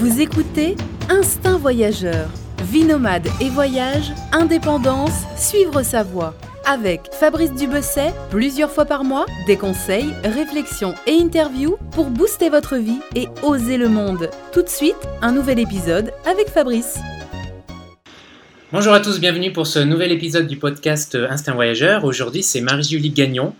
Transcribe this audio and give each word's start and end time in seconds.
Vous 0.00 0.22
écoutez 0.22 0.76
Instinct 1.10 1.58
Voyageur. 1.58 2.30
Vie 2.72 2.84
nomade 2.84 3.28
et 3.38 3.50
voyage, 3.50 4.12
indépendance, 4.32 5.24
suivre 5.36 5.82
sa 5.82 6.02
voie. 6.02 6.34
Avec 6.64 7.12
Fabrice 7.12 7.52
Dubesset, 7.52 8.14
plusieurs 8.30 8.70
fois 8.70 8.86
par 8.86 9.04
mois, 9.04 9.26
des 9.46 9.58
conseils, 9.58 10.14
réflexions 10.24 10.94
et 11.06 11.20
interviews 11.20 11.76
pour 11.90 12.06
booster 12.06 12.48
votre 12.48 12.76
vie 12.76 13.00
et 13.14 13.28
oser 13.42 13.76
le 13.76 13.90
monde. 13.90 14.30
Tout 14.54 14.62
de 14.62 14.70
suite, 14.70 14.96
un 15.20 15.32
nouvel 15.32 15.58
épisode 15.58 16.12
avec 16.24 16.48
Fabrice. 16.48 16.98
Bonjour 18.72 18.94
à 18.94 19.00
tous, 19.00 19.20
bienvenue 19.20 19.52
pour 19.52 19.66
ce 19.66 19.80
nouvel 19.80 20.12
épisode 20.12 20.46
du 20.46 20.56
podcast 20.56 21.14
Instinct 21.14 21.52
Voyageur. 21.52 22.06
Aujourd'hui, 22.06 22.42
c'est 22.42 22.62
Marie-Julie 22.62 23.10
Gagnon 23.10 23.54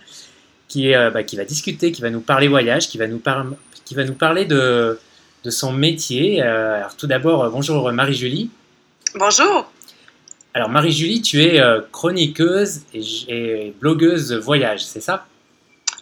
qui, 0.68 0.95
euh, 0.95 1.11
bah, 1.11 1.20
va 1.36 1.45
discuter, 1.45 1.93
qui 1.93 2.00
va 2.00 2.09
nous 2.09 2.20
parler 2.20 2.48
voyage, 2.48 2.88
qui 2.88 2.96
va 2.96 3.07
nous 3.07 3.18
parler 4.14 4.46
de, 4.46 4.98
de 5.44 5.50
son 5.50 5.72
métier. 5.72 6.43
Euh, 6.43 6.76
alors 6.76 6.96
tout 6.96 7.07
d'abord, 7.07 7.44
euh, 7.44 7.48
bonjour 7.48 7.90
Marie-Julie. 7.93 8.50
Bonjour. 9.14 9.71
Alors 10.54 10.68
Marie-Julie, 10.68 11.22
tu 11.22 11.43
es 11.43 11.61
euh, 11.61 11.81
chroniqueuse 11.93 12.81
et, 12.93 13.75
blogueuse 13.81 14.32
voyage, 14.32 14.84
c'est 14.84 15.00
ça? 15.00 15.26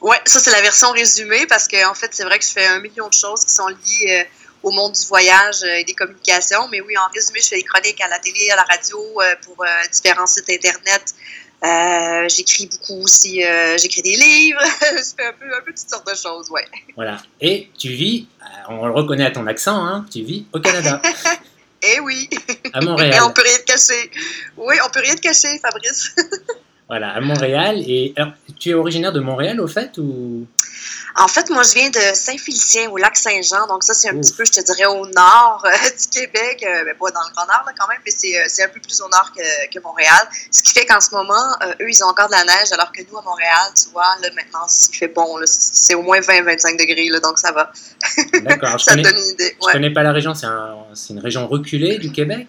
Ouais, 0.00 0.16
ça 0.24 0.38
c'est 0.38 0.52
la 0.52 0.62
version 0.62 0.90
résumée 0.92 1.46
parce 1.48 1.66
que 1.66 1.88
en 1.88 1.94
fait 1.94 2.10
c'est 2.12 2.24
vrai 2.24 2.38
que 2.38 2.44
je 2.44 2.50
fais 2.50 2.66
un 2.66 2.80
million 2.80 3.08
de 3.08 3.14
choses 3.14 3.44
qui 3.44 3.52
sont 3.52 3.68
liées 3.68 4.20
euh, 4.20 4.24
au 4.62 4.70
monde 4.70 4.92
du 4.92 5.06
voyage 5.06 5.62
euh, 5.62 5.78
et 5.78 5.84
des 5.84 5.94
communications. 5.94 6.68
Mais 6.70 6.80
oui, 6.80 6.96
en 6.96 7.08
résumé, 7.12 7.40
je 7.40 7.48
fais 7.48 7.56
des 7.56 7.64
chroniques 7.64 8.00
à 8.00 8.08
la 8.08 8.18
télé, 8.18 8.50
à 8.50 8.56
la 8.56 8.62
radio, 8.62 8.98
euh, 8.98 9.34
pour 9.44 9.62
euh, 9.62 9.66
différents 9.92 10.26
sites 10.26 10.50
internet. 10.50 11.14
Euh, 11.64 12.28
j'écris 12.28 12.66
beaucoup 12.70 13.02
aussi, 13.02 13.44
euh, 13.44 13.76
j'écris 13.78 14.02
des 14.02 14.14
livres, 14.16 14.60
je 14.80 15.14
fais 15.16 15.26
un 15.26 15.32
peu, 15.32 15.46
un 15.46 15.60
peu 15.64 15.72
toutes 15.72 15.90
sortes 15.90 16.06
de 16.06 16.14
choses, 16.14 16.48
ouais. 16.50 16.64
Voilà. 16.94 17.18
Et 17.40 17.68
tu 17.76 17.88
vis, 17.88 18.28
euh, 18.42 18.44
on 18.68 18.86
le 18.86 18.92
reconnaît 18.92 19.24
à 19.26 19.32
ton 19.32 19.44
accent, 19.48 19.84
hein, 19.84 20.06
tu 20.10 20.22
vis 20.22 20.46
au 20.52 20.60
Canada, 20.60 21.02
Eh 21.82 22.00
oui, 22.00 22.28
à 22.72 22.80
et 22.80 22.84
Montréal. 22.84 23.22
on 23.24 23.32
peut 23.32 23.42
rien 23.44 23.58
te 23.58 23.64
cacher. 23.64 24.10
Oui, 24.56 24.74
on 24.84 24.90
peut 24.90 25.00
rien 25.00 25.14
te 25.14 25.20
cacher, 25.20 25.58
Fabrice. 25.60 26.14
Voilà, 26.88 27.10
à 27.10 27.20
Montréal. 27.20 27.82
Et 27.86 28.14
alors, 28.16 28.32
tu 28.58 28.70
es 28.70 28.74
originaire 28.74 29.12
de 29.12 29.20
Montréal 29.20 29.60
au 29.60 29.66
fait 29.68 29.98
ou? 29.98 30.46
En 31.20 31.26
fait, 31.26 31.50
moi, 31.50 31.62
je 31.64 31.74
viens 31.74 31.90
de 31.90 32.14
Saint-Félicien, 32.14 32.88
au 32.90 32.96
lac 32.96 33.16
Saint-Jean. 33.16 33.66
Donc, 33.66 33.82
ça, 33.82 33.92
c'est 33.92 34.08
un 34.10 34.14
Ouf. 34.14 34.20
petit 34.20 34.32
peu, 34.34 34.44
je 34.44 34.52
te 34.52 34.60
dirais, 34.60 34.86
au 34.86 35.04
nord 35.06 35.64
euh, 35.66 35.70
du 36.00 36.06
Québec. 36.08 36.64
Euh, 36.64 36.84
ben, 36.84 36.94
pas 36.96 37.10
dans 37.10 37.20
le 37.28 37.34
Grand 37.34 37.46
Nord, 37.46 37.64
là, 37.66 37.72
quand 37.78 37.88
même, 37.88 37.98
mais 38.06 38.12
c'est, 38.16 38.38
euh, 38.38 38.44
c'est 38.46 38.62
un 38.62 38.68
peu 38.68 38.78
plus 38.80 39.00
au 39.00 39.08
nord 39.08 39.32
que, 39.36 39.42
que 39.74 39.82
Montréal. 39.82 40.28
Ce 40.52 40.62
qui 40.62 40.72
fait 40.72 40.86
qu'en 40.86 41.00
ce 41.00 41.10
moment, 41.10 41.34
euh, 41.62 41.72
eux, 41.82 41.88
ils 41.90 42.04
ont 42.04 42.06
encore 42.08 42.28
de 42.28 42.32
la 42.32 42.44
neige, 42.44 42.70
alors 42.72 42.92
que 42.92 43.02
nous, 43.10 43.18
à 43.18 43.22
Montréal, 43.22 43.72
tu 43.74 43.90
vois, 43.90 44.06
là, 44.22 44.28
maintenant, 44.36 44.66
il 44.90 44.96
fait 44.96 45.08
bon. 45.08 45.36
Là, 45.38 45.46
c'est, 45.48 45.94
au 45.94 46.02
moins 46.02 46.20
20-25 46.20 46.78
degrés, 46.78 47.08
là, 47.08 47.18
donc 47.20 47.38
ça 47.38 47.50
va. 47.52 47.72
D'accord. 48.42 48.78
Je 48.78 48.84
Ça 48.84 48.92
te 48.92 48.96
connais, 48.98 49.02
donne 49.02 49.18
une 49.20 49.28
idée. 49.32 49.56
je 49.60 49.66
Ouais. 49.66 49.72
connais 49.72 49.92
pas 49.92 50.02
la 50.04 50.12
région. 50.12 50.34
C'est 50.34 50.46
un- 50.46 50.76
c'est 50.94 51.12
une 51.14 51.20
région 51.20 51.46
reculée 51.48 51.98
du 51.98 52.12
Québec. 52.12 52.48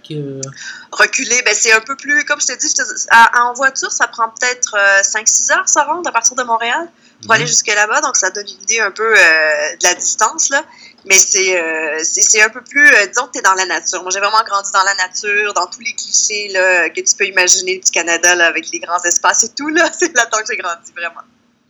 Reculer, 0.91 1.41
ben, 1.45 1.53
c'est 1.55 1.71
un 1.71 1.81
peu 1.81 1.95
plus, 1.95 2.23
comme 2.25 2.39
je 2.41 2.47
te 2.47 2.57
dis, 2.57 2.67
je 2.69 2.75
te- 2.83 3.07
à- 3.11 3.45
en 3.45 3.53
voiture, 3.53 3.91
ça 3.91 4.07
prend 4.07 4.29
peut-être 4.29 4.75
euh, 4.75 5.01
5-6 5.03 5.51
heures, 5.51 5.67
ça 5.67 5.83
rendre 5.83 6.07
à 6.07 6.11
partir 6.11 6.35
de 6.35 6.43
Montréal. 6.43 6.87
Pour 7.23 7.33
aller 7.33 7.43
Mhm. 7.43 7.47
jusque 7.49 7.67
là-bas, 7.67 8.01
donc 8.01 8.15
ça 8.17 8.29
donne 8.29 8.45
une 8.47 8.61
idée 8.63 8.79
un 8.79 8.91
peu 8.91 9.03
euh, 9.13 9.17
de 9.17 9.83
la 9.83 9.93
distance, 9.95 10.49
là. 10.49 10.63
Mais 11.05 11.17
c'est 11.17 11.61
euh, 11.61 11.99
c'est 12.03 12.21
c'est 12.21 12.41
un 12.41 12.49
peu 12.49 12.61
plus, 12.61 12.87
euh, 12.87 13.05
disons 13.07 13.27
que 13.27 13.31
tu 13.33 13.39
es 13.39 13.41
dans 13.41 13.53
la 13.53 13.65
nature. 13.65 14.01
Moi, 14.01 14.11
j'ai 14.11 14.19
vraiment 14.19 14.43
grandi 14.45 14.69
dans 14.73 14.83
la 14.83 14.95
nature, 14.95 15.53
dans 15.53 15.67
tous 15.67 15.79
les 15.79 15.93
clichés 15.93 16.49
là, 16.53 16.89
que 16.89 17.01
tu 17.01 17.15
peux 17.17 17.25
imaginer 17.25 17.77
du 17.79 17.89
Canada, 17.91 18.35
là, 18.35 18.47
avec 18.47 18.69
les 18.71 18.79
grands 18.79 19.01
espaces 19.03 19.43
et 19.45 19.49
tout, 19.55 19.69
là. 19.69 19.89
C'est 19.97 20.13
là-dedans 20.15 20.37
que 20.39 20.45
j'ai 20.49 20.57
grandi, 20.57 20.91
vraiment. 20.95 21.21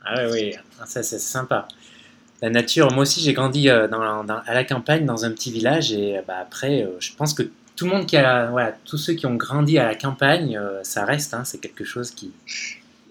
Ah 0.05 0.15
oui, 0.25 0.31
oui, 0.31 0.55
Ah, 0.81 0.85
ça 0.87 1.03
c'est 1.03 1.19
sympa. 1.19 1.67
La 2.41 2.49
nature, 2.49 2.89
moi 2.93 3.01
aussi 3.01 3.19
j'ai 3.21 3.33
grandi 3.33 3.69
euh, 3.69 3.87
dans, 3.89 4.23
dans- 4.23 4.41
à 4.47 4.53
la 4.53 4.63
campagne 4.63 5.05
dans 5.05 5.25
un 5.25 5.31
petit 5.31 5.51
village 5.51 5.91
et 5.91 6.21
bah, 6.25 6.37
après 6.41 6.87
je 6.99 7.11
pense 7.13 7.33
que 7.33 7.43
tout 7.75 7.83
le 7.85 7.91
monde 7.91 8.05
qui 8.05 8.15
a, 8.15 8.47
voilà, 8.47 8.73
tous 8.85 8.97
ceux 8.97 9.13
qui 9.13 9.25
ont 9.25 9.35
grandi 9.35 9.77
à 9.77 9.85
la 9.85 9.95
campagne, 9.95 10.59
ça 10.83 11.03
reste, 11.05 11.33
hein, 11.33 11.43
c'est 11.45 11.57
quelque 11.59 11.83
chose 11.83 12.11
qui... 12.11 12.31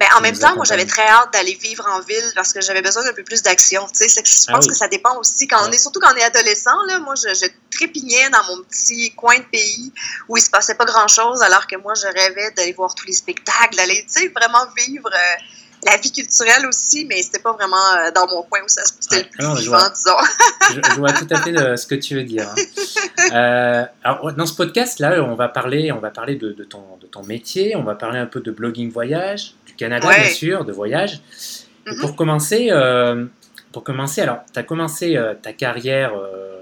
Mais 0.01 0.07
en 0.17 0.21
même 0.21 0.39
temps, 0.39 0.55
moi, 0.55 0.65
j'avais 0.65 0.87
très 0.87 1.07
hâte 1.09 1.33
d'aller 1.33 1.55
vivre 1.61 1.85
en 1.91 2.01
ville 2.01 2.33
parce 2.37 2.53
que 2.53 2.61
j'avais 2.61 2.83
besoin 2.83 3.03
d'un 3.05 3.13
peu 3.13 3.25
plus 3.25 3.43
d'action. 3.43 3.87
Je 3.99 4.05
Ah 4.49 4.53
pense 4.53 4.65
oui. 4.65 4.71
que 4.71 4.77
ça 4.77 4.87
dépend 4.87 5.17
aussi 5.19 5.49
quand 5.49 5.59
on 5.67 5.73
est, 5.73 5.79
surtout 5.79 5.99
quand 5.99 6.13
on 6.13 6.17
est 6.17 6.23
adolescent. 6.23 6.81
Là, 6.87 7.01
moi, 7.01 7.15
je, 7.17 7.35
je 7.35 7.47
trépignais 7.77 8.31
dans 8.31 8.45
mon 8.57 8.63
petit 8.63 9.11
coin 9.17 9.37
de 9.39 9.45
pays 9.51 9.93
où 10.29 10.37
il 10.37 10.41
se 10.41 10.51
passait 10.51 10.77
pas 10.77 10.85
grand 10.85 11.09
chose, 11.09 11.43
alors 11.43 11.67
que 11.67 11.77
moi, 11.77 11.95
je 11.95 12.07
rêvais 12.07 12.53
d'aller 12.53 12.73
voir 12.75 12.95
tous 12.95 13.07
les 13.07 13.13
spectacles, 13.13 13.77
d'aller, 13.77 14.05
tu 14.07 14.21
sais, 14.23 14.29
vraiment 14.29 14.65
vivre 14.77 15.11
euh, 15.13 15.43
la 15.85 15.97
vie 15.97 16.11
culturelle 16.13 16.67
aussi, 16.67 17.05
mais 17.05 17.21
c'était 17.23 17.39
pas 17.41 17.53
vraiment 17.53 17.77
euh, 17.95 18.11
dans 18.13 18.27
mon 18.29 18.43
coin 18.43 18.61
où 18.65 18.69
ça 18.69 18.83
c'était 19.01 19.17
Ouais. 19.17 19.23
le 19.25 19.29
plus 19.31 19.45
non, 19.45 19.55
je 19.57 19.61
vivant, 19.63 19.79
vois. 19.79 19.91
disons. 19.91 20.75
Je, 20.75 20.81
je 20.93 20.97
vois 20.99 21.13
tout 21.13 21.27
à 21.31 21.41
fait 21.41 21.77
ce 21.77 21.87
que 21.87 21.95
tu 21.97 22.15
veux 22.15 22.25
dire. 22.25 22.49
hein. 22.49 22.55
Euh, 23.33 23.85
alors, 24.05 24.33
dans 24.33 24.47
ce 24.47 24.55
podcast-là, 24.55 25.21
on 25.23 25.35
va 25.35 25.49
parler, 25.49 25.91
on 25.93 25.99
va 25.99 26.11
parler 26.11 26.37
de, 26.37 26.53
de 26.53 26.65
ton, 26.65 26.83
de 27.03 27.07
ton 27.07 27.23
métier, 27.25 27.75
on 27.77 27.83
va 27.83 27.95
parler 27.95 28.19
un 28.19 28.27
peu 28.27 28.41
de 28.41 28.51
blogging 28.51 28.91
voyage, 28.93 29.55
Canada 29.79 30.07
Ouais. 30.09 30.21
bien 30.21 30.31
sûr, 30.31 30.65
de 30.67 30.73
voyage. 30.73 31.21
Mhm. 31.87 32.01
pour 32.01 32.17
commencer, 32.17 32.69
euh, 32.71 33.25
pour 33.73 33.83
commencer, 33.83 34.21
alors, 34.21 34.41
tu 34.53 34.59
as 34.59 34.63
commencé 34.63 35.17
euh, 35.17 35.33
ta 35.41 35.55
carrière, 35.55 36.13
euh, 36.15 36.61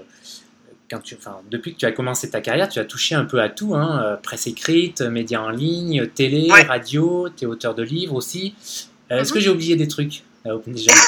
quand 0.89 0.99
tu, 0.99 1.15
enfin, 1.19 1.39
depuis 1.51 1.73
que 1.73 1.79
tu 1.79 1.85
as 1.85 1.91
commencé 1.91 2.29
ta 2.29 2.39
carrière, 2.39 2.69
tu 2.69 2.79
as 2.79 2.85
touché 2.85 3.13
un 3.15 3.25
peu 3.25 3.41
à 3.41 3.49
tout, 3.49 3.75
hein, 3.75 4.17
presse 4.23 4.47
écrite, 4.47 5.01
médias 5.01 5.41
en 5.41 5.49
ligne, 5.49 6.07
télé, 6.07 6.49
Ouais. 6.49 6.61
radio, 6.63 7.27
tu 7.35 7.43
es 7.43 7.47
auteur 7.47 7.75
de 7.75 7.83
livres 7.83 8.15
aussi. 8.15 8.55
Est-ce 9.09 9.29
Mhm. 9.29 9.33
que 9.33 9.39
j'ai 9.41 9.49
oublié 9.49 9.75
des 9.75 9.89
trucs 9.89 10.23
euh, 10.45 10.57
déjà 10.67 10.91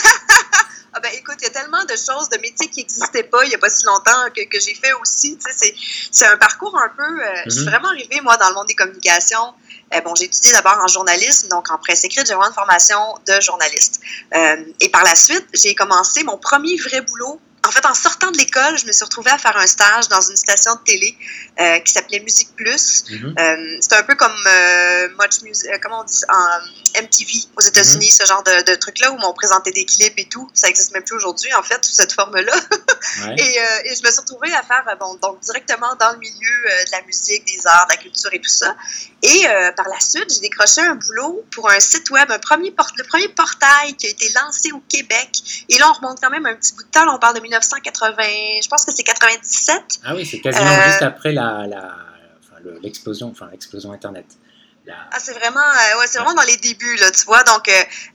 Ah 0.92 1.00
ben 1.02 1.12
écoute, 1.18 1.36
il 1.40 1.44
y 1.44 1.48
a 1.48 1.52
tellement 1.52 1.84
de 1.86 1.92
choses, 1.92 2.28
de 2.30 2.38
métiers 2.42 2.68
qui 2.68 2.82
n'existaient 2.82 3.24
pas 3.24 3.46
il 3.46 3.50
n'y 3.50 3.56
a 3.56 3.60
pas 3.60 3.70
si 3.70 3.86
longtemps 3.86 4.26
que, 4.36 4.42
que 4.50 4.60
j'ai 4.60 4.74
fait 4.74 4.92
aussi. 5.02 5.38
C'est 6.12 6.26
un 6.26 6.36
parcours 6.36 6.76
un 6.78 6.90
peu. 6.98 7.04
euh, 7.04 7.28
Je 7.46 7.52
suis 7.52 7.62
Mhm. 7.62 7.70
vraiment 7.70 7.88
arrivée, 7.90 8.20
moi, 8.22 8.36
dans 8.38 8.50
le 8.50 8.56
monde 8.56 8.66
des 8.68 8.74
communications. 8.74 9.54
Euh, 9.94 10.02
bon, 10.02 10.14
j'ai 10.16 10.26
étudié 10.26 10.52
d'abord 10.52 10.78
en 10.82 10.88
journalisme, 10.88 11.48
donc 11.50 11.72
en 11.72 11.78
presse 11.78 12.04
écrite, 12.04 12.28
j'ai 12.28 12.34
vraiment 12.34 12.50
une 12.50 12.54
formation 12.54 13.00
de 13.28 13.40
journaliste. 13.42 14.02
Euh, 14.36 14.64
et 14.82 14.90
par 14.90 15.04
la 15.04 15.16
suite, 15.16 15.46
j'ai 15.54 15.74
commencé 15.76 16.24
mon 16.24 16.38
premier 16.38 16.78
vrai 16.78 17.02
boulot. 17.02 17.40
En 17.70 17.72
fait, 17.72 17.86
en 17.86 17.94
sortant 17.94 18.32
de 18.32 18.38
l'école, 18.40 18.80
je 18.80 18.88
me 18.88 18.92
suis 18.92 19.04
retrouvée 19.04 19.30
à 19.30 19.38
faire 19.38 19.56
un 19.56 19.68
stage 19.68 20.08
dans 20.10 20.22
une 20.22 20.36
station 20.36 20.74
de 20.74 20.80
télé 20.80 21.16
euh, 21.60 21.78
qui 21.82 21.94
s'appelait 21.94 22.20
Musique 22.22 22.50
Plus. 22.56 23.04
Mhm. 23.12 23.36
Euh, 23.38 23.78
c'est 23.80 23.94
un 23.94 24.02
peu 24.02 24.16
comme 24.16 24.36
euh, 24.48 25.10
Much 25.22 25.44
Music, 25.44 25.70
comment 25.84 26.00
on 26.02 26.04
dit, 26.04 26.22
en 26.30 27.00
MTV 27.04 27.32
aux 27.58 27.62
États-Unis, 27.62 28.10
ce 28.10 28.26
genre 28.26 28.42
de, 28.42 28.72
de 28.72 28.76
truc-là 28.76 29.12
où 29.12 29.18
on 29.24 29.34
présentait 29.34 29.72
des 29.72 29.86
clips 29.86 30.18
et 30.18 30.26
tout. 30.26 30.50
Ça 30.56 30.66
n'existe 30.66 30.94
même 30.94 31.04
plus 31.04 31.16
aujourd'hui, 31.16 31.54
en 31.54 31.62
fait, 31.62 31.86
sous 31.86 31.94
cette 31.94 32.14
forme-là. 32.14 32.54
Ouais. 33.26 33.34
Et, 33.40 33.56
et 33.86 33.96
je 33.96 34.04
me 34.06 34.12
suis 34.12 34.20
retrouvée 34.20 34.54
à 34.54 34.62
faire, 34.62 34.84
bon, 35.00 35.16
donc 35.16 35.40
directement 35.40 35.96
dans 36.00 36.12
le 36.12 36.18
milieu 36.20 36.64
de 36.86 36.92
la 36.92 37.02
musique, 37.04 37.46
des 37.46 37.66
arts, 37.66 37.88
de 37.88 37.94
la 37.94 37.98
culture 37.98 38.30
et 38.34 38.40
tout 38.42 38.50
ça. 38.50 38.76
Et 39.24 39.46
par 39.76 39.88
la 39.88 40.00
suite, 40.00 40.32
j'ai 40.34 40.42
décroché 40.42 40.82
un 40.82 40.96
boulot 40.96 41.44
pour 41.52 41.70
un 41.70 41.80
site 41.80 42.10
web, 42.12 42.30
un 42.30 42.40
premier 42.40 42.72
port- 42.72 42.92
le 42.98 43.04
premier 43.06 43.30
portail 43.30 43.96
qui 43.96 44.06
a 44.08 44.10
été 44.10 44.30
lancé 44.44 44.72
au 44.74 44.82
Québec. 44.90 45.30
Et 45.70 45.78
là, 45.80 45.90
on 45.90 45.94
remonte 45.94 46.20
quand 46.22 46.30
même 46.30 46.46
un 46.46 46.56
petit 46.56 46.74
bout 46.74 46.84
de 46.84 46.90
temps. 46.90 47.06
Là, 47.06 47.14
on 47.14 47.20
parle 47.20 47.36
de 47.36 47.42
1980, 47.60 48.24
je 48.64 48.68
pense 48.68 48.86
que 48.86 48.92
c'est 48.94 49.04
97. 49.04 50.00
Ah 50.04 50.16
oui, 50.16 50.26
c'est 50.26 50.40
quasiment 50.40 50.66
Euh, 50.70 50.86
juste 50.88 51.02
après 51.02 51.32
la, 51.32 51.66
la- 51.68 51.96
enfin, 52.40 52.60
le- 52.64 52.80
l'explosion, 52.82 53.30
enfin 53.30 53.50
l'explosion 53.52 53.92
Internet. 53.92 54.26
Ah, 55.12 55.18
c'est 55.22 55.34
vraiment, 55.34 55.60
euh, 55.60 56.00
ouais, 56.00 56.06
c'est 56.08 56.18
vraiment 56.20 56.34
dans 56.34 56.44
les 56.44 56.58
débuts, 56.58 56.96
là, 56.98 57.12
tu 57.12 57.26
vois. 57.26 57.44
Donc, 57.44 57.68
euh, 57.68 57.72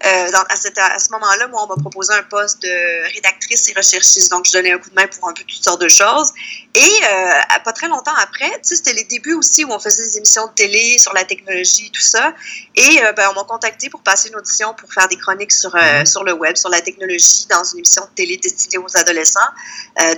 euh, 0.07 0.31
dans- 0.33 0.43
à, 0.49 0.57
cette- 0.57 0.79
à 0.79 0.99
ce 0.99 1.11
moment-là, 1.11 1.49
moi, 1.49 1.65
on 1.65 1.67
m'a 1.69 1.77
proposé 1.81 2.13
un 2.15 2.23
poste 2.23 2.63
de 2.63 3.15
rédactrice 3.15 3.69
et 3.69 3.75
recherchiste. 3.77 4.31
Donc, 4.31 4.47
je 4.47 4.53
donnais 4.53 4.73
un 4.73 4.79
coup 4.79 4.91
de 4.91 4.95
main 4.95 5.07
pour 5.07 5.29
un 5.29 5.33
peu 5.33 5.43
toutes 5.45 5.63
sortes 5.63 5.81
de 5.81 5.89
choses. 5.89 6.33
Et 6.75 6.81
euh, 6.81 7.31
pas 7.65 7.73
très 7.73 7.89
longtemps 7.89 8.15
après, 8.23 8.51
tu 8.51 8.59
sais, 8.63 8.77
c'était 8.77 8.93
les 8.93 9.05
débuts 9.05 9.35
aussi 9.35 9.65
où 9.65 9.73
on 9.73 9.79
faisait 9.79 10.03
des 10.03 10.17
émissions 10.19 10.47
de 10.49 10.53
télé 10.53 10.99
sur 10.99 11.13
la 11.15 11.25
technologie, 11.25 11.91
tout 11.93 12.01
ça. 12.01 12.33
Et 12.75 13.01
ben, 13.17 13.29
on 13.31 13.35
m'a 13.35 13.45
contacté 13.45 13.89
pour 13.91 14.03
passer 14.03 14.29
une 14.29 14.37
audition 14.37 14.75
pour 14.75 14.93
faire 14.93 15.09
des 15.09 15.17
chroniques 15.17 15.53
sur, 15.53 15.75
Mhm. 15.75 16.07
sur 16.07 16.25
le 16.25 16.33
web, 16.33 16.57
sur 16.57 16.69
la 16.71 16.81
technologie, 16.81 17.47
dans 17.49 17.63
une 17.65 17.79
émission 17.79 18.03
de 18.03 18.11
télé 18.15 18.37
destinée 18.37 18.79
aux 18.79 18.97
adolescents. 18.97 19.41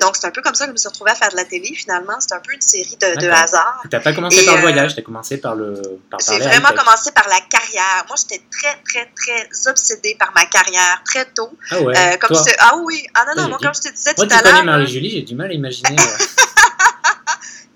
Donc, 0.01 0.17
c'est 0.17 0.27
un 0.27 0.31
peu 0.31 0.43
comme 0.43 0.55
ça 0.55 0.65
que 0.65 0.71
je 0.71 0.73
me 0.73 0.79
suis 0.79 0.89
retrouvée 0.89 1.11
à 1.11 1.15
faire 1.15 1.31
de 1.31 1.37
la 1.37 1.45
télé, 1.45 1.75
finalement. 1.75 2.15
C'est 2.21 2.33
un 2.35 2.41
peu 2.41 2.53
une 2.53 2.61
série 2.61 2.97
de, 3.01 3.15
de 3.17 3.21
D'accord. 3.27 3.39
hasard. 3.43 3.81
Tu 3.83 3.89
n'as 3.97 4.01
pas 4.01 4.13
commencé 4.13 4.39
Et, 4.39 4.45
par 4.47 4.55
le 4.57 4.61
voyage, 4.63 4.95
tu 4.95 5.01
as 5.01 5.03
commencé 5.03 5.37
par 5.37 5.55
le 5.55 5.81
par 6.11 6.21
parler 6.25 6.46
vraiment 6.49 6.69
commencé 6.69 7.11
par 7.13 7.29
la 7.29 7.41
carrière. 7.41 8.05
Moi, 8.09 8.17
j'étais 8.17 8.43
très, 8.51 8.81
très, 8.89 9.11
très 9.15 9.69
obsédée 9.69 10.17
par 10.19 10.33
ma 10.35 10.47
carrière 10.47 11.03
très 11.05 11.25
tôt. 11.27 11.51
Ah 11.71 11.81
ouais, 11.81 11.97
Euh, 11.97 12.17
comme 12.19 12.37
toi, 12.37 12.45
je 12.47 12.55
Ah 12.59 12.77
oui, 12.79 13.07
ah 13.15 13.25
non, 13.27 13.43
non, 13.43 13.49
moi, 13.49 13.59
comme 13.61 13.75
je 13.75 13.89
te 13.89 13.95
disais 13.95 14.15
moi 14.17 14.27
tout 14.27 14.35
à 14.35 14.43
l'heure, 14.43 14.55
là, 14.55 14.63
Marie-Julie, 14.63 15.11
j'ai 15.11 15.23
du 15.23 15.35
mal 15.35 15.51
à 15.51 15.55
imaginer. 15.55 15.97
euh, 16.01 16.25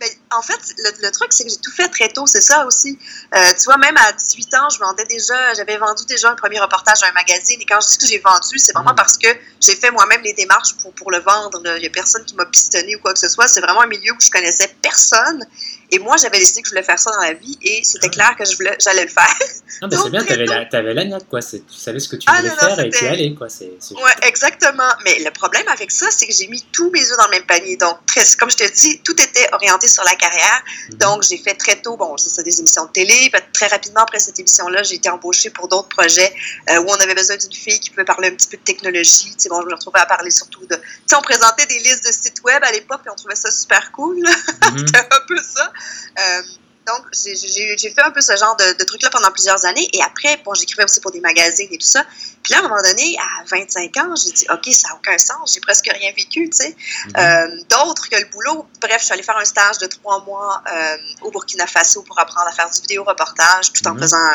ben, 0.01 0.09
en 0.33 0.39
en 0.39 0.43
fait, 0.43 0.59
le, 1.03 1.11
truc, 1.11 1.33
c'est 1.33 1.45
que 1.45 1.51
j'ai 1.51 1.59
tout 1.59 1.73
fait 1.73 1.89
très 1.89 2.09
tôt, 2.09 2.27
c'est 2.27 2.41
ça 2.41 2.65
aussi. 2.65 2.99
Euh, 3.35 3.53
tu 3.59 3.65
vois, 3.65 3.77
même 3.77 3.97
à 3.99 4.13
18 4.13 4.55
ans, 4.55 4.69
je 4.71 4.79
vendais 4.79 5.05
déjà, 5.05 5.53
j'avais 5.55 5.77
vendu 5.77 6.05
déjà 6.07 6.31
un 6.31 6.35
premier 6.35 6.59
reportage 6.59 7.03
à 7.03 7.09
un 7.09 7.13
magazine. 7.13 7.61
Et 7.61 7.67
quand 7.67 7.81
je 7.83 7.89
dis 7.89 7.99
que 7.99 8.07
j'ai 8.07 8.19
vendu, 8.19 8.57
c'est 8.57 8.73
vraiment 8.73 8.93
mm. 8.93 8.97
parce 8.97 9.19
que 9.19 9.29
j'ai 9.61 9.77
fait 9.77 9.91
moi-même 9.91 10.23
les 10.23 10.33
démarches 10.33 10.77
pour, 10.81 10.95
pour 10.95 11.11
le 11.11 11.19
vendre. 11.19 11.61
Il 11.77 11.81
n'y 11.81 11.87
a 11.87 11.91
personne 11.91 12.25
qui 12.25 12.35
m'a 12.35 12.47
pistonné 12.47 12.97
ou 12.97 13.01
quoi 13.01 13.13
que 13.13 13.19
ce 13.19 13.29
soit. 13.29 13.49
C'est 13.49 13.61
vraiment 13.61 13.83
un 13.83 13.89
milieu 13.89 14.13
où 14.13 14.21
je 14.21 14.31
connaissais 14.31 14.75
personne. 14.81 15.45
Et 15.93 15.99
moi, 15.99 16.17
j'avais 16.17 16.39
décidé 16.39 16.63
que 16.63 16.69
je 16.69 16.73
voulais 16.73 16.83
faire 16.83 16.99
ça 16.99 17.11
dans 17.11 17.21
la 17.21 17.33
vie 17.33 17.59
et 17.63 17.83
c'était 17.85 18.07
ah. 18.07 18.15
clair 18.15 18.37
que 18.37 18.45
je 18.45 18.57
voulais, 18.57 18.77
j'allais 18.81 19.05
le 19.05 19.09
faire. 19.09 19.37
Non, 19.83 19.89
mais 19.91 19.97
c'est 19.97 20.11
bien, 20.11 20.25
tu 20.25 20.33
avais, 20.77 20.95
la, 20.95 21.05
note, 21.05 21.27
quoi. 21.29 21.41
Tu 21.41 21.63
savais 21.71 22.01
ce 22.01 22.09
que 22.09 22.17
tu 22.17 22.27
ah, 22.31 22.39
voulais 22.41 22.51
faire 22.51 22.79
et 22.81 22.91
tu 22.91 23.05
y 23.05 23.09
allais, 23.09 23.35
quoi. 23.35 23.49
C'est, 23.49 23.71
ouais, 23.91 24.13
exactement. 24.23 24.89
Mais 25.05 25.19
le 25.25 25.31
problème 25.31 25.67
avec 25.69 25.91
ça, 25.91 26.07
c'est 26.11 26.27
que 26.27 26.33
j'ai 26.33 26.49
mis 26.49 26.63
tous 26.73 26.91
mes 26.91 27.01
œufs 27.01 27.17
dans 27.17 27.25
le 27.25 27.31
même 27.31 27.47
panier. 27.47 27.77
Donc, 27.77 27.99
comme 28.39 28.51
je 28.51 28.57
te 28.57 28.73
dis, 28.73 29.01
tout 29.01 29.21
était 29.21 29.49
orienté 29.53 29.89
sur 29.89 30.05
la 30.05 30.15
carrière. 30.17 30.63
Mhm. 30.91 30.99
Donc, 30.99 31.23
j'ai 31.23 31.39
fait 31.39 31.55
très 31.55 31.81
tôt, 31.81 31.97
bon, 31.97 32.17
c'est 32.17 32.31
ça, 32.31 32.43
des 32.43 32.59
émissions 32.59 32.85
de 32.85 32.91
télé. 32.91 33.31
Très 33.53 33.67
rapidement 33.69 34.03
après 34.03 34.19
cette 34.19 34.39
émission-là, 34.39 34.83
j'ai 34.83 34.97
été 34.97 35.09
embauchée 35.09 35.51
pour 35.51 35.69
d'autres 35.69 35.89
projets 35.89 36.33
euh, 36.71 36.81
où 36.81 36.87
on 36.89 36.95
avait 36.95 37.15
besoin 37.15 37.37
d'une 37.37 37.53
fille 37.53 37.81
qui 37.81 37.91
pouvait 37.91 38.05
parler 38.05 38.29
un 38.29 38.35
petit 38.35 38.49
peu 38.49 38.57
de 38.57 38.63
technologie. 38.63 39.31
Tu 39.33 39.35
sais, 39.39 39.49
bon, 39.49 39.61
je 39.63 39.67
me 39.67 39.75
retrouvais 39.75 40.01
à 40.01 40.07
parler 40.07 40.31
surtout 40.31 40.67
de. 40.67 40.77
Tu 40.77 40.83
sais, 41.07 41.17
on 41.17 41.23
présentait 41.23 41.67
des 41.67 41.79
listes 41.79 42.07
de 42.07 42.13
sites 42.13 42.43
web 42.45 42.63
à 42.63 42.73
l'époque 42.73 43.01
et 43.07 43.11
on 43.11 43.17
trouvait 43.17 43.35
ça 43.35 43.51
super 43.51 43.93
cool. 43.93 44.19
Mhm. 44.71 44.87
C'était 44.87 44.99
un 44.99 45.27
peu 45.27 45.37
ça. 45.43 45.73
Euh, 46.19 46.43
donc, 46.87 47.07
j'ai 47.13 47.77
fait 47.91 48.03
un 48.03 48.11
peu 48.11 48.21
ce 48.21 48.35
genre 48.37 48.57
de, 48.57 48.79
de 48.79 48.85
truc-là 48.85 49.11
pendant 49.11 49.31
plusieurs 49.31 49.65
années. 49.65 49.89
Et 49.93 50.03
après, 50.03 50.41
bon, 50.45 50.55
j'écrivais 50.55 50.85
aussi 50.85 51.01
pour 51.01 51.13
des 51.13 51.21
magazines 51.21 51.69
et 51.71 51.79
tout 51.79 51.87
ça. 51.87 52.05
Puis 52.43 52.53
là, 52.53 52.59
à 52.59 52.61
un 52.61 52.69
moment 52.69 52.83
donné, 52.83 53.17
à 53.19 53.45
25 53.45 53.97
ans, 53.99 54.15
j'ai 54.17 54.33
dit, 54.33 54.47
OK, 54.51 54.67
ça 54.73 54.89
n'a 54.89 54.95
aucun 54.95 55.19
sens. 55.19 55.53
J'ai 55.55 55.61
presque 55.61 55.89
rien 55.93 56.11
vécu, 56.17 56.49
tu 56.51 56.57
sais. 56.57 56.77
Mhm. 57.07 57.13
Euh, 57.17 57.63
d'autres 57.69 58.09
que 58.09 58.17
le 58.17 58.29
boulot. 58.31 58.67
Bref, 58.81 58.97
je 58.99 59.05
suis 59.05 59.13
allée 59.13 59.23
faire 59.23 59.37
un 59.37 59.45
stage 59.45 59.79
de 59.79 59.87
trois 59.87 60.25
mois 60.25 60.63
euh, 60.73 60.97
au 61.23 61.31
Burkina 61.31 61.67
Faso 61.67 62.03
pour 62.03 62.19
apprendre 62.19 62.49
à 62.49 62.53
faire 62.53 62.71
du 62.71 62.81
vidéo 62.81 63.05
reportage 63.05 63.73
tout 63.73 63.87
en 63.87 63.95
mhm. 63.95 64.01
faisant 64.01 64.29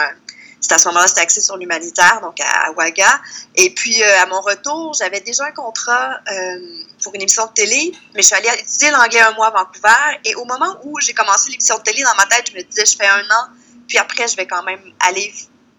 à 0.72 0.78
ce 0.78 0.88
moment-là, 0.90 1.08
c'était 1.08 1.22
axé 1.22 1.42
sur 1.42 1.58
l'humanitaire, 1.58 2.20
donc 2.22 2.40
à, 2.40 2.72
Ouaga. 2.72 3.22
Et 3.56 3.70
puis, 3.72 4.02
euh, 4.02 4.22
à 4.22 4.26
mon 4.26 4.42
retour, 4.42 4.94
j'avais 4.94 5.22
déjà 5.22 5.46
un 5.46 5.52
contrat 5.52 6.20
euh, 6.32 6.60
pour 7.04 7.14
une 7.16 7.22
émission 7.22 7.46
de 7.46 7.52
télé, 7.52 7.92
mais 8.14 8.22
je 8.22 8.28
suis 8.28 8.36
allée 8.36 8.50
étudier 8.60 8.92
l'anglais 8.92 9.22
un 9.22 9.32
mois 9.34 9.48
à 9.48 9.52
Vancouver. 9.52 10.20
Et 10.26 10.36
au 10.36 10.46
moment 10.46 10.78
où 10.84 11.00
j'ai 11.00 11.14
commencé 11.14 11.52
l'émission 11.52 11.78
de 11.78 11.84
télé, 11.84 12.04
dans 12.04 12.16
ma 12.16 12.26
tête, 12.26 12.50
je 12.52 12.58
me 12.58 12.64
disais, 12.64 12.86
je 12.86 12.96
fais 12.96 13.08
un 13.08 13.24
an, 13.24 13.50
puis 13.88 13.98
après, 13.98 14.28
je 14.28 14.36
vais 14.36 14.48
quand 14.48 14.64
même 14.64 14.82
aller 15.00 15.34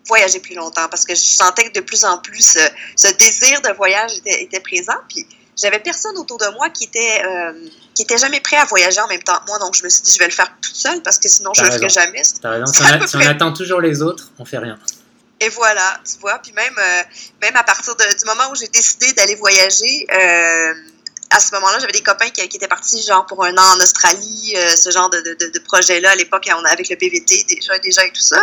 voyager 0.06 0.38
plus 0.38 0.55
longtemps 0.55 0.88
parce 0.88 1.05
que 1.05 1.15
je 1.15 1.21
sentais 1.21 1.65
que 1.65 1.81
de 1.81 1.81
plus 1.81 2.05
en 2.05 2.19
plus, 2.19 2.56
ce, 2.97 3.12
désir 3.15 3.61
de 3.62 3.71
voyage 3.71 4.12
était, 4.19 4.44
était 4.44 4.61
présent. 4.61 4.94
Puis, 5.09 5.27
j'avais 5.56 5.79
personne 5.79 6.17
autour 6.19 6.38
de 6.38 6.47
moi 6.55 6.70
qui 6.70 6.85
était 6.85 7.23
euh, 7.25 7.53
qui 7.94 8.03
était 8.03 8.19
jamais 8.19 8.41
prêt 8.41 8.56
à 8.56 8.64
voyager 8.64 9.00
en 9.00 9.08
même 9.08 9.23
temps 9.23 9.38
que 9.38 9.47
moi, 9.47 9.58
donc 9.58 9.75
je 9.75 9.85
me 9.85 9.88
suis 9.88 10.03
dit 10.03 10.12
je 10.12 10.19
vais 10.19 10.26
le 10.26 10.32
faire 10.32 10.53
toute 10.61 10.75
seule 10.75 11.03
parce 11.03 11.19
que 11.19 11.29
sinon 11.29 11.53
je 11.55 11.62
le 11.62 11.70
ferai 11.70 11.88
jamais. 11.88 12.23
Si, 12.25 12.35
on, 12.44 13.20
attend 13.20 13.53
toujours 13.53 13.81
les 13.81 14.03
autres, 14.03 14.31
on 14.38 14.44
fait 14.44 14.58
rien. 14.58 14.79
Et 15.41 15.49
voilà, 15.49 16.00
tu 16.05 16.19
vois. 16.20 16.38
Puis 16.38 16.53
même 16.53 16.76
euh, 16.79 17.03
même 17.43 17.56
à 17.56 17.62
partir 17.62 17.94
du 17.97 18.25
moment 18.26 18.50
où 18.53 18.55
j'ai 18.55 18.69
décidé 18.69 19.12
d'aller 19.14 19.35
voyager. 19.35 20.06
Euh, 20.12 20.75
à 21.31 21.40
ce 21.40 21.52
moment-là, 21.55 21.78
j'avais 21.81 21.93
des 21.93 22.02
copains 22.02 22.28
qui, 22.31 22.40
étaient 22.40 22.69
partis 22.69 23.02
genre 23.02 23.26
pour 23.26 23.44
un 23.44 23.52
an 23.56 23.76
en 23.76 23.81
Australie, 23.81 24.55
euh, 24.56 24.76
ce 24.76 24.90
genre 24.90 25.11
de, 25.11 25.19
de, 25.20 25.50
de 25.52 25.58
projet-là 25.61 26.11
à 26.11 26.14
l'époque, 26.14 26.49
on 26.56 26.64
avec 26.64 26.88
le 26.88 26.96
PVT 26.96 27.44
déjà, 27.49 27.78
déjà 27.78 28.05
et 28.05 28.11
tout 28.11 28.20
ça. 28.20 28.40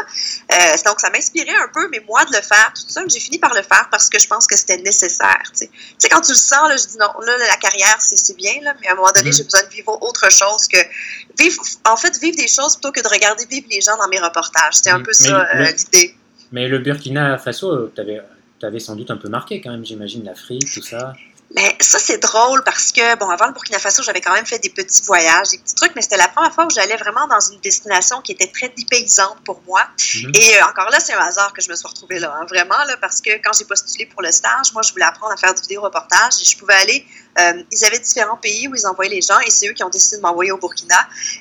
Euh, 0.51 0.55
donc, 0.85 0.99
ça 0.99 1.09
m'inspirait 1.09 1.55
un 1.55 1.69
peu, 1.73 1.87
mais 1.89 2.01
moi, 2.07 2.25
de 2.25 2.33
le 2.33 2.41
faire 2.41 2.73
tout 2.75 2.87
seul, 2.87 3.09
j'ai 3.09 3.19
fini 3.19 3.39
par 3.39 3.53
le 3.53 3.61
faire 3.61 3.87
parce 3.89 4.09
que 4.09 4.19
je 4.19 4.27
pense 4.27 4.47
que 4.47 4.57
c'était 4.57 4.77
nécessaire. 4.77 5.43
Tu 5.57 5.67
sais, 5.97 6.09
quand 6.09 6.21
tu 6.21 6.31
le 6.31 6.37
sens, 6.37 6.67
là, 6.67 6.75
je 6.75 6.87
dis 6.87 6.97
non, 6.97 7.11
là, 7.25 7.37
la 7.37 7.57
carrière, 7.57 7.97
c'est 7.99 8.35
bien, 8.35 8.53
là, 8.61 8.73
mais 8.81 8.87
à 8.87 8.93
un 8.93 8.95
moment 8.95 9.11
donné, 9.15 9.29
mm-hmm. 9.29 9.37
j'ai 9.37 9.43
besoin 9.43 9.63
de 9.63 9.69
vivre 9.69 9.97
autre 10.01 10.29
chose 10.29 10.67
que 10.67 10.79
vivre, 11.39 11.63
en 11.87 11.95
fait, 11.95 12.17
vivre 12.19 12.37
des 12.37 12.47
choses 12.47 12.73
plutôt 12.73 12.91
que 12.91 13.01
de 13.01 13.07
regarder 13.07 13.45
vivre 13.45 13.67
les 13.69 13.81
gens 13.81 13.97
dans 13.97 14.07
mes 14.09 14.19
reportages. 14.19 14.75
C'était 14.75 14.91
un 14.91 14.99
mm. 14.99 15.03
peu 15.03 15.13
ça 15.13 15.47
euh, 15.55 15.71
l'idée. 15.71 16.15
Mais 16.51 16.67
le 16.67 16.79
Burkina 16.79 17.37
Faso, 17.37 17.91
tu 17.95 18.01
avais, 18.65 18.79
sans 18.79 18.95
doute 18.95 19.09
un 19.09 19.17
peu 19.17 19.29
marqué 19.29 19.61
quand 19.61 19.71
même, 19.71 19.85
j'imagine, 19.85 20.23
l'Afrique, 20.25 20.71
tout 20.71 20.83
ça. 20.83 21.13
Mais 21.55 21.77
ça, 21.79 21.99
c'est 21.99 22.17
drôle 22.17 22.63
parce 22.63 22.91
que, 22.91 23.15
bon, 23.17 23.29
avant 23.29 23.45
le 23.45 23.53
Burkina 23.53 23.77
Faso, 23.77 24.01
j'avais 24.01 24.21
quand 24.21 24.33
même 24.33 24.45
fait 24.45 24.57
des 24.57 24.71
petits 24.71 25.03
voyages, 25.03 25.49
des 25.49 25.59
petits 25.59 25.75
trucs, 25.75 25.95
mais 25.95 26.01
c'était 26.01 26.17
la 26.17 26.27
première 26.27 26.51
fois 26.51 26.65
où 26.65 26.69
j'allais 26.71 26.97
vraiment 26.97 27.27
dans 27.27 27.39
une 27.39 27.59
destination 27.59 28.21
qui 28.21 28.31
était 28.31 28.47
très 28.47 28.69
dépaysante 28.69 29.37
pour 29.45 29.61
moi. 29.67 29.81
Mhm. 30.15 30.31
Et 30.33 30.57
euh, 30.57 30.65
encore 30.65 30.89
là, 30.89 30.99
c'est 30.99 31.13
un 31.13 31.19
hasard 31.19 31.53
que 31.53 31.61
je 31.61 31.69
me 31.69 31.75
suis 31.75 31.87
retrouvée 31.87 32.17
là, 32.17 32.35
hein, 32.35 32.45
vraiment, 32.49 32.77
là, 32.85 32.97
parce 32.97 33.21
que 33.21 33.31
quand 33.43 33.51
j'ai 33.57 33.65
postulé 33.65 34.07
pour 34.07 34.23
le 34.23 34.31
stage, 34.31 34.73
moi, 34.73 34.81
je 34.81 34.91
voulais 34.93 35.05
apprendre 35.05 35.33
à 35.33 35.37
faire 35.37 35.53
du 35.53 35.61
vidéo 35.61 35.81
reportage 35.81 36.41
et 36.41 36.45
je 36.45 36.57
pouvais 36.57 36.73
aller 36.73 37.05
euh, 37.39 37.63
ils 37.71 37.85
avaient 37.85 37.99
différents 37.99 38.37
pays 38.37 38.67
où 38.67 38.75
ils 38.75 38.85
envoyaient 38.85 39.15
les 39.15 39.21
gens 39.21 39.39
et 39.39 39.49
c'est 39.49 39.67
eux 39.67 39.73
qui 39.73 39.83
ont 39.83 39.89
décidé 39.89 40.17
de 40.17 40.21
m'envoyer 40.21 40.51
au 40.51 40.57
Burkina. 40.57 40.95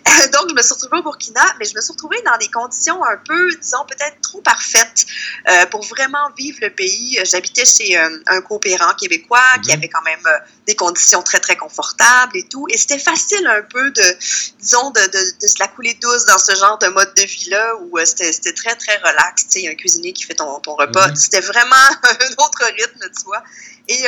Donc, 0.33 0.49
je 0.49 0.55
me 0.55 0.63
suis 0.63 0.75
retrouvée 0.75 0.99
au 0.99 1.03
Burkina, 1.03 1.45
mais 1.59 1.67
je 1.67 1.75
me 1.75 1.81
suis 1.83 1.93
retrouvée 1.93 2.23
dans 2.25 2.37
des 2.39 2.49
conditions 2.49 3.05
un 3.05 3.17
peu, 3.19 3.55
disons, 3.57 3.85
peut-être 3.87 4.21
trop 4.23 4.41
parfaites 4.41 5.05
euh, 5.49 5.67
pour 5.67 5.85
vraiment 5.85 6.31
vivre 6.37 6.59
le 6.63 6.71
pays. 6.71 7.19
J'habitais 7.25 7.67
chez 7.67 7.99
euh, 7.99 8.23
un 8.29 8.41
coopérant 8.41 8.95
québécois 8.95 9.43
qui 9.63 9.71
mhm. 9.71 9.79
avait 9.79 9.89
quand 9.89 10.03
même 10.03 10.23
des 10.67 10.75
conditions 10.75 11.23
très, 11.23 11.41
très 11.41 11.57
confortables 11.57 12.37
et 12.37 12.49
tout. 12.49 12.67
Et 12.71 12.79
c'était 12.79 12.99
facile 12.99 13.47
un 13.47 13.63
peu 13.63 13.91
de, 13.91 14.17
disons, 14.61 14.91
de, 14.91 15.01
de, 15.01 15.41
de, 15.41 15.47
se 15.47 15.59
la 15.59 15.69
couler 15.69 15.95
douce 16.01 16.25
dans 16.25 16.39
ce 16.39 16.55
genre 16.57 16.79
de 16.79 16.87
mode 16.89 17.13
de 17.15 17.23
vie-là 17.23 17.77
où 17.83 17.99
c'était 18.05 18.53
très, 18.55 18.75
très 18.77 18.97
relax. 18.97 19.49
Tu 19.49 19.61
sais, 19.61 19.69
un 19.69 19.75
cuisinier 19.75 20.13
qui 20.13 20.25
fait 20.25 20.35
ton, 20.35 20.59
ton 20.61 20.75
repas. 20.75 21.09
Mhm. 21.09 21.17
C'était 21.17 21.41
vraiment 21.41 21.77
un 22.03 22.45
autre 22.45 22.65
rythme, 22.65 23.11
tu 23.15 23.25
vois. 23.25 23.43
Et 23.89 24.07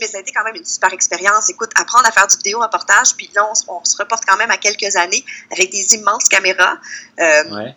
mais 0.00 0.06
ça 0.06 0.18
a 0.18 0.20
été 0.20 0.32
quand 0.32 0.44
même 0.44 0.56
une 0.56 0.64
super 0.64 0.92
expérience. 0.92 1.48
Écoute, 1.50 1.70
apprendre 1.76 2.06
à 2.06 2.12
faire 2.12 2.26
du 2.26 2.36
vidéo 2.36 2.60
reportage, 2.60 3.14
puis 3.16 3.30
là, 3.34 3.48
on, 3.68 3.84
se 3.84 3.96
reporte 3.96 4.24
quand 4.26 4.36
même 4.36 4.50
à 4.50 4.56
quelques 4.56 4.96
années 4.96 5.24
avec 5.50 5.70
des 5.70 5.94
immenses 5.94 6.24
caméras. 6.24 6.78
Euh, 7.20 7.72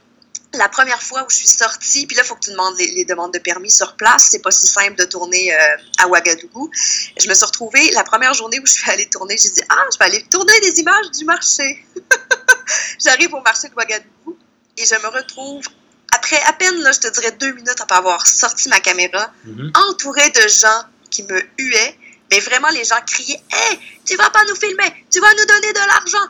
la 0.54 0.70
première 0.70 1.02
fois 1.02 1.24
où 1.24 1.30
je 1.30 1.36
suis 1.36 1.48
sortie, 1.48 2.08
puis 2.08 2.16
là, 2.16 2.24
il 2.24 2.28
faut 2.28 2.36
que 2.36 2.46
tu 2.46 2.52
demandes 2.52 2.76
les, 2.78 3.06
demandes 3.06 3.34
de 3.34 3.40
permis 3.40 3.70
sur 3.70 3.96
place. 3.96 4.30
C'est 4.32 4.42
pas 4.42 4.52
si 4.52 4.66
simple 4.66 4.96
de 4.96 5.04
tourner 5.04 5.54
euh, 5.54 5.58
à 6.00 6.08
Ouagadougou. 6.08 6.72
Je 7.20 7.28
me 7.28 7.34
suis 7.34 7.46
retrouvée 7.46 7.92
la 7.92 8.04
première 8.04 8.34
journée 8.34 8.60
où 8.60 8.66
je 8.66 8.74
suis 8.74 8.90
allée 8.90 9.08
tourner. 9.10 9.38
J'ai 9.38 9.50
dit 9.50 9.62
Ah, 9.70 9.86
je 9.94 10.00
vais 10.00 10.06
aller 10.06 10.24
tourner 10.32 10.60
des 10.62 10.80
images 10.80 11.12
du 11.12 11.26
marché. 11.26 11.86
J'arrive 13.04 13.34
au 13.34 13.42
marché 13.42 13.68
de 13.68 13.74
Ouagadougou 13.76 14.38
et 14.78 14.86
je 14.86 14.96
me 14.96 15.08
retrouve 15.08 15.64
après 16.14 16.42
à 16.48 16.54
peine, 16.54 16.80
là, 16.82 16.92
je 16.92 17.00
te 17.00 17.08
dirais 17.10 17.32
deux 17.34 17.52
minutes 17.52 17.80
après 17.82 17.98
avoir 17.98 18.26
sorti 18.26 18.70
ma 18.70 18.80
caméra, 18.80 19.32
mm-hmm. 19.46 19.90
entourée 19.90 20.30
de 20.30 20.48
gens 20.48 20.84
qui 21.10 21.24
me 21.24 21.42
huaient 21.58 21.98
mais 22.32 22.40
vraiment, 22.40 22.70
les 22.70 22.84
gens 22.84 23.00
criaient 23.06 23.42
Hé, 23.52 23.80
tu 24.06 24.16
vas 24.16 24.30
pas 24.30 24.44
nous 24.48 24.56
filmer, 24.56 25.06
tu 25.10 25.20
vas 25.20 25.32
nous 25.34 25.46
donner 25.46 25.74
de 25.74 25.80
l'argent. 25.80 26.28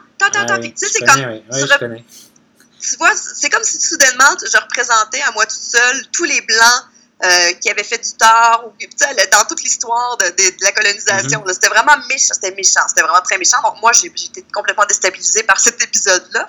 tu 0.73 0.85
sais, 0.87 0.87
c'est 0.91 1.05
comme. 1.05 1.41
tu 2.79 2.95
vois, 2.97 3.13
c'est 3.15 3.49
comme 3.49 3.63
si 3.63 3.79
soudainement, 3.79 4.35
je 4.39 4.57
représentais 4.57 5.21
à 5.21 5.31
moi 5.31 5.45
toute 5.45 5.59
seule 5.59 6.07
tous 6.11 6.23
les 6.25 6.41
Blancs 6.41 6.83
euh, 7.25 7.53
qui 7.53 7.69
avait 7.71 7.83
fait 7.83 7.97
du 7.97 8.15
tort, 8.15 8.65
ou, 8.67 8.71
dans 9.31 9.43
toute 9.45 9.63
l'histoire 9.63 10.17
de, 10.17 10.25
la 10.61 10.71
colonisation. 10.71 11.39
Mm-hmm. 11.39 11.53
C'était 11.53 11.67
vraiment 11.69 11.97
méchant, 12.07 12.33
c'était 12.35 12.53
méchant, 12.55 12.81
c'était 12.87 13.01
vraiment 13.01 13.21
très 13.21 13.39
méchant. 13.39 13.57
Donc 13.63 13.81
moi, 13.81 13.91
j'ai 13.91 14.05
été 14.05 14.45
complètement 14.53 14.85
déstabilisée 14.85 15.41
par 15.41 15.59
cet 15.59 15.81
épisode-là, 15.83 16.47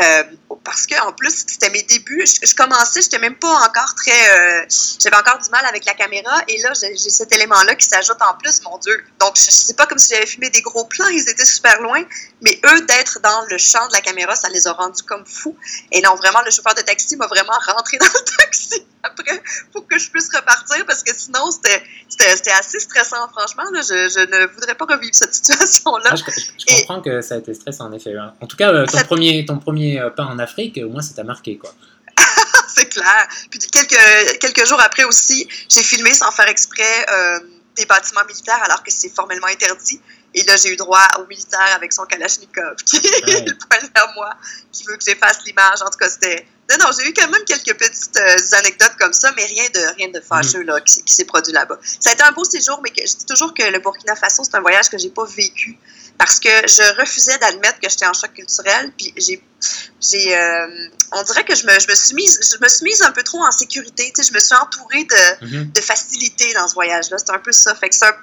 euh, 0.00 0.24
parce 0.64 0.86
que 0.86 1.00
en 1.06 1.12
plus, 1.12 1.44
c'était 1.46 1.70
mes 1.70 1.84
débuts. 1.84 2.26
Je, 2.26 2.54
commençais, 2.56 3.00
j'étais 3.00 3.20
même 3.20 3.36
pas 3.36 3.60
encore 3.60 3.94
très, 3.94 4.10
euh, 4.10 4.66
j'avais 4.98 5.16
encore 5.16 5.38
du 5.38 5.50
mal 5.50 5.64
avec 5.66 5.84
la 5.84 5.94
caméra, 5.94 6.42
et 6.48 6.60
là, 6.62 6.72
j'ai 6.74 6.96
cet 7.10 7.32
élément-là 7.32 7.76
qui 7.76 7.86
s'ajoute 7.86 8.20
en 8.20 8.36
plus, 8.38 8.60
mon 8.62 8.76
Dieu. 8.78 9.04
Donc 9.20 9.36
je, 9.36 9.52
sais 9.52 9.74
pas 9.74 9.86
comme 9.86 9.98
si 9.98 10.14
j'avais 10.14 10.26
filmé 10.26 10.50
des 10.50 10.62
gros 10.62 10.84
plans, 10.84 11.06
ils 11.06 11.28
étaient 11.28 11.44
super 11.44 11.80
loin, 11.80 12.02
mais 12.40 12.60
eux 12.64 12.80
d'être 12.82 13.20
dans 13.20 13.42
le 13.48 13.56
champ 13.56 13.86
de 13.86 13.92
la 13.92 14.00
caméra, 14.00 14.34
ça 14.34 14.48
les 14.48 14.66
a 14.66 14.72
rendus 14.72 15.04
comme 15.04 15.24
fous. 15.24 15.56
Et 15.92 16.00
non, 16.00 16.16
vraiment, 16.16 16.42
le 16.42 16.50
chauffeur 16.50 16.74
de 16.74 16.82
taxi 16.82 17.16
m'a 17.16 17.28
vraiment 17.28 17.56
rentré 17.68 17.98
dans 18.00 18.06
le 18.06 18.36
taxi 18.36 18.84
après 19.02 19.42
pour 19.72 19.86
que 19.86 19.98
je 19.98 20.07
je 20.08 20.12
puisse 20.12 20.34
repartir 20.34 20.84
parce 20.86 21.02
que 21.02 21.14
sinon, 21.14 21.50
c'était 21.50 22.50
assez 22.50 22.80
stressant, 22.80 23.28
franchement. 23.28 23.64
je, 23.74 24.08
je, 24.08 24.20
ne 24.20 24.46
voudrais 24.52 24.74
pas 24.74 24.86
revivre 24.86 25.14
cette 25.14 25.34
situation-là. 25.44 26.10
Ah, 26.10 26.16
je, 26.16 26.76
comprends 26.76 27.00
que 27.00 27.20
ça 27.20 27.34
a 27.34 27.38
été 27.38 27.54
stressant, 27.54 27.86
en 27.86 27.92
effet. 27.92 28.16
Hein. 28.16 28.32
En 28.40 28.46
tout 28.46 28.56
cas, 28.56 28.72
euh, 28.72 28.86
ton, 28.86 28.98
premier, 29.04 29.44
ton 29.44 29.58
premier 29.58 30.00
euh, 30.00 30.10
pas 30.10 30.24
en 30.24 30.38
Afrique, 30.38 30.78
au 30.82 30.88
moins, 30.88 31.02
ça 31.02 31.14
t'a 31.14 31.24
marqué, 31.24 31.58
quoi. 31.58 31.72
c'est 32.68 32.88
clair. 32.88 33.28
Puis 33.50 33.60
quelques, 33.70 34.38
quelques 34.38 34.66
jours 34.66 34.80
après 34.80 35.04
aussi, 35.04 35.48
j'ai 35.68 35.82
filmé 35.82 36.12
sans 36.12 36.30
faire 36.32 36.48
exprès 36.48 37.06
euh, 37.10 37.40
des 37.76 37.86
bâtiments 37.86 38.24
militaires 38.26 38.62
alors 38.64 38.82
que 38.82 38.90
c'est 38.90 39.14
formellement 39.14 39.46
interdit. 39.46 40.00
Et 40.34 40.42
là, 40.44 40.56
j'ai 40.56 40.72
eu 40.72 40.76
droit 40.76 41.06
au 41.18 41.26
militaire 41.26 41.74
avec 41.74 41.92
son 41.92 42.04
Kalachnikov 42.04 42.76
qui 42.84 42.98
ouais. 42.98 43.44
le 43.46 43.54
pointe 43.56 43.90
vers 43.94 44.12
moi, 44.14 44.30
qui 44.72 44.84
veut 44.84 44.96
que 44.96 45.04
j'efface 45.04 45.44
l'image. 45.46 45.80
En 45.80 45.90
tout 45.90 45.98
cas, 45.98 46.08
c'était 46.08 46.46
non, 46.70 46.76
non, 46.80 46.90
j'ai 46.96 47.08
eu 47.08 47.14
quand 47.14 47.28
même 47.30 47.44
quelques 47.44 47.78
petites 47.78 48.16
euh, 48.16 48.58
anecdotes 48.58 48.94
comme 48.98 49.14
ça, 49.14 49.32
mais 49.36 49.44
rien 49.46 49.64
de 49.74 49.96
rien 49.96 50.08
de 50.08 50.20
fâcheux 50.20 50.62
là, 50.62 50.80
qui, 50.80 51.02
s'est 51.06 51.24
produit 51.24 51.52
là-bas. 51.52 51.78
Ça 51.98 52.10
a 52.10 52.12
été 52.12 52.22
un 52.22 52.32
beau 52.32 52.44
séjour, 52.44 52.80
mais 52.82 52.90
que, 52.90 53.06
je 53.06 53.16
dis 53.16 53.24
toujours 53.24 53.54
que 53.54 53.62
le 53.62 53.78
Burkina 53.78 54.14
Faso, 54.14 54.44
c'est 54.44 54.54
un 54.54 54.60
voyage 54.60 54.90
que 54.90 54.98
j'ai 54.98 55.08
pas 55.08 55.24
vécu 55.24 55.78
parce 56.18 56.40
que 56.40 56.48
je 56.48 57.00
refusais 57.00 57.38
d'admettre 57.38 57.80
que 57.80 57.88
j'étais 57.88 58.06
en 58.06 58.12
choc 58.12 58.34
culturel. 58.34 58.92
Puis 58.98 59.14
j'ai, 59.16 59.42
j'ai, 60.00 60.36
euh, 60.36 60.88
on 61.12 61.22
dirait 61.22 61.44
que 61.44 61.54
je 61.54 61.64
me, 61.64 61.78
je 61.78 61.88
me 61.88 61.94
suis 61.94 62.14
mise, 62.14 62.38
je 62.42 62.62
me 62.62 62.68
suis 62.68 62.84
mise 62.84 63.00
un 63.02 63.12
peu 63.12 63.22
trop 63.22 63.42
en 63.42 63.52
sécurité. 63.52 64.12
Tu 64.14 64.22
sais, 64.22 64.28
je 64.28 64.34
me 64.34 64.40
suis 64.40 64.54
entourée 64.54 65.04
de, 65.04 65.46
mm-hmm. 65.46 65.72
de 65.72 65.80
facilité 65.80 66.52
dans 66.52 66.68
ce 66.68 66.74
voyage-là. 66.74 67.16
C'est 67.18 67.30
un 67.30 67.38
peu 67.38 67.52
ça. 67.52 67.74
Fait 67.76 67.88
que 67.88 67.94
c'est 67.94 68.06
un 68.06 68.16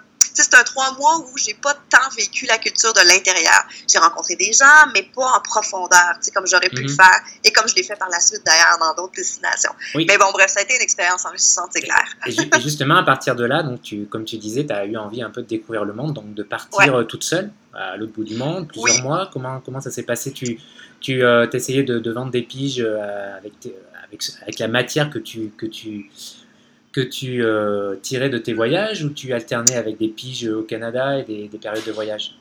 c'est 0.44 0.56
un 0.56 0.63
trois 0.63 0.92
mois 0.98 1.18
où 1.20 1.38
j'ai 1.38 1.54
pas 1.54 1.74
tant 1.89 2.10
vécu 2.15 2.46
la 2.46 2.58
culture 2.58 2.94
de 2.94 3.01
l'intérieur. 3.08 3.63
J'ai 3.92 3.98
rencontré 4.00 4.36
des 4.36 4.51
gens, 4.54 4.86
mais 4.94 5.04
pas 5.15 5.25
en 5.38 5.42
profondeur, 5.42 6.13
comme 6.34 6.48
j'aurais 6.48 6.70
pu 6.70 6.82
le 6.82 6.89
Mhm. 6.89 6.96
faire 6.96 7.20
et 7.44 7.51
comme 7.51 7.68
je 7.68 7.75
l'ai 7.75 7.84
fait 7.84 7.96
par 7.96 8.10
la 8.10 8.20
suite 8.20 8.42
d'ailleurs 8.46 8.77
dans 8.80 8.94
d'autres 8.96 9.15
destinations. 9.15 9.72
Oui. 9.96 10.06
Mais 10.08 10.18
bon, 10.18 10.32
bref, 10.34 10.50
ça 10.50 10.60
a 10.60 10.63
été 10.63 10.75
une 10.75 10.82
expérience 10.82 11.25
enrichissante, 11.25 11.70
c'est 11.74 11.82
clair. 11.82 12.06
Et, 12.25 12.32
et 12.32 12.62
justement, 12.62 12.96
à 12.98 13.04
partir 13.04 13.36
de 13.36 13.44
là, 13.46 13.63
donc 13.63 13.82
tu, 13.82 14.06
comme 14.06 14.25
tu 14.25 14.38
disais, 14.38 14.65
tu 14.65 14.74
as 14.74 14.86
eu 14.86 14.98
envie 14.98 15.22
un 15.22 15.30
peu 15.30 15.42
de 15.42 15.48
découvrir 15.48 15.86
le 15.86 15.94
monde, 15.94 16.13
donc 16.13 16.34
de 16.34 16.44
partir 16.44 16.96
euh, 17.00 17.04
toute 17.04 17.24
seule 17.24 17.51
à 17.74 17.98
l'autre 17.98 18.13
bout 18.13 18.24
du 18.24 18.36
monde, 18.36 18.68
plusieurs 18.68 18.96
Oui. 18.96 19.01
mois. 19.01 19.30
Comment, 19.34 19.60
comment 19.60 19.82
ça 19.82 19.92
s'est 19.92 20.04
passé? 20.04 20.32
Tu, 20.32 20.60
tu 21.01 21.24
euh, 21.24 21.50
essayais 21.51 21.84
de, 21.84 22.00
de 22.00 22.12
vendre 22.12 22.32
des 22.32 22.42
piges 22.42 22.80
euh, 22.82 23.38
avec, 23.38 23.54
avec, 24.08 24.22
avec 24.42 24.60
la 24.60 24.68
matière 24.68 25.10
que 25.10 25.20
tu, 25.20 25.51
que 25.58 25.65
tu, 25.65 26.10
que 26.96 27.02
tu 27.02 27.44
euh, 27.44 27.98
tirais 28.02 28.30
de 28.30 28.38
tes 28.38 28.54
voyages 28.54 29.04
ou 29.04 29.10
tu 29.10 29.34
alternais 29.34 29.75
avec 29.75 29.98
des 29.98 30.08
piges 30.08 30.48
au 30.48 30.64
Canada 30.64 31.20
et 31.20 31.24
des, 31.24 31.50
des 31.50 31.58
périodes 31.58 31.84
de 31.84 31.92
voyage? 31.92 32.38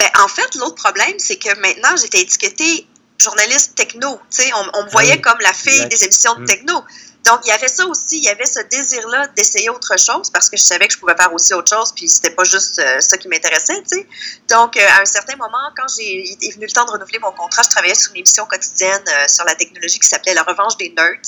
Ben, 0.00 0.08
en 0.24 0.26
fait, 0.26 0.56
l'autre 0.56 0.74
problème, 0.74 1.14
c'est 1.18 1.36
que 1.36 1.56
maintenant, 1.60 1.96
j'étais 1.96 2.20
étiquetée 2.20 2.84
journaliste 3.18 3.74
techno. 3.74 4.20
Tu 4.30 4.42
sais, 4.42 4.50
on, 4.54 4.78
on 4.78 4.84
me 4.84 4.90
voyait 4.90 5.14
oui, 5.14 5.20
comme 5.20 5.38
la 5.40 5.52
fille 5.52 5.72
exact. 5.72 5.88
des 5.90 6.04
émissions 6.04 6.34
de 6.34 6.40
Mm. 6.42 6.46
techno. 6.46 6.84
Donc, 7.24 7.40
il 7.44 7.48
y 7.48 7.50
avait 7.50 7.66
ça 7.66 7.84
aussi, 7.86 8.18
il 8.18 8.22
y 8.24 8.28
avait 8.28 8.46
ce 8.46 8.60
désir-là 8.60 9.26
d'essayer 9.36 9.68
autre 9.68 9.98
chose 9.98 10.30
parce 10.30 10.48
que 10.48 10.56
je 10.56 10.62
savais 10.62 10.86
que 10.86 10.94
je 10.94 10.98
pouvais 11.00 11.16
faire 11.16 11.32
aussi 11.34 11.54
autre 11.54 11.74
chose, 11.74 11.92
puis 11.92 12.08
c'était 12.08 12.30
pas 12.30 12.44
juste 12.44 12.78
euh, 12.78 13.00
ça 13.00 13.18
qui 13.18 13.26
m'intéressait, 13.26 13.82
tu 13.82 13.96
sais. 13.96 14.06
Donc, 14.48 14.76
euh, 14.76 14.86
à 14.96 15.00
un 15.00 15.04
certain 15.04 15.34
moment, 15.34 15.72
quand 15.76 15.86
j'ai 15.98 16.04
il 16.22 16.38
est 16.40 16.52
venu 16.52 16.66
le 16.66 16.70
temps 16.70 16.84
de 16.84 16.92
renouveler 16.92 17.18
mon 17.18 17.32
contrat, 17.32 17.62
je 17.64 17.70
travaillais 17.70 17.96
sur 17.96 18.12
une 18.12 18.18
émission 18.18 18.46
quotidienne 18.46 19.02
euh, 19.08 19.26
sur 19.26 19.44
la 19.44 19.56
technologie 19.56 19.98
qui 19.98 20.06
s'appelait 20.06 20.34
La 20.34 20.44
Revanche 20.44 20.76
des 20.76 20.94
Nerds. 20.96 21.18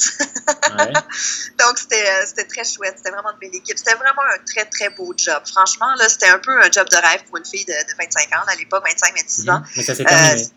Ouais. 0.78 0.92
Donc, 1.58 1.78
c'était 1.78 2.44
très 2.44 2.62
chouette. 2.62 2.94
C'était 2.98 3.10
vraiment 3.10 3.32
une 3.32 3.38
belle 3.40 3.56
équipe. 3.56 3.76
C'était 3.76 3.96
vraiment 3.96 4.22
un 4.22 4.38
très, 4.46 4.66
très 4.66 4.90
beau 4.90 5.12
job. 5.16 5.42
Franchement, 5.50 5.92
là, 5.98 6.08
c'était 6.08 6.28
un 6.28 6.38
peu 6.38 6.56
un 6.62 6.70
job 6.70 6.88
de 6.88 6.96
rêve 6.96 7.24
pour 7.26 7.38
une 7.38 7.44
fille 7.44 7.64
de, 7.64 7.72
de 7.72 7.96
25 7.98 8.36
ans, 8.38 8.44
à 8.46 8.54
l'époque, 8.54 8.84
25-26 8.86 9.50
ans. 9.50 9.58
Mhm. 9.58 9.64
Mais 9.76 9.82
ça 9.82 9.94
s'est 9.96 10.04
terminé. 10.04 10.48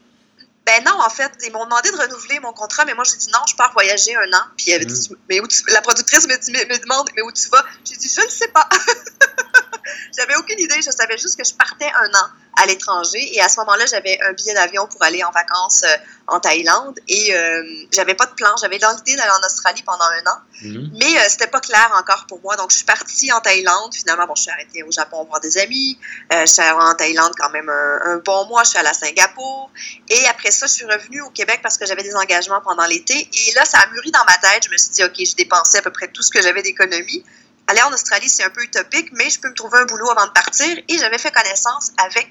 Ben 0.65 0.83
non, 0.85 0.93
en 1.01 1.09
fait, 1.09 1.31
ils 1.43 1.51
m'ont 1.51 1.63
demandé 1.65 1.89
de 1.91 1.97
renouveler 1.97 2.39
mon 2.39 2.53
contrat, 2.53 2.85
mais 2.85 2.93
moi 2.93 3.03
j'ai 3.03 3.17
dit 3.17 3.29
non, 3.31 3.39
je 3.49 3.55
pars 3.55 3.73
voyager 3.73 4.15
un 4.15 4.31
an. 4.33 4.43
Puis 4.57 4.71
elle 4.71 4.85
dit, 4.85 5.09
mais 5.29 5.39
où 5.39 5.47
tu- 5.47 5.63
la 5.67 5.81
productrice 5.81 6.27
me, 6.27 6.37
dit- 6.37 6.51
me 6.51 6.77
demande, 6.77 7.09
mais 7.15 7.21
où 7.23 7.31
tu 7.31 7.49
vas? 7.49 7.65
J'ai 7.83 7.95
dit, 7.95 8.07
je 8.15 8.21
ne 8.23 8.29
sais 8.29 8.47
pas. 8.49 8.69
j'avais 10.17 10.35
aucune 10.35 10.59
idée, 10.59 10.81
je 10.81 10.91
savais 10.91 11.17
juste 11.17 11.37
que 11.37 11.43
je 11.43 11.53
partais 11.55 11.89
un 11.93 12.09
an 12.13 12.27
à 12.57 12.65
l'étranger. 12.65 13.35
Et 13.35 13.41
à 13.41 13.49
ce 13.49 13.59
moment-là, 13.61 13.85
j'avais 13.85 14.19
un 14.27 14.33
billet 14.33 14.53
d'avion 14.53 14.87
pour 14.87 15.01
aller 15.03 15.23
en 15.23 15.31
vacances 15.31 15.83
euh, 15.83 15.97
en 16.27 16.39
Thaïlande. 16.39 16.99
Et 17.07 17.33
euh, 17.33 17.63
j'avais 17.91 18.15
pas 18.15 18.25
de 18.25 18.33
plan. 18.33 18.49
J'avais 18.59 18.79
dans 18.79 18.91
l'idée 18.95 19.15
d'aller 19.15 19.31
en 19.31 19.45
Australie 19.45 19.83
pendant 19.83 20.05
un 20.05 20.31
an. 20.31 20.37
Mhm. 20.63 20.91
Mais 20.99 21.17
euh, 21.17 21.23
c'était 21.29 21.47
pas 21.47 21.59
clair 21.59 21.91
encore 21.97 22.25
pour 22.27 22.41
moi. 22.41 22.55
Donc, 22.55 22.71
je 22.71 22.77
suis 22.77 22.85
partie 22.85 23.31
en 23.31 23.39
Thaïlande. 23.39 23.93
Finalement, 23.93 24.27
bon, 24.27 24.35
je 24.35 24.43
suis 24.43 24.51
arrêtée 24.51 24.83
au 24.83 24.91
Japon 24.91 25.25
voir 25.25 25.39
des 25.39 25.57
amis. 25.57 25.97
Euh, 26.33 26.41
je 26.41 26.51
suis 26.51 26.61
allée 26.61 26.71
en 26.71 26.93
Thaïlande 26.95 27.33
quand 27.37 27.49
même 27.51 27.69
un, 27.69 27.99
un 28.13 28.17
bon 28.17 28.45
mois. 28.47 28.63
Je 28.63 28.69
suis 28.69 28.79
allée 28.79 28.89
à 28.89 28.93
Singapour. 28.93 29.71
Et 30.09 30.25
après 30.27 30.51
ça, 30.51 30.67
je 30.67 30.73
suis 30.73 30.85
revenue 30.85 31.21
au 31.21 31.29
Québec 31.29 31.59
parce 31.63 31.77
que 31.77 31.85
j'avais 31.85 32.03
des 32.03 32.15
engagements 32.15 32.61
pendant 32.61 32.85
l'été. 32.85 33.29
Et 33.33 33.51
là, 33.53 33.65
ça 33.65 33.79
a 33.79 33.87
mûri 33.91 34.11
dans 34.11 34.25
ma 34.25 34.37
tête. 34.37 34.65
Je 34.65 34.71
me 34.71 34.77
suis 34.77 34.89
dit, 34.89 35.03
OK, 35.03 35.15
j'ai 35.17 35.33
dépensé 35.35 35.77
à 35.77 35.81
peu 35.81 35.91
près 35.91 36.07
tout 36.09 36.21
ce 36.21 36.29
que 36.29 36.41
j'avais 36.41 36.61
d'économie. 36.61 37.23
Aller 37.71 37.81
en 37.83 37.93
Australie, 37.93 38.27
c'est 38.29 38.43
un 38.43 38.49
peu 38.49 38.61
utopique, 38.63 39.09
mais 39.13 39.29
je 39.29 39.39
peux 39.39 39.49
me 39.49 39.53
trouver 39.53 39.79
un 39.79 39.85
boulot 39.85 40.09
avant 40.11 40.25
de 40.27 40.31
partir. 40.31 40.77
Et 40.87 40.97
j'avais 40.97 41.17
fait 41.17 41.31
connaissance 41.31 41.91
avec 41.97 42.27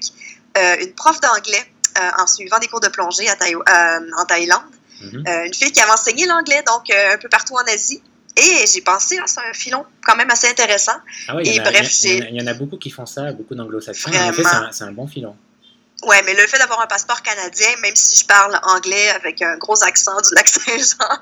euh, 0.57 0.75
une 0.81 0.93
prof 0.93 1.19
d'anglais 1.19 1.65
euh, 1.97 2.09
en 2.21 2.27
suivant 2.27 2.59
des 2.59 2.67
cours 2.67 2.79
de 2.79 2.89
plongée 2.89 3.27
à 3.29 3.35
Thaï- 3.35 3.55
euh, 3.55 3.99
en 4.21 4.25
Thaïlande. 4.25 4.61
Mhm. 5.01 5.23
Une 5.47 5.53
fille 5.53 5.71
qui 5.71 5.81
avait 5.81 5.91
enseigné 5.91 6.25
l'anglais, 6.27 6.63
donc 6.67 6.83
un 6.91 7.17
peu 7.17 7.27
partout 7.27 7.55
en 7.55 7.63
Asie. 7.73 8.01
Et 8.37 8.65
j'ai 8.71 8.81
pensé, 8.81 9.17
ah, 9.19 9.25
c'est 9.25 9.39
un 9.41 9.53
filon 9.53 9.83
quand 10.05 10.15
même 10.15 10.29
assez 10.29 10.47
intéressant. 10.47 10.93
Ah 11.27 11.35
ouais, 11.35 11.43
il 11.43 11.51
y, 11.51 11.55
et 11.57 11.59
en 11.59 11.65
a- 11.65 11.71
bref, 11.71 11.91
il 12.03 12.09
y 12.09 12.13
en 12.13 12.17
a- 12.17 12.23
j'ai- 12.25 12.29
il 12.35 12.41
y 12.41 12.43
en 12.43 12.47
a 12.47 12.53
beaucoup 12.53 12.77
qui 12.77 12.89
font 12.91 13.05
ça, 13.05 13.31
beaucoup 13.33 13.55
d'anglo-saxons. 13.55 14.09
En 14.09 14.13
effet, 14.13 14.41
Vraiment. 14.43 14.49
c'est 14.49 14.55
un, 14.67 14.71
c'est 14.71 14.83
un 14.85 14.91
bon 14.93 15.07
filon. 15.07 15.35
Ouais, 16.03 16.19
mais 16.25 16.33
le 16.33 16.47
fait 16.47 16.57
d'avoir 16.57 16.81
un 16.81 16.87
passeport 16.87 17.21
canadien, 17.21 17.67
même 17.81 17.95
si 17.95 18.21
je 18.21 18.25
parle 18.25 18.59
anglais 18.63 19.09
avec 19.09 19.39
un 19.43 19.55
gros 19.57 19.83
accent 19.83 20.19
du 20.21 20.33
lac 20.33 20.47
Saint-Jean, 20.47 21.19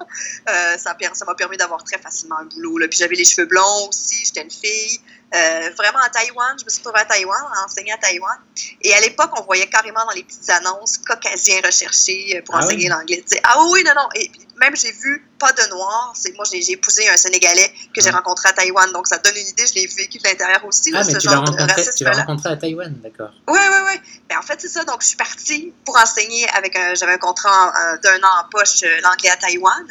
euh, 0.49 0.77
ça 0.77 0.95
m'a 1.25 1.35
permis 1.35 1.57
d'avoir 1.57 1.83
très 1.83 1.97
facilement 1.97 2.37
un 2.37 2.45
boulot. 2.45 2.87
Puis 2.87 2.99
j'avais 2.99 3.15
les 3.15 3.25
cheveux 3.25 3.45
blonds 3.45 3.89
aussi, 3.89 4.23
j'étais 4.25 4.41
une 4.41 4.51
fille. 4.51 5.01
Euh, 5.35 5.69
vraiment 5.77 5.99
à 5.99 6.09
Taïwan, 6.09 6.55
je 6.59 6.65
me 6.65 6.69
suis 6.69 6.79
retrouvée 6.79 7.01
à 7.01 7.05
Taïwan, 7.05 7.39
à 7.55 7.65
enseigner 7.65 7.91
à 7.91 7.97
Taïwan. 7.97 8.35
Et 8.81 8.93
à 8.95 8.99
l'époque, 8.99 9.29
on 9.39 9.43
voyait 9.43 9.67
carrément 9.69 10.03
dans 10.05 10.11
les 10.13 10.23
petites 10.23 10.49
annonces 10.49 10.97
caucasiens 10.97 11.61
recherchés 11.63 12.41
pour 12.45 12.55
Ah 12.55 12.63
enseigner 12.63 12.85
oui? 12.85 12.89
l'anglais. 12.89 13.17
Tu 13.29 13.35
sais, 13.35 13.41
Ah 13.43 13.61
oui, 13.69 13.83
non, 13.83 13.93
non. 13.95 14.09
Et 14.15 14.31
même 14.57 14.75
j'ai 14.75 14.91
vu 14.91 15.29
pas 15.37 15.51
de 15.53 15.61
noir. 15.69 16.13
C'est 16.15 16.33
moi, 16.35 16.45
j'ai 16.51 16.71
épousé 16.71 17.07
un 17.09 17.15
Sénégalais 17.17 17.71
que 17.95 18.01
j'ai 18.01 18.09
Ah. 18.09 18.15
rencontré 18.17 18.49
à 18.49 18.53
Taïwan, 18.53 18.91
donc 18.91 19.05
ça 19.07 19.19
donne 19.19 19.35
une 19.37 19.47
idée. 19.47 19.67
Je 19.67 19.75
l'ai 19.75 19.85
vécu 19.85 20.17
de 20.17 20.23
l'intérieur 20.27 20.65
aussi, 20.65 20.89
Ah, 20.95 20.99
là, 21.01 21.03
mais 21.05 21.13
ce 21.13 21.17
tu 21.19 21.27
l'as 21.27 21.33
genre 21.33 21.43
de 21.43 21.49
rencontré, 21.51 21.67
tu 21.67 21.77
l'as 21.77 21.85
racisme-là. 21.85 22.11
rencontré 22.13 22.49
à 22.49 22.57
Taïwan, 22.57 22.93
d'accord. 23.03 23.31
Oui, 23.47 23.59
oui, 23.59 23.77
oui. 23.85 24.01
Ben, 24.29 24.39
en 24.39 24.41
fait, 24.41 24.59
c'est 24.59 24.67
ça. 24.67 24.83
Donc, 24.85 25.01
je 25.03 25.07
suis 25.09 25.17
partie 25.17 25.71
pour 25.85 25.95
enseigner 25.95 26.49
avec 26.49 26.75
un. 26.75 26.95
J'avais 26.95 27.13
un 27.13 27.17
contrat 27.19 27.71
euh, 27.93 27.97
d'un 27.99 28.17
an 28.23 28.31
en 28.45 28.49
poche, 28.49 28.81
euh, 28.81 28.99
l'anglais 29.03 29.29
à 29.29 29.37
Taïwan. 29.37 29.85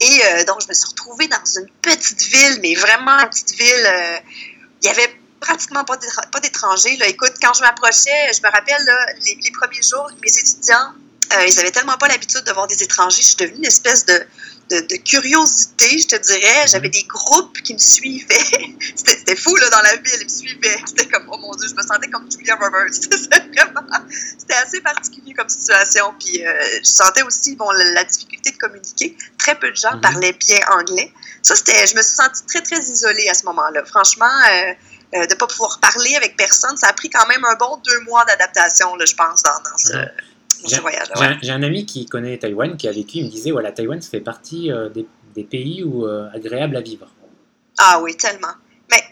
Et 0.00 0.20
euh, 0.24 0.44
donc, 0.44 0.60
je 0.60 0.66
me 0.68 0.74
suis 0.74 0.88
retrouvée 0.88 1.28
dans 1.28 1.44
une 1.56 1.68
petite 1.80 2.20
ville, 2.22 2.58
mais 2.60 2.74
vraiment 2.74 3.16
une 3.20 3.28
petite 3.30 3.52
ville. 3.54 3.86
euh, 3.86 4.18
Il 4.82 4.86
y 4.86 4.90
avait 4.90 5.14
pratiquement 5.40 5.84
pas 5.84 5.96
d'étra- 5.96 6.26
pas 6.30 6.40
d'étrangers. 6.40 6.98
Écoute, 7.08 7.32
quand 7.40 7.52
je 7.54 7.60
m'approchais, 7.62 8.32
je 8.34 8.40
me 8.42 8.50
rappelle, 8.50 8.82
là, 8.84 9.06
les, 9.24 9.36
les 9.42 9.50
premiers 9.50 9.82
jours, 9.82 10.08
mes 10.22 10.28
étudiants, 10.38 10.92
euh, 11.34 11.46
ils 11.46 11.58
avaient 11.58 11.70
tellement 11.70 11.96
pas 11.96 12.08
l'habitude 12.08 12.44
de 12.44 12.52
voir 12.52 12.66
des 12.66 12.82
étrangers. 12.82 13.22
Je 13.22 13.26
suis 13.28 13.36
devenue 13.36 13.58
une 13.58 13.64
espèce 13.66 14.04
de, 14.06 14.22
de, 14.70 14.80
de 14.80 14.96
curiosité, 14.96 15.98
je 15.98 16.06
te 16.08 16.16
dirais. 16.16 16.66
J'avais 16.66 16.90
des 16.90 17.04
groupes 17.04 17.58
qui 17.62 17.72
me 17.74 17.78
suivaient. 17.78 18.76
C'était 18.96 19.34
fou, 19.36 19.56
là, 19.56 19.70
dans 19.70 19.80
la 19.82 19.96
ville. 19.96 20.18
Ils 20.20 20.24
me 20.24 20.28
suivaient. 20.28 20.78
C'était 20.86 21.06
comme, 21.08 21.26
oh 21.32 21.38
mon 21.38 21.54
Dieu, 21.54 21.68
je 21.68 21.74
me 21.74 21.82
sentais 21.82 22.08
comme 22.10 22.30
Julia 22.30 22.56
Roberts. 22.56 22.92
C'était 24.38 24.54
assez 24.54 24.80
particulier 24.80 25.34
comme 25.34 25.48
situation. 25.48 26.14
Puis 26.20 26.44
euh, 26.46 26.52
je 26.80 26.88
sentais 26.88 27.22
aussi, 27.22 27.56
bon, 27.56 27.70
la, 27.70 27.84
la 27.92 28.04
difficulté 28.04 28.50
de 28.50 28.56
communiquer. 28.58 29.16
Très 29.38 29.54
peu 29.58 29.70
de 29.70 29.76
gens 29.76 29.94
Mhm. 29.94 30.00
parlaient 30.00 30.32
bien 30.34 30.58
anglais. 30.76 31.12
Ça, 31.42 31.54
c'était... 31.56 31.86
Je 31.86 31.96
me 31.96 32.02
suis 32.02 32.14
sentie 32.14 32.42
très, 32.46 32.62
très 32.62 32.78
isolée 32.80 33.28
à 33.28 33.34
ce 33.34 33.44
moment-là. 33.46 33.84
Franchement... 33.84 34.26
Euh, 34.50 34.72
euh, 35.14 35.26
de 35.26 35.34
ne 35.34 35.38
pas 35.38 35.46
pouvoir 35.46 35.78
parler 35.78 36.16
avec 36.16 36.38
personne, 36.38 36.74
ça 36.78 36.86
a 36.86 36.94
pris 36.94 37.10
quand 37.10 37.26
même 37.26 37.44
un 37.44 37.54
bon 37.56 37.76
deux 37.84 38.00
mois 38.00 38.24
d'adaptation, 38.24 38.96
là, 38.96 39.04
je 39.04 39.14
pense, 39.14 39.42
dans, 39.42 39.50
dans 39.70 39.76
ce, 39.76 39.92
Ouais. 39.92 40.10
dans 40.62 40.68
ce 40.70 40.80
voyage. 40.80 41.06
J'ai 41.14 41.24
un- 41.24 41.38
J'ai 41.42 41.50
un 41.52 41.62
ami 41.62 41.84
qui 41.84 42.06
connaît 42.06 42.38
Taïwan, 42.38 42.78
qui 42.78 42.88
a 42.88 42.92
vécu, 42.92 43.18
il 43.18 43.26
me 43.26 43.30
disait, 43.30 43.50
voilà, 43.50 43.72
Taïwan, 43.72 44.00
ça 44.00 44.08
fait 44.08 44.22
partie 44.22 44.72
euh, 44.72 44.88
des, 44.88 45.06
des 45.34 45.44
pays 45.44 45.84
où 45.84 46.06
agréable 46.06 46.78
à 46.78 46.80
vivre. 46.80 47.06
Ah 47.76 48.00
oui, 48.00 48.16
tellement. 48.16 48.54
Mais 48.90 49.04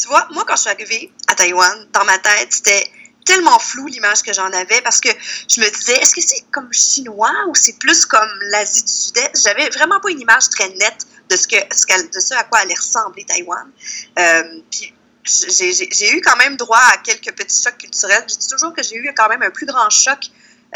tu 0.00 0.06
vois, 0.06 0.28
moi, 0.30 0.44
quand 0.46 0.54
je 0.54 0.60
suis 0.60 0.70
arrivée 0.70 1.12
à 1.26 1.34
Taïwan, 1.34 1.88
dans 1.92 2.04
ma 2.04 2.18
tête, 2.18 2.52
c'était 2.52 2.86
tellement 3.26 3.58
flou 3.58 3.86
l'image 3.88 4.22
que 4.22 4.32
j'en 4.32 4.52
avais 4.52 4.80
parce 4.82 5.00
que 5.00 5.08
je 5.48 5.60
me 5.60 5.68
disais, 5.76 5.94
est-ce 5.94 6.14
que 6.14 6.20
c'est 6.20 6.44
comme 6.52 6.72
chinois 6.72 7.32
ou 7.48 7.54
c'est 7.56 7.80
plus 7.80 8.06
comme 8.06 8.30
l'Asie 8.52 8.84
du 8.84 8.92
Sud-Est? 8.92 9.42
J'avais 9.42 9.68
vraiment 9.70 9.98
pas 9.98 10.10
une 10.10 10.20
image 10.20 10.48
très 10.50 10.68
nette 10.68 11.04
de 11.28 11.36
ce, 11.36 11.46
que, 11.48 11.56
ce 11.74 11.86
qu'elle- 11.86 12.10
de 12.10 12.20
ce 12.20 12.34
à 12.34 12.44
quoi 12.44 12.58
allait 12.60 12.74
ressembler 12.74 13.24
Taïwan. 13.24 13.70
Euh, 14.18 14.42
puis 14.70 14.92
j'ai, 15.24 16.10
eu 16.10 16.20
quand 16.20 16.36
même 16.36 16.56
droit 16.56 16.80
à 16.92 16.96
quelques 16.98 17.32
petits 17.36 17.62
chocs 17.62 17.78
culturels. 17.78 18.24
Je 18.28 18.36
dis 18.36 18.48
toujours 18.48 18.74
que 18.74 18.82
j'ai 18.82 18.96
eu 18.96 19.12
quand 19.16 19.28
même 19.28 19.42
un 19.42 19.50
plus 19.50 19.66
grand 19.66 19.88
choc 19.90 20.18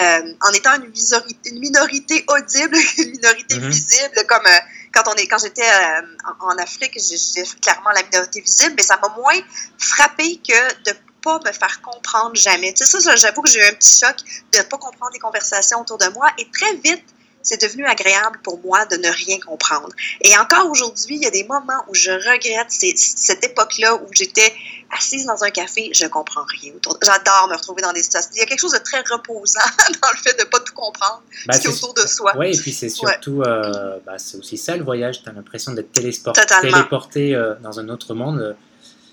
euh, 0.01 0.35
en 0.43 0.53
étant 0.53 0.75
une 0.77 0.91
minorité, 0.91 1.51
une 1.51 1.59
minorité 1.59 2.25
audible, 2.29 2.77
une 2.99 3.11
minorité 3.13 3.59
Mhm. 3.59 3.69
visible, 3.71 4.15
comme 4.29 4.47
euh, 4.47 4.59
quand 4.95 5.03
on 5.09 5.15
est, 5.15 5.27
quand 5.27 5.39
j'étais 5.39 5.63
euh, 5.63 6.03
en, 6.41 6.49
en 6.53 6.59
Afrique, 6.59 6.93
j'ai- 6.99 7.45
clairement 7.63 7.91
la 7.95 8.03
minorité 8.03 8.41
visible, 8.41 8.75
mais 8.77 8.83
ça 8.83 8.99
m'a 9.03 9.09
moins 9.17 9.41
frappé 9.79 10.41
que 10.47 10.75
de 10.91 10.97
pas 11.23 11.41
me 11.45 11.51
faire 11.53 11.81
comprendre 11.83 12.37
jamais. 12.37 12.73
Tu 12.75 12.85
sais, 12.85 13.01
ça, 13.01 13.17
j'avoue 13.17 13.43
que 13.43 13.51
j'ai 13.51 13.59
eu 13.59 13.65
un 13.65 13.73
petit 13.73 13.99
choc 13.99 14.17
de 14.53 14.59
ne 14.59 14.63
pas 14.65 14.77
comprendre 14.79 15.11
les 15.13 15.19
conversations 15.19 15.81
autour 15.81 15.99
de 15.99 16.07
moi, 16.11 16.31
et 16.39 16.49
très 16.53 16.75
vite, 16.77 17.03
c'est 17.47 17.61
devenu 17.61 17.87
agréable 17.87 18.39
pour 18.43 18.59
moi 18.65 18.85
de 18.87 18.97
ne 18.97 19.09
rien 19.09 19.39
comprendre. 19.41 19.91
Et 20.23 20.37
encore 20.37 20.69
aujourd'hui, 20.71 21.17
il 21.17 21.23
y 21.23 21.27
a 21.27 21.31
des 21.31 21.45
moments 21.45 21.83
où 21.89 21.95
je 21.95 22.11
regrette 22.11 22.71
ces- 22.71 22.95
cette 22.97 23.45
époque-là 23.45 23.95
où 23.95 24.07
j'étais 24.13 24.53
assise 24.97 25.27
dans 25.27 25.43
un 25.45 25.51
café, 25.51 25.91
je 25.93 26.07
comprends 26.07 26.45
rien. 26.61 26.73
J'adore 27.03 27.49
me 27.51 27.57
retrouver 27.57 27.83
dans 27.83 27.93
des 27.93 28.03
situations. 28.03 28.31
Il 28.35 28.39
y 28.39 28.43
a 28.43 28.47
quelque 28.47 28.61
chose 28.61 28.73
de 28.73 28.79
très 28.79 29.01
reposant 29.11 29.61
dans 30.03 30.11
le 30.11 30.17
fait 30.19 30.35
de 30.39 30.41
ne 30.45 30.49
pas 30.49 30.61
tout 30.61 30.75
comprendre, 30.75 31.23
Bah, 31.47 31.55
ce 31.55 31.61
qui 31.61 31.67
est 31.69 31.71
autour 31.71 31.95
de 31.95 32.07
soi. 32.07 32.37
Ouais, 32.37 32.53
et 32.53 32.59
puis 32.59 32.73
c'est 32.73 32.89
surtout, 32.89 33.43
euh, 33.43 33.99
bah, 34.05 34.15
c'est 34.19 34.37
aussi 34.39 34.57
ça 34.59 34.77
le 34.77 34.85
voyage, 34.85 35.23
tu 35.23 35.29
as 35.29 35.33
l'impression 35.33 35.73
d'être 35.73 35.93
téléporté 35.93 37.35
euh, 37.35 37.55
dans 37.63 37.79
un 37.81 37.89
autre 37.89 38.15
monde. 38.15 38.41
euh, 38.41 38.53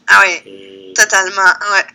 Ah 0.08 0.22
oui. 0.26 0.94
Totalement, 0.96 1.42
ouais. 1.74 1.86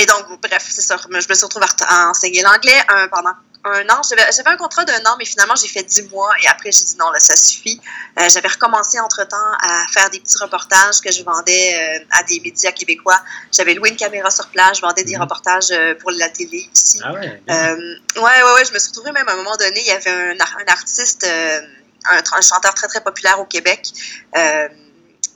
Et 0.00 0.06
donc, 0.06 0.40
bref, 0.40 0.64
c'est 0.70 0.80
ça. 0.82 0.96
Je 1.02 1.08
me 1.14 1.20
suis 1.20 1.44
retrouvée 1.44 1.66
à 1.66 1.68
ret- 1.68 1.86
à 2.06 2.10
enseigner 2.10 2.42
l'anglais 2.42 2.78
un- 2.88 3.08
pendant 3.08 3.32
un 3.66 3.88
an. 3.90 4.00
J'avais 4.08 4.48
un 4.50 4.56
contrat 4.56 4.84
d'un 4.84 4.98
an, 5.06 5.16
mais 5.18 5.24
finalement, 5.24 5.54
j'ai 5.56 5.68
fait 5.68 5.82
dix 5.82 6.02
mois 6.10 6.30
et 6.42 6.46
après, 6.48 6.70
j'ai 6.72 6.84
dit 6.84 6.96
non, 6.98 7.10
là, 7.10 7.18
ça 7.18 7.36
suffit. 7.36 7.80
Euh, 8.18 8.28
J'avais 8.28 8.48
recommencé 8.48 8.98
entre-temps 9.00 9.36
à 9.60 9.84
faire 9.92 10.08
des 10.10 10.20
petits 10.20 10.38
reportages 10.38 11.00
que 11.00 11.10
je 11.12 11.22
vendais 11.22 11.74
euh, 12.00 12.04
à 12.12 12.22
des 12.22 12.40
médias 12.40 12.72
québécois. 12.72 13.20
J'avais 13.52 13.74
loué 13.74 13.90
une 13.90 13.96
caméra 13.96 14.30
sur 14.30 14.48
place, 14.48 14.76
je 14.78 14.82
vendais 14.82 15.04
des 15.04 15.14
Mhm. 15.16 15.22
reportages 15.22 15.70
euh, 15.70 15.94
pour 15.96 16.10
la 16.12 16.28
télé 16.28 16.68
ici. 16.74 17.00
Ah 17.04 17.12
ouais, 17.12 17.42
ouais, 17.48 17.76
ouais, 18.16 18.52
ouais, 18.54 18.64
je 18.64 18.72
me 18.72 18.78
suis 18.78 18.88
retrouvée 18.88 19.12
même 19.12 19.28
à 19.28 19.32
un 19.32 19.36
moment 19.36 19.56
donné, 19.56 19.80
il 19.80 19.86
y 19.86 19.90
avait 19.90 20.10
un, 20.10 20.40
ar- 20.40 20.58
un 20.66 20.72
artiste, 20.72 21.24
un, 21.24 22.22
un 22.32 22.40
chanteur 22.40 22.72
très, 22.74 22.86
très 22.88 23.00
populaire 23.02 23.38
au 23.40 23.44
Québec 23.46 23.82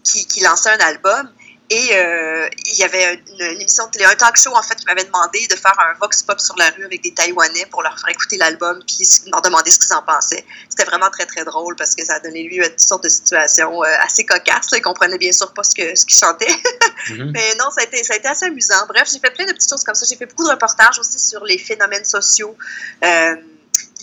qui, 0.05 0.27
qui 0.27 0.41
lançait 0.41 0.71
un 0.71 0.79
album. 0.81 1.31
Et 1.73 1.91
euh, 1.95 2.49
il 2.67 2.79
y 2.79 2.83
avait 2.83 3.15
une, 3.15 3.35
une, 3.35 3.61
émission 3.61 3.87
de 3.87 3.93
télé, 3.93 4.05
un 4.05 4.17
talk 4.17 4.37
show 4.37 4.51
en 4.57 4.63
fait 4.63 4.75
qui 4.75 4.87
m'avait 4.87 5.05
demandé 5.05 5.47
de 5.49 5.55
faire 5.55 5.79
un 5.79 5.97
vox 6.01 6.21
pop 6.25 6.41
sur 6.41 6.57
la 6.57 6.69
rue 6.71 6.85
avec 6.85 7.01
des 7.01 7.15
Taïwanais 7.15 7.67
pour 7.71 7.83
leur 7.83 7.97
faire 7.97 8.09
écouter 8.09 8.39
l'album 8.39 8.83
puis 8.85 9.07
leur 9.31 9.41
demander 9.41 9.71
ce 9.71 9.79
qu'ils 9.79 9.93
en 9.95 10.03
pensaient. 10.03 10.45
C'était 10.69 10.85
vraiment 10.85 11.11
très 11.11 11.27
très 11.27 11.45
drôle 11.45 11.77
parce 11.77 11.95
que 11.95 12.05
ça 12.05 12.15
a 12.15 12.21
donné 12.21 12.43
lieu 12.49 12.65
à 12.65 12.69
toutes 12.71 12.81
sortes 12.81 13.05
de 13.05 13.09
situations 13.09 13.85
euh, 13.85 13.87
assez 14.01 14.25
cocasses. 14.25 14.73
Là. 14.73 14.79
Ils 14.79 14.83
comprenaient 14.83 15.19
bien 15.19 15.31
sûr 15.31 15.53
pas 15.55 15.63
ce 15.63 15.77
que 15.77 15.95
ce 15.95 16.05
qu'ils 16.05 16.19
chantaient. 16.19 16.47
mm-hmm. 17.07 17.31
Mais 17.33 17.55
non, 17.61 17.71
ça 17.71 17.83
a, 17.83 17.85
été, 17.85 18.03
ça 18.03 18.15
a 18.15 18.17
été 18.17 18.27
assez 18.27 18.47
amusant. 18.47 18.87
Bref, 18.89 19.09
j'ai 19.13 19.21
fait 19.21 19.31
plein 19.31 19.47
de 19.47 19.53
petites 19.53 19.71
choses 19.71 19.85
comme 19.85 19.95
ça. 19.95 20.05
J'ai 20.11 20.17
fait 20.17 20.27
beaucoup 20.27 20.45
de 20.45 20.51
reportages 20.51 20.99
aussi 20.99 21.21
sur 21.21 21.45
les 21.45 21.59
phénomènes 21.59 22.05
sociaux. 22.05 22.57
Euh, 23.05 23.37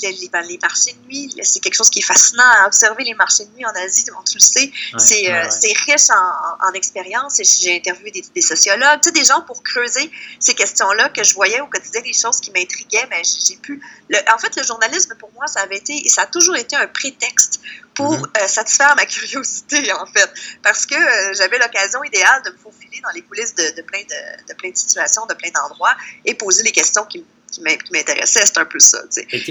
les, 0.01 0.11
les, 0.11 0.59
marchés 0.61 0.93
de 0.93 1.07
nuit, 1.07 1.33
c'est 1.41 1.59
quelque 1.59 1.75
chose 1.75 1.89
qui 1.89 1.99
est 1.99 2.03
fascinant 2.03 2.43
à 2.43 2.67
observer, 2.67 3.03
les 3.03 3.13
marchés 3.13 3.45
de 3.45 3.51
nuit 3.55 3.65
en 3.65 3.71
Asie, 3.71 4.03
tu 4.03 4.11
le 4.35 4.39
sais. 4.39 4.59
Ouais, 4.61 4.99
c'est 4.99 5.27
ouais, 5.27 5.47
ouais. 5.47 5.73
riche 5.85 6.09
en, 6.09 6.67
en, 6.67 6.73
expérience. 6.73 7.39
J'ai 7.61 7.77
interviewé 7.77 8.11
des, 8.11 8.23
des, 8.35 8.41
sociologues, 8.41 9.01
tu 9.01 9.09
sais, 9.09 9.11
des 9.11 9.23
gens 9.23 9.41
pour 9.41 9.63
creuser 9.63 10.11
ces 10.39 10.53
questions-là 10.53 11.09
que 11.09 11.23
je 11.23 11.33
voyais 11.33 11.59
au 11.61 11.67
quotidien, 11.67 12.01
des 12.01 12.13
choses 12.13 12.39
qui 12.39 12.51
m'intriguaient, 12.51 13.07
mais 13.09 13.21
j'ai 13.23 13.57
pu... 13.57 13.81
Le, 14.09 14.17
en 14.33 14.37
fait, 14.37 14.55
le 14.55 14.63
journalisme, 14.63 15.15
pour 15.19 15.31
moi, 15.33 15.47
ça 15.47 15.61
avait 15.61 15.77
été, 15.77 15.93
et 15.93 16.09
ça 16.09 16.23
a 16.23 16.27
toujours 16.27 16.55
été 16.55 16.75
un 16.75 16.87
prétexte 16.87 17.59
pour 17.93 18.11
mm 18.11 18.21
-hmm. 18.21 18.43
euh, 18.43 18.47
satisfaire 18.47 18.95
ma 18.95 19.05
curiosité, 19.05 19.91
en 20.03 20.07
fait. 20.13 20.29
Parce 20.61 20.85
que 20.85 20.95
euh, 20.95 21.33
j'avais 21.37 21.57
l'occasion 21.57 22.03
idéale 22.03 22.41
de 22.45 22.51
me 22.51 22.57
faufiler 22.57 22.99
dans 23.05 23.13
les 23.17 23.23
coulisses 23.27 23.55
de, 23.55 23.65
de, 23.77 23.81
plein, 23.89 24.03
de, 24.13 24.19
de 24.49 24.53
plein 24.59 24.71
de 24.75 24.77
situations, 24.85 25.25
de 25.25 25.35
plein 25.41 25.51
d'endroits, 25.57 25.95
et 26.27 26.33
poser 26.35 26.61
les 26.63 26.71
questions 26.79 27.05
qui 27.11 27.19
me 27.19 27.36
qui 27.51 27.61
m'intéressait, 27.61 28.45
c'est 28.45 28.57
un 28.57 28.65
peu 28.65 28.79
ça. 28.79 28.99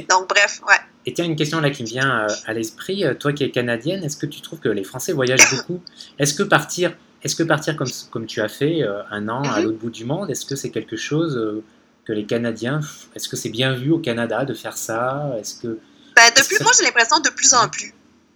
Donc, 0.08 0.28
bref, 0.28 0.60
ouais. 0.68 0.74
Et 1.06 1.12
tiens, 1.12 1.24
une 1.24 1.36
question 1.36 1.60
là 1.60 1.70
qui 1.70 1.82
me 1.82 1.88
vient 1.88 2.24
euh, 2.24 2.34
à 2.46 2.52
l'esprit. 2.52 3.04
Euh, 3.04 3.14
toi 3.14 3.32
qui 3.32 3.44
es 3.44 3.50
canadienne, 3.50 4.02
est-ce 4.04 4.16
que 4.16 4.26
tu 4.26 4.40
trouves 4.40 4.60
que 4.60 4.68
les 4.68 4.84
Français 4.84 5.12
voyagent 5.12 5.50
beaucoup? 5.50 5.80
Est-ce 6.18 6.34
que 6.34 6.42
partir, 6.42 6.96
est-ce 7.22 7.36
que 7.36 7.42
partir 7.42 7.76
comme, 7.76 7.90
comme 8.10 8.26
tu 8.26 8.40
as 8.40 8.48
fait 8.48 8.82
euh, 8.82 9.02
un 9.10 9.28
an 9.28 9.40
mm 9.40 9.44
-hmm. 9.44 9.54
à 9.54 9.60
l'autre 9.60 9.78
bout 9.78 9.90
du 9.90 10.04
monde, 10.04 10.30
est-ce 10.30 10.46
que 10.46 10.56
c'est 10.56 10.70
quelque 10.70 10.96
chose 10.96 11.62
que 12.04 12.12
les 12.12 12.26
Canadiens, 12.26 12.80
est-ce 13.14 13.28
que 13.28 13.36
c'est 13.36 13.50
bien 13.60 13.74
vu 13.74 13.90
au 13.90 13.98
Canada 13.98 14.44
de 14.44 14.54
faire 14.54 14.76
ça? 14.76 15.02
Est-ce 15.40 15.54
que 15.60 15.78
ben, 16.16 16.28
depuis, 16.36 16.56
moi 16.62 16.72
j'ai 16.76 16.84
l'impression 16.84 17.18
de 17.20 17.30
plus 17.30 17.52
en 17.52 17.68
plus, 17.68 17.92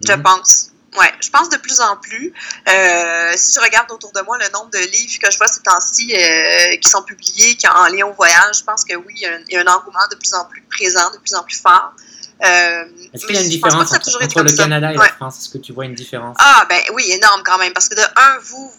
je 0.07 0.13
mm 0.13 0.15
-hmm. 0.15 0.23
pense. 0.23 0.70
Oui, 0.97 1.05
je 1.21 1.29
pense 1.29 1.49
de 1.49 1.57
plus 1.57 1.79
en 1.79 1.95
plus. 1.97 2.33
Euh, 2.67 3.33
si 3.37 3.53
je 3.53 3.59
regarde 3.61 3.89
autour 3.91 4.11
de 4.11 4.21
moi 4.21 4.37
le 4.37 4.49
nombre 4.49 4.69
de 4.71 4.79
livres 4.79 5.19
que 5.21 5.31
je 5.31 5.37
vois 5.37 5.47
ces 5.47 5.61
temps-ci 5.61 6.13
euh, 6.13 6.75
qui 6.77 6.89
sont 6.89 7.03
publiés, 7.03 7.55
qui 7.55 7.67
en 7.67 7.87
lien 7.87 8.05
au 8.05 8.13
voyage, 8.13 8.59
je 8.59 8.63
pense 8.63 8.83
que 8.83 8.95
oui, 8.95 9.13
il 9.15 9.21
y, 9.21 9.25
a 9.25 9.35
un, 9.35 9.39
il 9.47 9.53
y, 9.53 9.57
a 9.57 9.61
un, 9.61 9.73
engouement 9.73 10.05
de 10.11 10.15
plus 10.17 10.33
en 10.33 10.45
plus 10.45 10.61
présent, 10.63 11.09
de 11.11 11.17
plus 11.17 11.33
en 11.33 11.43
plus 11.43 11.61
fort. 11.61 11.93
Euh, 12.43 12.85
Est-ce 13.13 13.25
qu'il 13.25 13.35
y 13.35 13.37
a 13.37 13.41
une 13.41 13.49
différence 13.49 13.93
entre, 13.93 14.23
entre 14.23 14.41
le 14.41 14.49
ça. 14.49 14.63
Canada 14.63 14.91
et 14.91 14.97
ouais. 14.97 15.05
la 15.05 15.13
France? 15.13 15.39
Est-ce 15.39 15.49
que 15.49 15.59
tu 15.59 15.73
vois 15.73 15.85
une 15.85 15.93
différence? 15.93 16.35
Ah, 16.39 16.65
ben 16.67 16.81
oui, 16.93 17.11
énorme 17.11 17.43
quand 17.45 17.59
même. 17.59 17.71
Parce 17.71 17.87
que 17.87 17.95
de 17.95 18.01
un, 18.01 18.39
vous, 18.41 18.71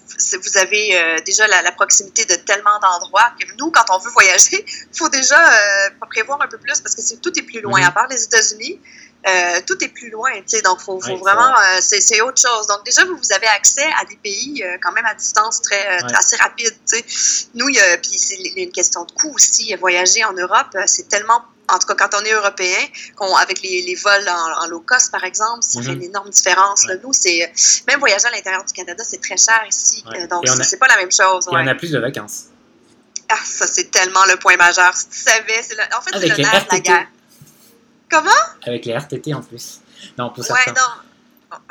vous 0.43 0.59
avez 0.59 0.99
euh, 0.99 1.21
déjà 1.25 1.47
la, 1.47 1.63
la, 1.63 1.71
proximité 1.71 2.25
de 2.25 2.35
tellement 2.35 2.79
d'endroits 2.81 3.31
que 3.39 3.47
nous, 3.59 3.71
quand 3.71 3.85
on 3.91 3.99
veut 3.99 4.11
voyager, 4.11 4.65
il 4.67 4.97
faut 4.99 5.09
déjà 5.09 5.39
euh, 5.39 5.91
prévoir 6.11 6.43
un 6.43 6.49
peu 6.49 6.59
plus 6.59 6.81
parce 6.81 6.97
que 6.97 7.15
tout 7.17 7.39
est 7.39 7.43
plus 7.43 7.61
loin. 7.61 7.81
Mm 7.81 7.85
-hmm. 7.85 7.89
À 7.89 7.93
part 7.93 8.09
les 8.09 8.23
États-Unis, 8.25 8.81
euh, 9.25 9.61
tout 9.67 9.83
est 9.85 9.89
plus 9.89 10.11
loin, 10.11 10.33
tu 10.39 10.43
sais, 10.47 10.63
donc 10.63 10.81
faut, 10.81 11.01
faut 11.01 11.11
ouais, 11.11 11.17
vraiment, 11.17 11.53
euh, 11.53 11.79
c'est 11.81 12.21
autre 12.23 12.41
chose. 12.41 12.67
Donc 12.67 12.85
déjà, 12.85 13.05
vous, 13.05 13.17
vous 13.17 13.33
avez 13.33 13.47
accès 13.47 13.87
à 14.01 14.05
des 14.05 14.17
pays 14.17 14.65
euh, 14.65 14.79
quand 14.83 14.93
même 14.93 15.07
à 15.07 15.15
distance 15.15 15.63
très, 15.63 16.03
ouais. 16.03 16.15
assez 16.15 16.37
rapide, 16.37 16.75
tu 16.89 16.97
sais. 16.97 17.49
Nous, 17.55 17.69
il 17.69 17.77
y 17.77 17.81
a, 17.81 17.99
puis 17.99 18.19
c'est 18.19 18.37
une 18.57 18.73
question 18.73 19.05
de 19.05 19.13
coût 19.13 19.33
aussi. 19.35 19.75
Voyager 19.77 20.25
en 20.25 20.33
Europe, 20.33 20.77
c'est 20.87 21.09
tellement 21.09 21.43
en 21.69 21.79
tout 21.79 21.87
cas 21.87 21.95
quand 21.95 22.21
on 22.21 22.25
est 22.25 22.33
européen, 22.33 22.77
qu'on, 23.17 23.35
avec 23.37 23.63
les, 23.63 23.83
les 23.83 23.95
vols 23.95 24.29
en, 24.29 24.65
en, 24.65 24.67
low 24.67 24.81
cost 24.81 25.11
par 25.13 25.25
exemple, 25.25 25.63
ça 25.63 25.79
mm 25.79 25.83
-hmm. 25.83 25.87
fait 25.87 25.93
une 25.93 26.03
énorme 26.03 26.31
différence. 26.31 26.83
Ouais. 26.83 26.95
Là. 26.95 27.01
Nous, 27.05 27.13
c'est 27.13 27.53
même 27.89 28.01
voyager 28.01 28.27
à 28.27 28.31
l'intérieur 28.31 28.65
du 28.65 28.73
Canada, 28.73 29.03
c'est 29.11 29.23
très 29.23 29.37
cher 29.37 29.63
ici, 29.69 30.03
donc 30.29 30.43
c'est 30.71 30.79
pas 30.79 30.89
la 30.89 30.97
même 30.97 31.13
chose. 31.21 31.47
Et 31.47 31.51
on 31.51 31.67
a 31.67 31.75
plus 31.75 31.93
de 31.93 32.01
vacances. 32.09 32.39
Ah, 33.29 33.39
ça 33.59 33.67
c'est 33.67 33.89
tellement 33.91 34.25
le 34.33 34.37
point 34.37 34.57
majeur. 34.57 34.93
Si 35.01 35.07
tu 35.15 35.19
savais, 35.31 35.61
le, 35.79 35.85
en 35.97 36.01
fait 36.05 36.11
c'est 36.21 36.29
le 36.29 36.43
nerf 36.43 36.65
de 36.67 36.73
la 36.75 36.81
guerre. 36.81 37.09
Comment? 38.13 38.31
Avec 38.67 38.85
les 38.85 38.93
RTT 38.93 39.33
en 39.33 39.41
plus. 39.41 39.81
Non, 40.19 40.29
pour 40.29 40.45
ouais, 40.45 40.73
non. 40.77 41.12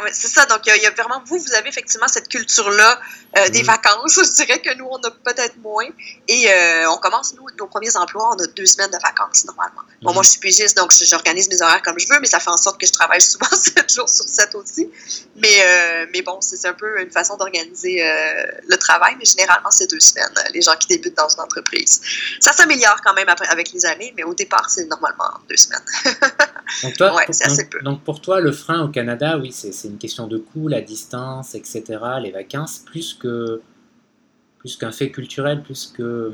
Ouais, 0.03 0.11
c'est 0.13 0.27
ça. 0.27 0.45
Donc, 0.45 0.61
il 0.65 0.81
y, 0.81 0.85
a 0.85 0.91
vraiment, 0.91 1.21
vous, 1.25 1.39
vous 1.39 1.53
avez 1.53 1.69
effectivement 1.69 2.07
cette 2.07 2.27
culture-là 2.27 2.99
euh, 3.37 3.49
des 3.49 3.63
mmh. 3.63 3.65
vacances. 3.65 4.15
Je 4.23 4.43
dirais 4.43 4.59
que 4.59 4.75
nous, 4.77 4.87
on 4.89 4.97
a 4.97 5.11
peut-être 5.11 5.57
moins. 5.57 5.87
Et 6.27 6.51
euh, 6.51 6.89
on 6.91 6.97
commence, 6.97 7.33
nous, 7.35 7.45
nos 7.57 7.67
premiers 7.67 7.95
emplois, 7.97 8.35
on 8.35 8.43
a 8.43 8.47
deux 8.47 8.65
semaines 8.65 8.91
de 8.91 8.97
vacances, 9.01 9.45
normalement. 9.45 9.81
Bon, 10.01 10.11
mmh. 10.11 10.13
moi, 10.13 10.23
je 10.23 10.29
suis 10.29 10.39
pigiste, 10.39 10.77
donc 10.77 10.91
j'organise 11.03 11.49
mes 11.49 11.61
horaires 11.61 11.81
comme 11.81 11.97
je 11.99 12.07
veux, 12.07 12.19
mais 12.19 12.27
ça 12.27 12.39
fait 12.39 12.49
en 12.49 12.57
sorte 12.57 12.79
que 12.79 12.87
je 12.87 12.91
travaille 12.91 13.21
souvent 13.21 13.49
7 13.51 13.93
jours 13.93 14.09
sur 14.09 14.25
7 14.27 14.55
aussi. 14.55 14.89
Mais, 15.35 15.47
euh, 15.65 16.05
mais 16.13 16.21
bon, 16.21 16.39
c'est 16.41 16.65
un 16.67 16.73
peu 16.73 17.01
une 17.01 17.11
façon 17.11 17.37
d'organiser 17.37 18.03
le 18.67 18.75
travail, 18.77 19.15
mais 19.17 19.25
généralement, 19.25 19.71
c'est 19.71 19.89
deux 19.89 19.99
semaines, 19.99 20.33
les 20.53 20.61
gens 20.61 20.75
qui 20.75 20.87
débutent 20.87 21.17
dans 21.17 21.29
une 21.29 21.41
entreprise. 21.41 22.01
Ça 22.39 22.53
s'améliore 22.53 22.97
quand 23.03 23.13
même 23.13 23.29
après, 23.29 23.47
avec 23.47 23.71
les 23.71 23.85
années, 23.85 24.13
mais 24.15 24.23
au 24.23 24.33
départ, 24.33 24.69
c'est 24.69 24.85
normalement 24.85 25.31
deux 25.49 25.57
semaines. 25.57 25.81
donc, 26.83 26.97
toi, 26.97 27.15
ouais, 27.15 27.25
pour, 27.25 27.35
donc, 27.35 27.83
donc, 27.83 28.03
pour 28.03 28.21
toi, 28.21 28.39
le 28.39 28.51
frein 28.51 28.81
au 28.81 28.89
Canada, 28.89 29.37
oui, 29.37 29.51
c'est 29.51 29.70
une 29.83 29.97
question 29.97 30.27
de 30.27 30.37
coût, 30.37 30.67
la 30.67 30.81
distance, 30.81 31.55
etc., 31.55 31.83
les 32.21 32.31
vacances, 32.31 32.79
plus 32.79 33.13
que 33.13 33.61
plus 34.59 34.77
qu'un 34.77 34.91
fait 34.91 35.09
culturel, 35.09 35.63
plus 35.63 35.87
que 35.87 36.33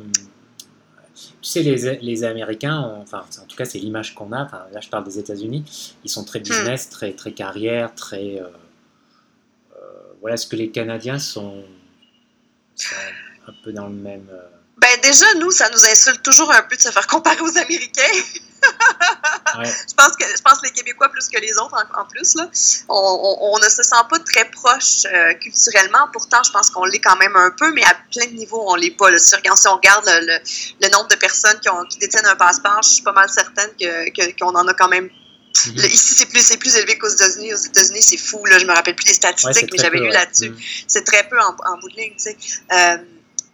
tu 1.17 1.49
sais, 1.49 1.63
les, 1.63 1.97
les 2.01 2.23
Américains, 2.23 2.79
ont, 2.81 3.01
enfin, 3.01 3.25
en 3.41 3.45
tout 3.45 3.55
cas, 3.55 3.65
c'est 3.65 3.79
l'image 3.79 4.13
qu'on 4.13 4.31
a. 4.31 4.43
Enfin, 4.43 4.65
là, 4.71 4.79
je 4.81 4.89
parle 4.89 5.03
des 5.03 5.17
États-Unis. 5.17 5.63
Ils 6.03 6.09
sont 6.09 6.23
très 6.23 6.39
business, 6.39 6.87
mmh. 6.87 6.91
très, 6.91 7.13
très 7.13 7.31
carrière, 7.31 7.95
très. 7.95 8.39
Euh, 8.39 8.47
euh, 9.75 10.13
voilà, 10.21 10.37
ce 10.37 10.45
que 10.45 10.55
les 10.55 10.69
Canadiens 10.69 11.17
sont, 11.17 11.63
sont, 12.75 12.95
un 13.47 13.53
peu 13.63 13.73
dans 13.73 13.87
le 13.87 13.95
même. 13.95 14.27
Euh... 14.31 14.56
Ben, 14.77 14.99
déjà, 15.01 15.25
nous, 15.35 15.51
ça 15.51 15.69
nous 15.69 15.85
insulte 15.85 16.21
toujours 16.23 16.51
un 16.51 16.61
peu 16.63 16.75
de 16.75 16.81
se 16.81 16.91
faire 16.91 17.07
comparer 17.07 17.41
aux 17.41 17.57
Américains. 17.57 18.03
ouais. 19.59 19.65
je 19.65 19.93
pense 19.95 20.15
que 20.17 20.25
je 20.25 20.41
pense 20.41 20.59
les 20.63 20.71
Québécois 20.71 21.09
plus 21.09 21.27
que 21.29 21.39
les 21.39 21.53
autres 21.59 21.75
en, 21.75 22.01
en 22.01 22.05
plus 22.05 22.33
là, 22.35 22.49
on, 22.89 22.95
on, 22.95 23.53
on, 23.53 23.59
ne 23.59 23.69
se 23.69 23.83
sent 23.83 24.03
pas 24.09 24.17
très 24.19 24.49
proche 24.49 25.05
euh, 25.05 25.33
culturellement. 25.35 26.07
Pourtant, 26.11 26.41
je 26.43 26.51
pense 26.51 26.71
qu'on 26.71 26.85
l'est 26.85 26.99
quand 26.99 27.15
même 27.17 27.35
un 27.35 27.51
peu, 27.51 27.71
mais 27.73 27.83
à 27.83 27.95
plein 28.11 28.25
de 28.25 28.33
niveaux, 28.33 28.63
on 28.67 28.75
l'est 28.75 28.97
pas. 28.97 29.11
Là. 29.11 29.19
Si, 29.19 29.35
on 29.67 29.75
regarde 29.75 30.05
le, 30.07 30.25
le, 30.25 30.39
le, 30.81 30.89
nombre 30.89 31.07
de 31.07 31.15
personnes 31.15 31.59
qui, 31.59 31.69
ont, 31.69 31.83
qui 31.85 31.99
détiennent 31.99 32.25
un 32.25 32.35
passeport, 32.35 32.81
je 32.81 32.89
suis 32.89 33.03
pas 33.03 33.13
mal 33.13 33.29
certaine 33.29 33.69
que 33.79 34.39
qu'on 34.39 34.55
en 34.55 34.67
a 34.67 34.73
quand 34.73 34.89
même 34.89 35.09
Mm 35.65 35.71
-hmm. 35.71 35.91
Ici, 35.91 36.13
c'est 36.13 36.27
plus, 36.27 36.55
plus 36.57 36.75
élevé 36.75 36.97
qu'aux 36.99 37.09
États-Unis. 37.09 37.53
Aux 37.53 37.65
États-unis, 37.71 38.01
c'est 38.01 38.17
fou. 38.17 38.45
Là. 38.45 38.59
Je 38.59 38.65
me 38.65 38.73
rappelle 38.73 38.95
plus 38.95 39.05
des 39.05 39.13
statistiques, 39.13 39.55
ouais, 39.55 39.69
mais 39.71 39.83
j'avais 39.83 39.99
lu 39.99 40.09
là-dessus. 40.09 40.49
Mm 40.51 40.55
-hmm. 40.55 40.83
C'est 40.93 41.05
très 41.11 41.23
peu 41.29 41.37
en, 41.47 41.51
en 41.71 41.77
bout 41.79 41.89
de 41.89 41.95
ligne. 42.01 42.15
Tu 42.15 42.23
sais. 42.25 42.37
Euh, 42.77 42.97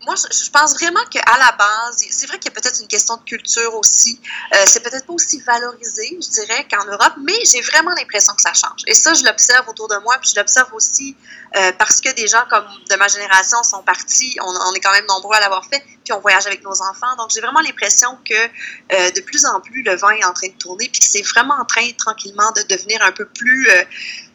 moi, 0.06 0.16
je, 0.16 0.50
pense 0.50 0.74
vraiment 0.74 1.04
qu'à 1.10 1.38
la 1.38 1.52
base, 1.54 2.04
c'est 2.10 2.28
vrai 2.28 2.38
qu'il 2.38 2.52
y 2.52 2.58
a 2.58 2.62
peut-être 2.62 2.82
une 2.82 2.88
question 2.88 3.18
de 3.18 3.24
culture 3.24 3.74
aussi. 3.76 4.20
Euh, 4.54 4.64
c'est 4.66 4.82
peut-être 4.82 5.06
pas 5.06 5.14
aussi 5.14 5.40
valorisé, 5.42 6.18
je 6.22 6.30
dirais, 6.30 6.68
qu'en 6.70 6.86
Europe, 6.86 7.14
mais 7.22 7.38
j'ai 7.46 7.62
vraiment 7.62 7.92
l'impression 7.92 8.34
que 8.34 8.42
ça 8.42 8.54
change. 8.54 8.82
Et 8.88 8.94
ça, 8.94 9.14
je 9.14 9.24
l'observe 9.24 9.68
autour 9.70 9.88
de 9.88 9.98
moi, 10.04 10.18
puis 10.20 10.32
je 10.34 10.40
l'observe 10.40 10.74
aussi 10.74 11.16
euh, 11.56 11.72
parce 11.74 12.02
que 12.02 12.14
des 12.14 12.28
gens 12.28 12.44
comme 12.50 12.66
de 12.90 12.96
ma 12.96 13.08
génération 13.08 13.64
sont 13.64 13.84
partis. 13.84 14.38
On, 14.42 14.74
est 14.74 14.80
quand 14.80 14.92
même 14.92 15.06
nombreux 15.08 15.36
à 15.36 15.40
l'avoir 15.40 15.66
fait, 15.66 15.84
puis 16.04 16.14
on 16.14 16.20
voyage 16.20 16.46
avec 16.46 16.64
nos 16.64 16.82
enfants. 16.82 17.16
Donc, 17.18 17.32
j'ai 17.34 17.42
vraiment 17.42 17.62
l'impression 17.62 18.18
que 18.28 18.34
euh, 18.34 19.12
de 19.12 19.22
plus 19.22 19.46
en 19.46 19.62
plus, 19.62 19.84
le 19.84 19.96
vin 19.96 20.12
est 20.12 20.26
en 20.26 20.34
train 20.34 20.48
de 20.48 20.58
tourner, 20.58 20.90
puis 20.90 21.00
que 21.00 21.08
c'est 21.08 21.24
vraiment 21.24 21.56
en 21.56 21.66
train 21.66 21.90
tranquillement 21.98 22.52
de 22.52 22.64
devenir 22.64 23.02
un 23.04 23.12
peu 23.12 23.26
plus 23.26 23.70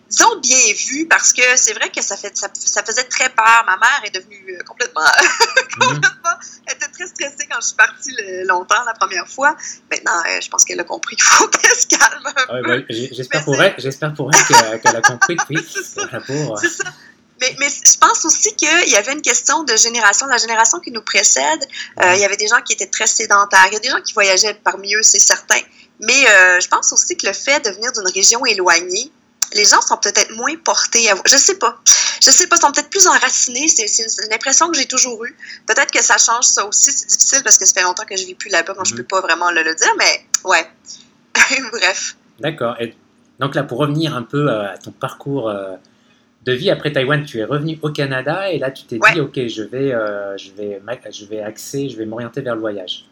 disons 0.09 0.39
bien 0.41 0.59
vu 0.89 1.07
parce 1.07 1.33
que 1.33 1.43
c'est 1.57 1.75
vrai 1.75 1.91
que 1.91 2.03
ça 2.03 2.17
fait 2.17 2.37
ça, 2.37 2.49
ça, 2.55 2.83
faisait 2.83 3.05
très 3.05 3.29
peur. 3.31 3.65
Ma 3.67 3.77
mère 3.77 4.03
est 4.05 4.15
devenue 4.15 4.57
euh, 4.59 4.63
complètement, 4.65 5.03
complètement 5.79 6.31
elle 6.67 6.75
était 6.77 6.89
très 6.89 7.07
stressée 7.07 7.49
quand 7.51 7.61
je 7.61 7.67
suis 7.67 7.77
partie 7.77 8.15
le, 8.19 8.47
longtemps 8.47 8.83
la 8.87 8.95
première 8.95 9.29
fois. 9.29 9.57
Maintenant, 9.91 10.21
euh, 10.27 10.41
je 10.41 10.49
pense 10.49 10.65
qu'elle 10.65 10.81
a 10.81 10.85
compris 10.85 11.17
qu'il 11.17 11.25
faut 11.25 11.49
qu'elle 11.49 11.77
se 11.77 11.87
calme 11.87 12.27
un 12.27 12.33
ah, 12.37 12.61
peu. 12.63 12.71
Ouais, 12.71 12.87
j'espère 12.89 13.45
pour 13.45 13.61
elle, 13.61 13.75
j'espère 13.79 14.15
pour 14.15 14.31
elle 14.33 14.45
qu'elle 14.45 14.81
qu 14.81 14.89
a 14.89 15.01
compris 15.01 15.37
oui, 15.51 15.67
c'est 15.73 15.85
ça. 15.85 16.09
C'est 16.61 16.69
ça. 16.69 16.85
Mais, 17.41 17.55
mais, 17.61 17.69
je 17.69 17.99
pense 17.99 18.25
aussi 18.25 18.55
qu'il 18.57 18.89
y 18.89 18.97
avait 18.97 19.13
une 19.13 19.23
question 19.23 19.63
de 19.63 19.77
génération. 19.77 20.27
La 20.27 20.39
génération 20.39 20.81
qui 20.81 20.91
nous 20.91 21.03
précède, 21.03 21.65
euh, 22.03 22.15
il 22.15 22.21
y 22.21 22.25
avait 22.25 22.37
des 22.37 22.49
gens 22.49 22.61
qui 22.63 22.73
étaient 22.73 22.89
très 22.89 23.07
sédentaires. 23.07 23.67
Il 23.69 23.75
y 23.75 23.77
a 23.77 23.81
des 23.81 23.91
gens 23.91 24.01
qui 24.01 24.13
voyageaient 24.13 24.55
parmi 24.55 24.95
eux, 24.97 25.03
c'est 25.03 25.21
certain. 25.21 25.61
Mais 26.01 26.29
euh, 26.29 26.61
je 26.61 26.67
pense 26.67 26.93
aussi 26.93 27.17
que 27.17 27.27
le 27.27 27.33
fait 27.33 27.65
de 27.65 27.71
venir 27.71 27.93
d'une 27.93 28.09
région 28.09 28.45
éloignée, 28.45 29.13
les 29.55 29.65
gens 29.65 29.81
sont 29.81 29.97
peut-être 29.97 30.35
moins 30.37 30.57
portés 30.57 31.11
à 31.11 31.15
Je 31.27 31.37
sais 31.37 31.59
pas. 31.59 31.79
Je 32.23 32.31
sais 32.31 32.47
pas, 32.49 32.57
ils 32.57 32.61
sont 32.61 32.73
peut-être 32.73 32.91
plus 32.91 33.07
enracinés. 33.07 33.69
C'est 33.69 33.87
une 34.27 34.33
impression 34.33 34.71
que 34.71 34.77
j'ai 34.77 34.87
toujours 34.87 35.25
eue. 35.25 35.37
Peut-être 35.67 35.91
que 35.91 36.03
ça 36.03 36.19
change 36.19 36.45
ça 36.45 36.67
aussi. 36.67 36.91
C'est 36.93 37.07
difficile 37.07 37.43
parce 37.43 37.59
que 37.59 37.65
ça 37.65 37.75
fait 37.75 37.83
longtemps 37.83 38.05
que 38.05 38.17
je 38.17 38.27
vis 38.27 38.35
plus 38.35 38.51
là-bas, 38.51 38.75
donc 38.75 38.85
mm 38.85 38.89
-hmm. 38.89 38.91
je 38.91 38.97
peux 38.97 39.05
pas 39.05 39.21
vraiment 39.21 39.51
le, 39.51 39.63
le 39.63 39.75
dire, 39.75 39.95
mais 39.99 40.27
ouais. 40.45 40.67
Bref. 41.73 42.17
D'accord. 42.41 42.75
Et 42.81 42.95
donc 43.39 43.55
là, 43.55 43.63
pour 43.63 43.79
revenir 43.79 44.17
un 44.17 44.23
peu 44.23 44.51
à 44.51 44.77
ton 44.79 44.91
parcours 44.91 45.49
euh, 45.49 45.77
de 46.45 46.53
vie 46.53 46.71
après 46.71 46.93
Taïwan, 46.93 47.25
tu 47.25 47.39
es 47.39 47.45
revenu 47.45 47.79
au 47.83 47.91
Canada 47.91 48.51
et 48.51 48.59
là, 48.59 48.71
tu 48.71 48.85
t'es 48.85 48.99
ouais. 48.99 49.13
dit, 49.13 49.21
ok, 49.21 49.47
je 49.47 49.63
vais, 49.63 49.93
euh, 49.93 50.37
je 50.37 50.51
vais, 50.53 50.81
je 51.11 51.25
vais 51.27 51.41
axer, 51.41 51.89
je 51.89 51.97
vais 51.97 52.07
m'orienter 52.07 52.41
vers 52.41 52.55
le 52.55 52.61
voyage. 52.61 53.08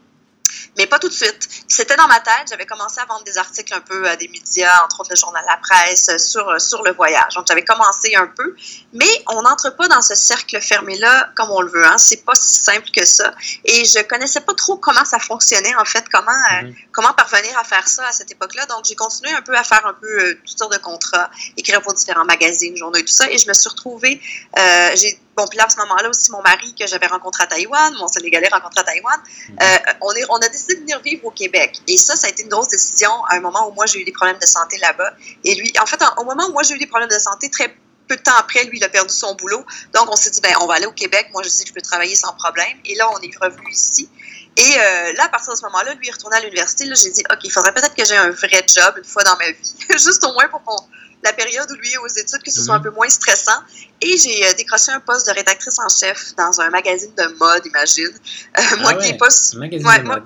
Mais 0.77 0.87
pas 0.87 0.99
tout 0.99 1.09
de 1.09 1.15
suite. 1.15 1.49
C'était 1.69 1.97
dans 1.97 2.09
ma 2.09 2.21
tête. 2.21 2.47
J'avais 2.51 2.67
commencé 2.67 3.01
à 3.01 3.05
vendre 3.07 3.25
des 3.25 3.39
articles 3.39 3.73
un 3.75 3.81
peu 3.81 4.09
à 4.09 4.17
des 4.17 4.29
médias, 4.29 4.85
entre 4.85 5.01
autres 5.01 5.11
le 5.11 5.17
journal 5.17 5.45
La 5.47 5.57
Presse, 5.57 6.11
sur, 6.19 6.61
sur 6.61 6.83
le 6.83 6.93
voyage. 6.93 7.35
Donc, 7.35 7.47
j'avais 7.49 7.65
commencé 7.65 8.15
un 8.15 8.27
peu, 8.27 8.55
mais 8.93 9.25
on 9.29 9.43
n'entre 9.43 9.71
pas 9.77 9.89
dans 9.89 10.03
ce 10.03 10.15
cercle 10.15 10.61
fermé-là 10.61 11.31
comme 11.35 11.51
on 11.51 11.61
le 11.61 11.71
veut. 11.71 11.87
Hein. 11.87 11.99
C'est 11.99 12.25
pas 12.25 12.35
si 12.35 12.55
simple 12.55 12.89
que 12.95 13.05
ça. 13.05 13.33
Et 13.65 13.85
je 13.85 14.03
connaissais 14.03 14.41
pas 14.41 14.55
trop 14.55 14.77
comment 14.77 15.05
ça 15.05 15.19
fonctionnait, 15.19 15.75
en 15.77 15.85
fait, 15.85 16.05
comment, 16.11 16.31
euh, 16.31 16.63
mhm. 16.63 16.75
comment 16.93 17.13
parvenir 17.13 17.59
à 17.59 17.65
faire 17.65 17.87
ça 17.89 18.07
à 18.07 18.13
cette 18.13 18.31
époque-là. 18.31 18.67
Donc, 18.67 18.85
j'ai 18.85 18.95
continué 18.95 19.33
un 19.33 19.43
peu 19.43 19.57
à 19.57 19.65
faire 19.65 19.87
un 19.87 19.95
peu 19.95 20.07
euh, 20.07 20.39
toutes 20.45 20.59
sortes 20.59 20.73
de 20.73 20.79
contrats, 20.79 21.31
écrire 21.57 21.81
pour 21.83 21.95
différents 21.95 22.25
magazines, 22.25 22.77
journaux 22.77 22.99
et 22.99 23.05
tout 23.05 23.13
ça. 23.13 23.31
Et 23.31 23.39
je 23.39 23.49
me 23.49 23.55
suis 23.55 23.69
retrouvée, 23.69 24.21
euh, 24.59 24.91
j'ai 24.95 25.19
Bon, 25.37 25.47
puis 25.47 25.59
là, 25.59 25.67
à 25.67 25.69
ce 25.69 25.77
moment-là 25.79 26.09
aussi, 26.09 26.31
mon 26.33 26.41
mari 26.41 26.75
que 26.75 26.87
j'avais 26.87 27.07
rencontré 27.07 27.43
à 27.43 27.47
Taïwan, 27.47 27.95
mon 27.99 28.09
Sénégalais 28.09 28.49
rencontré 28.51 28.81
à 28.81 28.85
Taïwan, 28.85 29.21
mhm. 29.51 29.57
euh, 29.61 29.93
on, 30.01 30.13
est, 30.13 30.25
on 30.31 30.37
a 30.37 30.49
décidé 30.49 30.77
de 30.77 30.81
venir 30.81 31.01
vivre 31.01 31.27
au 31.27 31.31
Québec. 31.31 31.79
Et 31.87 31.99
ça, 31.99 32.17
ça 32.17 32.27
a 32.27 32.31
été 32.31 32.43
une 32.43 32.49
grosse 32.49 32.69
décision 32.69 33.11
à 33.27 33.35
un 33.35 33.41
moment 33.41 33.69
où 33.69 33.73
moi, 33.73 33.85
j'ai 33.85 34.01
eu 34.01 34.05
des 34.05 34.13
problèmes 34.13 34.39
de 34.39 34.47
santé 34.47 34.79
là-bas. 34.79 35.13
Et 35.45 35.55
lui, 35.55 35.73
en 35.81 35.85
fait, 35.85 36.03
au 36.17 36.25
moment 36.25 36.47
où 36.49 36.53
moi, 36.53 36.63
j'ai 36.63 36.75
eu 36.75 36.79
des 36.79 36.87
problèmes 36.87 37.11
de 37.11 37.19
santé, 37.19 37.51
très 37.51 37.69
peu 38.09 38.17
de 38.17 38.23
temps 38.23 38.37
après, 38.39 38.65
lui, 38.65 38.79
il 38.79 38.85
a 38.85 38.89
perdu 38.89 39.13
son 39.13 39.35
boulot. 39.35 39.65
Donc, 39.93 40.11
on 40.11 40.17
s'est 40.17 40.31
dit, 40.31 40.41
ben, 40.41 40.55
on 40.63 40.67
va 40.67 40.75
aller 40.75 40.87
au 40.87 40.93
Québec. 40.93 41.29
Moi, 41.33 41.43
je 41.43 41.49
sais 41.51 41.65
que 41.65 41.69
je 41.69 41.75
peux 41.75 41.83
travailler 41.83 42.17
sans 42.17 42.33
problème. 42.35 42.79
Et 42.87 42.95
là, 42.95 43.11
on 43.11 43.19
est 43.21 43.37
revenu 43.39 43.71
ici. 43.71 44.09
Et 44.57 44.63
euh, 44.63 45.13
là, 45.15 45.25
à 45.25 45.29
partir 45.29 45.53
de 45.53 45.59
ce 45.59 45.65
moment-là, 45.65 45.93
lui, 45.95 46.07
il 46.07 46.09
est 46.09 46.13
retourné 46.13 46.37
à 46.37 46.41
l'université. 46.41 46.87
Là, 46.87 46.95
j'ai 46.95 47.11
dit, 47.11 47.23
OK, 47.31 47.41
il 47.45 47.53
faudrait 47.53 47.75
peut-être 47.75 47.95
que 47.95 48.05
j'ai 48.07 48.17
un 48.17 48.31
vrai 48.31 48.65
job 48.67 48.95
une 48.97 49.05
fois 49.05 49.23
dans 49.23 49.37
ma 49.37 49.51
vie. 49.51 49.75
Juste 49.91 50.25
au 50.25 50.33
moins 50.33 50.49
pour 50.49 50.63
qu'on 50.63 50.77
la 51.23 51.33
période 51.33 51.71
où 51.71 51.75
lui 51.75 51.93
est 51.93 51.99
aux 51.99 52.09
études, 52.09 52.43
que 52.43 52.51
ce 52.51 52.63
soit 52.63 52.75
un 52.75 52.79
mhm. 52.79 52.85
peu 52.85 52.91
moins 52.91 53.09
stressant. 53.09 53.61
Et 54.01 54.17
j'ai 54.17 54.47
euh, 54.47 54.53
décroché 54.55 54.93
un 54.93 55.01
poste 55.01 55.27
de 55.27 55.33
rédactrice 55.33 55.79
en 55.79 55.89
chef 55.89 56.35
dans 56.37 56.61
un 56.61 56.71
magazine 56.71 57.13
de 57.17 57.27
mode, 57.39 57.67
imagine. 57.67 58.13
Euh, 58.59 58.63
moi 58.81 58.93
ah 58.93 58.95
qui 58.95 59.13
n'ai 59.13 59.19
pas. 59.19 59.29
Un 59.55 59.59
magazine 59.59 60.03
de 60.03 60.09
mode. 60.09 60.25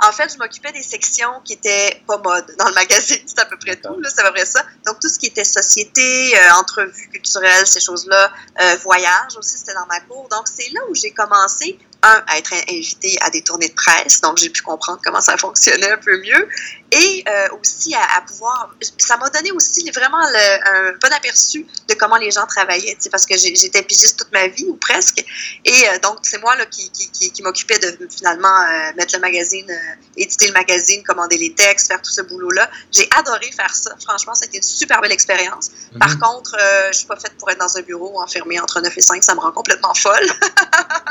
En 0.00 0.12
fait, 0.12 0.32
je 0.32 0.38
m'occupais 0.38 0.72
des 0.72 0.82
sections 0.82 1.40
qui 1.44 1.54
étaient 1.54 2.02
pas 2.06 2.18
mode 2.18 2.54
dans 2.58 2.68
le 2.68 2.74
magazine, 2.74 3.18
c'est 3.26 3.38
à 3.38 3.46
peu 3.46 3.56
près 3.56 3.76
tout, 3.76 3.96
c'est 4.04 4.20
à 4.20 4.24
peu 4.26 4.34
près 4.34 4.46
ça. 4.46 4.62
Donc, 4.86 5.00
tout 5.00 5.08
ce 5.08 5.18
qui 5.18 5.26
était 5.26 5.44
société, 5.44 6.36
euh, 6.36 6.54
entrevues 6.58 7.08
culturelles, 7.08 7.66
ces 7.66 7.80
choses-là, 7.80 8.30
euh, 8.60 8.76
voyage 8.82 9.36
aussi, 9.38 9.56
c'était 9.56 9.74
dans 9.74 9.86
ma 9.86 10.00
cour. 10.00 10.28
Donc, 10.30 10.46
c'est 10.52 10.70
là 10.72 10.80
où 10.90 10.94
j'ai 10.94 11.12
commencé, 11.12 11.78
un, 12.02 12.22
à 12.26 12.38
être 12.38 12.52
invité 12.68 13.16
à 13.22 13.30
des 13.30 13.42
tournées 13.42 13.68
de 13.68 13.74
presse, 13.74 14.20
donc 14.20 14.36
j'ai 14.36 14.50
pu 14.50 14.62
comprendre 14.62 15.00
comment 15.02 15.20
ça 15.20 15.36
fonctionnait 15.36 15.90
un 15.90 15.98
peu 15.98 16.20
mieux, 16.20 16.48
et 16.92 17.24
euh, 17.28 17.48
aussi 17.60 17.94
à, 17.94 18.20
pouvoir, 18.22 18.74
ça 18.98 19.16
m'a 19.16 19.28
donné 19.30 19.52
aussi 19.52 19.90
vraiment 19.90 20.20
le, 20.20 20.90
un 20.90 20.92
bon 21.00 21.12
aperçu 21.12 21.66
de 21.88 21.94
comment 21.94 22.16
les 22.16 22.30
gens 22.30 22.46
travaillaient, 22.46 22.96
parce 23.10 23.26
que 23.26 23.36
j'étais 23.36 23.82
pigiste 23.82 24.18
toute 24.18 24.32
ma 24.32 24.48
vie, 24.48 24.66
ou 24.68 24.76
presque, 24.76 25.24
et 25.64 25.84
donc 26.02 26.18
c'est 26.22 26.40
moi 26.40 26.56
là, 26.56 26.66
qui, 26.66 26.90
qui, 26.90 27.30
qui, 27.30 27.42
m'occupais 27.42 27.78
de 27.78 28.08
finalement 28.10 28.66
mettre 28.96 29.14
le 29.14 29.20
magazine 29.20 29.66
euh, 29.68 29.94
éditer 30.16 30.46
le 30.46 30.52
magazine, 30.52 31.02
commander 31.02 31.36
les 31.36 31.52
textes, 31.52 31.88
faire 31.88 32.00
tout 32.00 32.10
ce 32.10 32.22
boulot-là. 32.22 32.70
J'ai 32.92 33.08
adoré 33.18 33.50
faire 33.52 33.74
ça. 33.74 33.94
Franchement, 34.02 34.32
été 34.42 34.56
une 34.56 34.62
super 34.62 35.00
belle 35.00 35.12
expérience. 35.12 35.70
Mhm. 35.92 35.98
Par 35.98 36.18
contre, 36.18 36.56
euh, 36.58 36.88
je 36.92 36.98
suis 36.98 37.06
pas 37.06 37.16
faite 37.16 37.34
pour 37.38 37.50
être 37.50 37.58
dans 37.58 37.76
un 37.76 37.82
bureau 37.82 38.20
enfermé 38.20 38.58
entre 38.60 38.80
9 38.80 38.96
et 38.96 39.00
5. 39.00 39.22
Ça 39.22 39.34
me 39.34 39.40
rend 39.40 39.52
complètement 39.52 39.94
folle. 39.94 40.26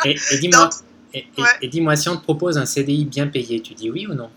et, 0.06 0.16
dis-moi, 0.40 0.70
et, 1.14 1.68
dis-moi, 1.68 1.96
si 1.96 2.10
on 2.10 2.18
te 2.18 2.24
propose 2.24 2.58
un 2.58 2.66
CDI 2.66 3.06
bien 3.06 3.28
payé, 3.28 3.62
tu 3.62 3.74
dis 3.74 3.90
oui 3.90 4.08
ou 4.08 4.14
non? 4.14 4.30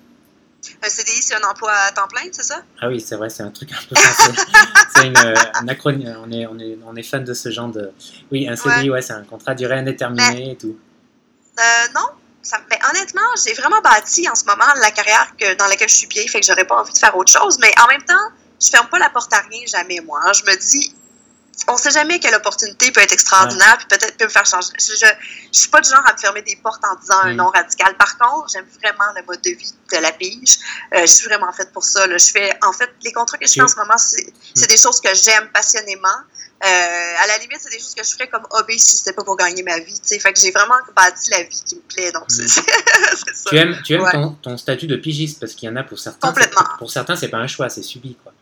Un 0.83 0.89
CDI, 0.89 1.23
c'est 1.23 1.35
un 1.35 1.49
emploi 1.49 1.73
à 1.73 1.93
temps 1.93 2.09
plein, 2.09 2.23
c'est 2.33 2.43
ça? 2.43 2.63
Ah 2.81 2.89
oui, 2.89 3.01
c'est 3.01 3.17
vrai, 3.17 3.31
c'est 3.31 3.43
un 3.43 3.51
truc 3.51 3.71
un 3.73 3.87
peu 3.89 3.95
français. 3.95 4.33
c'est 4.95 5.07
une, 5.07 5.17
euh, 5.17 5.35
un 5.55 5.69
acronyme, 5.69 6.17
on 6.25 6.31
est, 6.33 6.47
on, 6.47 6.59
est, 6.59 6.79
on 6.85 6.97
est 6.97 7.03
fan 7.03 7.25
de 7.25 7.33
ce 7.33 7.51
genre 7.51 7.69
de... 7.69 7.93
Oui, 8.33 8.49
un 8.49 8.57
CDI, 8.57 8.91
ouais, 8.91 9.03
c'est 9.03 9.13
un 9.13 9.25
contrat 9.25 9.55
durée 9.55 9.79
indéterminée 9.79 10.53
et 10.53 10.57
tout. 10.57 10.77
non, 11.95 12.09
ben, 12.71 12.79
honnêtement, 12.91 13.29
j'ai 13.45 13.55
vraiment 13.55 13.81
bâti 13.81 14.29
en 14.29 14.35
ce 14.35 14.45
moment 14.45 14.73
la 14.81 14.91
carrière 14.91 15.35
que, 15.39 15.55
dans 15.57 15.67
laquelle 15.67 15.89
je 15.89 15.97
suis 15.97 16.07
bien, 16.07 16.23
fait 16.27 16.41
que 16.41 16.47
j'aurais 16.47 16.65
pas 16.67 16.81
envie 16.81 16.93
de 16.93 16.99
faire 16.99 17.17
autre 17.17 17.33
chose. 17.33 17.59
Mais 17.61 17.73
en 17.83 17.87
même 17.89 18.03
temps, 18.03 18.15
je 18.61 18.69
ferme 18.71 18.89
pas 18.89 18.99
la 18.99 19.11
porte 19.11 19.33
à 19.33 19.41
rien 19.41 19.65
jamais, 19.67 20.01
moi. 20.01 20.21
Hein. 20.25 20.33
Je 20.33 20.45
me 20.45 20.57
dis, 20.57 20.95
on 21.67 21.77
sait 21.77 21.91
jamais 21.91 22.21
quelle 22.21 22.35
opportunité 22.35 22.93
peut 22.93 23.01
être 23.01 23.13
extraordinaire, 23.13 23.77
puis 23.79 23.87
peut-être 23.89 24.17
peut 24.17 24.25
me 24.25 24.31
faire 24.31 24.47
changer. 24.47 24.69
Je, 24.79 24.95
je, 24.95 25.59
suis 25.59 25.69
pas 25.69 25.81
du 25.81 25.91
genre 25.91 26.03
à 26.07 26.13
me 26.13 26.19
fermer 26.19 26.43
des 26.43 26.57
portes 26.57 26.83
en 26.85 26.95
disant 27.01 27.19
un 27.23 27.33
mm. 27.33 27.37
non 27.37 27.49
radical. 27.49 27.97
Par 27.97 28.17
contre, 28.17 28.49
j'aime 28.53 28.67
vraiment 28.81 29.13
le 29.17 29.23
mode 29.25 29.43
de 29.43 29.51
vie 29.51 29.73
de 29.93 29.97
la 29.99 30.13
pige. 30.13 30.59
Euh, 30.95 31.01
je 31.03 31.07
suis 31.07 31.27
vraiment 31.27 31.53
faite 31.53 31.73
pour 31.73 31.85
ça. 31.85 32.07
Je 32.09 32.31
fais, 32.31 32.57
en 32.63 32.73
fait, 32.73 32.91
les 33.03 33.13
contrats 33.13 33.39
que 33.39 33.47
je 33.47 33.55
fais 33.55 33.63
en 33.63 33.69
ce 33.69 33.77
moment, 33.77 33.99
c'est 33.99 34.25
mm. 34.57 34.67
des 34.67 34.77
choses 34.77 35.01
que 35.01 35.13
j'aime 35.15 35.49
passionnément. 35.53 36.09
Euh, 36.65 37.23
à 37.23 37.27
la 37.29 37.39
limite, 37.39 37.59
c'est 37.61 37.71
des 37.71 37.79
choses 37.79 37.95
que 37.95 38.05
je 38.05 38.11
ferais 38.11 38.29
comme 38.29 38.47
hobby 38.51 38.79
si 38.79 38.97
c'était 38.97 39.13
pas 39.13 39.23
pour 39.23 39.37
gagner 39.37 39.63
ma 39.63 39.79
vie. 39.79 39.99
T'sais. 40.01 40.19
Fait 40.19 40.33
que 40.33 40.41
j'ai 40.41 40.51
vraiment 40.51 40.75
bâti 40.97 41.31
la 41.31 41.43
vie 41.43 41.63
qui 41.67 41.77
me 41.77 41.81
plaît. 41.83 42.13
Donc, 42.13 42.25
c'est 42.29 42.45
mm. 42.45 42.49
ça. 43.35 43.51
Tu 43.51 43.57
aimes, 43.57 43.77
tu 43.85 43.95
aimes 43.95 44.09
ton, 44.13 44.31
ton, 44.43 44.57
statut 44.57 44.87
de 44.87 44.97
pigiste 44.97 45.41
parce 45.41 45.55
qu'il 45.55 45.69
y 45.69 45.73
en 45.73 45.77
a 45.77 45.83
pour 45.83 45.99
certains. 45.99 46.29
Complètement. 46.29 46.65
Pour 46.79 46.91
certains, 46.91 47.17
c'est 47.17 47.29
pas 47.29 47.39
un 47.39 47.47
choix, 47.47 47.69
c'est 47.69 47.83
subi. 47.83 48.17
Quoi. 48.23 48.33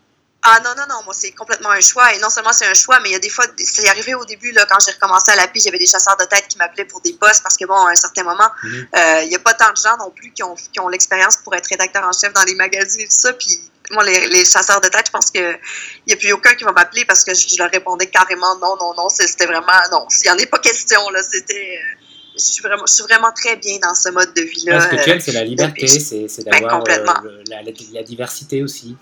Ah 0.49 0.61
non, 0.65 0.71
non, 0.77 0.85
non, 0.89 1.03
moi 1.05 1.13
c'est 1.13 1.33
complètement 1.33 1.71
un 1.71 1.81
choix. 1.81 2.15
Et 2.15 2.21
non 2.21 2.31
seulement 2.31 2.53
c'est 2.53 2.67
un 2.67 2.75
choix, 2.75 3.01
mais 3.01 3.09
il 3.09 3.13
y 3.13 3.17
a 3.17 3.19
des 3.19 3.29
fois, 3.29 3.47
c'est 3.59 3.89
arrivé 3.89 4.15
au 4.15 4.25
début, 4.25 4.53
là, 4.53 4.65
quand 4.71 4.79
j'ai 4.85 4.93
recommencé 4.93 5.33
à 5.33 5.37
la 5.37 5.49
pige, 5.49 5.65
il 5.65 5.67
y 5.67 5.69
avait 5.71 5.79
des 5.79 5.89
chasseurs 5.89 6.17
de 6.17 6.25
tête 6.25 6.47
qui 6.47 6.57
m'appelaient 6.57 6.85
pour 6.85 7.01
des 7.01 7.15
postes 7.15 7.43
parce 7.43 7.57
que, 7.57 7.65
bon, 7.65 7.75
à 7.75 7.91
un 7.91 7.97
certain 7.97 8.23
moment, 8.23 8.49
mm-hmm. 8.63 8.87
euh, 8.97 9.23
il 9.25 9.29
n'y 9.29 9.35
a 9.35 9.41
pas 9.41 9.55
tant 9.55 9.71
de 9.73 9.77
gens 9.77 9.97
non 9.99 10.11
plus 10.11 10.31
qui 10.31 10.45
ont, 10.45 10.55
qui 10.55 10.79
ont 10.79 10.89
l'expérience 10.89 11.39
pour 11.39 11.53
être 11.57 11.67
rédacteur 11.67 12.05
en 12.05 12.13
chef 12.13 12.33
dans 12.33 12.45
les 12.45 12.55
magazines 12.55 13.01
et 13.01 13.09
tout 13.09 13.11
ça. 13.11 13.33
Puis 13.33 13.59
moi, 13.91 14.05
les, 14.05 14.45
chasseurs 14.45 14.81
de 14.81 14.89
tête, 14.89 15.07
je 15.07 15.11
pense 15.11 15.31
qu'il 15.31 15.59
n'y 16.07 16.13
a 16.13 16.17
plus 16.17 16.33
aucun 16.33 16.55
qui 16.55 16.63
va 16.63 16.71
m'appeler 16.71 17.05
parce 17.05 17.25
que 17.25 17.35
je, 17.35 17.59
leur 17.59 17.71
répondais 17.71 18.07
carrément 18.07 18.57
non, 18.59 18.77
non, 18.79 18.95
non, 18.97 19.09
c'était 19.09 19.47
vraiment 19.47 19.73
non. 19.91 20.07
S'il 20.09 20.31
n'y 20.31 20.39
en 20.39 20.43
a 20.43 20.47
pas 20.47 20.59
question, 20.59 21.11
là, 21.11 21.23
c'était. 21.23 21.79
Euh, 21.79 22.03
je 22.39 22.43
suis, 22.45 22.63
vraiment, 22.63 22.85
je 22.87 22.93
suis 22.93 23.03
vraiment 23.05 23.33
très 23.33 23.57
bien 23.57 23.79
dans 23.83 23.95
ce 23.95 24.11
mode 24.11 24.35
de 24.35 24.43
vie-là. 24.43 24.81
Ce 24.81 24.89
que 24.89 25.03
tu 25.03 25.11
aimes, 25.11 25.21
c'est 25.21 25.33
la 25.33 25.45
liberté, 25.45 25.89
c'est 25.89 26.27
ben, 26.45 26.61
d'avoir 26.61 26.83
euh, 26.87 27.43
la, 27.49 27.63
la, 27.63 28.03
diversité 28.03 28.63
aussi. 28.63 28.95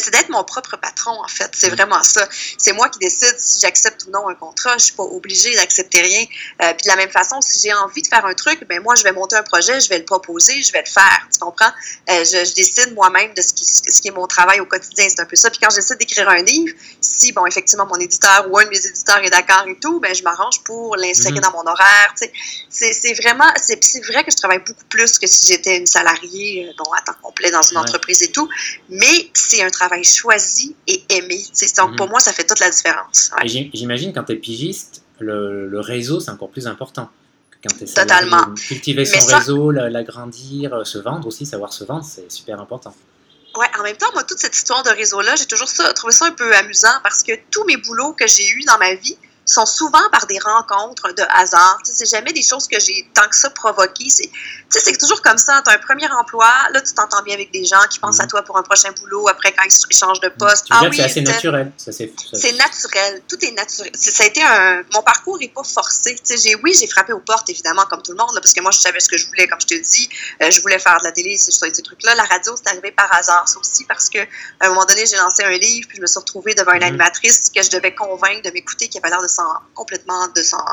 C'est 0.00 0.10
d'être 0.10 0.28
mon 0.28 0.44
propre 0.44 0.76
patron, 0.76 1.12
en 1.22 1.28
fait. 1.28 1.50
C'est 1.54 1.70
mm. 1.70 1.74
vraiment 1.74 2.02
ça. 2.02 2.28
C'est 2.58 2.72
moi 2.72 2.88
qui 2.88 2.98
décide 2.98 3.34
si 3.38 3.60
j'accepte 3.60 4.04
ou 4.06 4.10
non 4.10 4.28
un 4.28 4.34
contrat. 4.34 4.76
Je 4.78 4.84
suis 4.84 4.94
pas 4.94 5.04
obligée 5.04 5.54
d'accepter 5.54 6.00
rien. 6.00 6.24
Euh, 6.62 6.72
puis 6.74 6.84
de 6.84 6.88
la 6.88 6.96
même 6.96 7.10
façon, 7.10 7.40
si 7.40 7.60
j'ai 7.60 7.72
envie 7.74 8.02
de 8.02 8.06
faire 8.06 8.24
un 8.24 8.34
truc, 8.34 8.66
ben 8.68 8.82
moi, 8.82 8.94
je 8.94 9.02
vais 9.02 9.12
monter 9.12 9.36
un 9.36 9.42
projet, 9.42 9.80
je 9.80 9.88
vais 9.88 9.98
le 9.98 10.04
proposer, 10.04 10.62
je 10.62 10.72
vais 10.72 10.82
le 10.84 10.90
faire. 10.90 11.26
Tu 11.32 11.38
comprends? 11.38 11.70
Euh, 12.10 12.24
je, 12.24 12.54
décide 12.54 12.94
moi-même 12.94 13.34
de 13.34 13.42
ce 13.42 13.52
qui, 13.52 13.64
ce 13.64 14.00
qui 14.00 14.08
est 14.08 14.12
mon 14.12 14.26
travail 14.26 14.60
au 14.60 14.66
quotidien. 14.66 15.06
C'est 15.08 15.20
un 15.20 15.26
peu 15.26 15.36
ça. 15.36 15.50
Puis 15.50 15.60
quand 15.60 15.70
j'essaie 15.74 15.96
d'écrire 15.96 16.28
un 16.28 16.42
livre, 16.42 16.74
si, 17.00 17.32
bon, 17.32 17.46
effectivement, 17.46 17.86
mon 17.86 17.96
éditeur 17.96 18.46
ou 18.50 18.58
un 18.58 18.64
de 18.64 18.70
mes 18.70 18.86
éditeurs 18.86 19.18
est 19.18 19.30
d'accord 19.30 19.64
et 19.68 19.78
tout, 19.78 20.00
ben 20.00 20.14
je 20.14 20.22
m'arrange 20.22 20.62
pour 20.64 20.96
l'insérer 20.96 21.38
mm. 21.38 21.42
dans 21.42 21.52
mon 21.52 21.66
horaire. 21.66 22.14
Tu 22.20 22.28
sais. 22.70 22.92
C'est 22.92 23.14
vraiment, 23.14 23.50
c'est 23.56 24.04
vrai 24.04 24.24
que 24.24 24.30
je 24.30 24.36
travaille 24.36 24.58
beaucoup 24.58 24.84
plus 24.88 25.18
que 25.18 25.26
si 25.26 25.46
j'étais 25.46 25.76
une 25.78 25.86
salariée, 25.86 26.68
euh, 26.68 26.72
bon, 26.78 26.90
à 26.92 27.00
temps 27.02 27.16
complet 27.22 27.50
dans 27.50 27.62
une 27.62 27.78
entreprise 27.78 28.22
et 28.22 28.30
tout. 28.30 28.48
Mais 28.88 29.30
c'est 29.34 29.62
un 29.62 29.70
travail 29.70 29.85
travail 29.86 30.04
choisi 30.04 30.74
et 30.86 31.02
aimé. 31.10 31.38
Donc, 31.76 31.96
pour 31.96 32.06
mhm. 32.06 32.12
moi, 32.12 32.20
ça 32.20 32.32
fait 32.32 32.44
toute 32.44 32.60
la 32.60 32.70
différence. 32.70 33.30
J'imagine 33.44 34.12
quand 34.12 34.24
tu 34.24 34.32
es 34.32 34.36
pigiste, 34.36 35.02
le, 35.18 35.80
réseau, 35.80 36.20
c'est 36.20 36.30
encore 36.30 36.50
plus 36.50 36.66
important. 36.66 37.08
Quand 37.62 37.82
es 37.82 37.86
Totalement. 37.86 38.54
Cultiver 38.54 39.04
son 39.04 39.26
réseau, 39.26 39.70
l'agrandir, 39.70 40.74
euh, 40.74 40.84
se 40.84 40.98
vendre 40.98 41.26
aussi, 41.26 41.46
savoir 41.46 41.72
se 41.72 41.84
vendre, 41.84 42.04
c'est 42.04 42.30
super 42.30 42.60
important. 42.60 42.94
Ouais, 43.56 43.66
en 43.78 43.82
même 43.82 43.96
temps, 43.96 44.12
moi, 44.12 44.22
toute 44.24 44.38
cette 44.38 44.54
histoire 44.54 44.82
de 44.82 44.90
réseau-là, 44.90 45.34
j'ai 45.36 45.46
toujours 45.46 45.68
ça, 45.68 45.90
trouvé 45.94 46.12
ça 46.12 46.26
un 46.26 46.32
peu 46.32 46.54
amusant 46.54 46.92
parce 47.02 47.22
que 47.22 47.32
tous 47.50 47.64
mes 47.64 47.78
boulots 47.78 48.12
que 48.12 48.26
j'ai 48.26 48.46
eus 48.46 48.64
dans 48.66 48.76
ma 48.78 48.94
vie, 48.94 49.16
sont 49.46 49.66
souvent 49.66 50.08
par 50.10 50.26
des 50.26 50.38
rencontres 50.38 51.12
de 51.12 51.22
hasard. 51.30 51.78
Tu 51.84 51.92
sais, 51.92 52.04
c'est 52.04 52.16
jamais 52.16 52.32
des 52.32 52.42
choses 52.42 52.66
que 52.66 52.78
j'ai 52.80 53.08
tant 53.14 53.28
que 53.28 53.36
ça 53.36 53.48
provoquées. 53.50 54.10
C'est, 54.10 54.26
tu 54.26 54.32
sais, 54.70 54.80
c'est 54.80 54.96
toujours 54.98 55.22
comme 55.22 55.38
ça. 55.38 55.62
Tu 55.64 55.70
as 55.70 55.74
un 55.74 55.78
premier 55.78 56.10
emploi, 56.10 56.50
là, 56.72 56.80
tu 56.80 56.92
t'entends 56.92 57.22
bien 57.22 57.34
avec 57.34 57.52
des 57.52 57.64
gens 57.64 57.80
qui 57.88 57.98
pensent 58.00 58.20
à 58.20 58.24
mhm. 58.24 58.30
toi 58.30 58.42
pour 58.42 58.58
un 58.58 58.62
prochain 58.62 58.90
boulot, 59.00 59.28
après 59.28 59.52
quand 59.52 59.62
ils 59.64 59.96
changent 59.96 60.20
de 60.20 60.28
poste. 60.28 60.66
ah, 60.70 60.82
oui, 60.90 60.96
c'est 60.96 61.04
assez 61.04 61.20
naturel. 61.22 61.72
c'est, 61.76 62.52
naturel. 62.56 63.22
Tout 63.28 63.44
est 63.44 63.52
naturel. 63.52 63.92
ça 63.94 64.24
a 64.24 64.26
été 64.26 64.42
un... 64.42 64.82
Mon 64.92 65.02
parcours 65.02 65.38
n'est 65.38 65.48
pas 65.48 65.62
forcé. 65.62 66.16
Tu 66.16 66.20
sais, 66.24 66.36
j'ai, 66.36 66.56
oui, 66.56 66.76
j'ai 66.78 66.86
frappé 66.88 67.12
aux 67.12 67.20
portes, 67.20 67.48
évidemment, 67.48 67.84
comme 67.88 68.02
tout 68.02 68.12
le 68.12 68.18
monde, 68.18 68.34
parce 68.34 68.52
que 68.52 68.60
moi, 68.60 68.72
je 68.72 68.80
savais 68.80 69.00
ce 69.00 69.08
que 69.08 69.16
je 69.16 69.26
voulais, 69.26 69.46
comme 69.46 69.60
je 69.60 69.66
te 69.66 69.74
dis. 69.74 70.08
Euh, 70.42 70.50
je 70.50 70.60
voulais 70.60 70.78
faire 70.78 70.98
de 70.98 71.04
la 71.04 71.12
télé, 71.12 71.36
ces, 71.36 71.52
ces 71.52 71.82
trucs-là. 71.82 72.14
La 72.16 72.24
radio, 72.24 72.54
c'est 72.56 72.68
arrivé 72.68 72.90
par 72.90 73.12
hasard, 73.14 73.48
ça 73.48 73.58
aussi, 73.60 73.84
parce 73.84 74.08
que 74.08 74.18
à 74.18 74.66
un 74.66 74.68
moment 74.70 74.84
donné, 74.84 75.06
j'ai 75.06 75.16
lancé 75.16 75.44
un 75.44 75.50
livre, 75.50 75.86
puis 75.88 75.98
je 75.98 76.02
me 76.02 76.06
suis 76.06 76.18
retrouvée 76.18 76.54
devant 76.54 76.72
une 76.72 76.78
mhm. 76.78 76.88
animatrice 76.88 77.50
que 77.54 77.62
je 77.62 77.70
devais 77.70 77.94
convaincre 77.94 78.42
de 78.42 78.50
m'écouter, 78.50 78.88
qui 78.88 78.98
avait 78.98 79.10
l'air 79.10 79.22
de 79.22 79.28
complètement 79.74 80.28
de 80.28 80.42
s'en 80.42 80.64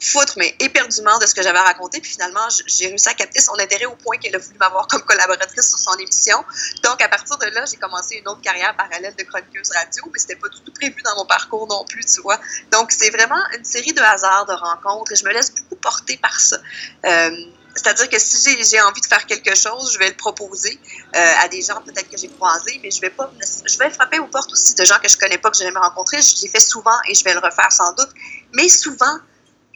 foutre, 0.00 0.34
mais 0.36 0.54
éperdument 0.58 1.18
de 1.18 1.26
ce 1.26 1.34
que 1.34 1.42
j'avais 1.42 1.58
raconté. 1.58 2.00
Puis 2.00 2.12
finalement, 2.12 2.48
j'ai 2.66 2.88
réussi 2.88 3.08
à 3.08 3.14
capter 3.14 3.40
son 3.40 3.58
intérêt 3.58 3.86
au 3.86 3.94
point 3.94 4.18
qu'elle 4.18 4.34
a 4.34 4.38
voulu 4.38 4.58
m'avoir 4.58 4.86
comme 4.88 5.02
collaboratrice 5.02 5.68
sur 5.68 5.78
son 5.78 5.94
émission. 5.96 6.44
Donc, 6.82 7.00
à 7.00 7.08
partir 7.08 7.38
de 7.38 7.46
là, 7.46 7.64
j'ai 7.70 7.76
commencé 7.76 8.16
une 8.16 8.28
autre 8.28 8.40
carrière 8.40 8.76
parallèle 8.76 9.14
de 9.16 9.22
chroniqueuse 9.22 9.70
radio, 9.70 10.04
mais 10.12 10.18
c'était 10.18 10.36
pas 10.36 10.48
du 10.48 10.60
tout 10.60 10.72
prévu 10.72 11.00
dans 11.02 11.16
mon 11.16 11.26
parcours 11.26 11.66
non 11.68 11.84
plus, 11.84 12.04
tu 12.04 12.20
vois. 12.20 12.40
Donc, 12.72 12.90
c'est 12.90 13.10
vraiment 13.10 13.42
une 13.56 13.64
série 13.64 13.92
de 13.92 14.00
hasards, 14.00 14.46
de 14.46 14.54
rencontres, 14.54 15.12
et 15.12 15.16
je 15.16 15.24
me 15.24 15.32
laisse 15.32 15.54
beaucoup 15.54 15.76
porter 15.76 16.16
par 16.16 16.38
ça. 16.38 16.58
Euh, 17.06 17.30
c'est-à-dire 17.74 18.08
que 18.08 18.18
si 18.18 18.62
j'ai 18.64 18.80
envie 18.80 19.00
de 19.00 19.06
faire 19.06 19.24
quelque 19.26 19.54
chose, 19.54 19.92
je 19.94 19.98
vais 19.98 20.08
le 20.08 20.16
proposer 20.16 20.78
euh, 21.16 21.18
à 21.42 21.48
des 21.48 21.62
gens 21.62 21.80
peut-être 21.82 22.08
que 22.08 22.18
j'ai 22.18 22.28
croisés, 22.28 22.78
mais 22.82 22.90
je 22.90 23.00
vais 23.00 23.10
pas, 23.10 23.32
je 23.66 23.78
vais 23.78 23.90
frapper 23.90 24.18
aux 24.18 24.26
portes 24.26 24.52
aussi 24.52 24.74
de 24.74 24.84
gens 24.84 24.98
que 25.02 25.08
je 25.08 25.16
connais 25.16 25.38
pas, 25.38 25.50
que 25.50 25.56
j'ai 25.56 25.64
jamais 25.64 25.78
rencontrés. 25.78 26.20
Je 26.20 26.42
l'ai 26.42 26.48
fait 26.48 26.60
souvent 26.60 26.96
et 27.08 27.14
je 27.14 27.24
vais 27.24 27.32
le 27.32 27.40
refaire 27.40 27.72
sans 27.72 27.92
doute. 27.94 28.10
Mais 28.54 28.68
souvent, 28.68 29.18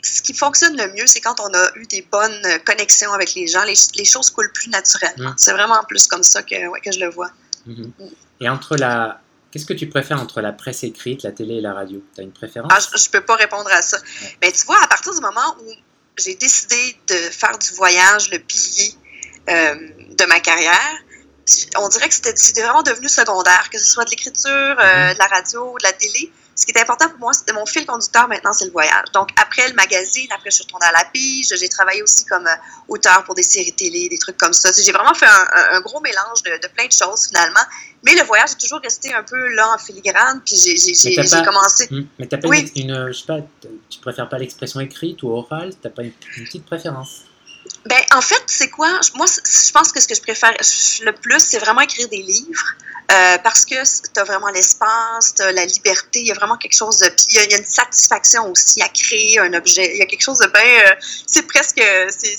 ce 0.02 0.20
qui 0.20 0.34
fonctionne 0.34 0.76
le 0.76 0.92
mieux, 0.92 1.06
c'est 1.06 1.20
quand 1.20 1.40
on 1.40 1.52
a 1.54 1.70
eu 1.76 1.86
des 1.86 2.02
bonnes 2.02 2.46
connexions 2.64 3.12
avec 3.12 3.34
les 3.34 3.46
gens, 3.46 3.64
les, 3.64 3.74
les 3.94 4.04
choses 4.04 4.30
coulent 4.30 4.52
plus 4.52 4.68
naturellement. 4.68 5.32
C'est 5.36 5.52
vraiment 5.52 5.82
plus 5.88 6.06
comme 6.06 6.22
ça 6.22 6.42
que, 6.42 6.68
ouais, 6.68 6.80
que 6.80 6.92
je 6.92 7.00
le 7.00 7.08
vois. 7.08 7.30
Mhm. 7.66 7.92
Et 8.40 8.48
entre 8.48 8.76
la, 8.76 9.20
Qu'est-ce 9.56 9.64
que 9.64 9.72
tu 9.72 9.88
préfères 9.88 10.20
entre 10.20 10.42
la 10.42 10.52
presse 10.52 10.84
écrite, 10.84 11.22
la 11.22 11.32
télé 11.32 11.54
et 11.54 11.60
la 11.62 11.72
radio? 11.72 12.04
Tu 12.14 12.20
as 12.20 12.24
une 12.24 12.32
préférence? 12.32 12.70
Ah, 12.74 12.78
Je 12.78 13.06
ne 13.06 13.10
peux 13.10 13.24
pas 13.24 13.36
répondre 13.36 13.70
à 13.72 13.80
ça. 13.80 13.96
Mais 14.42 14.52
tu 14.52 14.66
vois, 14.66 14.76
à 14.82 14.86
partir 14.86 15.14
du 15.14 15.20
moment 15.22 15.56
où 15.62 15.72
j'ai 16.18 16.34
décidé 16.34 16.96
de 17.08 17.14
faire 17.14 17.58
du 17.58 17.72
voyage 17.74 18.30
le 18.30 18.38
pilier 18.38 18.94
euh, 19.48 19.74
de 20.10 20.24
ma 20.24 20.40
carrière, 20.40 20.96
on 21.78 21.88
dirait 21.88 22.08
que 22.08 22.14
c'était 22.14 22.62
vraiment 22.62 22.82
devenu 22.82 23.08
secondaire, 23.08 23.70
que 23.70 23.78
ce 23.78 23.84
soit 23.86 24.04
de 24.04 24.10
l'écriture, 24.10 24.50
euh, 24.50 24.74
mm-hmm. 24.74 25.14
de 25.14 25.18
la 25.18 25.26
radio, 25.26 25.76
de 25.78 25.84
la 25.84 25.92
télé. 25.92 26.32
Ce 26.56 26.64
qui 26.64 26.72
est 26.72 26.80
important 26.80 27.10
pour 27.10 27.18
moi, 27.18 27.32
c'était 27.34 27.52
mon 27.52 27.66
fil 27.66 27.84
conducteur 27.84 28.26
maintenant, 28.28 28.54
c'est 28.54 28.64
le 28.64 28.70
voyage. 28.70 29.04
Donc, 29.12 29.28
après 29.36 29.68
le 29.68 29.74
magazine, 29.74 30.26
après, 30.32 30.50
je 30.50 30.54
suis 30.54 30.64
retournée 30.64 30.86
à 30.86 30.92
la 30.92 31.04
pige. 31.12 31.52
J'ai 31.54 31.68
travaillé 31.68 32.02
aussi 32.02 32.24
comme 32.24 32.46
euh, 32.46 32.56
auteur 32.88 33.24
pour 33.24 33.34
des 33.34 33.42
séries 33.42 33.74
télé, 33.74 34.08
des 34.08 34.16
trucs 34.16 34.38
comme 34.38 34.54
ça. 34.54 34.70
J'ai 34.72 34.90
vraiment 34.90 35.12
fait 35.12 35.26
un, 35.26 35.80
gros 35.82 36.00
mélange 36.00 36.42
de, 36.44 36.68
plein 36.68 36.86
de 36.86 36.92
choses, 36.92 37.26
finalement. 37.26 37.60
Mais 38.04 38.14
le 38.14 38.22
voyage 38.22 38.52
est 38.52 38.58
toujours 38.58 38.80
resté 38.82 39.12
un 39.12 39.22
peu 39.22 39.48
là 39.54 39.74
en 39.74 39.78
filigrane. 39.78 40.40
Puis, 40.46 40.56
j'ai 40.56 41.44
commencé. 41.44 41.90
Mais 42.18 42.26
t'as 42.26 42.38
pas 42.38 42.48
une, 42.48 42.70
une, 42.74 43.06
je 43.08 43.18
sais 43.18 43.26
pas, 43.26 43.40
tu 43.90 43.98
préfères 44.00 44.28
pas 44.30 44.38
l'expression 44.38 44.80
écrite 44.80 45.22
ou 45.24 45.32
orale? 45.32 45.74
T'as 45.82 45.90
pas 45.90 46.04
une, 46.04 46.12
petite 46.12 46.64
préférence? 46.64 47.24
Ben, 47.84 48.00
en 48.14 48.22
fait, 48.22 48.42
c'est 48.46 48.70
quoi? 48.70 48.88
Moi, 49.14 49.26
je 49.26 49.72
pense 49.72 49.92
que 49.92 50.00
ce 50.00 50.08
que 50.08 50.14
je 50.14 50.22
préfère 50.22 50.52
le 50.52 51.12
plus, 51.12 51.40
c'est 51.40 51.58
vraiment 51.58 51.82
écrire 51.82 52.08
des 52.08 52.22
livres. 52.22 52.76
Euh, 53.12 53.38
parce 53.38 53.64
que 53.64 53.74
tu 53.74 54.20
as 54.20 54.24
vraiment 54.24 54.48
l'espace, 54.48 55.34
tu 55.36 55.42
as 55.42 55.52
la 55.52 55.64
liberté, 55.64 56.20
il 56.20 56.26
y 56.26 56.32
a 56.32 56.34
vraiment 56.34 56.56
quelque 56.56 56.76
chose 56.76 56.98
de. 56.98 57.08
Puis 57.08 57.26
il 57.30 57.50
y, 57.50 57.54
a 57.54 57.58
une 57.58 57.64
satisfaction 57.64 58.50
aussi 58.50 58.82
à 58.82 58.88
créer 58.88 59.38
un 59.38 59.52
objet. 59.54 59.92
Il 59.94 59.98
y 59.98 60.02
a 60.02 60.06
quelque 60.06 60.22
chose 60.22 60.38
de 60.38 60.46
bien. 60.46 60.90
Euh, 60.90 60.94
c'est 61.26 61.46
presque. 61.46 61.80
C'est, 62.10 62.38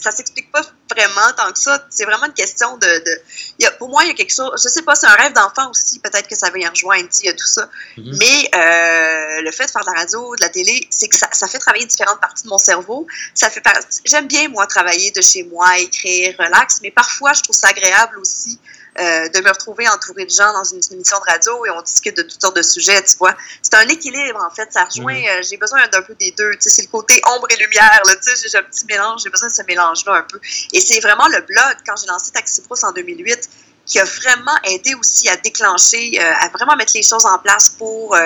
ça 0.00 0.10
s'explique 0.10 0.50
pas 0.50 0.62
vraiment 0.90 1.32
tant 1.36 1.52
que 1.52 1.58
ça. 1.58 1.86
C'est 1.90 2.04
vraiment 2.04 2.26
une 2.26 2.32
question 2.32 2.78
de. 2.78 2.86
de 2.86 3.20
y 3.58 3.66
a, 3.66 3.70
pour 3.72 3.90
moi, 3.90 4.04
il 4.04 4.08
y 4.08 4.10
a 4.10 4.14
quelque 4.14 4.32
chose. 4.32 4.50
Je 4.62 4.68
sais 4.68 4.82
pas, 4.82 4.94
c'est 4.94 5.06
un 5.06 5.14
rêve 5.14 5.34
d'enfant 5.34 5.70
aussi. 5.70 5.98
Peut-être 5.98 6.28
que 6.28 6.34
ça 6.34 6.48
va 6.48 6.58
y 6.58 6.66
rejoindre, 6.66 7.08
il 7.20 7.26
y 7.26 7.28
a 7.28 7.34
tout 7.34 7.46
ça. 7.46 7.68
Mm-hmm. 7.98 8.16
Mais 8.18 8.50
euh, 8.54 9.42
le 9.42 9.50
fait 9.52 9.66
de 9.66 9.70
faire 9.70 9.84
de 9.84 9.90
la 9.90 10.00
radio, 10.00 10.34
de 10.34 10.40
la 10.40 10.48
télé, 10.48 10.88
c'est 10.90 11.08
que 11.08 11.16
ça, 11.16 11.28
ça, 11.32 11.46
fait 11.46 11.58
travailler 11.58 11.84
différentes 11.84 12.20
parties 12.20 12.44
de 12.44 12.48
mon 12.48 12.58
cerveau. 12.58 13.06
Ça 13.34 13.50
fait 13.50 13.62
J'aime 14.06 14.26
bien, 14.26 14.48
moi, 14.48 14.66
travailler 14.66 15.10
de 15.10 15.20
chez 15.20 15.44
moi, 15.44 15.78
écrire, 15.78 16.34
relax, 16.38 16.80
mais 16.82 16.90
parfois, 16.90 17.34
je 17.34 17.42
trouve 17.42 17.56
ça 17.56 17.68
agréable 17.68 18.18
aussi 18.18 18.58
euh, 18.98 19.28
de 19.28 19.40
me 19.40 19.50
retrouver 19.50 19.86
entourée 19.88 20.24
de 20.24 20.30
gens 20.30 20.52
dans 20.52 20.64
une, 20.64 20.80
émission 20.90 21.18
de 21.18 21.30
radio 21.30 21.66
et 21.66 21.70
on 21.70 21.82
discute 21.82 22.16
de 22.16 22.22
toutes 22.22 22.40
sortes 22.40 22.56
de 22.56 22.62
sujets, 22.62 23.02
tu 23.04 23.16
vois. 23.18 23.34
C'est 23.60 23.74
un 23.74 23.86
équilibre, 23.88 24.42
en 24.42 24.54
fait. 24.54 24.72
Ça 24.72 24.84
rejoint, 24.84 25.12
mhm. 25.12 25.26
euh, 25.26 25.42
j'ai 25.42 25.56
besoin 25.56 25.86
d'un 25.88 26.02
peu 26.02 26.14
des 26.14 26.30
deux. 26.30 26.52
Tu 26.52 26.62
sais, 26.62 26.70
c'est 26.70 26.82
le 26.82 26.88
côté 26.88 27.20
ombre 27.26 27.46
et 27.50 27.56
lumière, 27.56 28.00
là, 28.06 28.16
tu 28.16 28.34
sais, 28.34 28.48
j'ai 28.48 28.56
un 28.56 28.62
petit 28.62 28.86
mélange, 28.86 29.22
j'ai 29.22 29.30
besoin 29.30 29.48
de 29.48 29.52
ce 29.52 29.62
mélange-là 29.62 30.14
un 30.14 30.22
peu. 30.22 30.40
Et 30.72 30.80
c'est 30.80 31.00
vraiment 31.00 31.28
le 31.28 31.40
blog, 31.42 31.76
quand 31.86 31.94
j'ai 32.00 32.06
lancé 32.06 32.30
Taxi 32.32 32.62
Brousse 32.62 32.84
en 32.84 32.92
2008, 32.92 33.50
qui 33.84 34.00
a 34.00 34.04
vraiment 34.04 34.56
aidé 34.64 34.94
aussi 34.94 35.28
à 35.28 35.36
déclencher, 35.36 36.18
euh, 36.18 36.32
à 36.40 36.48
vraiment 36.48 36.74
mettre 36.76 36.92
les 36.94 37.02
choses 37.02 37.24
en 37.26 37.38
place 37.38 37.68
pour 37.68 38.16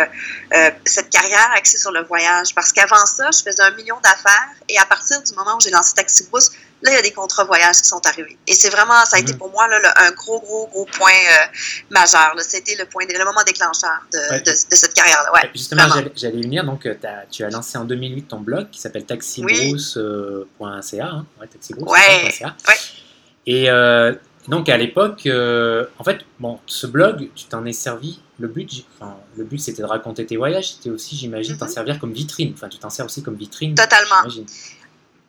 cette 0.87 1.11
carrière 1.11 1.51
axée 1.55 1.79
sur 1.79 1.91
le 1.91 2.03
voyage. 2.05 2.55
Parce 2.55 2.73
qu'avant 2.73 3.05
ça, 3.07 3.31
je 3.33 3.43
faisais 3.43 3.63
un 3.63 3.73
million 3.73 3.99
d'affaires 4.03 4.49
et 4.69 4.79
à 4.79 4.87
partir 4.87 5.21
du 5.21 5.35
moment 5.35 5.57
où 5.57 5.61
j'ai 5.61 5.71
lancé 5.71 5.95
Taxi 5.95 6.25
Brousse, 6.25 6.53
Là, 6.83 6.91
il 6.93 6.95
y 6.95 6.99
a 6.99 7.03
des 7.03 7.13
contrats 7.13 7.45
voyages 7.45 7.77
qui 7.77 7.89
sont 7.89 8.01
arrivés. 8.07 8.39
Et 8.47 8.55
c'est 8.55 8.71
vraiment, 8.71 9.05
ça 9.05 9.17
a 9.17 9.21
été 9.21 9.33
mhm. 9.33 9.39
pour 9.39 9.51
moi 9.51 9.69
là, 9.69 9.93
un 9.97 10.13
gros, 10.13 10.41
gros, 10.41 10.67
gros 10.69 10.87
point 10.87 11.11
euh, 11.11 11.47
majeur. 11.91 12.35
C'était 12.39 12.75
le 12.77 12.87
point, 12.87 13.05
le 13.07 13.25
moment 13.25 13.43
déclencheur 13.47 14.01
de, 14.13 14.43
de, 14.43 14.55
cette 14.55 14.95
carrière-là. 14.95 15.33
Ouais, 15.33 15.51
justement, 15.55 15.83
j'allais 16.17 16.39
y 16.39 16.43
venir. 16.43 16.65
Donc, 16.65 16.87
euh, 16.87 16.95
as, 17.05 17.27
tu 17.31 17.45
as 17.45 17.51
lancé 17.51 17.77
en 17.77 17.85
2008 17.85 18.29
ton 18.29 18.41
blog 18.41 18.71
qui 18.71 18.81
s'appelle 18.81 19.05
taxibrousse.ca. 19.05 20.21
Euh, 20.21 20.45
hein, 21.03 21.27
ouais. 21.41 22.77
Et 23.47 23.69
donc, 24.49 24.71
à 24.71 24.77
l'époque, 24.79 25.29
en 25.29 26.05
fait, 26.05 26.21
bon, 26.39 26.61
ce 26.65 26.87
blog, 26.87 27.29
tu 27.35 27.45
t'en 27.45 27.67
es 27.67 27.75
servi. 27.75 28.21
Le 28.39 28.49
but, 28.49 28.87
enfin, 28.95 29.19
le 29.37 29.45
but, 29.45 29.59
c'était 29.59 29.83
de 29.83 29.87
raconter 29.87 30.25
tes 30.25 30.39
voyages. 30.39 30.73
C'était 30.73 30.89
aussi, 30.89 31.15
j'imagine, 31.15 31.59
t'en 31.59 31.67
mhm. 31.67 31.73
servir 31.73 31.99
comme 31.99 32.15
vitrine. 32.15 32.53
Enfin, 32.55 32.71
tu 32.71 32.79
t'en 32.79 32.89
sers 32.89 33.05
aussi 33.05 33.23
comme 33.23 33.37
vitrine. 33.37 33.75
Totalement 33.75 34.23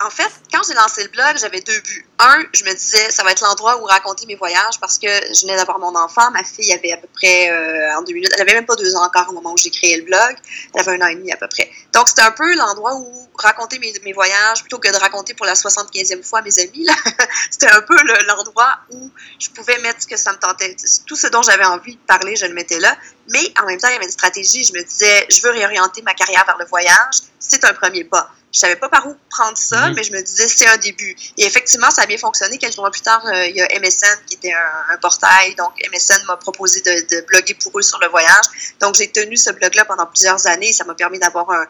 en 0.06 0.10
fait, 0.10 0.32
quand 0.52 0.62
j'ai 0.68 0.74
lancé 0.74 1.04
le 1.04 1.10
blog, 1.10 1.38
j'avais 1.38 1.62
deux 1.62 1.80
buts. 1.80 2.06
Un, 2.20 2.44
je 2.54 2.64
me 2.64 2.74
disais, 2.74 3.12
ça 3.12 3.24
va 3.24 3.32
être 3.32 3.42
l'endroit 3.42 3.82
où 3.82 3.86
raconter 3.86 4.26
mes 4.26 4.36
voyages 4.36 4.80
parce 4.80 4.98
que 4.98 5.08
je 5.08 5.42
venais 5.42 5.56
d'avoir 5.56 5.80
mon 5.80 5.96
enfant. 5.96 6.30
Ma 6.32 6.44
fille 6.44 6.72
avait 6.74 6.92
à 6.92 6.98
peu 6.98 7.08
près, 7.14 7.52
euh, 7.52 7.98
en 7.98 8.02
deux 8.02 8.14
minutes, 8.14 8.32
elle 8.36 8.42
avait 8.42 8.54
même 8.54 8.66
pas 8.66 8.76
deux 8.76 8.96
ans 8.96 9.04
encore 9.04 9.28
au 9.30 9.34
moment 9.34 9.54
où 9.54 9.58
j'ai 9.58 9.70
créé 9.70 9.98
le 9.98 10.04
blog. 10.04 10.36
Elle 10.74 10.82
avait 10.82 10.98
un 10.98 11.06
an 11.06 11.10
et 11.10 11.16
demi 11.16 11.32
à 11.32 11.38
peu 11.38 11.48
près. 11.48 11.70
Donc, 11.94 12.10
c'était 12.10 12.22
un 12.22 12.32
peu 12.32 12.56
l'endroit 12.56 12.96
où 12.96 13.28
raconter 13.38 13.80
mes, 13.80 14.14
voyages 14.14 14.62
plutôt 14.62 14.80
que 14.80 14.92
de 14.92 14.98
raconter 14.98 15.34
pour 15.34 15.46
la 15.46 15.54
75e 15.54 16.24
fois 16.24 16.42
mes 16.42 16.58
amis. 16.60 16.88
c'était 17.52 17.72
un 17.72 17.82
peu 17.82 17.96
l'endroit 18.28 18.80
où 18.92 19.12
je 19.40 19.50
pouvais 19.50 19.78
mettre 19.80 20.02
ce 20.02 20.08
que 20.08 20.18
ça 20.18 20.32
me 20.32 20.38
tentait. 20.38 20.76
Tout 21.06 21.16
ce 21.16 21.28
dont 21.28 21.42
j'avais 21.42 21.66
envie 21.66 21.96
de 21.96 22.02
parler, 22.02 22.36
je 22.36 22.46
le 22.46 22.54
mettais 22.54 22.80
là. 22.80 22.96
Mais 23.30 23.54
en 23.62 23.66
même 23.66 23.80
temps, 23.80 23.88
il 23.88 23.94
y 23.94 23.96
avait 23.96 24.06
une 24.06 24.12
stratégie. 24.12 24.64
Je 24.64 24.74
me 24.74 24.84
disais, 24.84 25.28
je 25.30 25.42
veux 25.42 25.52
réorienter 25.52 26.02
ma 26.02 26.14
carrière 26.14 26.46
vers 26.46 26.58
le 26.58 26.66
voyage. 26.66 27.31
C'est 27.52 27.66
un 27.66 27.74
premier 27.74 28.06
pas. 28.06 28.32
Je 28.54 28.60
savais 28.60 28.78
pas 28.78 28.88
par 28.88 29.06
où 29.08 29.16
prendre 29.30 29.58
ça, 29.58 29.90
mhm. 29.90 29.96
mais 29.96 30.04
je 30.04 30.14
me 30.14 30.22
disais 30.22 30.48
c'est 30.48 30.68
un 30.68 30.78
début. 30.78 31.14
Et 31.38 31.44
effectivement, 31.44 31.92
ça 31.92 32.04
a 32.04 32.06
bien 32.06 32.18
fonctionné. 32.18 32.58
Quelques 32.58 32.78
mois 32.78 32.90
plus 32.90 33.02
tard, 33.02 33.22
euh, 33.26 33.46
il 33.48 33.58
y 33.58 33.62
a 33.62 33.68
MSN 33.78 34.20
qui 34.26 34.36
était 34.36 34.54
un, 34.54 34.98
portail. 35.02 35.54
Donc, 35.56 35.74
MSN 35.92 36.24
m'a 36.28 36.38
proposé 36.38 36.80
de, 36.80 36.92
de, 37.14 37.26
bloguer 37.28 37.56
pour 37.56 37.78
eux 37.78 37.82
sur 37.82 38.00
le 38.00 38.08
voyage. 38.08 38.76
Donc, 38.80 38.96
j'ai 38.96 39.12
tenu 39.12 39.36
ce 39.36 39.52
blog-là 39.52 39.84
pendant 39.84 40.06
plusieurs 40.06 40.48
années. 40.48 40.72
Ça 40.72 40.86
m'a 40.86 40.96
permis 40.96 41.20
d'avoir 41.20 41.50
un, 41.52 41.66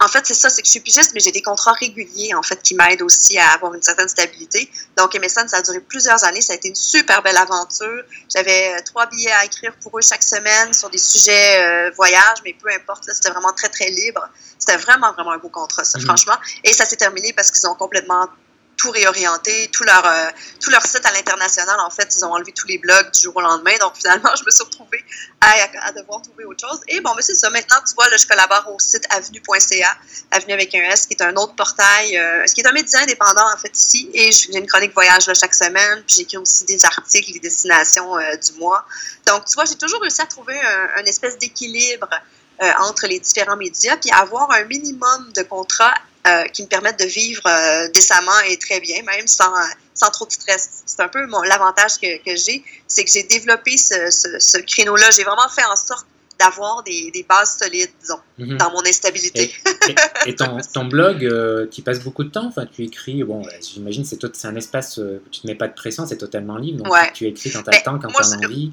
en 0.00 0.08
fait, 0.08 0.26
c'est 0.26 0.34
ça, 0.34 0.50
c'est 0.50 0.60
que 0.60 0.66
je 0.66 0.72
suis 0.72 0.80
pigiste, 0.80 1.12
mais 1.14 1.20
j'ai 1.20 1.32
des 1.32 1.42
contrats 1.42 1.72
réguliers, 1.72 2.34
en 2.34 2.42
fait, 2.42 2.62
qui 2.62 2.74
m'aident 2.74 3.02
aussi 3.02 3.38
à 3.38 3.50
avoir 3.52 3.74
une 3.74 3.82
certaine 3.82 4.08
stabilité. 4.08 4.70
Donc, 4.96 5.14
MSN, 5.14 5.48
ça 5.48 5.58
a 5.58 5.62
duré 5.62 5.80
plusieurs 5.80 6.22
années. 6.24 6.42
Ça 6.42 6.52
a 6.52 6.56
été 6.56 6.68
une 6.68 6.74
super 6.74 7.22
belle 7.22 7.36
aventure. 7.36 8.02
J'avais 8.32 8.74
euh, 8.74 8.80
trois 8.84 9.06
billets 9.06 9.32
à 9.32 9.44
écrire 9.44 9.72
pour 9.80 9.98
eux 9.98 10.02
chaque 10.02 10.22
semaine 10.22 10.74
sur 10.74 10.90
des 10.90 10.98
sujets 10.98 11.60
euh, 11.60 11.90
voyage, 11.96 12.38
mais 12.44 12.54
peu 12.54 12.68
importe, 12.70 13.04
c'était 13.12 13.30
vraiment 13.30 13.52
très, 13.52 13.68
très 13.68 13.88
libre. 13.88 14.28
C'était 14.58 14.76
vraiment, 14.76 15.12
vraiment 15.12 15.32
un 15.32 15.38
beau 15.38 15.48
contrat, 15.48 15.84
ça, 15.84 15.98
mm-hmm. 15.98 16.04
franchement. 16.04 16.36
Et 16.64 16.72
ça 16.72 16.84
s'est 16.84 16.96
terminé 16.96 17.32
parce 17.32 17.50
qu'ils 17.50 17.66
ont 17.66 17.74
complètement 17.74 18.28
tout 18.82 18.90
réorienté, 18.90 19.70
tout 19.72 19.84
leur, 19.84 20.04
euh, 20.04 20.28
tout 20.60 20.70
leur 20.70 20.84
site 20.84 21.06
à 21.06 21.12
l'international. 21.12 21.78
En 21.78 21.90
fait, 21.90 22.12
ils 22.16 22.24
ont 22.24 22.32
enlevé 22.32 22.50
tous 22.50 22.66
les 22.66 22.78
blogs 22.78 23.12
du 23.12 23.22
jour 23.22 23.36
au 23.36 23.40
lendemain. 23.40 23.76
Donc, 23.78 23.94
finalement, 23.96 24.30
je 24.38 24.44
me 24.44 24.50
suis 24.50 24.64
retrouvée 24.64 25.04
à, 25.40 25.92
devoir 25.92 26.20
trouver 26.20 26.44
autre 26.44 26.66
chose. 26.68 26.80
Et 26.88 27.00
bon, 27.00 27.12
mais 27.14 27.22
c'est 27.22 27.36
ça. 27.36 27.48
Maintenant, 27.50 27.76
tu 27.86 27.94
vois, 27.94 28.08
là, 28.08 28.16
je 28.16 28.26
collabore 28.26 28.74
au 28.74 28.78
site 28.80 29.04
avenue.ca, 29.10 29.96
avenue 30.32 30.52
avec 30.52 30.74
un 30.74 30.82
S, 30.90 31.06
qui 31.06 31.14
est 31.14 31.22
un 31.22 31.36
autre 31.36 31.54
portail, 31.54 32.16
euh, 32.16 32.44
ce 32.44 32.54
qui 32.54 32.62
est 32.62 32.66
un 32.66 32.72
média 32.72 32.98
indépendant, 32.98 33.52
en 33.54 33.56
fait, 33.56 33.76
ici. 33.78 34.10
Et 34.14 34.32
j'ai 34.32 34.58
une 34.58 34.66
chronique 34.66 34.94
voyage 34.94 35.28
là, 35.28 35.34
chaque 35.34 35.54
semaine. 35.54 36.02
Puis 36.04 36.16
j'écris 36.16 36.38
aussi 36.38 36.64
des 36.64 36.84
articles, 36.84 37.32
des 37.32 37.38
destinations 37.38 38.18
euh, 38.18 38.34
du 38.34 38.58
mois. 38.58 38.84
Donc, 39.28 39.44
tu 39.44 39.54
vois, 39.54 39.64
j'ai 39.64 39.76
toujours 39.76 40.00
réussi 40.00 40.22
à 40.22 40.26
trouver 40.26 40.58
un, 40.96 41.04
espèce 41.04 41.38
d'équilibre 41.38 42.08
entre 42.80 43.06
les 43.06 43.18
différents 43.18 43.56
médias, 43.56 43.96
puis 43.96 44.10
avoir 44.12 44.50
un 44.52 44.64
minimum 44.64 45.32
de 45.34 45.42
contrats 45.42 45.94
euh, 46.26 46.44
qui 46.44 46.62
me 46.62 46.68
permettent 46.68 47.00
de 47.00 47.06
vivre 47.06 47.42
euh, 47.46 47.88
décemment 47.88 48.38
et 48.48 48.56
très 48.56 48.80
bien, 48.80 49.02
même 49.02 49.26
sans, 49.26 49.52
sans 49.92 50.10
trop 50.10 50.24
de 50.26 50.32
stress. 50.32 50.82
C'est 50.86 51.02
un 51.02 51.08
peu 51.08 51.26
l'avantage 51.44 51.98
que, 52.00 52.18
que 52.18 52.36
j'ai, 52.36 52.62
c'est 52.86 53.04
que 53.04 53.10
j'ai 53.10 53.24
développé 53.24 53.76
ce, 53.76 54.10
ce, 54.10 54.58
créneau-là. 54.58 55.10
J'ai 55.10 55.24
vraiment 55.24 55.48
fait 55.48 55.64
en 55.64 55.74
sorte 55.74 56.06
d'avoir 56.38 56.84
des, 56.84 57.10
des, 57.12 57.24
bases 57.24 57.58
solides, 57.58 57.90
disons, 58.00 58.20
mhm. 58.38 58.56
dans 58.56 58.70
mon 58.70 58.86
instabilité. 58.86 59.52
Et, 60.26 60.36
ton, 60.36 60.58
ton, 60.72 60.84
blog, 60.84 61.24
euh, 61.24 61.66
tu 61.68 61.82
passes 61.82 62.00
beaucoup 62.00 62.22
de 62.22 62.30
temps, 62.30 62.46
enfin, 62.46 62.66
tu 62.66 62.84
écris, 62.84 63.24
bon, 63.24 63.42
j'imagine 63.60 64.04
c'est 64.04 64.18
c'est 64.34 64.46
un 64.46 64.54
espace 64.56 64.98
où 64.98 65.20
tu 65.30 65.40
ne 65.44 65.50
mets 65.50 65.58
pas 65.58 65.66
de 65.66 65.74
pression, 65.74 66.06
c'est 66.06 66.18
totalement 66.18 66.56
libre, 66.56 66.84
donc 66.84 67.12
tu 67.14 67.26
écris 67.26 67.50
quand 67.50 67.62
tu 67.62 67.70
as 67.70 67.78
le 67.78 67.84
temps, 67.84 67.98
quand 67.98 68.08
tu 68.08 68.22
as 68.22 68.46
envie 68.46 68.72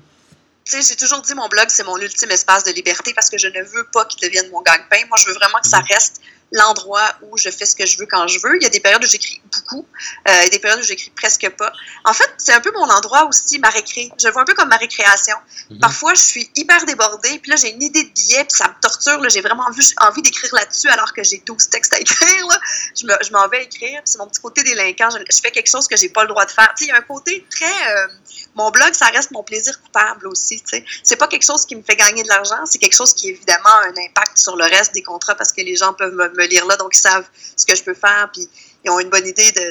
j'ai 0.72 0.96
toujours 0.96 1.22
dit 1.22 1.34
mon 1.34 1.48
blog, 1.48 1.66
c'est 1.70 1.84
mon 1.84 1.98
ultime 1.98 2.32
espace 2.32 2.64
de 2.64 2.72
liberté 2.72 3.14
parce 3.14 3.30
que 3.30 3.38
je 3.38 3.48
ne 3.48 3.64
veux 3.64 3.88
pas 3.92 4.06
qu'il 4.06 4.22
devienne 4.22 4.50
mon 4.52 4.62
gagne-pain. 4.62 5.06
Moi, 5.08 5.18
je 5.20 5.28
veux 5.28 5.34
vraiment 5.34 5.60
que 5.62 5.68
ça 5.68 5.80
mhm. 5.80 5.86
reste 5.90 6.22
l'endroit 6.52 7.08
où 7.22 7.38
je 7.38 7.50
fais 7.50 7.66
ce 7.66 7.76
que 7.76 7.86
je 7.86 7.98
veux 7.98 8.06
quand 8.06 8.28
je 8.28 8.40
veux. 8.40 8.58
Il 8.58 8.64
y 8.64 8.66
a 8.66 8.70
des 8.70 8.80
périodes 8.80 9.04
où 9.04 9.08
j'écris 9.08 9.42
beaucoup, 9.54 9.86
euh, 10.28 10.42
et 10.42 10.50
des 10.50 10.60
périodes 10.60 10.80
où 10.80 10.84
j'écris 10.84 11.12
presque 11.16 11.50
pas. 11.52 11.72
En 12.06 12.14
fait, 12.14 12.30
c'est 12.38 12.54
un 12.54 12.62
peu 12.62 12.72
mon 12.72 12.90
endroit 12.90 13.26
aussi, 13.26 13.60
ma 13.60 13.70
récré. 13.70 14.12
Je 14.20 14.28
le 14.28 14.34
vois 14.34 14.42
un 14.42 14.46
peu 14.46 14.54
comme 14.54 14.70
ma 14.70 14.78
récréation. 14.78 15.36
Mhm. 15.70 15.80
Parfois, 15.80 16.14
je 16.14 16.22
suis 16.22 16.50
hyper 16.56 16.86
débordée, 16.86 17.40
puis 17.40 17.52
là, 17.52 17.58
j'ai 17.58 17.72
une 17.72 17.84
idée 17.84 18.04
de 18.04 18.10
billet, 18.10 18.44
puis 18.46 18.58
ça 18.58 18.68
me 18.68 18.82
torture. 18.82 19.30
J'ai 19.30 19.42
vraiment 19.42 19.66
envie, 19.66 20.22
d'écrire 20.22 20.54
là-dessus 20.56 20.90
alors 20.90 21.14
que 21.14 21.24
j'ai 21.24 21.42
12 21.46 21.70
textes 21.70 21.94
à 21.94 22.00
écrire. 22.02 22.48
Là. 22.48 22.60
Je 22.96 23.32
m'en 23.32 23.48
vais 23.48 23.64
écrire, 23.64 24.02
c'est 24.06 24.18
mon 24.18 24.28
petit 24.28 24.42
côté 24.42 24.64
délinquant. 24.64 25.10
Je, 25.12 25.18
je, 25.30 25.42
fais 25.42 25.52
quelque 25.52 25.70
chose 25.70 25.88
que 25.88 25.98
j'ai 25.98 26.10
pas 26.10 26.24
le 26.24 26.30
droit 26.30 26.46
de 26.46 26.52
faire. 26.52 26.74
Tu 26.78 26.86
sais, 26.86 26.90
il 26.90 26.90
y 26.90 26.92
a 26.92 26.98
un 26.98 27.02
côté 27.02 27.46
très... 27.50 27.66
Euh, 27.66 28.08
mon 28.56 28.72
blog, 28.72 28.94
ça 28.94 29.06
reste 29.08 29.32
mon 29.32 29.44
plaisir 29.44 29.80
coupable 29.82 30.28
aussi. 30.28 30.60
Tu 30.62 30.78
sais. 30.78 30.86
C'est 31.04 31.16
pas 31.16 31.28
quelque 31.28 31.46
chose 31.46 31.66
qui 31.66 31.76
me 31.76 31.84
fait 31.84 31.96
gagner 31.96 32.24
de 32.24 32.28
l'argent, 32.28 32.66
c'est 32.66 32.80
quelque 32.80 32.96
chose 32.96 33.14
qui, 33.14 33.30
évidemment, 33.30 33.70
a 33.70 33.88
un 33.88 34.04
impact 34.06 34.38
sur 34.38 34.56
le 34.56 34.66
reste 34.66 34.94
des 34.94 35.04
contrats 35.04 35.36
parce 35.36 35.54
que 35.54 35.62
les 35.62 35.76
gens 35.76 35.94
peuvent 35.94 36.14
me 36.14 36.39
me 36.40 36.48
lire 36.48 36.66
là, 36.66 36.76
donc 36.78 36.96
ils 36.96 37.00
savent 37.00 37.28
ce 37.56 37.66
que 37.66 37.76
je 37.76 37.84
peux 37.84 37.94
faire. 37.94 38.30
Puis 38.34 38.48
ils 38.84 38.90
ont 38.90 39.00
une 39.00 39.10
bonne 39.10 39.28
idée 39.28 39.52
de. 39.52 39.62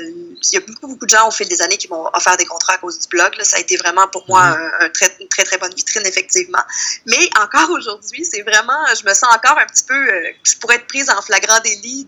Il 0.43 0.53
y 0.53 0.57
a 0.57 0.61
beaucoup, 0.61 0.87
beaucoup 0.87 1.07
de 1.07 1.11
gens 1.11 1.27
au 1.27 1.31
fil 1.31 1.49
des 1.49 1.63
années 1.63 1.79
qui 1.79 1.89
m'ont 1.89 2.07
offert 2.13 2.37
des 2.37 2.45
contrats 2.45 2.75
à 2.75 2.79
cause 2.79 2.99
du 2.99 3.09
blog. 3.09 3.35
Ça 3.43 3.57
a 3.57 3.61
été 3.61 3.77
vraiment 3.77 4.07
pour 4.09 4.25
moi 4.29 4.45
mhm. 4.51 4.71
un, 4.81 4.89
très, 4.91 5.17
une 5.21 5.29
très, 5.29 5.45
très 5.45 5.59
bonne 5.59 5.75
vitrine, 5.75 6.07
effectivement. 6.07 6.63
Mais 7.07 7.31
encore 7.41 7.71
aujourd'hui, 7.71 8.25
c'est 8.25 8.43
vraiment. 8.43 8.85
Je 8.95 9.09
me 9.09 9.15
sens 9.15 9.35
encore 9.35 9.59
un 9.59 9.67
petit 9.67 9.85
peu. 9.85 9.95
Euh, 9.95 10.33
je 10.45 10.57
pourrais 10.59 10.77
être 10.77 10.87
prise 10.87 11.09
en 11.09 11.21
flagrant 11.23 11.61
délit 11.61 12.07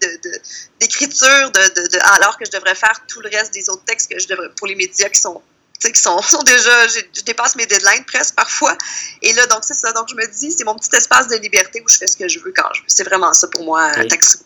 d'écriture, 0.79 1.51
de, 1.51 1.81
de, 1.81 1.89
de, 1.89 1.99
alors 2.17 2.37
que 2.39 2.45
je 2.45 2.51
devrais 2.51 2.75
faire 2.75 3.01
tout 3.09 3.21
le 3.21 3.31
reste 3.31 3.55
des 3.55 3.71
autres 3.71 3.85
textes 3.85 4.11
que 4.11 4.19
je 4.19 4.29
devrais 4.29 4.51
pour 4.57 4.67
les 4.67 4.75
médias 4.75 5.09
qui 5.09 5.21
sont 5.21 5.43
qui 5.89 6.01
sont, 6.01 6.21
sont, 6.23 6.43
déjà, 6.43 6.87
je, 6.89 7.23
dépasse 7.23 7.57
mes 7.57 7.67
deadlines 7.67 8.05
presque 8.07 8.35
parfois. 8.35 8.77
Et 9.23 9.33
là, 9.33 9.47
donc 9.47 9.61
c'est 9.63 9.75
ça. 9.75 9.93
Donc 9.93 10.09
je 10.09 10.15
me 10.15 10.27
dis, 10.39 10.53
c'est 10.53 10.65
mon 10.65 10.75
petit 10.75 10.95
espace 10.95 11.29
de 11.29 11.37
liberté 11.37 11.83
où 11.85 11.89
je 11.89 11.97
fais 11.97 12.07
ce 12.07 12.17
que 12.17 12.29
je 12.29 12.39
veux 12.39 12.53
quand 12.55 12.69
je 12.75 12.81
veux. 12.81 12.87
C'est 12.89 13.05
vraiment 13.05 13.33
ça 13.33 13.49
pour 13.49 13.65
moi, 13.65 13.91
et, 13.99 14.07
Taxi 14.09 14.39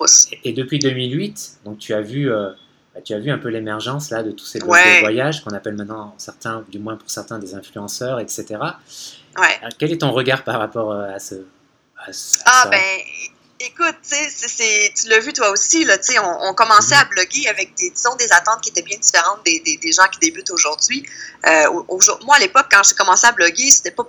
Et, 0.45 0.53
depuis 0.53 0.79
2008, 0.79 1.59
donc 1.65 1.79
tu 1.79 1.95
as 1.95 2.01
vu, 2.01 2.31
euh, 2.31 2.51
bah, 2.95 3.01
tu 3.03 3.15
as 3.15 3.19
vu 3.19 3.31
un 3.31 3.39
peu 3.39 3.49
l'émergence 3.49 4.11
là 4.11 4.23
de 4.23 4.31
tous 4.31 4.47
ces 4.47 4.63
ouais. 4.63 5.01
voyages 5.01 5.43
qu'on 5.43 5.55
appelle 5.55 5.75
maintenant 5.75 6.15
certains, 6.19 6.65
du 6.69 6.79
moins 6.79 6.97
pour 6.97 7.11
certains, 7.11 7.39
des 7.39 7.55
influenceurs, 7.55 8.21
etc. 8.21 8.47
Ouais. 9.37 9.61
quel 9.79 9.93
est 9.93 9.99
ton 9.99 10.13
regard 10.13 10.45
par 10.45 10.59
rapport 10.61 10.93
euh, 10.93 11.15
à 11.15 11.19
ce, 11.19 11.35
à, 11.35 12.07
ah, 12.07 12.13
ça? 12.13 12.69
ben 12.71 12.81
Écoute, 13.67 13.97
tu 14.03 15.09
l'as 15.09 15.21
vu 15.21 15.33
toi 15.33 15.51
aussi, 15.51 15.85
là, 15.85 15.97
on, 16.43 16.53
commençait 16.53 16.97
à 16.97 17.05
bloguer 17.07 17.49
avec 17.49 17.75
des, 17.77 17.91
des 17.91 18.33
attentes 18.33 18.61
qui 18.61 18.69
étaient 18.69 18.83
bien 18.83 18.99
différentes 18.99 19.43
des, 19.45 19.61
des, 19.61 19.93
gens 19.93 20.07
qui 20.13 20.19
débutent 20.19 20.51
aujourd'hui. 20.51 21.03
Euh, 21.47 21.83
moi, 22.25 22.37
à 22.37 22.39
l'époque, 22.41 22.67
quand 22.71 22.83
j'ai 22.83 22.95
commencé 22.95 23.27
à 23.27 23.33
bloguer, 23.33 23.71
c'était 23.71 23.91
pas 23.91 24.07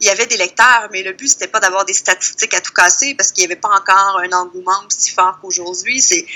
il 0.00 0.06
y 0.06 0.10
avait 0.10 0.26
des 0.26 0.36
lecteurs, 0.36 0.88
mais 0.92 1.02
le 1.02 1.12
but, 1.12 1.28
c'était 1.28 1.48
pas 1.48 1.60
d'avoir 1.60 1.84
des 1.84 1.92
statistiques 1.92 2.54
à 2.54 2.60
tout 2.60 2.72
casser 2.72 3.14
parce 3.14 3.32
qu'il 3.32 3.42
n'y 3.42 3.52
avait 3.52 3.60
pas 3.60 3.68
encore 3.68 4.20
un 4.22 4.30
engouement 4.32 4.80
aussi 4.86 5.10
fort 5.10 5.38
qu'aujourd'hui. 5.40 6.00
C'est, 6.00 6.26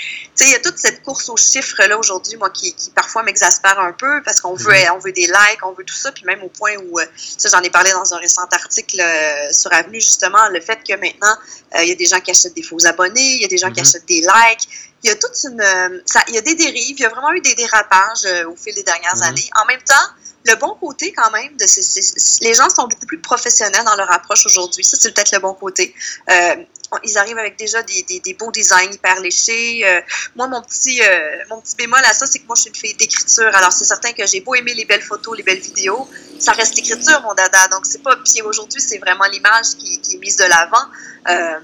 il 0.41 0.49
y 0.49 0.55
a 0.55 0.59
toute 0.59 0.77
cette 0.77 1.01
course 1.03 1.29
aux 1.29 1.37
chiffres-là 1.37 1.97
aujourd'hui, 1.97 2.37
moi, 2.37 2.49
qui, 2.49 2.73
qui 2.73 2.91
parfois 2.91 3.23
m'exaspère 3.23 3.79
un 3.79 3.93
peu 3.93 4.21
parce 4.23 4.41
qu'on 4.41 4.55
veut, 4.55 4.73
mhm. 4.73 4.95
on 4.95 4.99
veut 4.99 5.11
des 5.11 5.27
likes, 5.27 5.63
on 5.63 5.71
veut 5.71 5.83
tout 5.83 5.95
ça, 5.95 6.11
puis 6.11 6.25
même 6.25 6.43
au 6.43 6.49
point 6.49 6.73
où, 6.83 6.99
euh, 6.99 7.05
ça, 7.15 7.49
j'en 7.49 7.61
ai 7.61 7.69
parlé 7.69 7.91
dans 7.91 8.13
un 8.13 8.17
récent 8.17 8.43
article 8.51 8.99
euh, 8.99 9.51
sur 9.51 9.71
Avenue, 9.73 10.01
justement, 10.01 10.49
le 10.49 10.59
fait 10.59 10.79
que 10.87 10.93
maintenant, 10.93 11.35
euh, 11.75 11.83
il 11.83 11.89
y 11.89 11.91
a 11.91 11.95
des 11.95 12.05
gens 12.05 12.19
qui 12.19 12.31
achètent 12.31 12.55
des 12.55 12.63
faux 12.63 12.85
abonnés, 12.85 13.35
il 13.35 13.41
y 13.41 13.45
a 13.45 13.47
des 13.47 13.57
gens 13.57 13.71
qui 13.71 13.79
mhm. 13.79 13.87
achètent 13.87 14.07
des 14.07 14.21
likes, 14.21 14.67
il 15.03 15.09
y 15.09 15.11
a 15.11 15.15
toute 15.15 15.35
une, 15.45 16.01
ça, 16.05 16.21
il 16.27 16.35
y 16.35 16.37
a 16.37 16.41
des 16.41 16.55
dérives, 16.55 16.95
il 16.97 17.01
y 17.01 17.05
a 17.05 17.09
vraiment 17.09 17.31
eu 17.31 17.41
des 17.41 17.55
dérapages 17.55 18.27
au 18.47 18.55
fil 18.55 18.75
des 18.75 18.83
dernières 18.83 19.15
mhm. 19.15 19.23
années. 19.23 19.49
En 19.59 19.65
même 19.65 19.81
temps, 19.81 19.95
le 20.43 20.55
bon 20.55 20.75
côté 20.75 21.13
quand 21.13 21.29
même 21.31 21.55
de 21.57 21.65
ces, 21.67 22.41
les 22.41 22.53
gens 22.53 22.69
sont 22.69 22.87
beaucoup 22.87 23.05
plus 23.05 23.19
professionnels 23.19 23.83
dans 23.85 23.95
leur 23.95 24.11
approche 24.11 24.45
aujourd'hui. 24.45 24.83
Ça, 24.83 24.97
c'est 24.99 25.13
peut-être 25.13 25.31
le 25.31 25.39
bon 25.39 25.53
côté. 25.53 25.93
Euh, 26.29 26.55
ils 27.03 27.17
arrivent 27.17 27.37
avec 27.37 27.57
déjà 27.57 27.81
des, 27.83 28.03
des, 28.03 28.19
des 28.19 28.33
beaux 28.33 28.51
designs 28.51 28.91
hyper 28.91 29.19
léchés. 29.21 29.81
Euh, 29.85 30.01
moi, 30.35 30.47
mon 30.47 30.61
petit, 30.61 31.01
euh, 31.01 31.37
mon 31.49 31.61
petit 31.61 31.75
bémol 31.75 32.01
à 32.03 32.13
ça, 32.13 32.27
c'est 32.27 32.39
que 32.39 32.47
moi, 32.47 32.55
je 32.55 32.61
suis 32.61 32.69
une 32.69 32.75
fille 32.75 32.93
d'écriture. 32.95 33.49
Alors, 33.55 33.71
c'est 33.71 33.85
certain 33.85 34.11
que 34.11 34.25
j'ai 34.25 34.41
beau 34.41 34.55
aimer 34.55 34.73
les 34.73 34.85
belles 34.85 35.01
photos, 35.01 35.37
les 35.37 35.43
belles 35.43 35.59
vidéos, 35.59 36.09
ça 36.39 36.51
reste 36.53 36.75
l'écriture, 36.75 37.21
mon 37.21 37.33
dada. 37.33 37.67
Donc, 37.69 37.85
c'est 37.85 38.03
pas. 38.03 38.17
Puis 38.17 38.41
aujourd'hui, 38.41 38.81
c'est 38.81 38.97
vraiment 38.97 39.25
l'image 39.25 39.67
qui, 39.79 40.01
qui, 40.01 40.15
est 40.15 40.19
mise 40.19 40.37
de 40.37 40.45
l'avant. 40.45 40.85
Euh, 41.29 41.59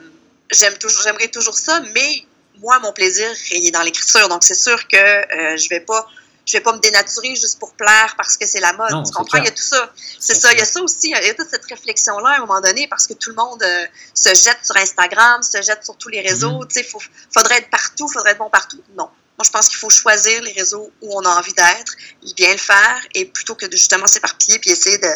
j'aime 0.51 0.77
toujours, 0.77 1.01
j'aimerais 1.03 1.27
toujours 1.27 1.57
ça, 1.57 1.81
mais 1.93 2.23
moi, 2.59 2.79
mon 2.79 2.93
plaisir 2.93 3.27
est 3.51 3.71
dans 3.71 3.81
l'écriture. 3.81 4.29
Donc, 4.29 4.43
c'est 4.43 4.55
sûr 4.55 4.87
que 4.87 4.97
euh, 4.97 5.57
je 5.57 5.69
vais 5.69 5.81
pas 5.81 6.07
je 6.47 6.53
vais 6.53 6.61
pas 6.61 6.71
me 6.71 6.79
dénaturer 6.79 7.35
juste 7.35 7.59
pour 7.59 7.73
plaire 7.73 8.15
parce 8.15 8.37
que 8.37 8.47
c'est 8.47 8.61
la 8.61 8.71
mode. 8.73 9.05
tu 9.05 9.11
comprends? 9.11 9.37
Il 9.39 9.43
y 9.43 9.47
a 9.47 9.51
tout 9.51 9.61
ça. 9.61 9.91
C'est 10.17 10.33
ça. 10.33 10.53
Il 10.53 10.59
y 10.59 10.61
a 10.61 10.65
ça 10.65 10.81
aussi. 10.81 11.09
Il 11.09 11.27
y 11.27 11.29
a 11.29 11.33
toute 11.33 11.49
cette 11.49 11.65
réflexion-là 11.65 12.29
à 12.29 12.37
un 12.37 12.39
moment 12.39 12.61
donné 12.61 12.87
parce 12.87 13.05
que 13.05 13.13
tout 13.13 13.31
le 13.31 13.35
monde 13.35 13.61
euh, 13.61 13.85
se 14.13 14.29
jette 14.29 14.59
sur 14.63 14.77
Instagram, 14.77 15.43
se 15.43 15.61
jette 15.61 15.83
sur 15.83 15.97
tous 15.97 16.07
les 16.07 16.21
réseaux. 16.21 16.63
Mm-hmm. 16.63 16.67
Tu 16.67 16.73
sais, 16.75 16.87
il 16.89 17.33
faudrait 17.33 17.57
être 17.57 17.69
partout, 17.69 18.07
faudrait 18.07 18.31
être 18.31 18.37
bon 18.37 18.49
partout. 18.49 18.81
Non. 18.97 19.09
Moi, 19.37 19.43
je 19.45 19.51
pense 19.51 19.67
qu'il 19.67 19.77
faut 19.77 19.89
choisir 19.89 20.41
les 20.41 20.53
réseaux 20.53 20.89
où 21.01 21.15
on 21.15 21.21
a 21.21 21.29
envie 21.29 21.53
d'être, 21.53 21.95
bien 22.35 22.53
le 22.53 22.57
faire, 22.57 22.99
et 23.13 23.25
plutôt 23.25 23.53
que 23.53 23.67
de 23.67 23.73
justement 23.73 24.07
s'éparpiller 24.07 24.57
puis 24.57 24.71
essayer 24.71 24.97
de, 24.97 25.07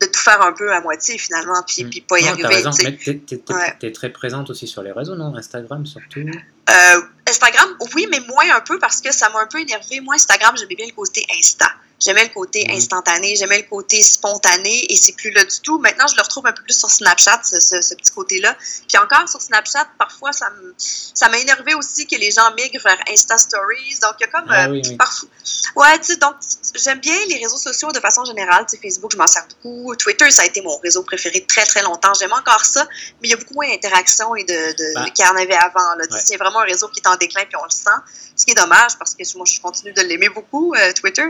de 0.00 0.06
tout 0.06 0.18
faire 0.18 0.42
un 0.42 0.52
peu 0.52 0.72
à 0.72 0.80
moitié 0.80 1.18
finalement, 1.18 1.62
puis, 1.66 1.84
mm. 1.84 1.90
puis 1.90 2.00
pas 2.00 2.18
y 2.18 2.24
non, 2.24 2.30
arriver. 2.30 2.64
Tu 2.98 3.86
es, 3.86 3.92
très 3.92 4.10
présente 4.10 4.50
aussi 4.50 4.66
sur 4.66 4.82
les 4.82 4.90
réseaux, 4.90 5.14
non? 5.14 5.36
Instagram 5.36 5.86
surtout? 5.86 6.20
Euh, 6.20 7.00
Instagram, 7.30 7.76
oui, 7.94 8.06
mais 8.10 8.20
moins 8.20 8.54
un 8.54 8.60
peu 8.60 8.78
parce 8.78 9.00
que 9.00 9.12
ça 9.12 9.28
m'a 9.30 9.40
un 9.40 9.46
peu 9.46 9.60
énervé. 9.60 10.00
Moi, 10.00 10.14
Instagram, 10.16 10.56
j'aimais 10.56 10.74
bien 10.74 10.86
le 10.86 10.92
côté 10.92 11.24
Insta. 11.38 11.72
J'aimais 12.00 12.24
le 12.24 12.30
côté 12.32 12.64
mhm. 12.66 12.76
instantané, 12.76 13.36
j'aimais 13.36 13.58
le 13.58 13.68
côté 13.68 14.02
spontané 14.02 14.86
et 14.90 14.96
c'est 14.96 15.12
plus 15.12 15.30
là 15.30 15.44
du 15.44 15.60
tout. 15.60 15.78
Maintenant, 15.78 16.06
je 16.06 16.16
le 16.16 16.22
retrouve 16.22 16.46
un 16.46 16.52
peu 16.52 16.62
plus 16.62 16.78
sur 16.78 16.90
Snapchat, 16.90 17.42
ce, 17.44 17.94
petit 17.94 18.12
côté-là. 18.12 18.56
Puis 18.88 18.98
encore 18.98 19.28
sur 19.28 19.40
Snapchat, 19.40 19.86
parfois, 19.98 20.32
ça 20.32 20.50
ça 20.78 21.28
m'a 21.28 21.38
énervé 21.38 21.74
aussi 21.74 22.06
que 22.06 22.16
les 22.16 22.30
gens 22.30 22.50
migrent 22.56 22.82
vers 22.82 22.98
Insta 23.10 23.36
Stories. 23.36 23.98
Donc, 24.02 24.14
il 24.18 24.22
y 24.22 24.24
a 24.24 24.28
comme 24.28 24.48
ah, 24.48 24.68
euh, 24.68 24.96
parfois. 24.96 25.28
Ouais, 25.76 25.98
tu 25.98 26.06
sais, 26.06 26.16
donc 26.16 26.34
j'aime 26.74 27.00
bien 27.00 27.16
les 27.28 27.36
réseaux 27.36 27.58
sociaux 27.58 27.92
de 27.92 28.00
façon 28.00 28.24
générale. 28.24 28.64
Tu 28.68 28.76
sais, 28.76 28.82
Facebook, 28.82 29.12
je 29.12 29.18
m'en 29.18 29.26
sers 29.26 29.46
beaucoup. 29.62 29.94
Twitter, 29.96 30.30
ça 30.30 30.42
a 30.42 30.46
été 30.46 30.62
mon 30.62 30.76
réseau 30.78 31.02
préféré 31.02 31.44
très, 31.46 31.64
très 31.64 31.82
longtemps. 31.82 32.12
J'aime 32.14 32.32
encore 32.32 32.64
ça, 32.64 32.86
mais 33.20 33.28
il 33.28 33.30
y 33.30 33.34
a 33.34 33.36
beaucoup 33.36 33.54
moins 33.54 33.68
d'interactions 33.68 34.34
et 34.34 34.44
de, 34.44 34.54
de, 34.54 34.94
bah. 34.94 35.10
qu'il 35.10 35.24
y 35.24 35.28
en 35.28 35.36
avait 35.36 35.56
avant. 35.56 35.94
Là. 35.96 36.04
C'est 36.24 36.36
vraiment 36.36 36.60
un 36.60 36.64
réseau 36.64 36.88
qui 36.88 37.00
est 37.00 37.08
en 37.08 37.16
déclin 37.16 37.44
puis 37.44 37.56
on 37.60 37.64
le 37.64 37.70
sent. 37.70 37.90
Ce 38.36 38.44
qui 38.46 38.52
est 38.52 38.54
dommage 38.54 38.96
parce 38.98 39.14
que 39.14 39.22
moi, 39.36 39.44
je 39.46 39.60
continue 39.60 39.92
de 39.92 40.00
l'aimer 40.00 40.30
beaucoup, 40.30 40.74
euh, 40.74 40.92
Twitter. 40.92 41.26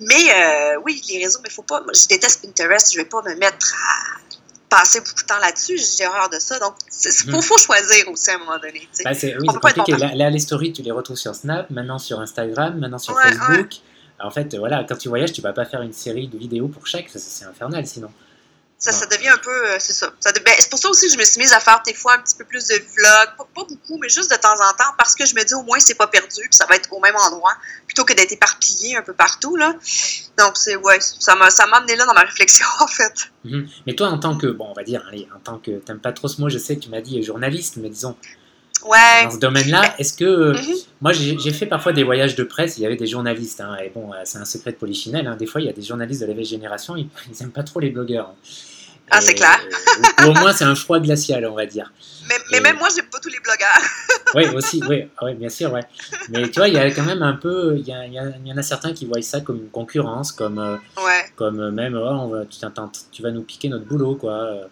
Mais 0.00 0.13
euh, 0.14 0.80
oui, 0.84 1.00
les 1.08 1.24
réseaux, 1.24 1.40
mais 1.42 1.50
faut 1.50 1.62
pas. 1.62 1.82
je 1.92 2.08
déteste 2.08 2.42
Pinterest, 2.42 2.92
je 2.92 2.98
vais 2.98 3.04
pas 3.04 3.22
me 3.22 3.34
mettre 3.36 3.74
à 3.74 4.20
passer 4.68 5.00
beaucoup 5.00 5.22
de 5.22 5.26
temps 5.26 5.38
là-dessus, 5.40 5.78
j'ai 5.78 6.06
horreur 6.06 6.28
de 6.28 6.38
ça. 6.38 6.58
Donc, 6.58 6.74
il 7.04 7.32
mhm. 7.32 7.42
faut, 7.42 7.58
choisir 7.58 8.08
aussi 8.08 8.30
à 8.30 8.34
un 8.34 8.38
moment 8.38 8.58
donné. 8.58 8.88
Ben, 9.04 9.14
c'est 9.14 9.36
oui, 9.38 9.46
compliqué. 9.46 9.92
Là, 9.96 10.30
les 10.30 10.38
stories, 10.38 10.72
tu 10.72 10.82
les 10.82 10.90
retrouves 10.90 11.16
sur 11.16 11.34
Snap, 11.34 11.70
maintenant 11.70 11.98
sur 11.98 12.20
Instagram, 12.20 12.78
maintenant 12.78 12.98
sur 12.98 13.18
Facebook. 13.18 13.74
en 14.20 14.30
fait, 14.30 14.54
voilà, 14.56 14.84
quand 14.88 14.96
tu 14.96 15.08
voyages, 15.08 15.32
tu 15.32 15.42
vas 15.42 15.52
pas 15.52 15.64
faire 15.64 15.82
une 15.82 15.92
série 15.92 16.28
de 16.28 16.38
vidéos 16.38 16.68
pour 16.68 16.86
chaque, 16.86 17.08
c'est 17.14 17.44
infernal 17.44 17.86
sinon. 17.86 18.10
Ça, 18.78 18.92
ça 18.92 19.06
devient 19.06 19.28
un 19.28 19.38
peu, 19.38 19.50
euh, 19.50 19.76
c'est 19.78 19.94
ça. 19.94 20.12
ça 20.20 20.30
ben, 20.32 20.52
c'est 20.58 20.68
pour 20.68 20.78
ça 20.78 20.90
aussi 20.90 21.06
que 21.06 21.12
je 21.14 21.18
me 21.18 21.24
suis 21.24 21.40
mise 21.40 21.52
à 21.54 21.60
faire 21.60 21.80
des 21.86 21.94
fois 21.94 22.16
un 22.16 22.18
petit 22.18 22.34
peu 22.34 22.44
plus 22.44 22.66
de 22.66 22.74
vlogs, 22.74 23.36
pas, 23.36 23.64
beaucoup, 23.64 23.98
mais 23.98 24.10
juste 24.10 24.30
de 24.30 24.36
temps 24.36 24.52
en 24.52 24.76
temps, 24.76 24.92
parce 24.98 25.14
que 25.14 25.24
je 25.24 25.34
me 25.34 25.42
dis 25.42 25.54
au 25.54 25.62
moins 25.62 25.78
c'est 25.78 25.94
pas 25.94 26.06
perdu, 26.06 26.42
puis 26.42 26.52
ça 26.52 26.66
va 26.66 26.76
être 26.76 26.92
au 26.92 27.00
même 27.00 27.16
endroit, 27.16 27.54
plutôt 27.86 28.04
que 28.04 28.12
d'être 28.12 28.32
éparpillé 28.32 28.96
un 28.96 29.02
peu 29.02 29.14
partout 29.14 29.56
là. 29.56 29.74
Donc 30.38 30.56
c'est 30.56 30.76
ouais, 30.76 30.98
ça 31.00 31.34
m'a 31.34 31.50
ça 31.50 31.66
m'a 31.66 31.78
amené 31.78 31.96
là 31.96 32.04
dans 32.04 32.12
ma 32.12 32.22
réflexion 32.22 32.66
en 32.80 32.86
fait. 32.86 33.30
Mhm. 33.44 33.68
Mais 33.86 33.94
toi 33.94 34.08
en 34.08 34.18
tant 34.18 34.36
que 34.36 34.48
bon, 34.48 34.66
on 34.70 34.74
va 34.74 34.82
dire, 34.82 35.02
allez, 35.08 35.28
en 35.34 35.38
tant 35.38 35.58
que 35.58 35.70
t'aimes 35.78 36.00
pas 36.00 36.12
trop 36.12 36.28
ce 36.28 36.40
mot, 36.40 36.50
je 36.50 36.58
sais 36.58 36.76
que 36.76 36.80
tu 36.80 36.90
m'as 36.90 37.00
dit 37.00 37.22
journaliste, 37.22 37.76
mais 37.76 37.88
disons. 37.88 38.16
Ouais. 38.84 39.24
Dans 39.24 39.30
ce 39.30 39.38
domaine-là, 39.38 39.94
est-ce 39.98 40.14
que 40.14 40.52
mhm. 40.52 40.76
moi 41.00 41.12
j'ai 41.12 41.52
fait 41.52 41.66
parfois 41.66 41.92
des 41.92 42.04
voyages 42.04 42.34
de 42.34 42.44
presse, 42.44 42.78
il 42.78 42.82
y 42.82 42.86
avait 42.86 42.96
des 42.96 43.06
journalistes, 43.06 43.60
hein, 43.60 43.76
et 43.82 43.88
bon, 43.88 44.12
euh, 44.12 44.16
c'est 44.24 44.38
un 44.38 44.44
secret 44.44 44.72
de 44.72 44.76
polichinelle, 44.76 45.26
hein, 45.26 45.36
des 45.36 45.46
fois 45.46 45.60
il 45.60 45.66
y 45.66 45.70
a 45.70 45.72
des 45.72 45.82
journalistes 45.82 46.20
de 46.20 46.26
la 46.26 46.34
vieille 46.34 46.44
génération, 46.44 46.96
ils, 46.96 47.08
ils 47.30 47.42
aiment 47.42 47.52
pas 47.52 47.62
trop 47.62 47.80
les 47.80 47.90
blogueurs. 47.90 48.28
Hein. 48.28 48.50
Ah, 49.10 49.20
c'est 49.20 49.34
clair. 49.34 49.60
ou, 50.22 50.30
au 50.30 50.32
moins, 50.32 50.52
c'est 50.52 50.64
un 50.64 50.74
froid 50.74 50.98
glacial, 50.98 51.44
on 51.46 51.54
va 51.54 51.66
dire. 51.66 51.92
Mais, 52.50 52.60
même 52.60 52.78
moi, 52.78 52.88
j'aime 52.94 53.06
pas 53.06 53.18
tous 53.18 53.28
les 53.28 53.38
blogueurs. 53.38 53.80
oui, 54.34 54.48
aussi, 54.56 54.82
oui, 54.88 55.08
oui, 55.22 55.34
bien 55.34 55.50
sûr, 55.50 55.72
ouais. 55.72 55.82
Mais 56.30 56.48
tu 56.48 56.58
vois, 56.58 56.68
il 56.68 56.74
y 56.74 56.78
a 56.78 56.90
quand 56.90 57.02
même 57.02 57.22
un 57.22 57.34
peu, 57.34 57.76
il 57.76 57.86
y, 57.86 57.90
y, 57.90 58.52
en 58.52 58.56
a 58.56 58.62
certains 58.62 58.94
qui 58.94 59.04
voient 59.04 59.20
ça 59.20 59.40
comme 59.40 59.58
une 59.58 59.68
concurrence, 59.68 60.32
comme, 60.32 60.58
euh, 60.58 60.76
comme 61.36 61.70
même, 61.70 61.94
oh, 61.96 62.08
on 62.08 62.28
va, 62.28 62.44
tu, 62.46 62.58
tu, 63.12 63.22
vas 63.22 63.30
nous 63.30 63.42
piquer 63.42 63.68
notre 63.68 63.84
boulot, 63.84 64.14
quoi. 64.16 64.68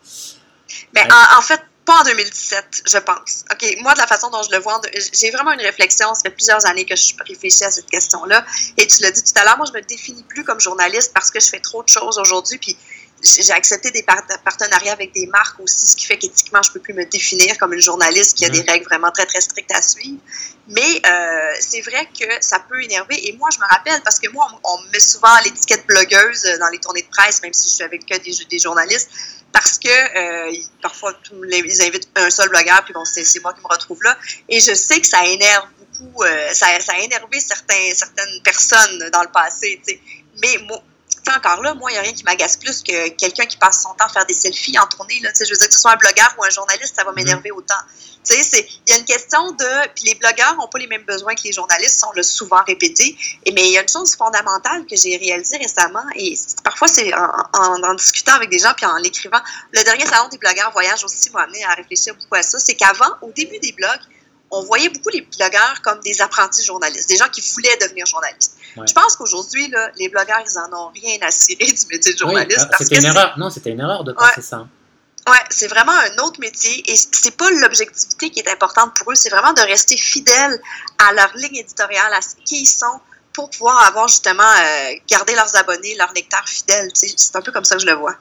Mais 0.95 1.03
en, 1.37 1.43
fait, 1.43 1.61
pas 1.85 2.01
en 2.01 2.05
2017, 2.05 2.83
je 2.87 2.99
pense. 2.99 3.45
OK, 3.51 3.77
moi, 3.81 3.95
de 3.95 3.99
la 3.99 4.07
façon 4.07 4.31
dont 4.31 4.43
je 4.43 4.51
le 4.51 4.59
vois, 4.59 4.81
j'ai 5.13 5.31
vraiment 5.31 5.53
une 5.53 5.61
réflexion. 5.61 6.15
Ça 6.15 6.21
fait 6.23 6.31
plusieurs 6.31 6.65
années 6.67 6.85
que 6.85 6.95
je 6.95 7.15
réfléchis 7.27 7.65
à 7.65 7.71
cette 7.71 7.91
question-là. 7.91 8.45
Et 8.77 8.87
tu 8.87 9.03
l'as 9.03 9.11
dit 9.11 9.23
tout 9.23 9.33
à 9.37 9.45
l'heure, 9.45 9.57
moi, 9.57 9.67
je 9.67 9.77
me 9.77 9.83
définis 9.83 10.23
plus 10.25 10.45
comme 10.45 10.61
journaliste 10.61 11.13
parce 11.13 11.31
que 11.31 11.41
je 11.41 11.49
fais 11.49 11.61
trop 11.61 11.83
de 11.83 11.89
choses 11.89 12.19
aujourd'hui. 12.19 12.59
Puis 12.59 12.77
j'ai 13.23 13.53
accepté 13.53 13.91
des 13.91 14.03
partenariats 14.03 14.93
avec 14.93 15.13
des 15.13 15.27
marques 15.27 15.61
aussi, 15.61 15.87
ce 15.87 15.97
qui 15.97 16.07
fait 16.07 16.19
qu'éthiquement, 16.19 16.61
je 16.63 16.71
ne 16.71 16.75
peux 16.75 16.81
plus 16.81 16.95
me 16.95 17.05
définir 17.05 17.57
comme 17.59 17.73
une 17.73 17.81
journaliste 17.81 18.37
qui 18.37 18.45
a 18.45 18.49
des 18.49 18.63
mm-hmm. 18.63 18.71
règles 18.71 18.85
vraiment 18.85 19.11
très, 19.13 19.27
très 19.27 19.41
strictes 19.41 19.73
à 19.73 19.81
suivre. 19.81 20.19
Mais 20.69 21.03
euh, 21.07 21.55
c'est 21.61 21.83
vrai 21.83 22.09
que 22.19 22.27
ça 22.41 22.59
peut 22.61 22.83
énerver. 22.83 23.29
Et 23.29 23.37
moi, 23.37 23.49
je 23.53 23.59
me 23.59 23.67
rappelle, 23.69 24.01
parce 24.03 24.19
que 24.19 24.29
moi, 24.31 24.47
on, 24.65 24.83
me 24.83 24.91
met 24.91 25.01
souvent 25.01 25.37
l'étiquette 25.45 25.87
blogueuse 25.87 26.45
dans 26.61 26.69
les 26.69 26.79
tournées 26.79 27.03
de 27.03 27.09
presse, 27.09 27.43
même 27.43 27.53
si 27.53 27.69
je 27.69 27.75
suis 27.75 27.85
avec 27.85 28.07
que 28.07 28.19
des, 28.19 28.45
des 28.45 28.59
journalistes, 28.59 29.09
parce 29.53 29.79
que 29.79 29.89
euh, 29.89 30.57
parfois, 30.81 31.15
ils 31.33 31.83
invitent 31.83 32.09
un 32.17 32.31
seul 32.31 32.49
blogueur, 32.49 32.83
puis 32.85 32.95
bon, 32.95 33.05
c'est 33.05 33.41
moi 33.43 33.53
qui 33.53 33.61
me 33.61 33.69
retrouve 33.69 34.03
là. 34.03 34.17
Et 34.49 34.61
je 34.61 34.75
sais 34.75 35.01
que 35.01 35.07
ça 35.07 35.25
énerve 35.25 35.69
beaucoup, 35.79 36.23
euh, 36.25 36.53
ça, 36.53 36.67
a 36.67 36.99
énervé 36.99 37.41
certains, 37.41 37.95
certaines 37.95 38.43
personnes 38.43 39.11
dans 39.13 39.23
le 39.23 39.29
passé. 39.29 39.81
sais. 39.87 40.01
Mais 40.43 40.59
moi, 40.67 40.83
encore 41.31 41.63
là, 41.63 41.75
moi, 41.75 41.91
il 41.91 41.95
n'y 41.95 41.99
a 41.99 42.03
rien 42.03 42.13
qui 42.13 42.25
m'agace 42.25 42.57
plus 42.57 42.83
que 42.83 43.09
quelqu'un 43.11 43.47
qui 43.47 43.57
passe 43.57 43.83
son 43.83 43.95
temps 43.95 44.07
à 44.07 44.09
faire 44.09 44.27
des 44.27 44.35
selfies 44.35 44.79
en 44.79 44.87
tournée. 44.87 45.21
Là, 45.21 45.31
je 45.39 45.49
veux 45.49 45.57
dire 45.57 45.69
que 45.69 45.75
ce 45.75 45.81
soit 45.81 45.93
un 45.93 45.97
blogueur 45.97 46.35
ou 46.39 46.45
un 46.45 46.51
journaliste, 46.51 46.97
ça 46.97 47.05
va 47.05 47.13
m'énerver 47.13 47.51
mm-hmm. 47.51 47.59
autant. 47.59 47.75
Il 48.31 48.67
y 48.89 48.93
a 48.93 48.99
une 48.99 49.05
question 49.05 49.51
de. 49.53 49.89
Puis 49.95 50.05
les 50.07 50.15
blogueurs 50.15 50.57
n'ont 50.57 50.69
pas 50.69 50.79
les 50.79 50.87
mêmes 50.87 51.05
besoins 51.05 51.35
que 51.35 51.43
les 51.45 51.53
journalistes, 51.53 52.01
sont 52.01 52.13
le 52.15 52.23
souvent 52.23 52.63
répétés. 52.65 53.17
Et, 53.45 53.53
mais 53.53 53.67
il 53.67 53.73
y 53.73 53.79
a 53.79 53.83
une 53.83 53.89
chose 53.89 54.15
fondamentale 54.15 54.87
que 54.87 54.97
j'ai 54.97 55.17
réalisée 55.17 55.57
récemment, 55.57 56.05
et 56.17 56.39
parfois 56.63 56.89
c'est 56.89 57.13
en, 57.15 57.29
en, 57.53 57.95
discutant 57.95 58.35
avec 58.35 58.51
des 58.51 58.59
gens 58.59 58.73
puis 58.77 58.87
en 58.87 58.97
l'écrivant. 58.97 59.41
Le 59.73 59.83
dernier 59.83 60.07
salon 60.07 60.29
des 60.29 60.39
blogueurs 60.39 60.71
voyage 60.73 61.05
aussi 61.05 61.31
m'a 61.31 61.43
amené 61.43 61.65
à 61.65 61.75
réfléchir 61.75 62.15
beaucoup 62.15 62.35
à 62.35 62.43
ça. 62.43 62.59
C'est 62.59 62.75
qu'avant, 62.75 63.11
au 63.23 63.33
début 63.33 63.59
des 63.59 63.73
blogs, 63.73 64.01
on 64.53 64.63
voyait 64.63 64.91
beaucoup 64.91 65.09
les 65.09 65.23
blogueurs 65.23 65.81
comme 65.83 65.99
des 66.01 66.21
apprentis 66.21 66.63
journalistes, 66.63 67.09
des 67.09 67.17
gens 67.17 67.29
qui 67.29 67.41
voulaient 67.41 67.77
devenir 67.81 68.07
journalistes. 68.07 68.57
Je 68.77 68.93
pense 68.93 69.17
qu'aujourd'hui, 69.17 69.73
les 69.97 70.09
blogueurs, 70.09 70.43
ils 70.47 70.59
en 70.59 70.73
ont 70.77 70.91
rien 70.95 71.17
à 71.23 71.31
cirer 71.31 71.67
du 71.67 71.87
métier 71.91 72.13
de 72.13 72.19
journaliste. 72.19 72.69
Oui, 72.71 72.77
c'était 72.79 72.99
une 72.99 73.07
erreur. 73.07 73.35
Non, 73.39 73.51
c'était 73.51 73.71
une 73.71 73.81
erreur 73.81 74.05
de 74.05 74.13
penser 74.13 74.43
ça. 74.43 74.67
Ouais, 75.29 75.39
c'est 75.51 75.69
vraiment 75.69 75.93
un 75.93 76.25
autre 76.25 76.41
métier 76.41 76.83
et 76.91 76.97
c'est 76.97 77.37
pas 77.37 77.49
l'objectivité 77.51 78.31
qui 78.31 78.41
est 78.41 78.49
importante 78.49 78.93
pour 78.97 79.13
eux, 79.13 79.15
c'est 79.15 79.31
vraiment 79.31 79.53
de 79.53 79.61
rester 79.61 79.97
fidèles 79.97 80.61
à 80.99 81.13
leur 81.13 81.31
ligne 81.37 81.59
éditoriale, 81.59 82.13
à 82.13 82.19
qui 82.45 82.63
ils 82.63 82.67
sont, 82.67 82.99
pour 83.33 83.49
pouvoir 83.51 83.87
avoir 83.87 84.09
justement 84.09 84.43
euh, 84.43 84.95
garder 85.09 85.37
leurs 85.37 85.55
abonnés, 85.55 85.95
leurs 85.95 86.13
lecteurs 86.13 86.49
fidèles. 86.49 86.91
C'est 86.95 87.37
un 87.37 87.41
peu 87.41 87.53
comme 87.53 87.65
ça 87.65 87.77
que 87.77 87.83
je 87.83 87.87
le 87.87 87.95
vois. 87.95 88.17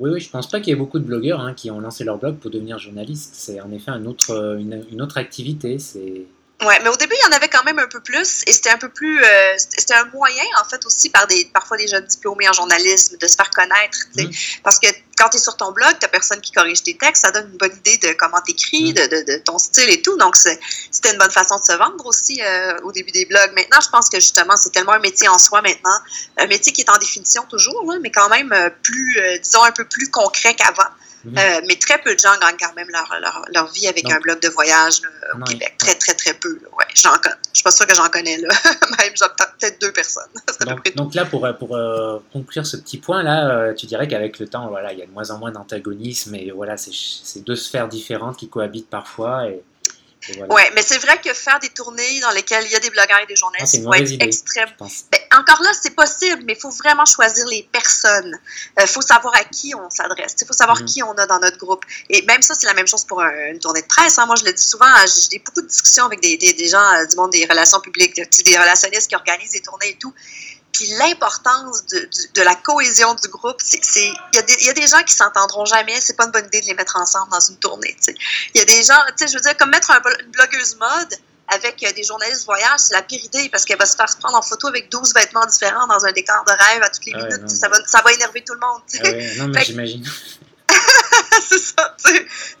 Oui, 0.00 0.10
oui, 0.10 0.20
je 0.20 0.30
pense 0.30 0.48
pas 0.48 0.60
qu'il 0.60 0.68
y 0.68 0.72
ait 0.72 0.78
beaucoup 0.78 0.98
de 0.98 1.04
blogueurs 1.04 1.40
hein, 1.40 1.54
qui 1.54 1.70
ont 1.70 1.80
lancé 1.80 2.04
leur 2.04 2.18
blog 2.18 2.36
pour 2.36 2.50
devenir 2.50 2.78
journaliste. 2.78 3.34
C'est 3.34 3.60
en 3.60 3.72
effet 3.72 3.90
un 3.90 4.06
autre, 4.06 4.30
euh, 4.30 4.58
une, 4.58 4.84
une 4.90 5.02
autre 5.02 5.18
activité. 5.18 5.78
C'est 5.78 6.26
Ouais, 6.60 6.80
mais 6.82 6.88
au 6.88 6.96
début, 6.96 7.14
il 7.14 7.24
y 7.24 7.32
en 7.32 7.36
avait 7.36 7.48
quand 7.48 7.62
même 7.62 7.78
un 7.78 7.86
peu 7.86 8.00
plus 8.00 8.42
et 8.46 8.52
c'était 8.52 8.70
un 8.70 8.78
peu 8.78 8.88
plus. 8.88 9.22
Euh, 9.22 9.54
c'était 9.58 9.94
un 9.94 10.06
moyen, 10.06 10.42
en 10.60 10.68
fait, 10.68 10.84
aussi 10.86 11.08
par 11.08 11.24
des 11.28 11.48
parfois 11.54 11.76
des 11.76 11.86
jeunes 11.86 12.04
diplômés 12.04 12.48
en 12.48 12.52
journalisme 12.52 13.16
de 13.16 13.26
se 13.28 13.36
faire 13.36 13.50
connaître. 13.50 13.98
Mm. 14.16 14.30
Parce 14.64 14.80
que 14.80 14.88
quand 15.18 15.28
tu 15.28 15.36
es 15.36 15.40
sur 15.40 15.56
ton 15.56 15.72
blog, 15.72 15.94
tu 16.00 16.08
personne 16.08 16.40
qui 16.40 16.52
corrige 16.52 16.82
tes 16.82 16.96
textes, 16.96 17.22
ça 17.22 17.30
donne 17.32 17.50
une 17.50 17.58
bonne 17.58 17.74
idée 17.74 17.96
de 17.98 18.12
comment 18.14 18.40
tu 18.44 18.52
écris, 18.52 18.92
mm. 18.92 18.94
de, 18.94 19.32
de, 19.32 19.38
ton 19.44 19.58
style 19.58 19.90
et 19.90 20.00
tout. 20.00 20.16
Donc, 20.16 20.36
c'était 20.36 21.12
une 21.12 21.18
bonne 21.18 21.30
façon 21.30 21.56
de 21.56 21.64
se 21.64 21.72
vendre 21.72 22.06
aussi 22.06 22.40
euh, 22.42 22.78
au 22.84 22.92
début 22.92 23.10
des 23.10 23.24
blogs. 23.26 23.52
Maintenant, 23.54 23.80
je 23.82 23.88
pense 23.90 24.08
que 24.08 24.20
justement, 24.20 24.56
c'est 24.56 24.70
tellement 24.70 24.92
un 24.92 25.00
métier 25.00 25.28
en 25.28 25.38
soi 25.38 25.60
maintenant. 25.60 25.98
Un 26.38 26.46
métier 26.46 26.72
qui 26.72 26.82
est 26.82 26.90
en 26.90 26.98
définition 26.98 27.44
toujours, 27.48 27.92
mais 28.00 28.10
quand 28.10 28.28
même 28.28 28.52
euh, 28.52 28.70
plus, 28.82 29.18
disons, 29.42 29.64
un 29.64 29.72
peu 29.72 29.84
plus 29.84 30.10
concret 30.10 30.54
qu'avant. 30.54 30.88
Euh, 31.26 31.60
mais 31.66 31.74
très 31.76 31.98
peu 31.98 32.14
de 32.14 32.18
gens 32.18 32.30
gagnent 32.40 32.56
quand 32.58 32.74
même 32.74 32.88
leur, 32.90 33.12
leur, 33.20 33.44
leur 33.52 33.66
vie 33.72 33.88
avec 33.88 34.08
un 34.10 34.20
blog 34.20 34.40
de 34.40 34.48
voyage 34.48 35.00
au 35.34 35.44
Québec. 35.44 35.74
Très, 35.78 35.94
très, 35.96 36.14
très 36.14 36.34
peu. 36.34 36.58
Ouais, 36.78 36.86
je 36.94 37.08
ne 37.08 37.14
suis 37.52 37.62
pas 37.62 37.70
sûre 37.70 37.86
que 37.86 37.94
j'en 37.94 38.08
connais. 38.08 38.38
Là. 38.38 38.48
même 38.98 39.12
peut-être 39.12 39.80
deux 39.80 39.92
personnes. 39.92 40.30
donc, 40.96 41.14
là, 41.14 41.24
pour, 41.24 41.46
pour 41.58 41.76
euh, 41.76 42.18
conclure 42.32 42.64
ce 42.64 42.76
petit 42.76 42.98
point-là, 42.98 43.50
euh, 43.50 43.74
tu 43.74 43.86
dirais 43.86 44.06
qu'avec 44.06 44.38
le 44.38 44.46
temps, 44.46 44.68
voilà, 44.68 44.92
il 44.92 44.98
y 45.00 45.02
a 45.02 45.06
de 45.08 45.12
moins 45.12 45.30
en 45.30 45.38
moins 45.38 45.50
d'antagonisme 45.50 46.34
et 46.34 46.50
voilà, 46.50 46.76
c'est 46.76 47.40
deux 47.40 47.56
sphères 47.56 47.88
différentes 47.88 48.36
qui 48.36 48.48
cohabitent 48.48 48.90
parfois. 48.90 49.48
Et 49.48 49.62
oui, 50.50 50.62
mais 50.74 50.82
c'est 50.82 50.98
vrai 50.98 51.20
que 51.20 51.32
faire 51.32 51.58
des 51.60 51.68
tournées 51.70 52.20
dans 52.20 52.30
lesquelles 52.30 52.64
il 52.66 52.72
y 52.72 52.76
a 52.76 52.80
des 52.80 52.90
blogueurs 52.90 53.20
et 53.22 53.26
des 53.26 53.36
journalistes, 53.36 53.74
ah, 53.76 53.78
il 53.78 53.84
faut 53.84 53.94
être 53.94 54.22
extrême. 54.22 54.68
Ben, 54.78 55.20
encore 55.38 55.62
là, 55.62 55.70
c'est 55.80 55.94
possible, 55.94 56.42
mais 56.44 56.54
il 56.54 56.60
faut 56.60 56.70
vraiment 56.70 57.04
choisir 57.04 57.46
les 57.46 57.62
personnes. 57.72 58.38
Il 58.76 58.82
euh, 58.82 58.86
faut 58.86 59.00
savoir 59.00 59.34
à 59.36 59.44
qui 59.44 59.74
on 59.74 59.88
s'adresse. 59.90 60.34
Il 60.40 60.46
faut 60.46 60.52
savoir 60.52 60.82
mm. 60.82 60.84
qui 60.86 61.02
on 61.02 61.12
a 61.12 61.26
dans 61.26 61.38
notre 61.38 61.56
groupe. 61.56 61.84
Et 62.10 62.22
même 62.22 62.42
ça, 62.42 62.54
c'est 62.54 62.66
la 62.66 62.74
même 62.74 62.88
chose 62.88 63.04
pour 63.04 63.20
une 63.22 63.58
tournée 63.58 63.82
de 63.82 63.86
presse. 63.86 64.18
Hein. 64.18 64.26
Moi, 64.26 64.36
je 64.36 64.44
le 64.44 64.52
dis 64.52 64.62
souvent, 64.62 64.86
hein, 64.86 65.04
j'ai 65.30 65.38
beaucoup 65.38 65.62
de 65.62 65.68
discussions 65.68 66.06
avec 66.06 66.20
des, 66.20 66.36
des, 66.36 66.52
des 66.52 66.68
gens 66.68 66.84
euh, 66.94 67.06
du 67.06 67.16
monde 67.16 67.30
des 67.30 67.46
relations 67.46 67.80
publiques, 67.80 68.16
des 68.16 68.58
relationnistes 68.58 69.08
qui 69.08 69.14
organisent 69.14 69.52
des 69.52 69.62
tournées 69.62 69.90
et 69.90 69.96
tout. 69.98 70.12
Puis 70.78 70.86
l'importance 70.96 71.86
de, 71.86 72.08
de, 72.36 72.42
la 72.42 72.54
cohésion 72.54 73.12
du 73.14 73.26
groupe, 73.26 73.56
c'est 73.58 73.80
il 73.96 74.14
y, 74.32 74.64
y, 74.66 74.70
a 74.70 74.72
des 74.72 74.86
gens 74.86 75.02
qui 75.02 75.12
s'entendront 75.12 75.64
jamais. 75.64 76.00
C'est 76.00 76.16
pas 76.16 76.26
une 76.26 76.30
bonne 76.30 76.46
idée 76.46 76.60
de 76.60 76.66
les 76.66 76.74
mettre 76.74 76.94
ensemble 76.94 77.32
dans 77.32 77.40
une 77.40 77.56
tournée. 77.56 77.96
Il 78.54 78.58
y 78.58 78.60
a 78.60 78.64
des 78.64 78.84
gens, 78.84 78.94
tu 79.08 79.26
sais, 79.26 79.26
je 79.26 79.34
veux 79.34 79.40
dire, 79.40 79.56
comme 79.56 79.70
mettre 79.70 79.90
une 79.90 80.30
blogueuse 80.30 80.76
mode 80.76 81.18
avec 81.48 81.82
euh, 81.82 81.90
des 81.94 82.04
journalistes 82.04 82.44
voyage, 82.44 82.78
c'est 82.78 82.94
la 82.94 83.02
pire 83.02 83.24
idée 83.24 83.48
parce 83.48 83.64
qu'elle 83.64 83.78
va 83.78 83.86
se 83.86 83.96
faire 83.96 84.06
prendre 84.20 84.38
en 84.38 84.42
photo 84.42 84.68
avec 84.68 84.88
12 84.88 85.14
vêtements 85.14 85.46
différents 85.46 85.88
dans 85.88 86.04
un 86.04 86.12
décor 86.12 86.44
de 86.46 86.52
rêve 86.52 86.82
à 86.84 86.90
toutes 86.90 87.06
les 87.06 87.14
ah 87.16 87.24
minutes. 87.24 87.50
ça, 87.50 87.68
va, 87.68 87.84
ça 87.84 88.00
va 88.02 88.12
énerver 88.12 88.44
tout 88.44 88.54
le 88.54 88.60
monde. 88.60 88.80
Ah 89.02 89.42
non, 89.42 89.48
mais 89.48 89.64
j'imagine. 89.64 90.04
c'est 91.48 91.58
ça. 91.58 91.96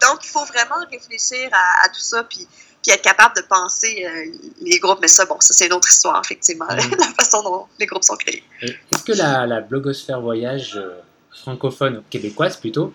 Donc, 0.02 0.24
il 0.24 0.28
faut 0.28 0.44
vraiment 0.46 0.84
réfléchir 0.90 1.50
à, 1.52 1.84
à 1.84 1.88
tout 1.90 2.00
ça. 2.00 2.24
Puis, 2.24 2.48
puis 2.88 2.96
être 2.96 3.02
capable 3.02 3.36
de 3.36 3.42
penser 3.42 4.06
euh, 4.06 4.32
les 4.62 4.78
groupes. 4.78 4.98
Mais 5.02 5.08
ça, 5.08 5.26
bon, 5.26 5.36
ça, 5.40 5.52
c'est 5.52 5.66
une 5.66 5.74
autre 5.74 5.88
histoire, 5.88 6.20
effectivement, 6.24 6.66
la 6.70 7.06
façon 7.18 7.42
dont 7.42 7.66
les 7.78 7.86
groupes 7.86 8.04
sont 8.04 8.16
créés. 8.16 8.42
Est-ce 8.62 9.04
que 9.04 9.12
la, 9.12 9.46
la, 9.46 9.60
blogosphère 9.60 10.20
voyage 10.20 10.76
euh, 10.76 11.00
francophone, 11.42 12.02
québécoise 12.08 12.56
plutôt, 12.56 12.92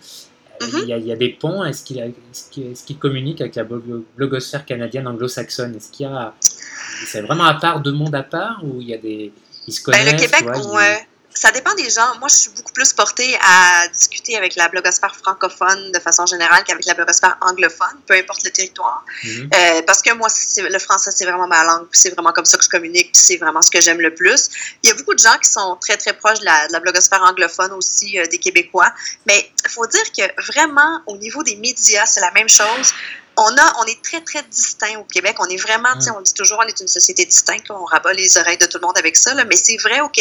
euh, 0.62 0.66
mm-hmm. 0.66 1.00
il, 1.00 1.08
y 1.08 1.12
a, 1.12 1.16
des 1.16 1.30
ponts 1.30 1.64
Est-ce 1.64 1.84
qu'il 1.84 2.00
est 2.00 2.86
qu 2.86 2.96
communique 2.96 3.41
avec 3.41 3.56
la 3.56 3.64
blogosphère 3.64 4.66
canadienne 4.66 5.08
anglo-saxonne? 5.08 5.76
Est-ce 5.76 5.91
qu'il 5.91 6.08
y 6.08 6.10
a. 6.10 6.34
C'est 7.06 7.22
vraiment 7.22 7.46
à 7.46 7.56
part, 7.56 7.80
deux 7.80 7.91
mondes 7.91 8.16
à 8.16 8.24
part, 8.24 8.62
ou 8.64 8.82
il 8.82 8.89
y 8.89 8.94
a 8.94 8.98
des. 8.98 9.32
Ils 9.68 9.74
se 9.74 9.84
connaissent 9.84 10.06
ben, 10.06 10.18
Le 10.18 10.22
Québec, 10.22 10.74
ouais 10.74 11.08
ça 11.36 11.52
dépend 11.52 11.74
des 11.76 11.90
gens. 11.90 12.18
Moi, 12.20 12.28
je 12.28 12.36
suis 12.36 12.52
beaucoup 12.52 12.74
plus 12.74 12.94
portée 12.94 13.38
à 13.42 13.88
discuter 13.88 14.38
avec 14.38 14.56
la 14.56 14.70
blogosphère 14.70 15.16
francophone 15.16 15.92
de 15.92 16.00
façon 16.00 16.26
générale 16.26 16.64
qu'avec 16.64 16.86
la 16.86 16.94
blogosphère 16.94 17.38
anglophone, 17.42 17.98
peu 18.06 18.14
importe 18.14 18.44
le 18.44 18.52
territoire. 18.52 19.04
Mhm. 19.24 19.50
euh, 19.54 19.82
parce 19.88 20.02
que 20.02 20.14
moi, 20.14 20.28
le 20.58 20.80
français, 20.80 21.12
c'est 21.12 21.26
vraiment 21.26 21.48
ma 21.48 21.64
langue, 21.64 21.88
c'est 21.92 22.12
vraiment 22.12 22.32
comme 22.32 22.46
ça 22.46 22.58
que 22.58 22.64
je 22.64 22.70
communique, 22.70 23.10
c'est 23.14 23.38
vraiment 23.38 23.62
ce 23.62 23.72
que 23.72 23.82
j'aime 23.82 24.00
le 24.00 24.14
plus. 24.14 24.50
Il 24.84 24.90
y 24.90 24.92
a 24.92 24.96
beaucoup 24.96 25.14
de 25.14 25.20
gens 25.20 25.38
qui 25.42 25.50
sont 25.50 25.78
très, 25.82 25.98
très 25.98 26.14
proches 26.14 26.40
de 26.40 26.46
la, 26.46 26.68
de 26.68 26.74
la 26.74 26.80
blogosphère 26.80 27.22
anglophone 27.24 27.72
aussi, 27.74 28.20
euh, 28.20 28.26
des 28.28 28.38
Québécois. 28.38 28.94
Mais 29.26 29.52
il 29.66 29.72
faut 29.72 29.88
dire 29.88 30.12
que 30.16 30.52
vraiment, 30.52 31.02
au 31.08 31.18
niveau 31.18 31.44
des 31.44 31.56
médias, 31.56 32.06
c'est 32.06 32.22
la 32.22 32.32
même 32.32 32.50
chose 32.50 32.94
on, 33.38 33.58
a, 33.58 33.74
on 33.80 33.86
est 33.86 34.02
très, 34.02 34.22
très 34.22 34.44
distinct 34.44 34.98
au 35.00 35.04
Québec. 35.04 35.36
On 35.40 35.46
est 35.46 35.58
vraiment, 35.58 35.96
mm. 35.96 36.16
on 36.16 36.22
dit 36.22 36.34
toujours, 36.34 36.60
on 36.64 36.68
est 36.68 36.80
une 36.80 36.88
société 36.88 37.26
distincte. 37.26 37.70
on 37.72 37.86
rabat 37.86 38.14
les 38.14 38.38
oreilles 38.38 38.58
de 38.58 38.66
tout 38.66 38.78
le 38.80 38.86
monde 38.86 38.98
avec 38.98 39.16
ça. 39.16 39.34
mais 39.46 39.56
c'est 39.56 39.78
vrai, 39.78 40.02
au, 40.02 40.12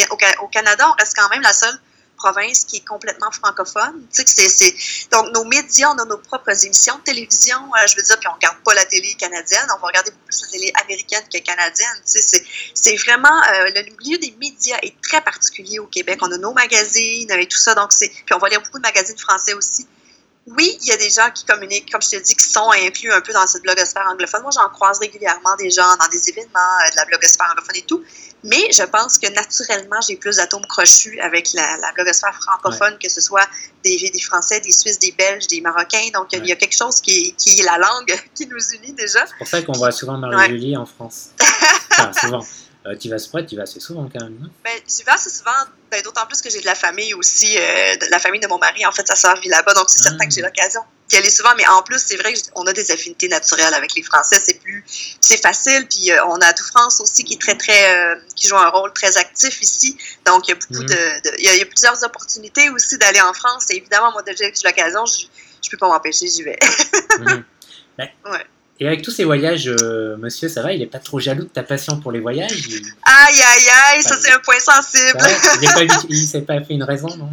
au, 0.41 0.47
Canada, 0.47 0.89
on 0.89 0.93
reste 0.99 1.15
quand 1.15 1.29
même 1.29 1.41
la 1.41 1.53
seule 1.53 1.77
province 2.17 2.63
qui 2.63 2.77
est 2.77 2.85
complètement 2.85 3.31
francophone. 3.31 4.05
c'est, 4.11 4.75
donc, 5.11 5.33
nos 5.33 5.43
médias, 5.43 5.89
on 5.89 5.97
a 5.97 6.05
nos 6.05 6.17
propres 6.17 6.65
émissions 6.65 6.97
de 6.97 7.03
télévision. 7.03 7.57
Euh, 7.57 7.87
je 7.87 7.97
veux 7.97 8.03
dire, 8.03 8.17
puis 8.17 8.29
on 8.29 8.35
regarde 8.35 8.57
pas 8.63 8.73
la 8.73 8.85
télé 8.85 9.13
canadienne. 9.15 9.67
On 9.75 9.81
va 9.81 9.87
regarder 9.87 10.11
beaucoup 10.11 10.25
plus 10.27 10.41
la 10.43 10.47
télé 10.47 10.73
américaine 10.83 11.23
que 11.31 11.39
canadienne. 11.39 12.01
c'est, 12.05 12.95
vraiment... 13.05 13.41
Euh, 13.51 13.69
le 13.75 13.97
milieu 13.99 14.17
des 14.19 14.33
médias 14.39 14.77
est 14.81 14.95
très 15.01 15.21
particulier 15.21 15.79
au 15.79 15.87
Québec. 15.87 16.19
On 16.21 16.31
a 16.31 16.37
nos 16.37 16.53
magazines 16.53 17.29
et 17.31 17.47
tout 17.47 17.59
ça. 17.59 17.75
Donc, 17.75 17.91
c'est, 17.91 18.07
puis 18.09 18.33
on 18.33 18.39
va 18.39 18.49
lire 18.49 18.61
beaucoup 18.61 18.79
de 18.79 18.87
magazines 18.87 19.17
français 19.17 19.53
aussi 19.53 19.85
oui, 20.45 20.77
il 20.81 20.87
y 20.87 20.91
a 20.91 20.97
des 20.97 21.09
gens 21.09 21.29
qui 21.33 21.45
communiquent, 21.45 21.89
comme 21.89 22.01
je 22.01 22.09
te 22.09 22.15
dis, 22.17 22.35
qui 22.35 22.45
sont 22.45 22.69
inclus 22.71 23.11
un 23.11 23.21
peu 23.21 23.31
dans 23.31 23.47
cette 23.47 23.63
blogosphère 23.63 24.05
anglophone. 24.11 24.41
Moi, 24.41 24.51
j'en 24.53 24.67
croise 24.69 24.99
régulièrement 24.99 25.55
des 25.57 25.69
gens 25.69 25.95
dans 25.97 26.07
des 26.11 26.29
événements 26.29 26.59
euh, 26.85 26.89
de 26.91 26.95
la 26.97 27.05
blogosphère 27.05 27.47
anglophone 27.51 27.77
et 27.77 27.83
tout. 27.83 28.03
Mais 28.43 28.69
je 28.73 28.83
pense 28.83 29.17
que 29.17 29.31
naturellement, 29.31 30.01
j'ai 30.05 30.17
plus 30.17 30.35
d'atomes 30.35 30.65
crochus 30.67 31.17
avec 31.21 31.53
la, 31.53 31.77
la 31.77 31.93
blogosphère 31.93 32.37
francophone, 32.41 32.97
que 33.01 33.09
ce 33.09 33.21
soit 33.21 33.47
des, 33.85 34.11
des 34.13 34.21
Français, 34.21 34.59
des 34.59 34.73
Suisses, 34.73 34.99
des 34.99 35.13
Belges, 35.13 35.47
des 35.47 35.61
Marocains. 35.61 36.09
Donc, 36.13 36.33
il 36.33 36.45
y 36.45 36.51
a 36.51 36.57
quelque 36.57 36.75
chose 36.75 36.99
qui 36.99 37.27
est, 37.27 37.31
qui 37.37 37.61
est 37.61 37.63
la 37.63 37.77
langue 37.77 38.13
qui 38.35 38.45
nous 38.47 38.59
unit 38.73 38.91
déjà. 38.91 39.25
C'est 39.25 39.37
pour 39.37 39.47
ça 39.47 39.61
qu'on 39.61 39.71
voit 39.71 39.91
souvent 39.91 40.17
Marie-Julie 40.17 40.75
en 40.75 40.85
France. 40.85 41.29
Enfin, 41.95 42.11
souvent. 42.11 42.45
Euh, 42.85 42.97
tu 42.97 43.09
vas 43.09 43.17
se 43.17 43.29
tu 43.45 43.55
vas 43.55 43.63
assez 43.63 43.79
souvent 43.79 44.09
quand 44.11 44.21
même, 44.21 44.37
non? 44.39 44.49
Ben, 44.63 44.73
j'y 44.85 45.03
vais 45.03 45.11
assez 45.11 45.29
souvent, 45.29 45.51
ben, 45.89 46.01
d'autant 46.01 46.25
plus 46.25 46.41
que 46.41 46.49
j'ai 46.49 46.59
de 46.59 46.65
la 46.65 46.75
famille 46.75 47.13
aussi, 47.13 47.57
euh, 47.57 47.95
de 47.95 48.07
la 48.11 48.19
famille 48.19 48.41
de 48.41 48.47
mon 48.47 48.57
mari, 48.57 48.85
en 48.85 48.91
fait, 48.91 49.07
sa 49.07 49.15
sœur 49.15 49.39
vit 49.39 49.47
là-bas, 49.47 49.73
donc 49.73 49.85
c'est 49.89 50.01
ah. 50.01 50.09
certain 50.09 50.27
que 50.27 50.33
j'ai 50.33 50.41
l'occasion 50.41 50.81
d'y 51.07 51.15
aller 51.15 51.29
souvent, 51.29 51.55
mais 51.55 51.65
en 51.67 51.81
plus, 51.81 51.99
c'est 51.99 52.17
vrai 52.17 52.33
qu'on 52.33 52.67
a 52.67 52.73
des 52.73 52.91
affinités 52.91 53.29
naturelles 53.29 53.73
avec 53.73 53.95
les 53.95 54.03
Français, 54.03 54.37
c'est 54.43 54.59
plus, 54.59 54.83
c'est 55.21 55.41
facile, 55.41 55.87
puis 55.87 56.11
euh, 56.11 56.25
on 56.25 56.35
a 56.41 56.51
tout 56.51 56.65
France 56.65 56.99
aussi 56.99 57.23
qui 57.23 57.35
est 57.35 57.41
très, 57.41 57.57
très, 57.57 58.17
qui 58.35 58.47
joue 58.47 58.57
un 58.57 58.69
rôle 58.69 58.91
très 58.91 59.15
actif 59.15 59.61
ici, 59.61 59.97
donc 60.25 60.47
il 60.47 60.51
y 60.51 60.53
a 60.53 60.55
beaucoup 60.55 60.83
mhm. 60.83 60.87
de, 60.87 61.39
il, 61.39 61.45
y 61.45 61.61
a, 61.61 61.65
plusieurs 61.65 62.03
opportunités 62.03 62.69
aussi 62.69 62.97
d'aller 62.97 63.21
en 63.21 63.33
France, 63.33 63.67
et 63.69 63.77
évidemment, 63.77 64.11
moi, 64.11 64.23
déjà 64.23 64.51
que 64.51 64.57
j'ai 64.57 64.67
l'occasion, 64.67 65.05
je, 65.05 65.27
je 65.63 65.69
peux 65.69 65.77
pas 65.77 65.87
m'empêcher, 65.87 66.27
j'y 66.27 66.43
vais. 66.43 66.59
Mhm. 67.19 67.45
ben, 67.97 68.09
ouais. 68.25 68.45
Et 68.83 68.87
avec 68.87 69.01
tous 69.01 69.11
ces 69.11 69.23
voyages, 69.23 69.69
euh, 69.69 70.17
monsieur, 70.17 70.49
ça 70.49 70.61
va? 70.61 70.73
Il 70.73 70.79
n'est 70.79 70.87
pas 70.87 70.99
trop 70.99 71.17
jaloux 71.17 71.45
de 71.45 71.47
ta 71.47 71.63
passion 71.63 72.01
pour 72.01 72.11
les 72.11 72.19
voyages 72.19 72.51
Aïe, 72.51 73.41
aïe, 73.41 73.69
aïe, 73.87 74.03
ça 74.03 74.17
c'est 74.21 74.33
un 74.33 74.39
point 74.39 74.59
sensible. 74.59 75.17
il 76.09 76.21
ne 76.21 76.27
s'est 76.27 76.41
pas 76.41 76.59
fait 76.59 76.73
une 76.73 76.83
raison, 76.83 77.07
non? 77.15 77.29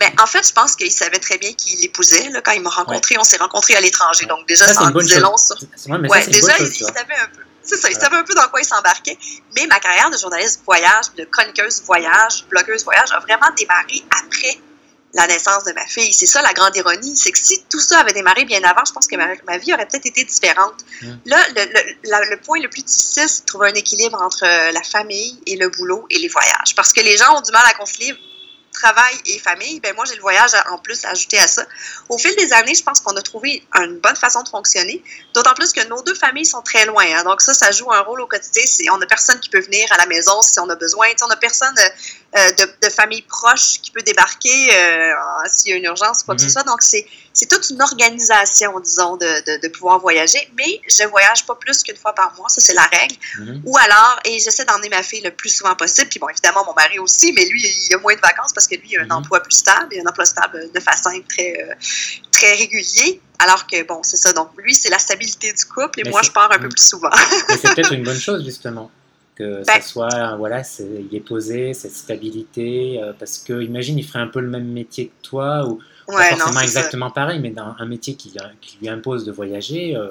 Ben, 0.00 0.10
en 0.18 0.26
fait, 0.26 0.48
je 0.48 0.52
pense 0.54 0.76
qu'il 0.76 0.90
savait 0.90 1.18
très 1.18 1.36
bien 1.36 1.52
qu'il 1.52 1.78
l'épousait. 1.80 2.30
Quand 2.42 2.52
il 2.52 2.62
m'a 2.62 2.70
rencontré, 2.70 3.18
on 3.18 3.24
s'est 3.24 3.36
rencontrés 3.36 3.76
à 3.76 3.82
l'étranger. 3.82 4.24
Donc, 4.24 4.48
déjà, 4.48 4.66
ça, 4.66 4.84
en 4.84 4.90
disait 4.90 5.20
long 5.20 5.36
sur. 5.36 5.56
Ouais, 5.88 6.26
déjà, 6.28 6.56
il, 6.58 6.72
savait 6.72 7.20
un 7.20 7.28
peu. 7.36 7.42
C'est 7.62 7.76
ça, 7.76 7.90
il 7.90 7.96
savait 7.96 8.16
un 8.16 8.24
peu 8.24 8.32
dans 8.32 8.48
quoi 8.48 8.62
il 8.62 8.64
s'embarquait. 8.64 9.18
Mais 9.56 9.66
ma 9.66 9.80
carrière 9.80 10.10
de 10.10 10.16
journaliste 10.16 10.62
voyage, 10.64 11.12
de 11.18 11.24
chroniqueuse 11.24 11.82
voyage, 11.82 12.46
blogueuse 12.48 12.84
voyage 12.84 13.12
a 13.12 13.20
vraiment 13.20 13.50
démarré 13.58 14.02
après 14.24 14.58
la 15.14 15.26
naissance 15.26 15.64
de 15.64 15.72
ma 15.72 15.86
fille. 15.86 16.12
C'est 16.12 16.26
ça 16.26 16.42
la 16.42 16.52
grande 16.52 16.76
ironie, 16.76 17.16
c'est 17.16 17.32
que 17.32 17.38
si 17.38 17.64
tout 17.70 17.80
ça 17.80 18.00
avait 18.00 18.12
démarré 18.12 18.44
bien 18.44 18.62
avant, 18.62 18.84
je 18.86 18.92
pense 18.92 19.06
que 19.06 19.16
ma, 19.16 19.58
vie 19.58 19.72
aurait 19.72 19.86
peut-être 19.86 20.06
été 20.06 20.24
différente. 20.24 20.74
Mmh. 21.02 21.12
Là, 21.26 21.38
le, 21.56 22.30
le, 22.30 22.40
point 22.40 22.60
le 22.60 22.68
plus 22.68 22.82
difficile, 22.82 23.28
c'est 23.28 23.40
de 23.42 23.46
trouver 23.46 23.68
un 23.68 23.74
équilibre 23.74 24.20
entre 24.20 24.44
euh, 24.44 24.70
la 24.72 24.82
famille 24.82 25.40
et 25.46 25.56
le 25.56 25.68
boulot 25.70 26.06
et 26.10 26.18
les 26.18 26.28
voyages. 26.28 26.74
Parce 26.76 26.92
que 26.92 27.00
les 27.00 27.16
gens 27.16 27.36
ont 27.36 27.40
du 27.40 27.52
mal 27.52 27.64
à 27.66 27.74
concilier 27.74 28.14
travail 28.78 29.14
et 29.26 29.38
famille, 29.38 29.80
ben 29.80 29.94
moi 29.94 30.04
j'ai 30.04 30.14
le 30.14 30.20
voyage 30.20 30.52
en 30.70 30.78
plus 30.78 31.04
ajouté 31.04 31.38
à 31.38 31.46
ça. 31.46 31.64
Au 32.08 32.18
fil 32.18 32.34
des 32.36 32.52
années, 32.52 32.74
je 32.74 32.82
pense 32.82 33.00
qu'on 33.00 33.16
a 33.16 33.22
trouvé 33.22 33.62
une 33.74 33.98
bonne 33.98 34.16
façon 34.16 34.42
de 34.42 34.48
fonctionner, 34.48 35.02
d'autant 35.34 35.54
plus 35.54 35.72
que 35.72 35.86
nos 35.88 36.02
deux 36.02 36.14
familles 36.14 36.46
sont 36.46 36.62
très 36.62 36.86
loin. 36.86 37.04
Hein. 37.04 37.24
donc 37.24 37.40
ça, 37.40 37.54
ça 37.54 37.70
joue 37.72 37.90
un 37.92 38.00
rôle 38.00 38.20
au 38.20 38.26
quotidien. 38.26 38.62
On 38.92 38.98
n'a 38.98 39.06
personne 39.06 39.40
qui 39.40 39.48
peut 39.48 39.60
venir 39.60 39.90
à 39.92 39.96
la 39.96 40.06
maison 40.06 40.40
si 40.42 40.58
on 40.60 40.68
a 40.68 40.76
besoin. 40.76 41.08
on 41.22 41.26
n'a 41.26 41.36
personne 41.36 41.74
euh, 42.36 42.66
de, 42.82 42.90
famille 42.90 43.22
proche 43.22 43.80
qui 43.80 43.90
peut 43.90 44.02
débarquer 44.02 44.70
euh, 44.74 45.12
s'il 45.46 45.70
y 45.70 45.72
a 45.72 45.76
une 45.76 45.84
urgence 45.84 46.20
ou 46.20 46.24
quoi 46.26 46.34
que 46.34 46.42
ce 46.42 46.46
mhm. 46.46 46.52
soit. 46.52 46.62
Donc 46.64 46.82
c'est 46.82 47.06
c'est 47.32 47.46
toute 47.46 47.70
une 47.70 47.80
organisation, 47.80 48.78
disons, 48.80 49.16
de, 49.16 49.60
de, 49.62 49.68
pouvoir 49.68 49.98
voyager. 49.98 50.38
Mais 50.56 50.80
je 50.88 51.08
voyage 51.08 51.46
pas 51.46 51.54
plus 51.54 51.82
qu'une 51.82 51.96
fois 51.96 52.12
par 52.12 52.34
mois, 52.36 52.48
ça 52.48 52.60
c'est 52.60 52.74
la 52.74 52.82
règle. 52.82 53.14
Mhm. 53.38 53.62
Ou 53.64 53.78
alors, 53.78 54.20
et 54.26 54.40
j'essaie 54.40 54.66
d'emmener 54.66 54.90
ma 54.90 55.02
fille 55.02 55.22
le 55.22 55.30
plus 55.30 55.48
souvent 55.48 55.74
possible. 55.74 56.08
Puis 56.08 56.18
bon, 56.18 56.28
évidemment, 56.28 56.64
mon 56.66 56.74
mari 56.74 56.98
aussi, 56.98 57.32
mais 57.32 57.46
lui, 57.46 57.62
il 57.62 57.94
a 57.94 57.98
moins 57.98 58.14
de 58.14 58.20
vacances 58.20 58.52
parce 58.52 58.66
que 58.66 58.74
lui, 58.74 58.88
il 58.90 58.98
a 58.98 59.02
un 59.02 59.04
mhm. 59.04 59.12
emploi 59.12 59.40
plus 59.40 59.56
stable, 59.56 59.88
il 59.92 60.00
a 60.00 60.02
un 60.02 60.10
emploi 60.10 60.26
stable 60.26 60.68
de 60.74 60.80
façon 60.80 61.10
très, 61.28 61.62
euh, 61.62 61.74
très 62.30 62.52
régulier. 62.52 63.22
Alors 63.38 63.66
que, 63.66 63.82
bon, 63.84 64.02
c'est 64.02 64.16
ça. 64.16 64.32
Donc, 64.34 64.50
lui, 64.58 64.74
c'est 64.74 64.90
la 64.90 64.98
stabilité 64.98 65.52
du 65.52 65.64
couple 65.64 66.00
et 66.00 66.10
moi, 66.10 66.20
je 66.22 66.30
pars 66.30 66.52
un 66.52 66.58
peu 66.58 66.68
plus 66.68 66.84
souvent. 66.84 67.10
c'est 67.48 67.74
peut-être 67.74 67.92
une 67.94 68.02
bonne 68.02 68.20
chose, 68.20 68.44
justement 68.44 68.90
que 69.38 69.62
ça 69.62 69.74
ben 69.76 69.82
soit, 69.82 70.36
voilà, 70.36 70.62
il 70.80 71.14
est 71.14 71.20
posé, 71.20 71.72
cette 71.72 71.92
stabilité, 71.92 73.00
euh, 73.00 73.12
parce 73.16 73.38
que 73.38 73.62
imagine, 73.62 73.96
il 73.98 74.04
ferait 74.04 74.18
un 74.18 74.26
peu 74.26 74.40
le 74.40 74.48
même 74.48 74.66
métier 74.66 75.06
que 75.06 75.28
toi, 75.28 75.66
ou 75.68 75.78
pas 76.06 76.34
forcément 76.34 76.60
exactement 76.60 77.10
pareil, 77.10 77.38
mais 77.38 77.50
dans 77.50 77.74
un 77.78 77.86
métier 77.86 78.14
qui, 78.14 78.34
qui 78.60 78.78
lui 78.80 78.88
impose 78.88 79.24
de 79.24 79.32
voyager, 79.32 79.94
euh, 79.96 80.10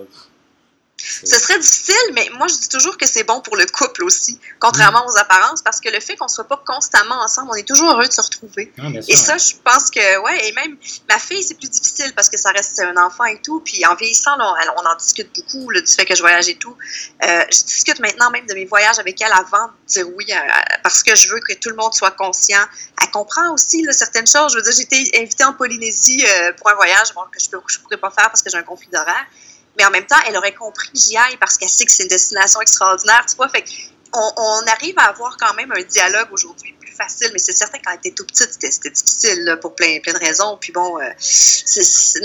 ce 1.00 1.40
serait 1.40 1.60
difficile, 1.60 1.96
mais 2.14 2.28
moi, 2.34 2.48
je 2.48 2.56
dis 2.56 2.70
toujours 2.70 2.98
que 2.98 3.06
c'est 3.06 3.24
bon 3.24 3.40
pour 3.42 3.56
le 3.56 3.66
couple 3.68 4.04
aussi, 4.04 4.40
contrairement 4.60 5.04
mm. 5.06 5.10
aux 5.10 5.18
apparences, 5.18 5.62
parce 5.62 5.80
que 5.80 5.90
le 5.90 6.00
fait 6.00 6.16
qu'on 6.16 6.26
ne 6.26 6.30
soit 6.30 6.48
pas 6.48 6.62
constamment 6.66 7.22
ensemble, 7.22 7.50
on 7.52 7.56
est 7.56 7.68
toujours 7.68 7.92
heureux 7.92 8.08
de 8.08 8.12
se 8.12 8.22
retrouver. 8.22 8.74
Ah, 8.80 8.88
et 9.08 9.16
ça, 9.16 9.38
je 9.38 9.54
pense 9.64 9.92
que, 9.92 10.22
ouais, 10.24 10.48
et 10.48 10.54
même 10.54 10.76
ma 11.08 11.20
fille, 11.20 11.44
c'est 11.44 11.56
plus 11.56 11.70
difficile 11.70 12.14
parce 12.16 12.30
que 12.30 12.38
ça 12.38 12.50
reste 12.50 12.80
un 12.80 12.98
enfant 12.98 13.26
et 13.26 13.40
tout. 13.42 13.60
Puis 13.62 13.86
en 13.86 13.96
vieillissant, 13.96 14.32
on, 14.40 14.88
en 14.88 14.96
discute 14.96 15.30
beaucoup 15.36 15.72
du 15.72 15.86
fait 15.86 16.06
que 16.06 16.16
je 16.16 16.22
voyage 16.22 16.50
et 16.50 16.56
tout. 16.56 16.76
Euh, 17.24 17.42
je 17.52 17.64
discute 17.64 18.00
maintenant 18.00 18.32
même 18.32 18.46
de 18.48 18.54
mes 18.54 18.66
voyages 18.66 19.00
avec 19.00 19.22
elle 19.22 19.34
avant 19.34 19.68
de 19.68 19.88
dire 19.88 20.08
oui, 20.16 20.26
euh, 20.30 20.36
parce 20.84 21.04
que 21.04 21.16
je 21.16 21.32
veux 21.32 21.40
que 21.40 21.54
tout 21.54 21.70
le 21.70 21.76
monde 21.76 21.94
soit 21.94 22.12
conscient. 22.12 22.64
Elle 23.02 23.12
comprend 23.12 23.54
aussi 23.54 23.86
certaines 23.92 24.28
choses. 24.28 24.54
Je 24.54 24.58
veux 24.58 24.64
dire, 24.64 24.74
j'ai 24.74 24.84
été 24.84 25.22
invitée 25.22 25.44
en 25.44 25.54
Polynésie 25.54 26.26
euh, 26.26 26.54
pour 26.54 26.70
un 26.70 26.76
voyage 26.76 27.10
que 27.32 27.40
je 27.40 27.56
ne 27.56 27.84
pourrais 27.84 27.98
pas 27.98 28.12
faire 28.12 28.30
parce 28.30 28.42
que 28.42 28.50
j'ai 28.50 28.58
un 28.58 28.64
conflit 28.64 28.90
d'horaire 28.92 29.26
mais 29.78 29.86
en 29.86 29.92
même 29.92 30.06
temps, 30.06 30.18
elle 30.28 30.36
aurait 30.38 30.54
compris 30.54 30.90
que 30.90 30.98
j'y 30.98 31.18
aille 31.18 31.38
parce 31.38 31.58
qu'elle 31.58 31.70
sait 31.70 31.86
que 31.86 31.92
c'est 31.92 32.04
une 32.04 32.10
destination 32.10 32.62
extraordinaire, 32.62 33.26
tu 33.30 33.36
vois. 33.36 33.50
Fait 33.50 33.64
on, 34.14 34.32
on, 34.38 34.68
arrive 34.68 34.96
à 34.98 35.10
avoir 35.10 35.38
quand 35.38 35.54
même 35.56 35.72
un 35.72 35.82
dialogue 35.82 36.28
aujourd'hui 36.32 36.78
facile, 36.98 37.30
mais 37.32 37.40
c'est 37.40 37.54
certain 37.54 37.78
quand 37.84 37.92
elle 37.92 38.00
était 38.00 38.12
tout 38.12 38.26
petite, 38.26 38.50
c'était 38.52 38.90
difficile 38.90 39.58
pour 39.62 39.76
plein, 39.76 40.00
plein 40.02 40.14
de 40.14 40.20
raisons. 40.20 40.58
Puis 40.60 40.72
bon, 40.72 41.00
euh, 41.00 41.04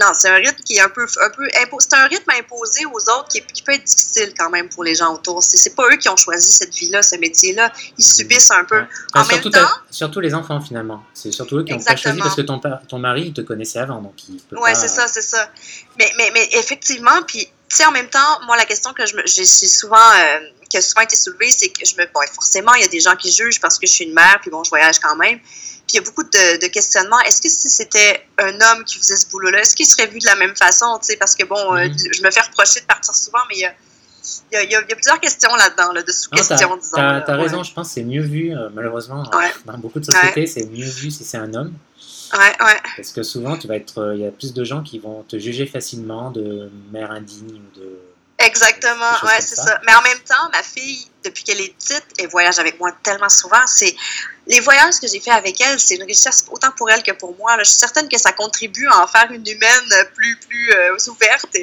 non, 0.01 0.09
c'est 0.15 0.29
un 0.29 0.37
rythme 0.37 0.63
qui 0.65 0.77
est 0.77 0.81
un 0.81 0.89
peu, 0.89 1.07
un 1.23 1.31
peu 1.31 1.49
c'est 1.79 1.95
un 1.95 2.07
rythme 2.07 2.31
imposé 2.31 2.87
aux 2.87 2.99
autres 3.11 3.29
qui, 3.29 3.41
peut 3.63 3.73
être 3.73 3.85
difficile 3.85 4.35
quand 4.37 4.51
même 4.51 4.69
pour 4.69 4.83
les 4.83 4.95
gens 4.95 5.15
autour. 5.15 5.43
C'est 5.43 5.75
pas 5.77 5.85
eux 5.93 5.97
qui 5.97 6.09
ont 6.09 6.17
choisi 6.17 6.51
cette 6.51 6.75
vie-là, 6.75 7.03
ce 7.03 7.17
métier-là. 7.17 7.73
Ils 7.99 8.05
subissent 8.05 8.51
un 8.51 8.65
peu. 8.65 8.83
En 9.15 9.25
surtout, 9.25 9.51
même 9.51 9.63
temps, 9.63 9.71
surtout 9.91 10.21
les 10.21 10.35
enfants 10.35 10.61
finalement. 10.61 11.05
C'est 11.15 11.31
surtout 11.31 11.59
eux 11.59 11.65
qui 11.65 11.75
ont 11.75 11.81
pas 11.81 11.97
choisi 11.97 12.19
parce 12.19 12.35
que 12.35 12.43
ton, 12.43 12.61
ton 12.89 12.99
mari 12.99 13.27
il 13.27 13.33
te 13.33 13.43
connaissait 13.43 13.79
avant, 13.79 14.01
donc 14.01 14.15
il 14.29 14.41
peut 14.41 14.57
Ouais, 14.59 14.75
c'est 14.75 14.89
ça, 14.89 15.07
c'est 15.07 15.23
ça. 15.23 15.51
Mais, 15.99 16.11
mais, 16.17 16.31
mais 16.35 16.49
effectivement, 16.53 17.23
puis 17.27 17.49
tu 17.73 17.77
sais, 17.79 17.87
en 17.87 17.91
même 17.91 18.09
temps, 18.09 18.41
moi, 18.47 18.55
la 18.59 18.67
question 18.67 18.93
que 18.93 19.03
j'ai 19.25 19.47
souvent, 19.47 19.97
euh, 19.97 20.41
qui 20.73 20.79
a 20.79 20.83
souvent 20.83 21.03
été 21.03 21.17
soulevée, 21.17 21.51
c'est 21.51 21.69
que 21.69 21.85
je 21.85 21.95
me, 21.97 22.07
bon, 22.15 22.21
forcément, 22.33 22.73
il 22.75 22.81
y 22.81 22.85
a 22.85 22.89
des 22.89 23.01
gens 23.01 23.15
qui 23.15 23.31
jugent 23.31 23.61
parce 23.61 23.79
que 23.79 23.87
je 23.87 23.93
suis 23.93 24.05
une 24.07 24.15
mère, 24.15 24.39
puis 24.41 24.51
bon, 24.51 24.65
je 24.65 24.71
voyage 24.71 24.99
quand 25.01 25.15
même. 25.17 25.39
Puis 25.39 25.95
il 25.95 25.97
y 25.97 25.99
a 25.99 26.03
beaucoup 26.03 26.23
de, 26.23 26.67
questionnements. 26.69 27.21
Est-ce 27.21 27.43
que 27.43 27.51
si 27.51 27.69
c'était 27.69 28.27
un 28.39 28.55
homme 28.55 28.85
qui 28.85 28.97
faisait 28.97 29.17
ce 29.17 29.27
boulot-là, 29.29 29.61
est-ce 29.61 29.77
qu'il 29.77 29.85
serait 29.85 30.07
vu 30.07 30.19
de 30.19 30.25
la 30.25 30.35
même 30.37 30.57
façon, 30.57 30.99
tu 30.99 31.09
sais, 31.09 31.17
parce 31.17 31.35
que 31.35 31.45
bon, 31.45 31.75
euh, 31.75 31.85
mm-hmm. 31.85 32.17
je 32.17 32.23
me 32.23 32.31
fais 32.31 32.41
reprocher 32.41 32.81
de 32.81 32.87
partir 32.87 33.15
souvent, 33.15 33.41
mais 33.51 33.57
il 33.57 33.61
y 33.61 33.67
a, 33.67 34.63
il 34.63 34.71
y, 34.71 34.75
a, 34.75 34.83
plusieurs 34.83 35.21
questions 35.21 35.55
là-dedans, 35.55 35.93
là, 35.93 36.03
de 36.03 36.13
sous-questions, 36.13 36.77
disons. 36.77 36.97
Tu 36.97 37.01
as, 37.01 37.37
raison, 37.37 37.63
je 37.63 37.75
pense 37.75 37.89
que 37.89 37.95
c'est 37.95 38.05
mieux 38.05 38.23
vu, 38.23 38.57
euh, 38.57 38.71
malheureusement, 38.73 39.25
dans 39.67 39.79
beaucoup 39.79 40.01
de 40.01 40.07
sociétés, 40.07 40.47
c'est 40.47 40.65
mieux 40.67 40.89
vu 40.89 41.11
si 41.11 41.25
c'est 41.25 41.39
un 41.39 41.53
homme. 41.53 41.75
Ouais, 42.33 42.65
ouais. 42.65 42.81
Parce 42.97 43.13
que 43.13 43.23
souvent, 43.23 43.59
tu 43.59 43.67
vas 43.67 43.77
être, 43.77 43.99
euh, 43.99 44.15
il 44.15 44.23
y 44.23 44.27
a 44.27 44.31
plus 44.31 44.55
de 44.55 44.65
gens 44.65 44.83
qui 44.83 44.99
vont 44.99 45.23
te 45.25 45.39
juger 45.39 45.67
facilement 45.67 46.31
de 46.31 46.71
mère 46.91 47.11
indigne 47.11 47.61
ou 47.61 47.79
de. 47.79 47.99
Exactement, 48.45 49.13
ouais, 49.25 49.41
c'est 49.41 49.57
ça. 49.57 49.81
Mais 49.87 49.95
en 49.95 50.03
même 50.03 50.21
temps, 50.21 50.49
ma 50.53 50.63
fille, 50.63 51.07
depuis 51.25 51.45
qu'elle 51.45 51.61
est 51.61 51.75
petite, 51.75 52.05
elle 52.19 52.29
voyage 52.29 52.59
avec 52.59 52.79
moi 52.79 52.93
tellement 53.03 53.29
souvent. 53.29 53.67
C'est 53.67 53.95
les 54.47 54.61
voyages 54.61 54.99
que 55.01 55.07
j'ai 55.07 55.21
fait 55.21 55.31
avec 55.31 55.61
elle, 55.61 55.79
c'est 55.79 55.95
une 55.95 56.03
richesse 56.03 56.45
autant 56.51 56.71
pour 56.77 56.91
elle 56.91 57.03
que 57.03 57.13
pour 57.13 57.37
moi. 57.37 57.57
Je 57.61 57.65
suis 57.65 57.79
certaine 57.79 58.09
que 58.09 58.19
ça 58.19 58.33
contribue 58.33 58.87
à 58.89 59.05
en 59.05 59.07
faire 59.07 59.31
une 59.31 59.47
humaine 59.47 60.07
plus, 60.15 60.37
plus 60.49 60.73
euh, 60.73 60.97
ouverte. 61.09 61.57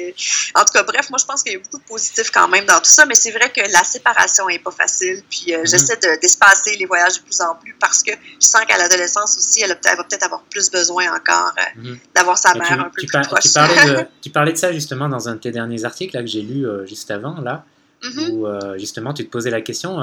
en 0.54 0.64
tout 0.64 0.72
cas, 0.72 0.82
bref, 0.82 1.10
moi, 1.10 1.18
je 1.20 1.26
pense 1.26 1.42
qu'il 1.42 1.52
y 1.52 1.56
a 1.56 1.58
beaucoup 1.58 1.78
de 1.78 1.84
positifs 1.84 2.30
quand 2.30 2.48
même 2.48 2.64
dans 2.64 2.78
tout 2.78 2.90
ça, 2.90 3.04
mais 3.04 3.14
c'est 3.14 3.32
vrai 3.32 3.50
que 3.50 3.60
la 3.60 3.84
séparation 3.84 4.46
n'est 4.46 4.58
pas 4.58 4.70
facile. 4.70 5.22
Puis 5.28 5.52
euh, 5.52 5.58
mm-hmm. 5.58 5.70
j'essaie 5.70 5.98
d'espacer 6.20 6.76
les 6.76 6.86
voyages 6.86 7.18
de 7.18 7.22
plus 7.22 7.40
en 7.42 7.54
plus 7.56 7.76
parce 7.78 8.02
que 8.02 8.12
je 8.12 8.46
sens 8.46 8.64
qu'à 8.66 8.78
l'adolescence 8.78 9.36
aussi, 9.36 9.62
elle, 9.62 9.70
va 9.70 10.04
peut-être 10.04 10.24
avoir 10.24 10.42
plus 10.44 10.70
besoin 10.70 11.14
encore 11.14 11.52
euh, 11.58 11.80
mm-hmm. 11.80 11.98
d'avoir 12.14 12.38
sa 12.38 12.54
mère 12.54 12.72
un 12.72 12.84
peu 12.84 13.06
plus 13.06 13.08
proche. 13.08 13.42
Tu 13.42 13.52
parlais, 13.52 13.84
de, 13.84 14.06
tu 14.22 14.30
parlais, 14.30 14.52
de, 14.52 14.58
ça 14.58 14.72
justement 14.72 15.08
dans 15.08 15.28
un 15.28 15.34
de 15.34 15.40
tes 15.40 15.50
derniers 15.50 15.84
articles 15.84 16.16
là, 16.16 16.22
que 16.22 16.28
j'ai 16.28 16.42
lu 16.42 16.66
juste 16.86 17.10
avant, 17.10 17.40
là, 17.42 17.64
mm-hmm. 18.02 18.30
où 18.30 18.78
justement 18.78 19.12
tu 19.14 19.24
te 19.24 19.30
posais 19.30 19.50
la 19.50 19.60
question 19.60 20.00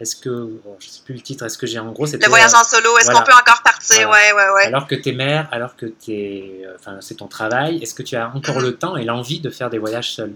est-ce 0.00 0.16
que, 0.16 0.30
bon, 0.30 0.76
je 0.80 0.88
sais 0.88 1.02
plus 1.04 1.12
le 1.12 1.20
titre, 1.20 1.44
est-ce 1.44 1.58
que 1.58 1.66
j'ai 1.66 1.78
en 1.78 1.92
gros 1.92 2.06
Le 2.06 2.28
voyage 2.28 2.54
en 2.54 2.64
solo, 2.64 2.96
est-ce 2.96 3.10
qu'on 3.10 3.22
peut 3.22 3.34
encore 3.38 3.62
partir? 3.62 4.08
Ouais, 4.08 4.32
ouais, 4.32 4.50
ouais. 4.54 4.64
Alors 4.64 4.86
que 4.86 4.94
tu 4.94 5.10
es 5.10 5.12
mère, 5.12 5.46
alors 5.52 5.76
que 5.76 5.92
es, 6.08 6.62
euh, 6.64 6.74
enfin, 6.78 6.96
c'est 7.02 7.16
ton 7.16 7.28
travail, 7.28 7.82
est-ce 7.82 7.94
que 7.94 8.02
tu 8.02 8.16
as 8.16 8.30
encore 8.34 8.56
mm-hmm. 8.56 8.62
le 8.62 8.76
temps 8.76 8.96
et 8.96 9.04
l'envie 9.04 9.40
de 9.40 9.50
faire 9.50 9.68
des 9.68 9.78
voyages 9.78 10.14
seuls 10.14 10.32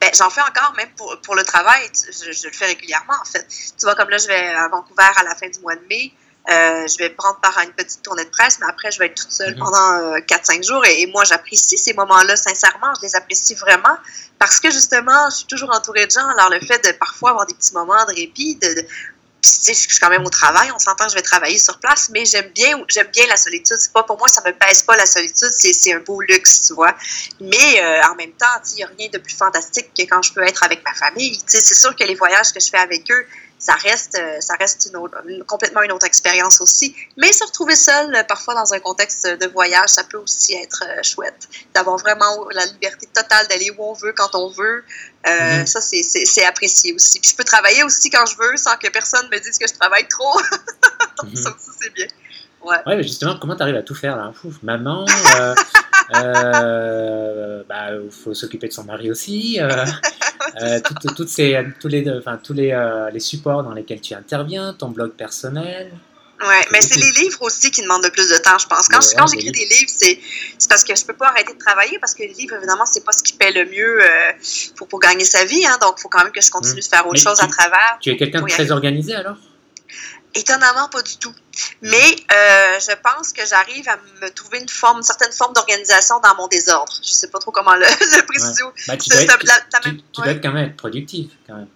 ben, 0.00 0.10
j'en 0.16 0.28
fais 0.28 0.40
encore, 0.40 0.74
même 0.76 0.90
pour, 0.96 1.16
pour 1.22 1.34
le 1.34 1.44
travail, 1.44 1.80
je, 1.94 2.32
je, 2.32 2.46
le 2.46 2.52
fais 2.52 2.66
régulièrement 2.66 3.14
en 3.20 3.24
fait. 3.24 3.46
Tu 3.48 3.84
vois, 3.84 3.94
comme 3.94 4.10
là, 4.10 4.18
je 4.18 4.26
vais 4.26 4.48
à 4.48 4.68
Vancouver 4.68 5.08
à 5.16 5.22
la 5.22 5.34
fin 5.34 5.48
du 5.48 5.60
mois 5.60 5.76
de 5.76 5.82
mai. 5.88 6.12
Euh, 6.50 6.86
je 6.86 6.96
vais 6.98 7.10
prendre 7.10 7.38
part 7.40 7.58
à 7.58 7.64
une 7.64 7.72
petite 7.72 8.02
tournée 8.02 8.24
de 8.24 8.30
presse, 8.30 8.58
mais 8.60 8.66
après, 8.68 8.90
je 8.90 8.98
vais 8.98 9.06
être 9.06 9.20
toute 9.20 9.30
seule 9.30 9.54
mhm. 9.54 9.58
pendant 9.58 10.18
4-5 10.20 10.58
euh, 10.58 10.62
jours. 10.62 10.84
Et, 10.86 11.06
moi, 11.06 11.24
j'apprécie 11.24 11.76
ces 11.76 11.92
moments-là, 11.92 12.36
sincèrement. 12.36 12.92
Je 13.00 13.06
les 13.06 13.16
apprécie 13.16 13.54
vraiment 13.54 13.96
parce 14.38 14.58
que, 14.60 14.70
justement, 14.70 15.28
je 15.30 15.36
suis 15.36 15.46
toujours 15.46 15.74
entourée 15.74 16.06
de 16.06 16.10
gens. 16.10 16.26
Alors, 16.26 16.50
le 16.50 16.60
fait 16.60 16.82
de 16.84 16.92
parfois 16.92 17.30
avoir 17.30 17.46
des 17.46 17.54
petits 17.54 17.74
moments 17.74 18.04
de 18.06 18.14
répit, 18.14 18.56
de, 18.56 18.86
je 19.42 19.72
suis 19.72 19.98
quand 20.00 20.10
même 20.10 20.24
au 20.24 20.30
travail, 20.30 20.70
on 20.74 20.78
s'entend 20.78 21.08
je 21.08 21.14
vais 21.14 21.22
travailler 21.22 21.58
sur 21.58 21.78
place, 21.78 22.10
mais 22.12 22.24
j'aime 22.24 22.50
bien, 22.54 22.82
j'aime 22.88 23.08
bien 23.08 23.26
la 23.28 23.36
solitude. 23.36 23.76
C'est 23.78 23.92
pas 23.92 24.02
pour 24.02 24.18
moi, 24.18 24.28
ça 24.28 24.42
me 24.44 24.52
pèse 24.52 24.82
pas 24.82 24.96
la 24.96 25.06
solitude, 25.06 25.50
c'est 25.50 25.92
un 25.92 26.00
beau 26.00 26.20
luxe, 26.20 26.62
tu 26.66 26.74
vois. 26.74 26.94
Mais 27.40 27.80
euh, 27.80 28.00
en 28.10 28.14
même 28.16 28.32
temps, 28.32 28.46
il 28.70 28.76
n'y 28.76 28.82
a 28.82 28.88
rien 28.98 29.08
de 29.12 29.18
plus 29.18 29.34
fantastique 29.34 29.90
que 29.96 30.02
quand 30.04 30.22
je 30.22 30.32
peux 30.32 30.42
être 30.42 30.62
avec 30.62 30.84
ma 30.84 30.94
famille. 30.94 31.38
C'est 31.46 31.62
sûr 31.62 31.94
que 31.94 32.04
les 32.04 32.14
voyages 32.14 32.52
que 32.52 32.60
je 32.60 32.68
fais 32.68 32.78
avec 32.78 33.10
eux, 33.10 33.26
ça 33.58 33.74
reste, 33.74 34.16
euh, 34.18 34.40
ça 34.40 34.54
reste 34.54 34.92
complètement 35.46 35.82
une 35.82 35.90
autre 35.92 36.06
expérience 36.06 36.60
aussi. 36.60 36.94
Mais 37.16 37.32
se 37.32 37.44
retrouver 37.44 37.74
seul, 37.74 38.14
euh, 38.14 38.22
parfois 38.22 38.54
dans 38.54 38.72
un 38.72 38.78
contexte 38.78 39.26
de 39.26 39.46
voyage, 39.48 39.88
ça 39.88 40.04
peut 40.04 40.18
aussi 40.18 40.54
être 40.54 40.84
euh, 40.86 41.02
chouette. 41.02 41.48
D'avoir 41.74 41.98
vraiment 41.98 42.48
la 42.52 42.64
liberté 42.66 43.06
totale 43.12 43.48
d'aller 43.48 43.70
où 43.76 43.82
on 43.82 43.94
veut, 43.94 44.12
quand 44.12 44.34
on 44.34 44.48
veut. 44.48 44.84
Mm-hmm. 45.24 45.66
Ça, 45.66 45.80
c'est 45.80 46.44
apprécié 46.46 46.94
aussi. 46.94 47.20
Puis 47.20 47.30
je 47.30 47.36
peux 47.36 47.44
travailler 47.44 47.82
aussi 47.82 48.08
quand 48.08 48.24
je 48.24 48.36
veux, 48.38 48.56
sans 48.56 48.76
que 48.76 48.88
personne 48.88 49.28
me 49.30 49.38
dise 49.38 49.58
que 49.58 49.66
je 49.66 49.74
travaille 49.74 50.06
trop. 50.08 50.40
Mm-hmm. 51.18 51.42
ça 51.42 51.50
aussi, 51.50 51.70
c'est 51.80 51.92
bien. 51.94 52.06
Ouais. 52.62 52.76
ouais, 52.86 52.96
mais 52.96 53.02
justement, 53.02 53.36
comment 53.40 53.56
tu 53.56 53.62
arrives 53.62 53.76
à 53.76 53.82
tout 53.82 53.94
faire 53.94 54.16
là? 54.16 54.32
Maman, 54.62 55.06
euh, 55.36 55.54
euh, 56.14 57.62
bah, 57.68 57.90
faut 58.10 58.34
s'occuper 58.34 58.68
de 58.68 58.72
son 58.72 58.84
mari 58.84 59.10
aussi. 59.10 59.58
Euh, 59.60 59.84
euh 60.62 60.80
toutes, 61.16 61.28
ces, 61.28 61.58
tous 61.80 61.88
les, 61.88 62.10
enfin, 62.10 62.38
tous 62.42 62.54
les, 62.54 62.72
euh, 62.72 63.10
les 63.10 63.20
supports 63.20 63.62
dans 63.62 63.72
lesquels 63.72 64.00
tu 64.00 64.14
interviens, 64.14 64.74
ton 64.74 64.88
blog 64.88 65.12
personnel. 65.12 65.92
Ouais, 66.40 66.64
mais 66.70 66.80
c'est 66.80 66.98
les 67.00 67.10
livres 67.10 67.42
aussi 67.42 67.72
qui 67.72 67.82
demandent 67.82 68.04
le 68.04 68.10
plus 68.10 68.28
de 68.28 68.36
temps, 68.36 68.58
je 68.58 68.66
pense. 68.68 68.88
Quand, 68.88 69.00
quand 69.16 69.26
j'écris 69.26 69.50
des 69.50 69.66
livres, 69.66 69.90
c'est 69.90 70.20
parce 70.68 70.84
que 70.84 70.94
je 70.94 71.04
peux 71.04 71.14
pas 71.14 71.28
arrêter 71.28 71.52
de 71.52 71.58
travailler 71.58 71.98
parce 71.98 72.14
que 72.14 72.22
les 72.22 72.32
livres, 72.32 72.54
évidemment, 72.54 72.86
c'est 72.86 73.04
pas 73.04 73.10
ce 73.10 73.24
qui 73.24 73.32
paie 73.32 73.50
le 73.50 73.64
mieux 73.64 73.98
pour, 74.76 74.86
pour 74.86 75.00
gagner 75.00 75.24
sa 75.24 75.44
vie. 75.44 75.66
Hein, 75.66 75.78
donc, 75.82 75.94
il 75.98 76.02
faut 76.02 76.08
quand 76.08 76.22
même 76.22 76.32
que 76.32 76.40
je 76.40 76.50
continue 76.50 76.74
mmh. 76.74 76.84
de 76.84 76.84
faire 76.84 77.06
autre 77.08 77.20
chose 77.20 77.40
à 77.40 77.48
travers. 77.48 77.98
Tu 78.00 78.10
es 78.10 78.16
quelqu'un 78.16 78.42
de 78.42 78.46
très 78.46 78.70
organisé 78.70 79.16
alors? 79.16 79.36
Étonnamment, 80.38 80.88
pas 80.88 81.02
du 81.02 81.16
tout. 81.16 81.34
Mais 81.82 81.96
euh, 81.96 82.78
je 82.78 82.94
pense 83.02 83.32
que 83.32 83.44
j'arrive 83.44 83.88
à 83.88 83.98
me 84.22 84.30
trouver 84.30 84.60
une 84.60 84.68
forme, 84.68 84.98
une 84.98 85.02
certaine 85.02 85.32
forme 85.32 85.52
d'organisation 85.52 86.20
dans 86.20 86.34
mon 86.36 86.46
désordre. 86.46 86.92
Je 87.02 87.10
sais 87.10 87.28
pas 87.28 87.40
trop 87.40 87.50
comment 87.50 87.74
le, 87.74 87.80
le 88.16 88.24
préciser. 88.24 88.62
Bah, 88.86 88.96
tu, 88.96 89.08
dois 89.10 89.22
être, 89.22 89.38
tu, 89.38 90.20
dois 90.22 90.28
être 90.28 90.40
quand 90.40 90.52
même 90.52 90.68
être 90.68 90.76
productif. 90.76 91.32
Quand 91.44 91.56
même. 91.56 91.66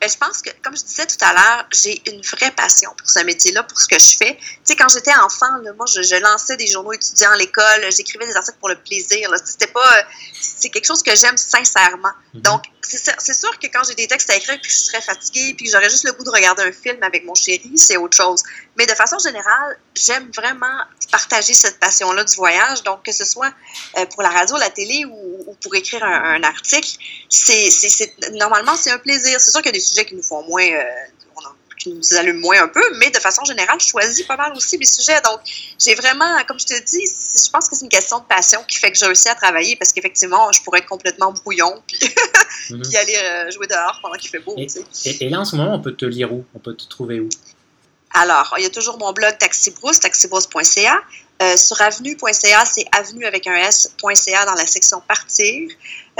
Ben, 0.00 0.10
je 0.10 0.18
pense 0.18 0.42
que, 0.42 0.50
comme 0.60 0.76
je 0.76 0.82
disais 0.82 1.06
tout 1.06 1.24
à 1.24 1.32
l'heure, 1.32 1.66
j'ai 1.72 2.02
une 2.10 2.20
vraie 2.20 2.50
passion 2.50 2.90
pour 2.98 3.08
ce 3.08 3.20
métier-là, 3.20 3.62
pour 3.62 3.78
ce 3.80 3.86
que 3.86 3.98
je 3.98 4.16
fais. 4.16 4.36
Tu 4.36 4.58
sais, 4.64 4.76
quand 4.76 4.88
j'étais 4.88 5.14
enfant, 5.14 5.46
moi, 5.76 5.86
je, 5.86 6.20
lançais 6.20 6.56
des 6.56 6.66
journaux 6.66 6.92
étudiants 6.92 7.30
à 7.30 7.36
l'école, 7.36 7.92
j'écrivais 7.96 8.26
des 8.26 8.36
articles 8.36 8.58
pour 8.58 8.70
le 8.70 8.76
plaisir. 8.76 9.30
C'était 9.44 9.68
pas, 9.68 9.88
c'est 10.32 10.68
quelque 10.68 10.86
chose 10.86 11.02
que 11.02 11.14
j'aime 11.14 11.36
sincèrement. 11.36 12.12
Mhm. 12.34 12.42
Donc, 12.42 12.64
c'est 12.86 13.34
sûr 13.34 13.58
que 13.58 13.66
quand 13.68 13.82
j'ai 13.88 13.94
des 13.94 14.06
textes 14.06 14.30
à 14.30 14.36
écrire, 14.36 14.58
puis 14.60 14.70
je 14.70 14.78
serais 14.78 15.00
fatiguée, 15.00 15.54
puis 15.56 15.68
j'aurais 15.70 15.90
juste 15.90 16.04
le 16.04 16.12
goût 16.12 16.24
de 16.24 16.30
regarder 16.30 16.62
un 16.62 16.72
film 16.72 17.02
avec 17.02 17.24
mon 17.24 17.34
chéri, 17.34 17.72
c'est 17.76 17.96
autre 17.96 18.16
chose. 18.16 18.42
Mais 18.76 18.86
de 18.86 18.92
façon 18.92 19.18
générale, 19.18 19.78
j'aime 19.94 20.30
vraiment 20.34 20.78
partager 21.10 21.54
cette 21.54 21.78
passion-là 21.78 22.24
du 22.24 22.34
voyage. 22.36 22.82
Donc, 22.82 23.04
que 23.04 23.12
ce 23.12 23.24
soit 23.24 23.52
euh, 23.98 24.06
pour 24.06 24.22
la 24.22 24.30
radio, 24.30 24.56
la 24.56 24.70
télé 24.70 25.04
ou, 25.04 25.56
pour 25.62 25.74
écrire 25.74 26.04
un, 26.04 26.42
article, 26.42 26.98
c'est 27.28 27.70
normalement 28.32 28.74
c'est 28.76 28.90
un 28.90 28.98
plaisir. 28.98 29.40
C'est 29.40 29.50
sûr 29.50 29.60
qu'il 29.60 29.70
y 29.70 29.76
a 29.76 29.78
des 29.78 29.80
sujets 29.80 30.04
qui 30.04 30.14
nous 30.14 30.22
font 30.22 30.42
moins, 30.42 30.66
euh, 30.66 30.82
qui 31.78 31.92
nous 31.92 32.14
allument 32.14 32.40
moins 32.40 32.62
un 32.62 32.68
peu, 32.68 32.82
mais 32.98 33.10
de 33.10 33.18
façon 33.18 33.44
générale, 33.44 33.78
je 33.80 33.88
choisis 33.88 34.24
pas 34.26 34.36
mal 34.36 34.52
aussi 34.54 34.78
mes 34.78 34.86
sujets. 34.86 35.20
Donc, 35.22 35.40
j'ai 35.78 35.94
vraiment, 35.94 36.42
comme 36.46 36.58
je 36.58 36.66
te 36.66 36.84
dis, 36.84 37.06
je 37.06 37.50
pense 37.50 37.68
que 37.68 37.76
c'est 37.76 37.84
une 37.84 37.90
question 37.90 38.18
de 38.18 38.24
passion 38.24 38.60
qui 38.66 38.78
fait 38.78 38.90
que 38.90 38.98
j'ai 38.98 39.06
réussi 39.06 39.28
à 39.28 39.34
travailler 39.34 39.76
parce 39.76 39.92
qu'effectivement, 39.92 40.50
je 40.52 40.62
pourrais 40.62 40.80
être 40.80 40.88
complètement 40.88 41.32
brouillon 41.32 41.82
puis, 41.86 41.98
mhm. 42.70 42.82
puis 42.82 42.96
aller 42.96 43.16
euh, 43.16 43.50
jouer 43.50 43.66
dehors 43.66 43.98
pendant 44.02 44.16
qu'il 44.16 44.30
fait 44.30 44.40
beau. 44.40 44.54
Et, 44.56 44.68
et, 45.04 45.28
là, 45.28 45.40
en 45.40 45.44
ce 45.44 45.56
moment, 45.56 45.74
on 45.74 45.80
peut 45.80 45.94
te 45.94 46.04
lire 46.04 46.32
où? 46.32 46.44
On 46.54 46.58
peut 46.58 46.74
te 46.74 46.86
trouver 46.88 47.20
où? 47.20 47.28
Alors, 48.14 48.54
il 48.58 48.62
y 48.62 48.66
a 48.66 48.70
toujours 48.70 48.96
mon 48.98 49.12
blog 49.12 49.36
Taxibrousse, 49.38 49.98
taxibrousse.ca. 49.98 51.02
Euh, 51.42 51.56
sur 51.56 51.80
avenue.ca, 51.82 52.64
c'est 52.64 52.86
avenue 52.92 53.26
avec 53.26 53.48
un 53.48 53.56
S.ca 53.56 54.44
dans 54.46 54.54
la 54.54 54.66
section 54.66 55.02
partir. 55.06 55.68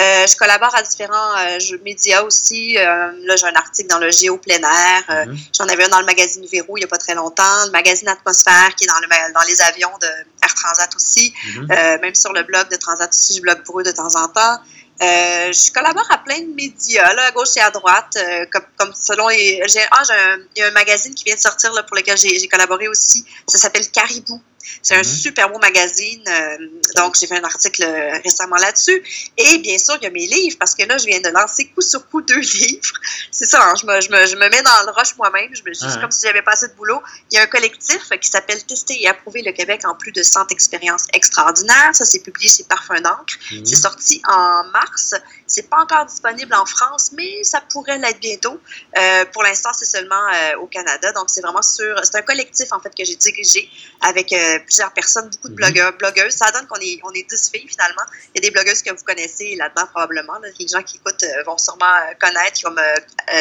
Euh, 0.01 0.27
je 0.27 0.37
collabore 0.37 0.75
à 0.75 0.83
différents 0.83 1.37
euh, 1.39 1.79
médias 1.85 2.23
aussi. 2.23 2.75
là, 2.75 3.37
j'ai 3.37 3.47
un 3.47 3.55
article 3.55 3.89
dans 3.89 3.99
le 3.99 4.11
Géo 4.11 4.39
plein 4.39 4.59
air. 4.59 5.27
Mhm. 5.27 5.39
J'en 5.57 5.67
avais 5.67 5.85
un 5.85 5.89
dans 5.89 6.01
le 6.01 6.07
magazine 6.07 6.45
Véro 6.51 6.77
il 6.77 6.81
n'y 6.81 6.85
a 6.85 6.89
pas 6.89 6.99
très 6.99 7.15
longtemps. 7.15 7.65
Le 7.67 7.71
magazine 7.71 8.09
Atmosphère 8.09 8.75
qui 8.77 8.85
est 8.85 8.89
dans, 8.89 8.99
le, 9.01 9.33
dans 9.33 9.47
les 9.47 9.61
avions 9.63 9.97
de 10.01 10.07
Air 10.43 10.55
Transat 10.55 10.95
aussi. 10.97 11.33
Mhm. 11.57 11.67
même 12.03 12.15
sur 12.15 12.33
le 12.33 12.43
blog 12.43 12.69
de 12.71 12.77
Transat 12.77 13.11
aussi, 13.11 13.37
je 13.37 13.41
blogue 13.41 13.63
pour 13.63 13.81
eux 13.81 13.85
de 13.85 13.93
temps 13.93 14.15
en 14.17 14.29
temps. 14.29 14.59
Euh, 15.03 15.53
je 15.53 15.73
collabore 15.73 16.07
à 16.11 16.19
plein 16.19 16.41
de 16.41 16.55
médias, 16.55 17.13
là, 17.15 17.25
à 17.25 17.31
gauche 17.33 17.57
et 17.57 17.61
à 17.61 17.71
droite, 17.71 18.17
euh, 18.17 18.47
comme, 18.53 18.63
comme, 18.77 18.93
selon 18.95 19.27
les. 19.29 19.61
J'ai, 19.67 19.81
ah, 19.91 20.03
j'ai 20.07 20.13
un, 20.13 20.39
il 20.55 20.61
y 20.61 20.63
a 20.63 20.69
un 20.69 20.71
magazine 20.71 21.13
qui 21.15 21.25
vient 21.25 21.35
de 21.35 21.41
sortir 21.41 21.73
là, 21.73 21.83
pour 21.83 21.97
lequel 21.97 22.17
j'ai, 22.17 22.39
j'ai 22.39 22.47
collaboré 22.47 22.87
aussi. 22.87 23.25
Ça 23.49 23.59
s'appelle 23.59 23.91
Caribou. 23.91 24.41
C'est 24.83 24.95
un 24.95 24.99
mhm. 24.99 25.05
super 25.05 25.51
beau 25.51 25.59
magazine. 25.59 26.23
Euh, 26.27 26.69
donc, 26.97 27.17
j'ai 27.19 27.27
fait 27.27 27.39
un 27.39 27.45
article 27.45 27.83
euh, 27.83 28.19
récemment 28.23 28.57
là-dessus. 28.57 29.03
Et 29.37 29.59
bien 29.59 29.79
sûr, 29.79 29.97
il 30.01 30.05
y 30.05 30.07
a 30.07 30.11
mes 30.11 30.27
livres, 30.27 30.57
parce 30.59 30.75
que 30.75 30.85
là, 30.85 30.99
je 30.99 31.07
viens 31.07 31.21
de 31.21 31.29
lancer 31.29 31.67
coup 31.67 31.83
sur 31.83 32.09
coup 32.09 32.23
deux 32.23 32.41
livres. 32.41 32.95
C'est 33.31 33.47
ça, 33.47 33.62
hein, 33.62 33.75
je, 33.81 33.87
me, 33.87 34.01
je, 34.01 34.11
me, 34.11 34.27
je, 34.27 34.37
me, 34.37 34.49
mets 34.49 34.62
dans 34.62 34.87
le 34.87 34.93
rush 34.93 35.17
moi-même. 35.17 35.55
Je 35.55 35.62
me 35.69 35.75
suis 35.75 36.01
comme 36.01 36.11
si 36.11 36.27
j'avais 36.27 36.43
pas 36.43 36.53
assez 36.53 36.69
de 36.69 36.75
boulot. 36.75 37.03
Il 37.31 37.37
y 37.37 37.39
a 37.39 37.43
un 37.43 37.47
collectif 37.47 38.09
qui 38.21 38.29
s'appelle 38.29 38.62
Tester 38.65 39.03
et 39.03 39.09
approuver 39.09 39.43
le 39.43 39.53
Québec 39.53 39.83
en 39.85 39.95
plus 39.95 40.12
de 40.12 40.23
100 40.23 40.51
expériences 40.51 41.07
extraordinaires. 41.12 41.91
Ça, 41.93 42.05
c'est 42.05 42.21
publié 42.21 42.49
chez 42.49 42.65
Parfum 42.65 43.01
d'encre. 43.01 43.35
Mhm. 43.53 43.67
C'est 43.67 43.77
sorti 43.77 44.23
en 44.29 44.65
mars. 44.73 45.15
C'est 45.47 45.69
pas 45.69 45.79
encore 45.79 46.07
disponible 46.07 46.55
en 46.55 46.67
France, 46.67 47.11
mais 47.12 47.45
ça 47.45 47.61
pourrait 47.61 47.99
l'être 47.99 48.21
bientôt. 48.21 48.61
Euh, 48.99 49.25
pour 49.33 49.43
l'instant, 49.43 49.71
c'est 49.73 49.85
seulement 49.85 50.15
euh, 50.35 50.59
au 50.59 50.67
Canada. 50.67 51.12
Donc, 51.12 51.27
c'est 51.29 51.41
vraiment 51.41 51.62
sur. 51.62 51.99
C'est 52.03 52.17
un 52.17 52.23
collectif, 52.23 52.73
en 52.73 52.81
fait, 52.81 52.95
que 52.95 53.05
j'ai 53.05 53.17
dirigé 53.17 53.69
avec 54.01 54.33
euh, 54.33 54.54
plusieurs 54.61 54.93
personnes, 54.93 55.29
beaucoup 55.31 55.49
de 55.49 55.53
mhm. 55.53 55.57
blogueurs, 55.57 55.93
blogueuses. 55.97 56.35
Ça 56.35 56.51
donne 56.53 56.67
qu'on 56.67 56.81
est, 56.81 57.01
on 57.05 57.13
est 57.13 57.29
10 57.29 57.51
filles, 57.51 57.69
finalement. 57.69 58.03
Il 58.35 58.43
y 58.43 58.47
a 58.47 58.49
des 58.49 58.51
blogueuses 58.51 58.83
que 58.83 58.91
vous 58.91 59.05
connaissez 59.05 59.57
là-dedans, 59.57 59.87
probablement. 59.87 60.35
Les 60.59 60.69
gens 60.69 60.83
qui 60.83 60.97
écoutent 60.97 61.25
vont 61.47 61.59
sûrement 61.59 61.95
connaître, 62.21 62.63
comme 62.63 62.81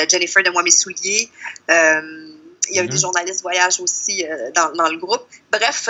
Jennifer 0.09 0.43
de 0.43 0.49
Moi 0.49 0.63
Mes 0.63 0.71
Souliers. 0.71 1.29
Il 2.69 2.77
y 2.77 2.79
a 2.79 2.83
eu 2.83 2.87
des 2.87 2.95
mhm. 2.95 3.01
journalistes 3.01 3.41
voyage 3.41 3.79
aussi 3.81 4.25
dans, 4.55 4.71
dans, 4.71 4.89
le 4.89 4.97
groupe. 4.97 5.25
Bref, 5.51 5.89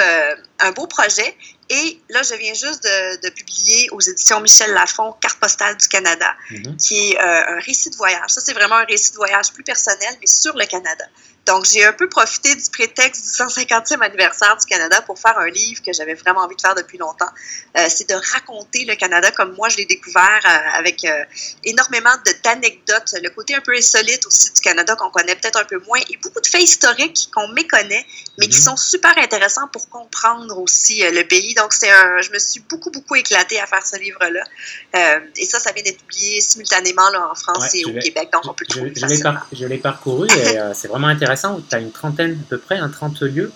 un 0.59 0.71
beau 0.71 0.87
projet. 0.87 1.35
Et 1.69 1.99
là, 2.09 2.21
je 2.23 2.35
viens 2.35 2.53
juste 2.53 2.83
de, 2.83 3.29
publier 3.29 3.89
aux 3.91 4.01
éditions 4.01 4.39
Michel 4.41 4.71
Lafon 4.71 5.13
Carte 5.13 5.39
postale 5.39 5.77
du 5.77 5.87
Canada, 5.87 6.35
mhm. 6.51 6.77
qui 6.77 7.11
est 7.11 7.17
euh, 7.17 7.55
un 7.55 7.59
récit 7.59 7.89
de 7.89 7.95
voyage. 7.95 8.29
Ça, 8.29 8.41
c'est 8.41 8.53
vraiment 8.53 8.75
un 8.75 8.85
récit 8.85 9.11
de 9.11 9.17
voyage 9.17 9.51
plus 9.53 9.63
personnel, 9.63 10.15
mais 10.19 10.27
sur 10.27 10.55
le 10.55 10.65
Canada. 10.65 11.05
Donc, 11.45 11.65
j'ai 11.65 11.83
un 11.83 11.91
peu 11.91 12.07
profité 12.07 12.55
du 12.55 12.69
prétexte 12.71 13.23
du 13.23 13.29
150e 13.29 14.01
anniversaire 14.01 14.55
du 14.55 14.65
Canada 14.65 15.01
pour 15.01 15.19
faire 15.19 15.37
un 15.37 15.49
livre 15.49 15.81
que 15.85 15.91
j'avais 15.91 16.13
vraiment 16.13 16.41
envie 16.41 16.55
de 16.55 16.61
faire 16.61 16.75
depuis 16.75 16.97
longtemps. 16.97 17.29
Euh, 17.77 17.85
c'est 17.89 18.07
de 18.07 18.15
raconter 18.33 18.85
le 18.85 18.95
Canada 18.95 19.29
comme 19.31 19.53
moi 19.55 19.67
je 19.67 19.77
l'ai 19.77 19.85
découvert 19.85 20.39
euh, 20.45 20.77
avec 20.77 21.03
euh, 21.03 21.23
énormément 21.65 22.11
d'anecdotes, 22.43 23.15
le 23.21 23.29
côté 23.29 23.55
un 23.55 23.61
peu 23.61 23.73
insolite 23.75 24.25
aussi 24.25 24.53
du 24.53 24.61
Canada 24.61 24.95
qu'on 24.95 25.09
connaît 25.09 25.35
peut-être 25.35 25.59
un 25.59 25.65
peu 25.65 25.79
moins 25.85 25.99
et 26.09 26.17
beaucoup 26.23 26.39
de 26.39 26.47
faits 26.47 26.61
historiques 26.61 27.29
qu'on 27.35 27.49
méconnaît, 27.49 28.05
mais 28.37 28.47
qui 28.47 28.59
mhm. 28.59 28.63
sont 28.63 28.77
super 28.77 29.17
intéressants 29.17 29.67
pour 29.67 29.89
comprendre 29.89 30.57
aussi 30.59 31.03
le 31.11 31.23
pays. 31.23 31.53
Donc, 31.55 31.73
c'est 31.73 31.91
un, 31.91 32.21
je 32.21 32.31
me 32.31 32.39
suis 32.39 32.61
beaucoup, 32.61 32.89
beaucoup 32.89 33.15
éclatée 33.15 33.59
à 33.59 33.67
faire 33.67 33.85
ce 33.85 33.97
livre-là. 33.97 34.43
et 35.35 35.45
ça, 35.45 35.59
ça 35.59 35.73
vient 35.73 35.83
d'être 35.83 36.01
publié 36.03 36.39
simultanément 36.39 37.09
là, 37.09 37.29
en 37.29 37.35
France 37.35 37.73
et 37.73 37.83
au 37.85 37.93
Québec, 37.99 38.29
donc 38.31 38.43
on 38.45 38.53
peut 38.53 38.65
le 38.69 38.73
trouver 38.73 38.93
je, 38.95 39.57
je 39.57 39.65
l'ai 39.65 39.77
parcouru 39.77 40.27
et 40.27 40.57
c'est 40.73 40.87
vraiment 40.87 41.07
intéressant 41.07 41.32
intéressant 41.33 41.55
où 41.57 41.61
tu 41.61 41.75
as 41.75 41.79
une 41.79 41.91
trentaine 41.91 42.39
à 42.45 42.49
peu 42.49 42.57
près, 42.57 42.77
un 42.77 42.89
30 42.89 43.21
lieux. 43.21 43.51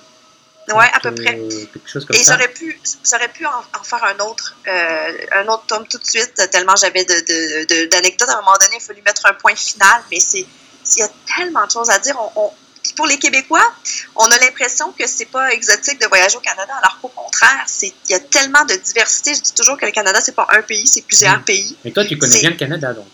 Oui, 0.69 0.85
à 0.91 0.99
peu 0.99 1.13
près. 1.15 1.35
Quelque 1.35 1.89
chose 1.89 2.05
comme 2.05 2.15
Et 2.15 2.23
j'aurais 2.23 2.49
pu, 2.49 2.79
j'aurais 3.09 3.29
pu 3.29 3.45
en, 3.45 3.83
faire 3.83 4.03
un 4.03 4.19
autre, 4.25 4.55
euh, 4.67 5.11
un 5.31 5.47
autre 5.47 5.63
tome 5.67 5.87
tout 5.87 5.97
de 5.97 6.05
suite, 6.05 6.35
tellement 6.51 6.75
j'avais 6.75 7.05
d'anecdotes. 7.05 7.69
De, 7.69 8.25
de, 8.25 8.31
à 8.31 8.37
un 8.37 8.41
moment 8.41 8.57
donné, 8.59 8.75
il 8.75 8.81
fallu 8.81 9.01
mettre 9.05 9.25
un 9.27 9.33
point 9.33 9.55
final, 9.55 10.01
mais 10.11 10.19
c'est, 10.19 10.45
il 10.45 10.99
y 10.99 11.03
a 11.03 11.09
tellement 11.37 11.65
de 11.65 11.71
choses 11.71 11.89
à 11.89 11.99
dire. 11.99 12.17
On, 12.35 12.51
pour 12.95 13.05
les 13.05 13.17
Québécois, 13.17 13.73
on 14.15 14.25
a 14.25 14.37
l'impression 14.39 14.91
que 14.91 15.07
c'est 15.07 15.25
pas 15.25 15.51
exotique 15.51 16.01
de 16.01 16.07
voyager 16.07 16.37
au 16.37 16.41
Canada, 16.41 16.73
alors 16.81 16.97
qu'au 17.01 17.09
contraire, 17.09 17.65
il 17.83 17.91
y 18.09 18.13
a 18.13 18.19
tellement 18.19 18.65
de 18.65 18.75
diversité. 18.75 19.35
Je 19.35 19.41
dis 19.41 19.53
toujours 19.53 19.77
que 19.77 19.85
le 19.85 19.91
Canada, 19.91 20.19
c'est 20.21 20.35
pas 20.35 20.47
un 20.49 20.61
pays, 20.61 20.87
c'est 20.87 21.03
plusieurs 21.03 21.43
pays. 21.43 21.77
Mais 21.85 21.91
toi, 21.91 22.03
tu 22.03 22.17
connais 22.17 22.39
bien 22.39 22.49
le 22.49 22.55
Canada, 22.55 22.93
donc. 22.93 23.05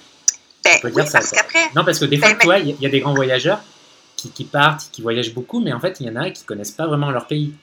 Ben, 0.63 0.79
oui, 0.85 1.03
parce 1.11 1.31
qu'après. 1.31 1.69
Non, 1.75 1.83
parce 1.83 1.99
que 1.99 2.05
des 2.05 2.17
ben, 2.17 2.39
fois, 2.41 2.57
il 2.57 2.79
y 2.79 2.85
a 2.85 2.89
des 2.89 3.01
grands 3.01 3.13
voyageurs 3.13 3.61
qui, 4.31 4.45
partent, 4.45 4.89
qui 4.91 5.01
voyagent 5.01 5.33
beaucoup, 5.33 5.59
mais 5.59 5.73
en 5.73 5.79
fait, 5.79 5.99
il 5.99 6.07
y 6.07 6.09
en 6.09 6.15
a 6.15 6.29
qui 6.29 6.43
connaissent 6.43 6.71
pas 6.71 6.87
vraiment 6.87 7.11
leur 7.11 7.27
pays. 7.27 7.53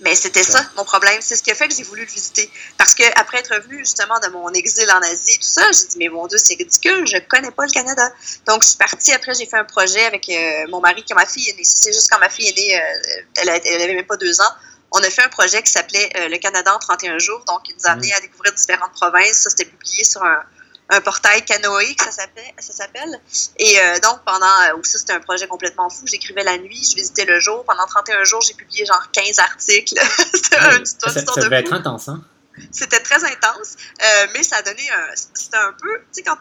Mais 0.00 0.14
c'était 0.14 0.42
ça, 0.42 0.60
mon 0.76 0.84
problème. 0.84 1.18
C'est 1.20 1.36
ce 1.36 1.42
qui 1.42 1.50
a 1.50 1.54
fait 1.54 1.68
que 1.68 1.74
j'ai 1.74 1.84
voulu 1.84 2.02
le 2.02 2.10
visiter. 2.10 2.50
Parce 2.76 2.94
que 2.94 3.04
après 3.18 3.38
être 3.38 3.54
revenu 3.54 3.78
justement 3.78 4.18
de 4.20 4.28
mon 4.28 4.50
exil 4.50 4.90
en 4.90 4.98
Asie 4.98 5.34
et 5.34 5.36
tout 5.36 5.42
ça, 5.42 5.62
j'ai 5.72 5.86
dit, 5.86 5.98
mais 5.98 6.08
mon 6.08 6.26
Dieu, 6.26 6.36
c'est 6.36 6.54
ridicule, 6.54 7.06
je 7.06 7.18
connais 7.28 7.52
pas 7.52 7.64
le 7.64 7.70
Canada. 7.70 8.12
Donc, 8.46 8.62
je 8.64 8.70
suis 8.70 8.76
partie. 8.76 9.12
Après, 9.12 9.34
j'ai 9.34 9.46
fait 9.46 9.56
un 9.56 9.64
projet 9.64 10.04
avec 10.04 10.28
euh, 10.28 10.66
mon 10.68 10.80
mari, 10.80 11.04
quand 11.08 11.14
ma 11.14 11.26
fille 11.26 11.48
est 11.48 11.56
née. 11.56 11.64
C'est 11.64 11.92
juste 11.92 12.10
quand 12.10 12.18
ma 12.18 12.28
fille 12.28 12.48
est 12.48 12.56
née, 12.56 12.76
euh, 12.76 13.22
elle, 13.36 13.48
avait 13.50 13.94
même 13.94 14.06
pas 14.06 14.16
deux 14.16 14.40
ans. 14.40 14.52
On 14.90 14.98
a 14.98 15.10
fait 15.10 15.22
un 15.22 15.28
projet 15.28 15.62
qui 15.62 15.70
s'appelait 15.70 16.10
euh, 16.16 16.28
Le 16.28 16.38
Canada 16.38 16.74
en 16.74 16.78
31 16.78 17.18
jours. 17.18 17.44
Donc, 17.46 17.60
il 17.68 17.74
nous 17.76 17.86
a 17.86 17.90
amené 17.92 18.08
mmh. 18.08 18.16
à 18.16 18.20
découvrir 18.20 18.52
différentes 18.52 18.92
provinces. 18.92 19.38
Ça, 19.38 19.50
c'était 19.50 19.64
publié 19.64 20.04
sur 20.04 20.22
un, 20.22 20.42
un 20.90 21.00
portail 21.00 21.44
canoë, 21.44 21.94
que 21.94 22.04
ça 22.04 22.10
s'appelle. 22.12 23.20
Et 23.58 23.80
euh, 23.80 23.98
donc, 24.00 24.20
pendant, 24.24 24.46
euh, 24.46 24.82
ça 24.82 24.98
c'était 24.98 25.12
un 25.12 25.20
projet 25.20 25.46
complètement 25.46 25.88
fou, 25.88 26.06
j'écrivais 26.06 26.44
la 26.44 26.58
nuit, 26.58 26.86
je 26.90 26.94
visitais 26.94 27.24
le 27.24 27.40
jour. 27.40 27.64
Pendant 27.64 27.86
31 27.86 28.24
jours, 28.24 28.40
j'ai 28.42 28.54
publié 28.54 28.84
genre 28.84 29.10
15 29.12 29.38
articles. 29.38 29.94
c'était 30.34 30.56
un, 30.56 30.84
ça, 30.84 31.08
ça 31.10 31.40
devait 31.40 31.60
être 31.60 31.72
intense, 31.72 32.08
hein? 32.08 32.22
C'était 32.70 33.00
très 33.00 33.24
intense, 33.24 33.74
euh, 34.00 34.26
mais 34.32 34.44
ça 34.44 34.56
a 34.58 34.62
donné 34.62 34.88
un. 34.90 35.14
C'était 35.34 35.56
un 35.56 35.72
peu. 35.72 35.98
Tu 35.98 36.06
sais, 36.12 36.22
quand 36.22 36.38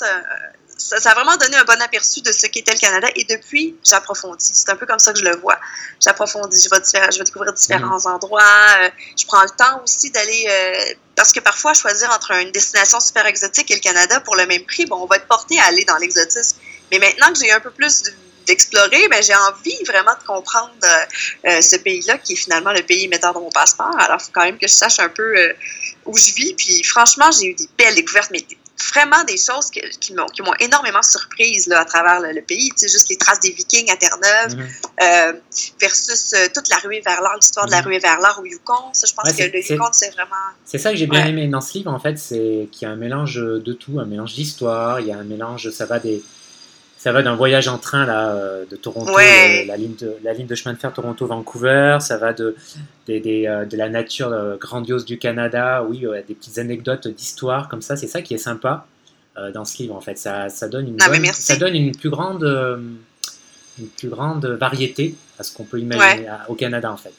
ça, 0.84 1.12
a 1.12 1.14
vraiment 1.14 1.38
donné 1.38 1.56
un 1.56 1.64
bon 1.64 1.82
aperçu 1.82 2.22
de 2.22 2.32
ce 2.32 2.46
qu'était 2.48 2.74
le 2.74 2.80
Canada. 2.80 3.08
Et 3.16 3.24
depuis, 3.24 3.76
j'approfondis. 3.84 4.52
C'est 4.54 4.70
un 4.70 4.76
peu 4.76 4.86
comme 4.86 5.00
ça 5.00 5.14
que 5.14 5.20
je 5.20 5.24
le 5.24 5.36
vois. 5.38 5.58
J'approfondis. 6.02 6.62
Je 6.62 6.70
vais, 6.70 7.12
je 7.12 7.18
vais 7.18 7.24
découvrir 7.24 7.54
différents 7.54 8.00
mm. 8.00 8.14
endroits. 8.14 8.42
Euh, 8.80 8.90
je 9.18 9.26
prends 9.26 9.42
le 9.44 9.50
temps 9.50 9.82
aussi 9.84 10.12
d'aller. 10.12 10.46
Euh, 10.50 10.94
parce 11.16 11.32
que 11.32 11.40
parfois, 11.40 11.74
choisir 11.74 12.12
entre 12.12 12.32
une 12.32 12.52
destination 12.52 13.00
super 13.00 13.26
exotique 13.26 13.72
et 13.72 13.76
le 13.76 13.80
Canada 13.80 14.20
pour 14.20 14.36
le 14.36 14.46
même 14.46 14.66
prix, 14.66 14.86
bon, 14.86 14.98
on 14.98 15.06
va 15.06 15.16
être 15.18 15.28
porté 15.28 15.60
à 15.60 15.66
aller 15.66 15.86
dans 15.86 15.98
l'exotisme. 15.98 16.58
Mais 16.92 17.00
maintenant 17.00 17.32
que 17.32 17.40
j'ai 17.40 17.52
un 17.52 17.60
peu 17.60 17.72
plus 17.72 18.04
d'explorer, 18.46 19.08
ben, 19.08 19.24
j'ai 19.24 19.36
envie 19.36 19.84
vraiment 19.86 20.16
de 20.20 20.26
comprendre 20.28 20.74
euh, 21.46 21.62
ce 21.62 21.78
pays-là, 21.78 22.18
qui 22.18 22.34
est 22.34 22.36
finalement 22.36 22.74
le 22.74 22.82
pays 22.82 23.08
metteur 23.08 23.34
dans 23.34 23.40
mon 23.40 23.52
passeport. 23.52 23.96
Alors, 24.00 24.18
il 24.20 24.26
faut 24.26 24.32
quand 24.34 24.44
même 24.44 24.58
que 24.58 24.68
je 24.68 24.74
sache 24.74 25.00
un 25.00 25.08
peu 25.08 25.54
où 26.06 26.18
je 26.18 26.34
vis. 26.34 26.54
Puis, 26.56 26.84
franchement, 26.84 27.32
j'ai 27.32 27.48
eu 27.48 27.54
des 27.54 27.70
belles 27.78 27.96
découvertes, 27.96 28.32
mais 28.32 28.46
vraiment 28.94 29.24
des 29.26 29.38
choses 29.38 29.70
qui, 29.70 30.14
m'ont 30.14 30.54
énormément 30.60 31.02
surprise 31.02 31.68
là, 31.68 31.82
à 31.82 31.86
travers 31.86 32.20
le, 32.20 32.42
pays. 32.42 32.70
Tu 32.72 32.80
sais, 32.80 32.88
juste 32.88 33.10
les 33.10 33.18
traces 33.18 33.40
des 33.40 33.52
Vikings 33.52 33.90
à 33.92 33.98
Terre-Neuve 33.98 34.58
mhm. 34.58 34.68
euh, 35.02 35.34
versus 35.80 36.34
euh, 36.34 36.48
toute 36.54 36.70
la 36.70 36.78
ruée 36.78 37.02
vers 37.06 37.22
l'or, 37.22 37.34
l'histoire 37.36 37.66
de 37.66 37.72
la 37.72 37.82
mhm. 37.82 37.88
ruée 37.88 38.00
vers 38.00 38.20
l'or 38.20 38.40
au 38.42 38.46
Yukon. 38.46 38.94
Ça, 38.94 39.08
je 39.08 39.14
pense 39.14 39.32
que 39.32 39.44
le 39.44 39.72
Yukon, 39.72 39.90
c'est 39.92 40.12
vraiment. 40.12 40.36
C'est 40.66 40.80
ça 40.80 40.92
que 40.92 40.98
j'ai 40.98 41.08
bien 41.08 41.26
aimé 41.26 41.48
dans 41.48 41.62
ce 41.62 41.78
livre, 41.78 41.92
en 41.92 42.00
fait, 42.00 42.18
c'est 42.18 42.68
qu'il 42.72 42.88
y 42.88 42.90
a 42.90 42.94
un 42.94 42.96
mélange 42.96 43.36
de 43.36 43.74
tout, 43.74 44.00
un 44.00 44.06
mélange 44.06 44.34
d'histoire, 44.34 45.00
il 45.00 45.08
y 45.08 45.12
a 45.12 45.18
un 45.18 45.24
mélange, 45.24 45.70
ça 45.70 45.86
va 45.86 46.00
des 46.00 46.24
ça 47.04 47.12
va 47.12 47.22
d'un 47.22 47.36
voyage 47.36 47.68
en 47.68 47.78
train 47.78 48.06
là, 48.06 48.30
euh, 48.30 48.66
de 48.66 48.78
Toronto, 48.78 49.12
la, 49.18 49.76
ligne 49.76 49.96
de, 49.98 50.16
la 50.24 50.32
ligne 50.32 50.48
de 50.48 50.56
chemin 50.56 50.74
de 50.74 50.80
fer 50.80 50.94
Toronto-Vancouver, 50.94 51.98
ça 52.00 52.16
va 52.16 52.32
de, 52.32 52.56
euh, 53.10 53.66
de 53.66 53.76
la 53.78 53.90
nature 53.90 54.32
euh, 54.32 54.56
grandiose 54.56 55.04
du 55.04 55.18
Canada, 55.18 55.84
oui, 55.84 56.06
des 56.26 56.34
petites 56.34 56.60
anecdotes 56.60 57.10
d'histoire 57.10 57.68
comme 57.68 57.82
ça, 57.82 57.98
c'est 57.98 58.08
ça 58.08 58.22
qui 58.22 58.34
est 58.36 58.38
sympa 58.38 58.86
dans 59.54 59.66
ce 59.66 59.80
livre 59.80 59.96
en 59.96 60.00
fait, 60.00 60.18
ça, 60.18 60.48
ça 60.48 60.70
donne, 60.70 60.88
une 60.88 60.98
ah, 61.02 61.34
ça 61.34 61.58
donne 61.58 61.76
une 61.76 61.94
plus 61.94 62.12
grande, 62.12 62.44
une 63.80 63.88
plus 63.88 64.08
grande 64.08 64.46
variété 64.46 65.16
à 65.40 65.44
ce 65.44 65.52
qu'on 65.52 65.66
peut 65.66 65.80
imaginer 65.80 66.28
au 66.48 66.56
Canada 66.56 66.90
en 66.90 66.98
fait. 66.98 67.14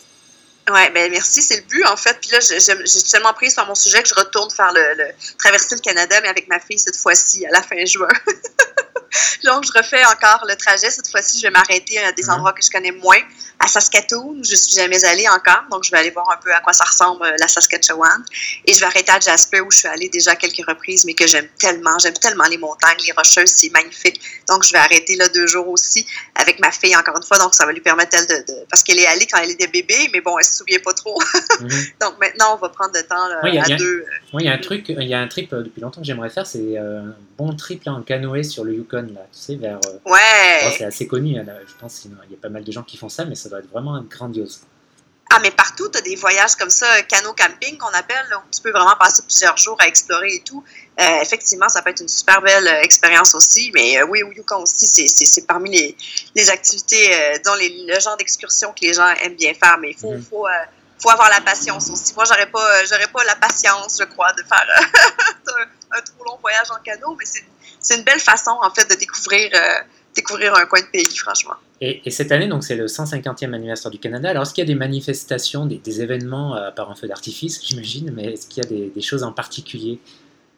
Ouais, 0.70 0.90
ben 0.94 1.10
merci, 1.10 1.42
c'est 1.42 1.56
le 1.56 1.66
but 1.68 1.84
en 1.84 1.96
fait. 1.96 2.16
Puis 2.22 2.30
là, 2.30 2.38
j'ai 2.40 3.02
tellement 3.10 3.34
pris 3.34 3.50
sur 3.50 3.66
mon 3.66 3.74
sujet 3.74 4.02
que 4.02 4.08
je 4.08 4.14
retourne 4.14 4.50
faire 4.50 4.72
le, 4.72 5.12
traverser 5.38 5.74
le 5.74 5.80
Canada, 5.82 6.20
mais 6.22 6.28
avec 6.28 6.48
ma 6.48 6.58
fille 6.58 6.78
cette 6.78 6.96
fois-ci 6.96 7.44
à 7.44 7.50
la 7.50 7.60
fin 7.60 7.84
juin. 7.84 8.08
Donc, 9.44 9.64
je 9.64 9.72
refais 9.76 10.04
encore 10.06 10.44
le 10.48 10.56
trajet. 10.56 10.90
Cette 10.90 11.08
fois-ci, 11.08 11.38
je 11.38 11.42
vais 11.42 11.50
m'arrêter 11.50 11.98
à 11.98 12.12
des 12.12 12.22
Mhm. 12.24 12.30
endroits 12.30 12.52
que 12.52 12.62
je 12.64 12.70
connais 12.70 12.92
moins. 12.92 13.18
À 13.60 13.68
Saskatoon, 13.68 14.36
où 14.40 14.44
je 14.44 14.56
suis 14.56 14.74
jamais 14.74 15.04
allée 15.04 15.28
encore. 15.28 15.62
Donc, 15.70 15.84
je 15.84 15.90
vais 15.92 15.98
aller 15.98 16.10
voir 16.10 16.28
un 16.30 16.36
peu 16.42 16.52
à 16.52 16.60
quoi 16.60 16.72
ça 16.72 16.84
ressemble 16.84 17.24
euh, 17.24 17.36
la 17.38 17.46
Saskatchewan. 17.48 18.24
Et 18.66 18.74
je 18.74 18.80
vais 18.80 18.86
arrêter 18.86 19.12
à 19.12 19.20
Jasper, 19.20 19.60
où 19.60 19.70
je 19.70 19.78
suis 19.78 19.88
allée 19.88 20.08
déjà 20.08 20.34
quelques 20.34 20.66
reprises, 20.66 21.04
mais 21.04 21.14
que 21.14 21.26
j'aime 21.26 21.46
tellement. 21.58 21.96
J'aime 22.00 22.14
tellement 22.14 22.44
les 22.44 22.58
montagnes, 22.58 22.96
les 23.06 23.12
rocheuses, 23.12 23.50
c'est 23.54 23.70
magnifique. 23.70 24.20
Donc, 24.48 24.64
je 24.64 24.72
vais 24.72 24.78
arrêter 24.78 25.14
là 25.16 25.28
deux 25.28 25.46
jours 25.46 25.68
aussi 25.68 26.04
avec 26.34 26.58
ma 26.60 26.72
fille, 26.72 26.96
encore 26.96 27.16
une 27.16 27.22
fois. 27.22 27.38
Donc, 27.38 27.54
ça 27.54 27.64
va 27.64 27.72
lui 27.72 27.80
permettre, 27.80 28.16
elle, 28.18 28.26
de, 28.26 28.52
de- 28.52 28.58
parce 28.68 28.82
qu'elle 28.82 28.98
est 28.98 29.06
allée 29.06 29.26
quand 29.26 29.38
elle 29.38 29.50
était 29.52 29.68
bébé, 29.68 30.10
mais 30.12 30.20
bon, 30.20 30.36
elle 30.36 30.44
se 30.44 30.56
souvient 30.56 30.80
pas 30.80 30.92
trop. 30.92 31.18
Mhm. 31.60 31.68
Donc, 32.00 32.18
maintenant, 32.20 32.54
on 32.54 32.56
va 32.56 32.68
prendre 32.70 32.90
le 32.94 33.02
temps 33.04 33.28
là, 33.28 33.38
Oui, 33.44 33.50
il 33.50 33.54
y 33.54 33.58
a- 33.58 33.74
à 33.74 33.78
deux. 33.78 34.04
Moi, 34.32 34.42
il 34.42 34.46
y 34.46 34.50
a 34.50 34.52
un 34.54 34.58
truc, 34.58 34.86
il 34.88 35.02
y 35.08 35.14
a 35.14 35.20
un 35.20 35.28
trip 35.28 35.52
euh, 35.52 35.62
depuis 35.62 35.80
longtemps 35.80 36.00
que 36.00 36.06
j'aimerais 36.06 36.28
faire, 36.30 36.46
c'est 36.46 36.58
euh, 36.76 37.02
bon 37.36 37.54
trip 37.56 37.84
là, 37.84 37.92
en 37.92 38.02
canoë 38.02 38.42
sur 38.44 38.64
le 38.64 38.74
Yukon, 38.74 39.08
là, 39.14 39.26
tu 39.32 39.38
sais, 39.38 39.54
vers. 39.56 39.78
euh, 39.86 39.98
Ouais. 40.10 40.64
bon, 40.64 40.70
c'est 40.76 40.84
assez 40.84 41.06
connu, 41.06 41.38
hein, 41.38 41.44
là, 41.46 41.54
je 41.66 41.72
pense 41.80 41.98
qu'il 42.00 42.10
y 42.30 42.34
a 42.34 42.36
pas 42.40 42.48
mal 42.48 42.64
de 42.64 42.72
gens 42.72 42.82
qui 42.82 42.96
font 42.96 43.08
ça, 43.08 43.24
mais 43.24 43.34
ça 43.34 43.48
doit 43.48 43.58
être 43.60 43.70
vraiment 43.70 44.00
grandiose. 44.02 44.60
Ah, 45.32 45.38
mais 45.42 45.50
partout, 45.50 45.88
tu 45.88 45.98
as 45.98 46.00
des 46.02 46.14
voyages 46.16 46.54
comme 46.54 46.70
ça, 46.70 46.86
canot 47.02 47.32
camping 47.32 47.76
qu'on 47.78 47.88
appelle, 47.88 48.24
là, 48.30 48.38
où 48.38 48.42
tu 48.54 48.60
peux 48.60 48.70
vraiment 48.70 48.94
passer 49.00 49.22
plusieurs 49.22 49.56
jours 49.56 49.76
à 49.80 49.88
explorer 49.88 50.34
et 50.34 50.40
tout. 50.42 50.62
Euh, 51.00 51.20
effectivement, 51.22 51.68
ça 51.68 51.82
peut 51.82 51.90
être 51.90 52.02
une 52.02 52.08
super 52.08 52.40
belle 52.40 52.68
euh, 52.68 52.82
expérience 52.82 53.34
aussi. 53.34 53.72
Mais 53.74 53.98
euh, 54.00 54.06
oui, 54.06 54.22
au 54.22 54.30
Yukon 54.30 54.62
aussi, 54.62 54.86
c'est- 54.86 55.46
parmi 55.46 55.70
les, 55.76 55.96
les 56.36 56.50
activités, 56.50 57.10
disons, 57.42 57.56
les, 57.56 57.84
le 57.88 57.98
genre 57.98 58.16
d'excursion 58.16 58.70
que 58.78 58.86
les 58.86 58.92
gens 58.92 59.08
aiment 59.22 59.34
bien 59.34 59.54
faire. 59.54 59.76
Mais 59.80 59.90
il 59.90 59.96
faut, 59.96 60.12
Mhm. 60.12 60.22
faut, 60.22 60.46
faut 61.04 61.10
avoir 61.10 61.28
la 61.28 61.42
patience 61.42 61.90
aussi. 61.90 62.14
Moi, 62.14 62.24
j'aurais 62.26 62.50
pas, 62.50 62.64
euh, 62.64 62.84
j'aurais 62.88 63.10
pas 63.12 63.24
la 63.24 63.36
patience, 63.36 63.98
je 64.00 64.04
crois, 64.04 64.32
de 64.32 64.42
faire 64.42 64.66
euh, 64.80 65.64
un, 65.98 66.00
trop 66.00 66.24
long 66.24 66.38
voyage 66.40 66.70
en 66.70 66.82
canot. 66.82 67.14
Mais 67.18 67.26
c'est 67.78 67.96
une 67.96 68.04
belle 68.04 68.20
façon, 68.20 68.52
en 68.62 68.70
fait, 68.70 68.88
de 68.88 68.98
découvrir, 68.98 69.50
euh, 69.54 69.82
découvrir 70.16 70.54
un 70.56 70.64
coin 70.64 70.80
de 70.80 70.86
pays, 70.86 71.16
franchement. 71.16 71.54
Et, 71.82 72.00
et 72.06 72.10
cette 72.10 72.32
année, 72.32 72.48
donc, 72.48 72.64
c'est 72.64 72.76
le 72.76 72.86
150e 72.86 73.52
anniversaire 73.52 73.90
du 73.90 73.98
Canada. 73.98 74.30
Alors, 74.30 74.44
est-ce 74.44 74.54
qu'il 74.54 74.62
y 74.62 74.66
a 74.66 74.72
des 74.72 74.78
manifestations, 74.78 75.66
des, 75.66 76.00
événements, 76.00 76.54
à 76.54 76.72
part 76.72 76.90
un 76.90 76.94
feu 76.94 77.06
d'artifice, 77.06 77.60
j'imagine, 77.62 78.10
mais 78.10 78.32
est-ce 78.32 78.46
qu'il 78.46 78.64
y 78.64 78.66
a 78.66 78.90
des 78.94 79.02
choses 79.02 79.24
en 79.24 79.32
particulier 79.32 80.00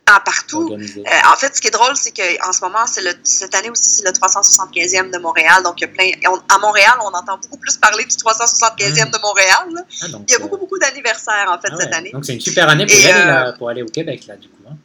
Ah, 0.08 0.20
partout. 0.24 0.70
Euh, 0.72 1.02
en 1.32 1.36
fait, 1.36 1.56
ce 1.56 1.60
qui 1.60 1.66
est 1.66 1.72
drôle, 1.72 1.96
c'est 1.96 2.12
qu'en 2.12 2.52
ce 2.52 2.60
moment, 2.60 2.86
c'est 2.86 3.02
le, 3.02 3.12
cette 3.24 3.52
année 3.56 3.70
aussi, 3.70 3.90
c'est 3.90 4.04
le 4.04 4.12
375e 4.12 5.10
de 5.10 5.18
Montréal. 5.18 5.64
Donc, 5.64 5.80
il 5.80 5.82
y 5.82 5.84
a 5.84 5.88
plein. 5.88 6.10
on- 6.30 6.40
à 6.54 6.58
Montréal, 6.58 6.94
on 7.02 7.08
entend 7.08 7.38
beaucoup 7.38 7.56
plus 7.56 7.76
parler 7.76 8.04
du 8.04 8.14
375e 8.16 9.10
de 9.10 9.18
Montréal. 9.18 9.84
Ah, 10.02 10.08
donc, 10.08 10.22
Il 10.28 10.32
y 10.32 10.34
a 10.34 10.38
euh, 10.38 10.42
beaucoup, 10.42 10.58
beaucoup 10.58 10.78
d'anniversaires, 10.78 11.46
en 11.48 11.60
fait, 11.60 11.68
ah 11.72 11.76
cette 11.80 11.90
ouais. 11.90 11.94
année. 11.96 12.10
Donc, 12.12 12.24
c'est 12.24 12.34
une 12.34 12.40
super 12.40 12.68
année 12.68 12.86
pour, 12.86 12.94
Et, 12.94 13.00
y 13.02 13.06
aller, 13.06 13.20
euh, 13.20 13.24
là, 13.46 13.52
pour 13.54 13.68
aller 13.68 13.82
au 13.82 13.86
Québec, 13.88 14.26
là, 14.28 14.36
du 14.36 14.48
coup. 14.48 14.62
hein. 14.70 14.76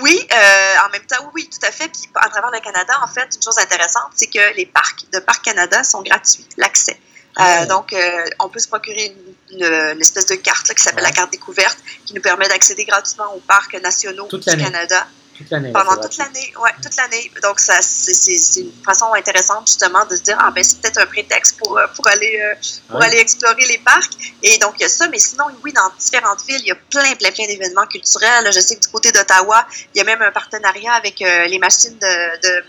Oui, 0.00 0.26
euh, 0.32 0.86
en 0.86 0.90
même 0.90 1.04
temps, 1.04 1.30
oui, 1.34 1.50
tout 1.52 1.66
à 1.66 1.70
fait. 1.70 1.88
Puis, 1.88 2.08
à 2.14 2.30
travers 2.30 2.50
le 2.50 2.60
Canada, 2.60 2.94
en 3.04 3.06
fait, 3.08 3.28
une 3.36 3.42
chose 3.42 3.58
intéressante, 3.58 4.12
c'est 4.14 4.28
que 4.28 4.56
les 4.56 4.64
parcs 4.64 5.04
de 5.12 5.18
Parc 5.18 5.44
Canada 5.44 5.84
sont 5.84 6.00
gratuits, 6.00 6.46
l'accès. 6.56 6.98
Euh, 7.38 7.42
ouais. 7.42 7.66
donc, 7.66 7.92
euh, 7.92 8.24
on 8.40 8.48
peut 8.48 8.58
se 8.60 8.68
procurer 8.68 9.06
une, 9.06 9.34
une- 9.52 9.64
une 9.94 10.00
espèce 10.00 10.26
de 10.26 10.34
carte 10.36 10.68
là, 10.68 10.74
qui 10.74 10.82
s'appelle 10.82 11.04
Ouais. 11.04 11.10
la 11.10 11.14
carte 11.14 11.30
découverte, 11.32 11.78
qui 12.06 12.14
nous 12.14 12.22
permet 12.22 12.48
d'accéder 12.48 12.84
gratuitement 12.84 13.34
aux 13.34 13.40
parcs 13.40 13.74
nationaux 13.82 14.26
Toute 14.26 14.48
du. 14.48 14.56
Canada. 14.56 15.06
Toute 15.36 15.48
l'année. 15.50 15.72
pendant 15.72 15.96
toute 15.96 16.16
l'année, 16.18 16.52
ouais, 16.62 16.70
toute 16.82 16.94
l'année. 16.94 17.32
Donc 17.42 17.58
ça, 17.58 17.80
c'est 17.80 18.60
une 18.60 18.70
façon 18.84 19.12
intéressante 19.14 19.66
justement 19.66 20.04
de 20.04 20.14
se 20.14 20.20
dire 20.22 20.36
ah 20.38 20.50
ben 20.54 20.62
c'est 20.62 20.78
peut-être 20.80 20.98
un 20.98 21.06
prétexte 21.06 21.56
pour 21.56 21.76
euh, 21.78 21.86
pour 21.96 22.06
aller 22.06 22.38
euh, 22.38 22.54
pour 22.88 23.00
Ouais. 23.00 23.06
aller 23.06 23.16
explorer 23.18 23.64
les 23.66 23.78
parcs. 23.78 24.12
Et 24.42 24.58
donc 24.58 24.74
il 24.78 24.82
y 24.82 24.84
a 24.84 24.88
ça, 24.90 25.08
mais 25.08 25.18
sinon 25.18 25.46
oui 25.64 25.72
dans 25.72 25.90
différentes 25.98 26.44
villes 26.46 26.60
il 26.60 26.68
y 26.68 26.70
a 26.70 26.74
plein 26.90 27.14
plein 27.16 27.32
plein 27.32 27.46
d'événements 27.46 27.86
culturels. 27.86 28.46
Je 28.52 28.60
sais 28.60 28.76
que 28.76 28.82
du 28.82 28.88
côté 28.88 29.10
d'Ottawa 29.10 29.66
il 29.94 29.98
y 29.98 30.00
a 30.02 30.04
même 30.04 30.20
un 30.22 30.30
partenariat 30.32 30.92
avec 30.92 31.22
euh, 31.22 31.46
les 31.46 31.58
machines 31.58 31.96
de, 31.98 32.40
de 32.48 32.64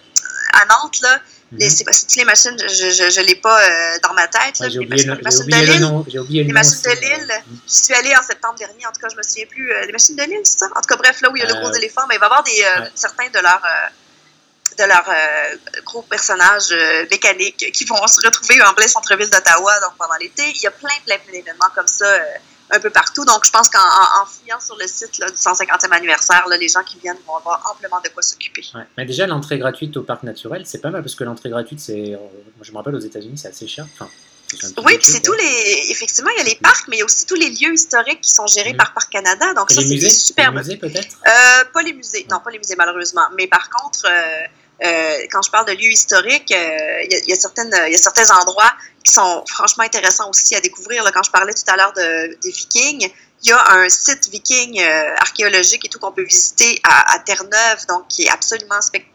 à 0.54 0.66
Nantes 0.66 1.02
là. 1.02 1.20
Les, 1.58 1.70
toutes 1.70 2.16
les 2.16 2.26
machines, 2.26 2.58
je 2.60 3.10
je 3.16 3.22
l'ai 3.22 3.36
pas 3.36 3.60
euh, 3.62 3.98
dans 4.04 4.14
ma 4.14 4.28
tête. 4.28 4.60
Ouais, 4.60 4.70
j'ai 4.70 4.80
oublié, 4.80 5.06
machines, 5.06 5.14
le, 5.16 5.22
machines 5.22 5.40
de 5.40 5.44
oublié 5.44 5.66
le 5.66 5.72
Lille. 5.74 5.82
nom. 5.82 5.98
Oublié 6.00 6.44
Les 6.44 6.54
machines 6.54 6.82
de 6.84 6.90
euh, 6.90 6.96
Lille. 6.96 7.34
J'y 7.68 7.78
suis 7.84 7.94
allée 7.94 8.16
en 8.16 8.24
septembre 8.24 8.56
dernier, 8.58 8.86
en 8.88 8.92
tout 8.92 9.00
cas, 9.02 9.08
je 9.12 9.16
me 9.18 9.24
souviens 9.24 9.46
plus. 9.46 9.72
euh, 9.72 9.86
les 9.86 9.92
machines 9.92 10.16
de 10.16 10.24
Lille, 10.24 10.42
c'est 10.44 10.60
ça? 10.60 10.68
En 10.76 10.82
tout 10.82 10.88
cas, 10.88 10.96
bref, 10.96 11.22
là 11.22 11.30
où 11.30 11.36
il 11.36 11.40
y 11.40 11.44
a 11.44 11.48
le 11.48 11.56
Euh, 11.56 11.60
gros 11.62 11.74
éléphant, 11.74 12.02
mais 12.10 12.16
il 12.16 12.20
va 12.20 12.26
y 12.26 12.30
avoir 12.30 12.44
des, 12.44 12.52
euh, 12.64 12.82
ouais. 12.82 12.92
certains 12.96 13.30
de 13.30 13.40
leurs 13.40 13.64
euh, 13.64 13.90
de 14.80 14.84
leurs 14.86 15.08
euh, 15.08 15.56
gros 15.86 16.02
personnages 16.02 16.72
euh, 16.72 17.06
mécaniques 17.12 17.72
qui 17.72 17.86
vont 17.86 18.08
se 18.08 18.26
retrouver 18.26 18.60
en 18.64 18.74
plein 18.74 18.88
centre-ville 18.88 19.30
d'Ottawa 19.30 19.80
donc 19.82 19.94
pendant 20.00 20.16
l'été. 20.20 20.44
Il 20.56 20.62
y 20.62 20.68
a 20.68 20.72
plein, 20.72 20.90
plein, 21.06 21.18
plein 21.20 21.34
d'événements 21.34 21.70
comme 21.76 21.86
ça 21.86 22.06
euh, 22.06 22.20
un 22.72 22.80
peu 22.80 22.90
partout. 22.90 23.24
Donc, 23.26 23.46
je 23.46 23.52
pense 23.52 23.70
qu'en 23.70 23.80
en, 23.80 24.24
en 24.24 24.26
fouillant 24.26 24.60
sur 24.60 24.76
le 24.78 24.88
site 24.88 25.18
là, 25.20 25.30
du 25.30 25.36
150e 25.38 25.92
anniversaire, 25.92 26.48
là, 26.48 26.58
les 26.58 26.68
gens 26.70 26.84
qui 26.84 26.98
viennent 27.00 27.18
vont 27.28 27.36
avoir 27.38 27.72
amplement 27.72 28.00
de 28.04 28.10
quoi 28.10 28.22
s'occuper. 28.24 28.64
Ouais. 28.76 28.82
Mais 28.98 29.06
déjà, 29.06 29.28
l'entrée 29.28 29.58
gratuite 29.60 29.96
au 29.98 30.04
parc 30.04 30.24
naturel, 30.24 30.64
c'est 30.66 30.80
pas 30.82 30.90
mal 30.90 31.02
parce 31.04 31.16
que 31.16 31.24
l'entrée 31.24 31.50
gratuite, 31.50 31.80
c'est. 31.80 32.14
euh, 32.14 32.18
je 32.62 32.72
me 32.72 32.78
rappelle 32.78 32.96
aux 32.96 33.00
États-Unis, 33.00 33.38
c'est 33.38 33.50
assez 33.50 33.68
cher. 33.68 33.86
Enfin, 33.94 34.10
Oui, 34.86 34.98
puis 34.98 35.12
c'est 35.12 35.22
tous 35.22 35.34
les. 35.34 35.86
Effectivement, 35.90 36.30
il 36.32 36.38
y 36.38 36.42
a 36.42 36.44
les 36.46 36.56
parcs, 36.56 36.88
mais 36.88 36.98
il 36.98 37.00
y 37.00 37.02
a 37.02 37.06
aussi 37.06 37.26
tous 37.26 37.36
les 37.36 37.50
lieux 37.50 37.74
historiques 37.74 38.22
qui 38.22 38.32
sont 38.32 38.48
gérés 38.48 38.72
Mhm. 38.72 38.78
par 38.78 38.94
Parc 38.94 39.12
Canada. 39.12 39.54
Donc, 39.56 39.72
Et 39.72 39.76
ça, 39.76 39.82
c'est 39.82 39.88
des 39.96 40.10
superbes 40.10 40.56
les 40.56 40.62
musées 40.62 40.78
peut-être? 40.78 41.18
Euh, 41.28 41.64
pas 41.74 41.82
les 41.82 41.94
musées, 41.94 42.26
non, 42.30 42.40
pas 42.40 42.52
les 42.52 42.60
musées 42.60 42.76
malheureusement. 42.78 43.24
Mais 43.38 43.48
par 43.48 43.70
contre, 43.70 44.06
euh, 44.06 44.44
euh, 44.86 45.16
quand 45.32 45.42
je 45.42 45.50
parle 45.52 45.68
de 45.68 45.74
lieux 45.74 45.92
historiques, 45.92 46.52
euh, 46.52 47.02
il 47.04 47.12
y, 47.12 47.16
a- 47.16 47.20
il 47.20 47.30
y 47.30 47.34
a 47.34 47.36
certaines, 47.36 47.74
il 47.88 47.92
y 47.92 47.96
a 47.96 47.98
certains 47.98 48.30
endroits 48.42 48.74
qui 49.04 49.12
sont 49.14 49.44
franchement 49.48 49.84
intéressants 49.84 50.30
aussi 50.30 50.56
à 50.56 50.62
découvrir. 50.62 51.04
Là, 51.04 51.12
quand 51.12 51.24
je 51.24 51.32
parlais 51.32 51.54
tout 51.54 51.64
à 51.68 51.76
l'heure 51.76 51.94
de, 51.94 52.38
des 52.42 52.52
Vikings, 52.52 53.12
il 53.44 53.50
y 53.50 53.52
a 53.52 53.72
un 53.74 53.90
site 53.90 54.30
viking 54.30 54.80
euh, 54.82 55.16
archéologique 55.18 55.84
et 55.86 55.90
tout 55.90 56.00
qu'on 56.00 56.14
peut 56.14 56.24
visiter 56.24 56.80
à, 56.84 57.14
à 57.14 57.20
Terre-Neuve, 57.20 57.86
donc 57.90 58.08
qui 58.08 58.24
est 58.24 58.30
absolument 58.30 58.80
spec- 58.80 59.06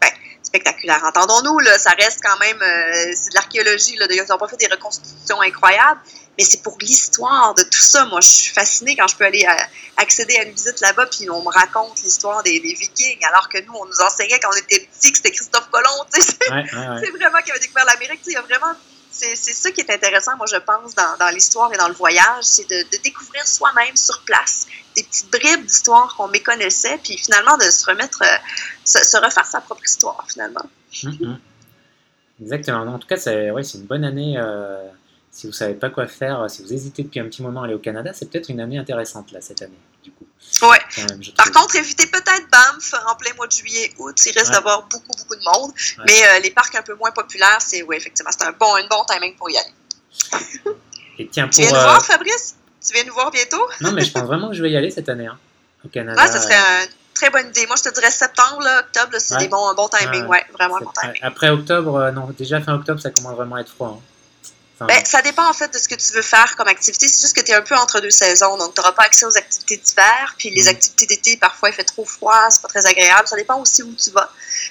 spectaculaire. 0.42 1.02
Entendons-nous, 1.04 1.58
là, 1.60 1.78
ça 1.78 1.90
reste 1.98 2.20
quand 2.22 2.38
même, 2.38 2.60
euh, 2.60 3.12
c'est 3.16 3.30
de 3.30 3.34
l'archéologie. 3.34 3.96
Là, 3.96 4.06
ils 4.10 4.22
n'ont 4.28 4.36
pas 4.38 4.48
fait 4.48 4.58
des 4.58 4.66
reconstitutions 4.66 5.40
incroyables, 5.40 6.00
mais 6.36 6.44
c'est 6.44 6.62
pour 6.62 6.76
l'histoire 6.80 7.54
de 7.54 7.62
tout 7.62 7.80
ça. 7.80 8.04
Moi, 8.04 8.20
je 8.20 8.28
suis 8.28 8.52
fascinée 8.52 8.94
quand 8.96 9.08
je 9.08 9.16
peux 9.16 9.24
aller 9.24 9.46
à- 9.46 9.66
accéder 9.96 10.36
à 10.36 10.42
une 10.42 10.52
visite 10.52 10.80
là-bas, 10.80 11.06
puis 11.06 11.30
on 11.30 11.42
me 11.42 11.48
raconte 11.50 12.02
l'histoire 12.02 12.42
des, 12.42 12.60
des 12.60 12.74
Vikings, 12.74 13.24
alors 13.30 13.48
que 13.48 13.58
nous, 13.64 13.72
on 13.74 13.86
nous 13.86 14.00
enseignait 14.06 14.38
quand 14.40 14.50
on 14.52 14.56
était 14.58 14.80
petits 14.80 15.10
que 15.12 15.16
c'était 15.16 15.30
Christophe 15.32 15.70
Colomb. 15.70 16.04
tu 16.12 16.20
sais. 16.20 16.32
C'est 16.38 16.50
Ouais, 16.50 16.56
ouais, 16.56 16.88
ouais. 16.88 17.00
c'est 17.02 17.10
vraiment 17.12 17.38
qui 17.42 17.50
avait 17.50 17.60
découvert 17.60 17.86
l'Amérique. 17.86 18.20
Tu 18.22 18.24
sais, 18.24 18.30
Il 18.32 18.34
y 18.34 18.36
a 18.36 18.42
vraiment. 18.42 18.74
C'est 19.18 19.34
ça 19.34 19.70
qui 19.72 19.80
est 19.80 19.90
intéressant, 19.90 20.36
moi, 20.36 20.46
je 20.46 20.56
pense, 20.58 20.94
dans, 20.94 21.16
dans 21.18 21.28
l'histoire 21.34 21.72
et 21.72 21.76
dans 21.76 21.88
le 21.88 21.94
voyage, 21.94 22.44
c'est 22.44 22.68
de, 22.68 23.02
découvrir 23.02 23.46
soi-même 23.46 23.96
sur 23.96 24.22
place 24.22 24.66
des 24.94 25.02
petites 25.02 25.30
bribes 25.30 25.64
d'histoire 25.64 26.14
qu'on 26.16 26.28
méconnaissait, 26.28 26.98
puis 27.02 27.18
finalement 27.18 27.56
de 27.56 27.64
se 27.64 27.84
remettre, 27.86 28.22
euh, 28.22 28.36
se, 28.84 29.16
refaire 29.16 29.46
sa 29.46 29.60
propre 29.60 29.82
histoire, 29.84 30.24
finalement. 30.28 30.64
Mhm. 31.02 31.38
Exactement. 32.40 32.94
En 32.94 32.98
tout 32.98 33.08
cas, 33.08 33.16
c'est 33.16 33.50
ouais, 33.50 33.62
une 33.62 33.86
bonne 33.86 34.04
année. 34.04 34.36
euh, 34.38 34.88
si 35.30 35.46
vous 35.46 35.52
savez 35.52 35.74
pas 35.74 35.90
quoi 35.90 36.06
faire, 36.06 36.50
si 36.50 36.62
vous 36.62 36.72
hésitez 36.72 37.02
depuis 37.02 37.20
un 37.20 37.26
petit 37.26 37.42
moment 37.42 37.62
à 37.62 37.66
aller 37.66 37.74
au 37.74 37.78
Canada, 37.78 38.12
c'est 38.12 38.30
peut-être 38.30 38.48
une 38.48 38.60
année 38.60 38.78
intéressante 38.78 39.30
là 39.30 39.40
cette 39.40 39.62
année, 39.62 39.78
du 40.04 40.10
coup. 40.12 40.26
Ouais. 40.62 40.78
Même, 40.96 41.20
Par 41.36 41.50
contre, 41.52 41.76
évitez 41.76 42.06
peut-être 42.06 42.46
Banff 42.50 42.94
en 43.06 43.14
plein 43.16 43.34
mois 43.34 43.46
de 43.46 43.52
juillet, 43.52 43.92
août. 43.98 44.16
Il 44.26 44.32
risque 44.32 44.46
Ouais. 44.48 44.52
d'avoir 44.54 44.82
beaucoup, 44.84 45.12
beaucoup 45.16 45.36
de 45.36 45.42
monde. 45.44 45.70
Ouais. 45.98 46.04
Mais 46.06 46.26
euh, 46.26 46.38
les 46.40 46.50
parcs 46.50 46.74
un 46.74 46.82
peu 46.82 46.94
moins 46.94 47.10
populaires, 47.10 47.58
c'est, 47.60 47.82
oui, 47.82 47.96
effectivement, 47.96 48.30
c'est 48.32 48.44
un 48.46 48.52
bon, 48.52 48.74
un 48.76 48.86
bon 48.88 49.04
timing 49.04 49.34
pour 49.36 49.50
y 49.50 49.56
aller. 49.58 49.70
Et 51.18 51.28
tiens, 51.28 51.48
Tu 51.48 51.60
pour. 51.62 51.68
viens 51.68 51.72
nous 51.72 51.76
euh, 51.78 51.90
voir, 51.90 52.04
Fabrice? 52.04 52.54
Tu 52.86 52.94
viens 52.94 53.04
nous 53.04 53.12
voir 53.14 53.30
bientôt? 53.30 53.62
Non, 53.80 53.92
mais 53.92 54.04
je 54.04 54.12
pense 54.12 54.22
vraiment 54.24 54.48
que 54.48 54.54
je 54.54 54.62
vais 54.62 54.70
y 54.70 54.76
aller 54.76 54.90
cette 54.90 55.08
année, 55.08 55.26
hein, 55.26 55.38
au 55.84 55.88
Canada. 55.88 56.20
Ouais, 56.20 56.28
ça 56.30 56.40
serait 56.40 56.54
une 56.56 56.88
très 57.14 57.30
bonne 57.30 57.48
idée. 57.48 57.66
Moi, 57.66 57.76
je 57.76 57.82
te 57.88 57.94
dirais 57.94 58.10
septembre, 58.10 58.62
là, 58.62 58.80
octobre, 58.80 59.16
c'est 59.18 59.34
Ouais. 59.34 59.40
des 59.40 59.48
bons, 59.48 59.68
un 59.68 59.74
bon 59.74 59.88
timing. 59.88 60.22
Ouais. 60.22 60.28
Ouais, 60.38 60.46
vraiment 60.54 60.76
un 60.76 60.80
bon 60.80 60.92
timing. 61.00 61.18
Après 61.22 61.50
octobre, 61.50 61.96
euh, 61.96 62.10
non, 62.12 62.28
déjà 62.38 62.60
fin 62.60 62.74
octobre, 62.74 63.00
ça 63.00 63.10
commence 63.10 63.34
vraiment 63.34 63.56
à 63.56 63.60
être 63.60 63.70
froid. 63.72 63.98
hein. 64.00 64.02
Ben, 64.86 65.04
ça 65.04 65.22
dépend 65.22 65.48
en 65.48 65.52
fait 65.52 65.72
de 65.72 65.78
ce 65.78 65.88
que 65.88 65.94
tu 65.96 66.12
veux 66.12 66.22
faire 66.22 66.54
comme 66.56 66.68
activité. 66.68 67.08
C'est 67.08 67.20
juste 67.20 67.34
que 67.36 67.40
tu 67.40 67.50
es 67.50 67.54
un 67.54 67.62
peu 67.62 67.74
entre 67.74 68.00
deux 68.00 68.10
saisons, 68.10 68.56
donc 68.56 68.74
tu 68.74 68.80
n'auras 68.80 68.92
pas 68.92 69.02
accès 69.04 69.26
aux 69.26 69.36
activités 69.36 69.76
d'hiver. 69.76 70.34
Puis 70.38 70.50
les 70.50 70.64
Mm. 70.64 70.68
activités 70.68 71.06
d'été, 71.06 71.36
parfois, 71.36 71.70
il 71.70 71.74
fait 71.74 71.84
trop 71.84 72.04
froid, 72.04 72.48
c'est 72.50 72.62
pas 72.62 72.68
très 72.68 72.86
agréable. 72.86 73.26
Ça 73.26 73.36
dépend 73.36 73.60
aussi 73.60 73.82
où 73.82 73.92
tu 73.94 74.10
vas. 74.10 74.30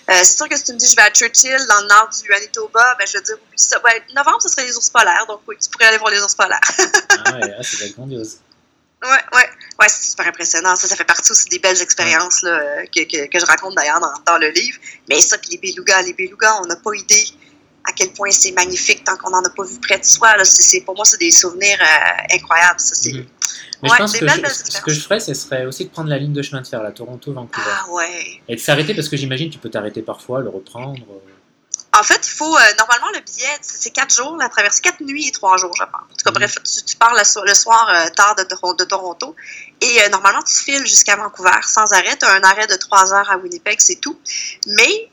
Euh, 0.09 0.13
c'est 0.23 0.37
sûr 0.37 0.47
que 0.47 0.55
si 0.55 0.63
tu 0.63 0.73
me 0.73 0.77
dis 0.77 0.87
je 0.89 0.95
vais 0.95 1.01
à 1.01 1.09
Churchill, 1.11 1.57
dans 1.67 1.81
le 1.81 1.87
nord 1.87 2.09
du 2.09 2.29
Manitoba, 2.29 2.95
ben, 2.97 3.05
je 3.05 3.17
veux 3.17 3.23
dire, 3.23 3.35
oublie 3.35 3.57
ça. 3.59 3.79
Ben, 3.79 4.01
novembre, 4.15 4.41
ce 4.41 4.49
serait 4.49 4.65
les 4.65 4.77
ours 4.77 4.89
polaires, 4.89 5.25
donc 5.27 5.41
oui, 5.47 5.55
tu 5.61 5.69
pourrais 5.69 5.85
aller 5.85 5.97
voir 5.97 6.11
les 6.11 6.21
ours 6.21 6.35
polaires. 6.35 6.59
ah 7.25 7.31
ouais, 7.33 7.39
va 7.49 7.85
être 7.85 7.95
grandiose. 7.95 8.37
ouais, 9.03 9.09
ouais. 9.33 9.49
Ouais, 9.79 9.89
c'est 9.89 10.09
super 10.09 10.25
impressionnant. 10.27 10.75
Ça, 10.75 10.87
ça 10.87 10.95
fait 10.95 11.03
partie 11.03 11.31
aussi 11.31 11.45
des 11.49 11.59
belles 11.59 11.81
expériences 11.81 12.41
là, 12.41 12.85
que, 12.87 13.01
que, 13.03 13.29
que 13.29 13.39
je 13.39 13.45
raconte 13.45 13.75
d'ailleurs 13.75 13.99
dans, 13.99 14.13
dans 14.25 14.37
le 14.39 14.49
livre. 14.49 14.79
Mais 15.09 15.21
ça, 15.21 15.37
puis 15.37 15.51
les 15.51 15.57
belugas, 15.57 16.01
les 16.01 16.13
belugas, 16.13 16.59
on 16.63 16.65
n'a 16.65 16.75
pas 16.77 16.91
idée 16.95 17.27
à 17.87 17.93
quel 17.93 18.11
point 18.13 18.29
c'est 18.31 18.51
magnifique 18.51 19.03
tant 19.03 19.15
qu'on 19.17 19.29
n'en 19.31 19.41
a 19.43 19.49
pas 19.49 19.63
vu 19.63 19.79
près 19.79 19.97
de 19.97 20.05
soi. 20.05 20.35
Là. 20.37 20.43
Pour 20.85 20.95
moi, 20.95 21.05
c'est 21.05 21.19
des 21.19 21.31
souvenirs 21.31 21.77
euh, 21.81 22.35
incroyables. 22.35 22.79
Ça, 22.79 22.95
c'est... 22.95 23.13
Mais 23.13 23.25
Ouais, 23.83 23.89
je 23.91 23.97
pense 23.97 24.11
des 24.13 24.19
que 24.19 24.25
belles, 24.25 24.35
je- 24.37 24.41
belles 24.41 24.51
ce 24.51 24.81
que 24.81 24.91
je 24.91 24.99
ferais, 24.99 25.19
ce 25.19 25.33
serait 25.35 25.65
aussi 25.65 25.85
de 25.85 25.89
prendre 25.89 26.09
la 26.09 26.17
ligne 26.17 26.33
de 26.33 26.41
chemin 26.41 26.61
de 26.61 26.67
fer, 26.67 26.81
la 26.81 26.91
Toronto-Vancouver. 26.91 27.65
Ah 27.69 27.89
ouais. 27.91 28.41
Et 28.47 28.55
de 28.55 28.59
s'arrêter 28.59 28.93
parce 28.95 29.07
que 29.07 29.15
j'imagine 29.17 29.49
tu 29.51 29.59
peux 29.59 29.69
t'arrêter 29.69 30.01
parfois, 30.01 30.41
le 30.41 30.49
reprendre. 30.49 30.97
euh. 31.11 31.33
En 31.97 32.03
fait, 32.03 32.19
il 32.27 32.29
faut, 32.31 32.55
euh, 32.55 32.59
normalement, 32.77 33.07
le 33.13 33.21
billet, 33.21 33.57
c'est 33.61 33.89
quatre 33.89 34.13
jours, 34.13 34.35
la 34.37 34.49
traversée, 34.49 34.81
quatre 34.81 34.99
nuits 35.01 35.27
et 35.29 35.31
trois 35.31 35.57
jours, 35.57 35.71
je 35.75 35.83
pense. 35.83 36.01
En 36.11 36.15
tout 36.15 36.23
cas, 36.25 36.31
bref, 36.31 36.55
tu, 36.63 36.83
tu 36.83 36.95
pars 36.97 37.15
le, 37.15 37.23
so- 37.23 37.43
le 37.43 37.55
soir 37.55 37.89
euh, 37.89 38.09
tard 38.09 38.35
de, 38.35 38.43
Toron- 38.43 38.75
de 38.75 38.83
Toronto. 38.83 39.35
Et 39.81 40.03
euh, 40.03 40.09
normalement, 40.09 40.43
tu 40.43 40.53
files 40.53 40.85
jusqu'à 40.85 41.15
Vancouver 41.15 41.49
sans 41.63 41.91
arrêt. 41.93 42.15
Tu 42.17 42.25
as 42.25 42.33
un 42.33 42.43
arrêt 42.43 42.67
de 42.67 42.75
trois 42.75 43.13
heures 43.13 43.31
à 43.31 43.37
Winnipeg, 43.37 43.79
c'est 43.79 43.95
tout. 43.95 44.19
Mais 44.67 45.09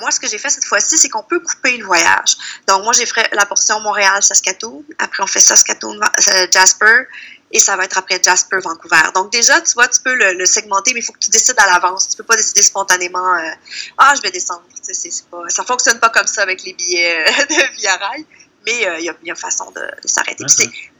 moi, 0.00 0.10
ce 0.10 0.18
que 0.20 0.26
j'ai 0.28 0.38
fait 0.38 0.50
cette 0.50 0.64
fois-ci, 0.64 0.98
c'est 0.98 1.08
qu'on 1.08 1.22
peut 1.22 1.40
couper 1.40 1.76
le 1.76 1.86
voyage. 1.86 2.36
Donc, 2.68 2.82
moi, 2.84 2.92
j'ai 2.92 3.06
fait 3.06 3.28
la 3.32 3.46
portion 3.46 3.78
Montréal-Saskatoon. 3.80 4.84
Après, 4.98 5.22
on 5.22 5.26
fait 5.26 5.40
Saskatoon-Jasper. 5.40 7.06
Et 7.54 7.60
ça 7.60 7.76
va 7.76 7.84
être 7.84 7.96
après 7.96 8.20
Jasper, 8.22 8.58
Vancouver. 8.62 9.00
Donc, 9.14 9.30
déjà, 9.32 9.60
tu 9.60 9.72
vois, 9.74 9.86
tu 9.88 10.00
peux 10.00 10.12
le, 10.14 10.32
le 10.34 10.44
segmenter, 10.44 10.92
mais 10.92 11.00
il 11.00 11.02
faut 11.04 11.12
que 11.12 11.20
tu 11.20 11.30
décides 11.30 11.54
à 11.58 11.66
l'avance. 11.66 12.08
Tu 12.08 12.16
peux 12.16 12.24
pas 12.24 12.36
décider 12.36 12.60
spontanément, 12.62 13.34
euh, 13.36 13.48
ah, 13.96 14.12
je 14.16 14.22
vais 14.22 14.32
descendre. 14.32 14.64
Tu 14.74 14.92
sais, 14.92 15.10
c'est- 15.10 15.24
pas, 15.30 15.38
ça 15.48 15.62
fonctionne 15.64 16.00
pas 16.00 16.10
comme 16.10 16.26
ça 16.26 16.42
avec 16.42 16.64
les 16.64 16.74
billets 16.74 17.16
euh, 17.16 17.44
de 17.48 17.76
Via 17.76 17.96
Rail. 17.96 18.26
Mais 18.66 18.86
euh, 18.88 18.98
il 18.98 19.04
y, 19.04 19.30
a, 19.30 19.32
a 19.32 19.36
façon 19.36 19.70
de, 19.70 19.80
de 20.02 20.08
s'arrêter. 20.08 20.44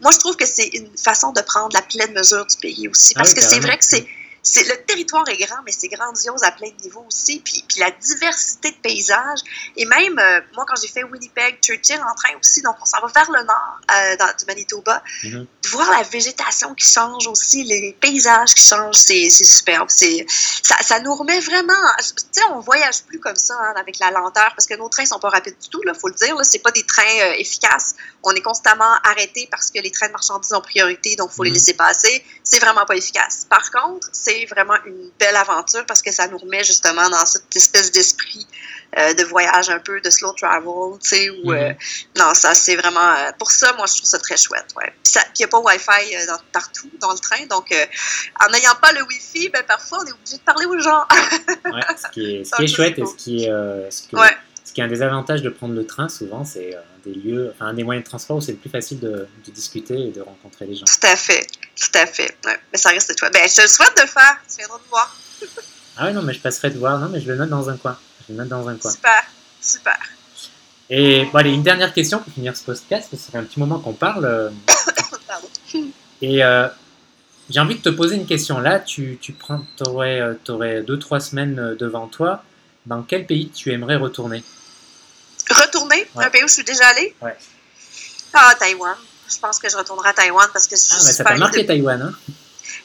Moi, 0.00 0.12
je 0.12 0.18
trouve 0.18 0.36
que 0.36 0.46
c'est 0.46 0.66
une 0.68 0.96
façon 0.96 1.32
de 1.32 1.40
prendre 1.40 1.70
la 1.74 1.82
pleine 1.82 2.12
mesure 2.12 2.46
du 2.46 2.56
pays 2.58 2.86
aussi. 2.88 3.14
Ah 3.16 3.20
Parce 3.20 3.30
oui, 3.30 3.36
que 3.36 3.40
c'est 3.42 3.58
vrai 3.60 3.76
que 3.78 3.84
c'est 3.84 4.06
c'est 4.44 4.68
le 4.68 4.76
territoire 4.84 5.26
est 5.28 5.38
grand, 5.38 5.62
mais 5.64 5.72
c'est 5.72 5.88
grandiose 5.88 6.42
à 6.42 6.52
plein 6.52 6.68
de 6.68 6.82
niveaux 6.82 7.04
aussi. 7.08 7.40
Puis, 7.40 7.64
puis 7.66 7.80
la 7.80 7.90
diversité 7.90 8.70
de 8.70 8.76
paysages. 8.76 9.40
Et 9.76 9.86
même, 9.86 10.18
euh, 10.18 10.40
moi, 10.54 10.66
quand 10.68 10.76
j'ai 10.80 10.88
fait 10.88 11.02
Winnipeg, 11.02 11.58
Churchill 11.62 11.98
en 12.00 12.14
train 12.14 12.38
aussi, 12.38 12.60
donc 12.60 12.76
on 12.80 12.84
s'en 12.84 13.00
va 13.00 13.08
vers 13.08 13.30
le 13.30 13.42
nord 13.42 13.80
euh, 13.90 14.16
dans, 14.18 14.26
du 14.38 14.44
Manitoba, 14.46 15.02
Mhm. 15.24 15.46
de 15.62 15.68
voir 15.70 15.90
la 15.90 16.02
végétation 16.02 16.74
qui 16.74 16.86
change 16.86 17.26
aussi, 17.26 17.64
les 17.64 17.96
paysages 17.98 18.54
qui 18.54 18.62
changent, 18.62 18.96
c'est 18.96 19.30
superbe. 19.30 19.88
Ça, 19.88 20.76
ça 20.82 21.00
nous 21.00 21.14
remet 21.14 21.40
vraiment. 21.40 21.72
Tu 21.98 22.04
sais, 22.30 22.42
on 22.52 22.60
voyage 22.60 23.02
plus 23.04 23.18
comme 23.20 23.36
ça 23.36 23.54
hein, 23.58 23.74
avec 23.76 23.98
la 23.98 24.10
lenteur 24.10 24.52
parce 24.54 24.66
que 24.66 24.74
nos 24.74 24.90
trains 24.90 25.06
sont 25.06 25.18
pas 25.18 25.30
rapides 25.30 25.56
du 25.58 25.68
tout. 25.70 25.82
Là, 25.84 25.94
faut 25.94 26.08
le 26.08 26.14
dire. 26.14 26.36
C'est 26.42 26.58
pas 26.62 26.70
des 26.70 26.84
trains 26.84 27.02
euh, 27.22 27.32
efficaces. 27.38 27.94
On 28.26 28.32
est 28.32 28.40
constamment 28.40 28.92
arrêté 29.04 29.46
parce 29.50 29.70
que 29.70 29.80
les 29.80 29.90
trains 29.90 30.06
de 30.08 30.12
marchandises 30.12 30.52
ont 30.54 30.60
priorité, 30.62 31.14
donc 31.14 31.30
faut 31.30 31.42
les 31.42 31.50
Mhm. 31.50 31.54
laisser 31.56 31.74
passer. 31.74 32.24
C'est 32.42 32.58
vraiment 32.58 32.86
pas 32.86 32.96
efficace. 32.96 33.46
Par 33.50 33.70
contre, 33.70 34.08
c'est 34.12 34.46
vraiment 34.46 34.76
une 34.86 35.10
belle 35.20 35.36
aventure 35.36 35.84
parce 35.86 36.00
que 36.00 36.10
ça 36.10 36.26
nous 36.28 36.38
remet 36.38 36.64
justement 36.64 37.08
dans 37.10 37.26
cette 37.26 37.54
espèce 37.54 37.92
d'esprit 37.92 38.46
euh, 38.96 39.12
de 39.12 39.24
voyage 39.24 39.70
un 39.70 39.80
peu 39.80 40.00
de 40.00 40.08
slow 40.08 40.32
travel, 40.34 41.00
tu 41.02 41.08
sais, 41.08 41.28
où 41.28 41.50
Mhm. 41.50 41.56
euh, 41.58 41.72
non, 42.16 42.32
ça 42.32 42.54
c'est 42.54 42.76
vraiment 42.76 43.00
euh, 43.00 43.32
pour 43.40 43.50
ça, 43.50 43.72
moi 43.72 43.86
je 43.86 43.94
trouve 43.96 44.06
ça 44.08 44.20
très 44.20 44.36
chouette, 44.36 44.66
ouais. 44.76 44.92
Puis 45.02 45.14
il 45.16 45.38
n'y 45.40 45.44
a 45.46 45.48
pas 45.48 45.58
Wi-Fi 45.58 46.26
dans- 46.28 46.38
partout 46.52 46.88
dans 47.00 47.10
le 47.12 47.18
train, 47.18 47.44
donc 47.46 47.74
en 48.40 48.48
n'ayant 48.50 48.76
pas 48.80 48.92
le 48.92 49.02
Wi-Fi, 49.02 49.48
ben 49.48 49.64
parfois 49.66 49.98
on 50.02 50.06
est 50.06 50.12
obligé 50.12 50.36
de 50.36 50.42
parler 50.42 50.66
aux 50.66 50.78
gens. 50.78 51.04
Ouais, 51.64 51.80
ce 52.00 52.08
qui 52.12 52.36
est, 52.36 52.44
ce 52.44 52.50
Ça, 52.50 52.56
qui 52.58 52.64
est 52.64 52.68
ça, 52.68 52.74
chouette 52.76 52.98
et 53.00 53.04
ce 53.06 53.14
qui 53.16 53.44
est, 53.44 53.90
ce 53.90 54.02
que- 54.08 54.16
Ouais. 54.16 54.36
Ce 54.64 54.72
qui 54.72 54.80
est 54.80 54.84
un 54.84 54.88
des 54.88 55.02
avantages 55.02 55.42
de 55.42 55.50
prendre 55.50 55.74
le 55.74 55.86
train, 55.86 56.08
souvent, 56.08 56.44
c'est 56.44 56.74
euh, 56.74 56.78
un 56.78 57.10
des 57.10 57.14
lieux, 57.14 57.52
enfin, 57.54 57.66
un 57.66 57.74
des 57.74 57.84
moyens 57.84 58.04
de 58.04 58.08
transport 58.08 58.38
où 58.38 58.40
c'est 58.40 58.52
le 58.52 58.58
plus 58.58 58.70
facile 58.70 58.98
de, 58.98 59.28
de 59.46 59.52
discuter 59.52 60.08
et 60.08 60.10
de 60.10 60.22
rencontrer 60.22 60.66
les 60.66 60.74
gens. 60.74 60.86
Tout 60.86 61.06
à 61.06 61.16
fait, 61.16 61.46
tout 61.76 61.98
à 61.98 62.06
fait. 62.06 62.34
Ouais, 62.46 62.58
mais 62.72 62.78
ça 62.78 62.88
reste 62.88 63.18
chouette. 63.18 63.32
Ben 63.32 63.46
je 63.46 63.54
te 63.54 63.60
le 63.62 63.68
souhaite 63.68 63.94
de 63.96 64.02
le 64.02 64.08
faire. 64.08 64.38
Tu 64.48 64.56
viendras 64.56 64.78
me 64.78 64.88
voir. 64.88 65.16
Ah 65.96 66.06
ouais, 66.06 66.12
non, 66.12 66.22
mais 66.22 66.32
je 66.32 66.40
passerai 66.40 66.72
te 66.72 66.78
voir. 66.78 66.98
Non, 66.98 67.08
mais 67.08 67.20
je 67.20 67.28
le 67.28 67.36
note 67.36 67.50
dans 67.50 67.68
un 67.68 67.76
coin. 67.76 67.98
Je 68.26 68.32
le 68.32 68.38
note 68.38 68.48
dans 68.48 68.66
un 68.66 68.76
coin. 68.76 68.90
Super, 68.90 69.24
super. 69.60 69.98
Et 70.88 71.24
bon, 71.26 71.38
allez, 71.38 71.52
une 71.52 71.62
dernière 71.62 71.92
question 71.92 72.18
pour 72.18 72.32
finir 72.32 72.56
ce 72.56 72.64
podcast, 72.64 73.08
parce 73.10 73.22
que 73.22 73.26
ça 73.26 73.32
fait 73.32 73.38
un 73.38 73.44
petit 73.44 73.60
moment 73.60 73.78
qu'on 73.78 73.92
parle. 73.92 74.24
euh, 74.26 74.50
Pardon. 75.26 75.48
Et 76.22 76.42
euh, 76.42 76.68
j'ai 77.50 77.60
envie 77.60 77.76
de 77.76 77.82
te 77.82 77.90
poser 77.90 78.16
une 78.16 78.26
question. 78.26 78.60
Là, 78.60 78.80
tu, 78.80 79.18
tu 79.20 79.32
prends, 79.32 79.60
aurais, 79.86 80.36
aurais 80.48 80.82
deux, 80.82 80.98
trois 80.98 81.20
semaines 81.20 81.58
euh, 81.58 81.74
devant 81.74 82.06
toi. 82.06 82.42
Dans 82.86 83.02
quel 83.02 83.26
pays 83.26 83.50
tu 83.50 83.72
aimerais 83.72 83.96
retourner? 83.96 84.44
Retourner? 85.50 86.06
Ouais. 86.14 86.24
un 86.24 86.30
pays 86.30 86.44
où 86.44 86.48
je 86.48 86.54
suis 86.54 86.64
déjà 86.64 86.86
allée? 86.88 87.14
Ouais. 87.20 87.36
Ah, 88.32 88.54
Taïwan. 88.58 88.96
Je 89.28 89.38
pense 89.38 89.58
que 89.58 89.68
je 89.68 89.76
retournerai 89.76 90.10
à 90.10 90.12
Taïwan 90.12 90.48
parce 90.52 90.66
que 90.66 90.76
c'est 90.76 90.92
Ah, 90.92 90.96
bah, 90.98 91.04
ça 91.04 91.12
super 91.12 91.32
t'a 91.32 91.38
marqué 91.38 91.66
Taïwan, 91.66 92.02
hein? 92.02 92.12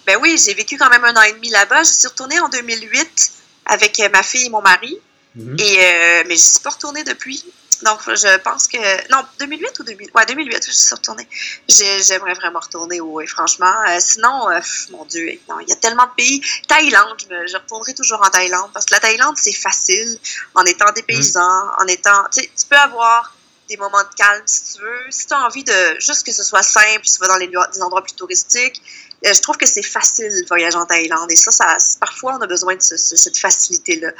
Ben 0.05 0.17
oui, 0.21 0.37
j'ai 0.43 0.53
vécu 0.53 0.77
quand 0.77 0.89
même 0.89 1.03
un 1.03 1.15
an 1.15 1.21
et 1.23 1.33
demi 1.33 1.49
là-bas. 1.49 1.83
Je 1.83 1.91
suis 1.91 2.07
retournée 2.07 2.39
en 2.39 2.49
2008 2.49 3.31
avec 3.65 4.01
ma 4.11 4.23
fille 4.23 4.45
et 4.45 4.49
mon 4.49 4.61
mari. 4.61 4.97
Mhm. 5.35 5.55
Et, 5.59 5.77
euh, 5.79 6.23
mais 6.27 6.29
je 6.29 6.31
ne 6.33 6.37
suis 6.37 6.59
pas 6.63 6.71
retournée 6.71 7.03
depuis. 7.03 7.43
Donc, 7.83 7.99
je 8.07 8.37
pense 8.39 8.67
que. 8.67 8.77
Non, 9.11 9.23
2008 9.39 9.79
ou 9.79 9.83
2000. 9.83 10.09
Ouais, 10.13 10.25
2008, 10.25 10.65
je 10.65 10.71
suis 10.71 10.95
retournée. 10.95 11.27
J'ai- 11.67 12.01
J'aimerais 12.03 12.33
vraiment 12.33 12.59
retourner, 12.59 12.99
oui, 12.99 13.25
franchement. 13.27 13.73
Euh, 13.87 13.97
sinon, 13.99 14.49
euh, 14.49 14.59
mon 14.91 15.05
Dieu, 15.05 15.39
non, 15.47 15.59
il 15.61 15.69
y 15.69 15.71
a 15.71 15.75
tellement 15.75 16.05
de 16.05 16.11
pays. 16.17 16.41
Thaïlande, 16.67 17.15
je, 17.21 17.33
me- 17.33 17.47
je 17.47 17.55
retournerai 17.57 17.93
toujours 17.93 18.21
en 18.21 18.29
Thaïlande 18.29 18.69
parce 18.73 18.85
que 18.85 18.93
la 18.93 18.99
Thaïlande, 18.99 19.35
c'est 19.37 19.53
facile 19.53 20.19
en 20.55 20.63
étant 20.65 20.91
des 20.93 21.03
paysans, 21.03 21.67
en 21.79 21.87
étant. 21.87 22.23
Tu 22.33 22.41
sais, 22.41 22.51
tu 22.57 22.65
peux 22.69 22.75
avoir 22.77 23.33
des 23.69 23.77
moments 23.77 24.01
de 24.03 24.15
calme 24.17 24.41
si 24.45 24.75
tu 24.75 24.81
veux. 24.81 25.11
Si 25.11 25.27
tu 25.27 25.33
as 25.33 25.45
envie 25.45 25.63
de 25.63 25.99
juste 25.99 26.25
que 26.25 26.31
ce 26.33 26.43
soit 26.43 26.63
simple, 26.63 27.01
tu 27.03 27.19
vas 27.19 27.27
dans 27.27 27.37
les, 27.37 27.47
des 27.47 27.81
endroits 27.81 28.01
plus 28.01 28.13
touristiques. 28.13 28.81
Euh, 29.25 29.33
je 29.33 29.41
trouve 29.41 29.57
que 29.57 29.65
c'est 29.67 29.83
facile 29.83 30.29
de 30.29 30.47
voyager 30.47 30.77
en 30.77 30.85
Thaïlande. 30.85 31.31
Et 31.31 31.35
ça, 31.35 31.51
ça 31.51 31.77
parfois, 31.99 32.35
on 32.37 32.41
a 32.41 32.47
besoin 32.47 32.75
de 32.75 32.81
ce- 32.81 32.97
ce- 32.97 33.15
cette 33.15 33.37
facilité-là. 33.37 34.11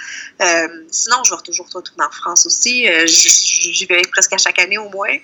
Euh, 0.41 0.83
sinon, 0.91 1.23
je 1.23 1.33
vais 1.35 1.41
toujours 1.41 1.67
retourner 1.73 2.03
en 2.05 2.11
France 2.11 2.45
aussi. 2.45 2.87
Euh, 2.87 3.05
J'y 3.07 3.85
vais 3.85 4.01
presque 4.11 4.33
à 4.33 4.37
chaque 4.37 4.59
année 4.59 4.77
au 4.77 4.89
moins. 4.89 5.15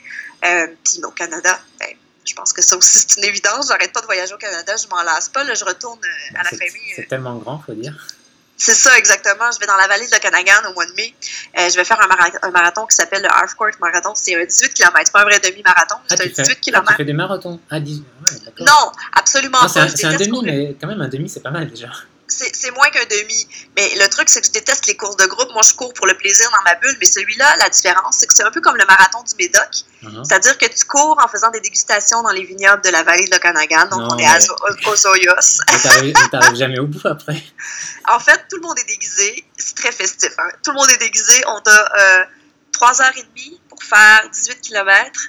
Euh, 0.45 0.67
Puis 0.83 1.01
au 1.03 1.11
Canada, 1.11 1.59
ben, 1.79 1.89
je 2.23 2.33
pense 2.33 2.53
que 2.53 2.61
ça 2.61 2.75
aussi, 2.77 2.99
c'est 2.99 3.17
une 3.17 3.25
évidence. 3.25 3.67
J'arrête 3.69 3.91
pas 3.93 4.01
de 4.01 4.05
voyager 4.05 4.33
au 4.33 4.37
Canada, 4.37 4.75
je 4.75 4.87
m'en 4.87 5.01
lasse 5.03 5.29
pas. 5.29 5.43
Là, 5.43 5.53
je 5.53 5.63
retourne 5.65 5.99
à 6.35 6.43
la 6.43 6.49
famille. 6.49 6.93
C'est 6.95 7.07
tellement 7.07 7.35
grand, 7.37 7.61
faut 7.65 7.73
dire. 7.73 8.07
C'est 8.57 8.73
ça, 8.73 8.97
exactement. 8.97 9.51
Je 9.53 9.59
vais 9.59 9.65
dans 9.67 9.75
la 9.75 9.87
vallée 9.87 10.07
de 10.07 10.11
l'Okanagan 10.11 10.69
au 10.69 10.73
mois 10.73 10.85
de 10.85 10.93
mai. 10.93 11.13
Euh, 11.59 11.69
je 11.69 11.75
vais 11.75 11.83
faire 11.83 11.99
un, 12.01 12.07
mara- 12.07 12.29
un 12.41 12.51
marathon 12.51 12.85
qui 12.85 12.95
s'appelle 12.95 13.21
le 13.21 13.29
Half-Court 13.29 13.71
Marathon. 13.81 14.13
C'est 14.15 14.35
un 14.35 14.45
18 14.45 14.73
km. 14.73 15.01
C'est 15.05 15.11
pas 15.11 15.21
un 15.21 15.25
vrai 15.25 15.39
demi-marathon, 15.39 15.95
Ah, 16.09 16.15
c'est 16.15 16.21
un 16.21 16.27
tu 16.27 16.33
fais, 16.35 16.41
18 16.43 16.51
ah, 16.51 16.55
tu 16.55 16.61
km. 16.71 16.95
fais 16.95 17.05
des 17.05 17.13
marathons? 17.13 17.59
Ah, 17.69 17.79
10... 17.79 17.99
ouais. 17.99 18.37
Non, 18.61 18.91
absolument 19.13 19.57
Ah, 19.61 19.67
c'est 19.67 19.79
pas. 19.79 19.85
un, 19.85 19.89
c'est 19.89 20.05
un 20.05 20.15
demi, 20.15 20.41
mais 20.43 20.75
quand 20.79 20.87
même, 20.87 21.01
un 21.01 21.09
demi, 21.09 21.27
c'est 21.29 21.41
pas 21.41 21.51
mal 21.51 21.69
déjà. 21.69 21.89
C'est 22.27 22.71
moins 22.71 22.89
qu'un 22.89 23.05
demi. 23.05 23.47
Mais 23.77 23.93
le 23.95 24.07
truc, 24.09 24.29
c'est 24.29 24.41
que 24.41 24.47
je 24.47 24.51
déteste 24.51 24.85
les 24.87 24.95
courses 24.97 25.17
de 25.17 25.25
groupe. 25.25 25.49
Moi, 25.53 25.61
je 25.63 25.73
cours 25.73 25.93
pour 25.93 26.07
le 26.07 26.15
plaisir 26.17 26.49
dans 26.51 26.61
ma 26.63 26.75
bulle. 26.75 26.95
Mais 26.99 27.05
celui-là, 27.05 27.55
la 27.57 27.69
différence, 27.69 28.17
c'est 28.19 28.27
que 28.27 28.33
c'est 28.33 28.43
un 28.43 28.51
peu 28.51 28.61
comme 28.61 28.75
le 28.77 28.85
marathon 28.85 29.23
du 29.23 29.35
Médoc. 29.37 29.69
Mhm. 30.01 30.23
C'est-à-dire 30.25 30.57
que 30.57 30.65
tu 30.65 30.85
cours 30.85 31.17
en 31.23 31.27
faisant 31.27 31.49
des 31.51 31.59
dégustations 31.61 32.21
dans 32.23 32.31
les 32.31 32.43
vignobles 32.43 32.81
de 32.83 32.89
la 32.89 33.03
vallée 33.03 33.25
de 33.25 33.31
l'Okanagan. 33.31 33.85
Donc, 33.87 33.99
Non, 34.01 34.07
on 34.11 34.17
est 34.17 34.25
à 34.25 34.33
mais- 34.33 34.39
Zo- 34.39 34.55
aux 34.87 35.07
Oyos. 35.07 35.33
Mais 35.71 35.79
t'arrives 35.79 36.13
mais 36.21 36.29
t'arrives 36.29 36.55
jamais 36.57 36.79
au 36.79 36.87
bout 36.87 37.05
après. 37.05 37.41
En 38.07 38.19
fait, 38.19 38.39
tout 38.49 38.57
le 38.57 38.61
monde 38.61 38.77
est 38.77 38.87
déguisé. 38.87 39.43
C'est 39.57 39.75
très 39.75 39.91
festif. 39.91 40.29
hein. 40.37 40.49
Tout 40.63 40.71
le 40.71 40.77
monde 40.77 40.89
est 40.91 40.97
déguisé. 40.97 41.41
On 41.47 41.57
a 41.65 42.21
euh, 42.21 42.23
3 42.73 43.01
heures 43.01 43.13
et 43.17 43.23
demie 43.23 43.59
pour 43.69 43.81
faire 43.83 44.29
18 44.31 44.61
km. 44.61 45.21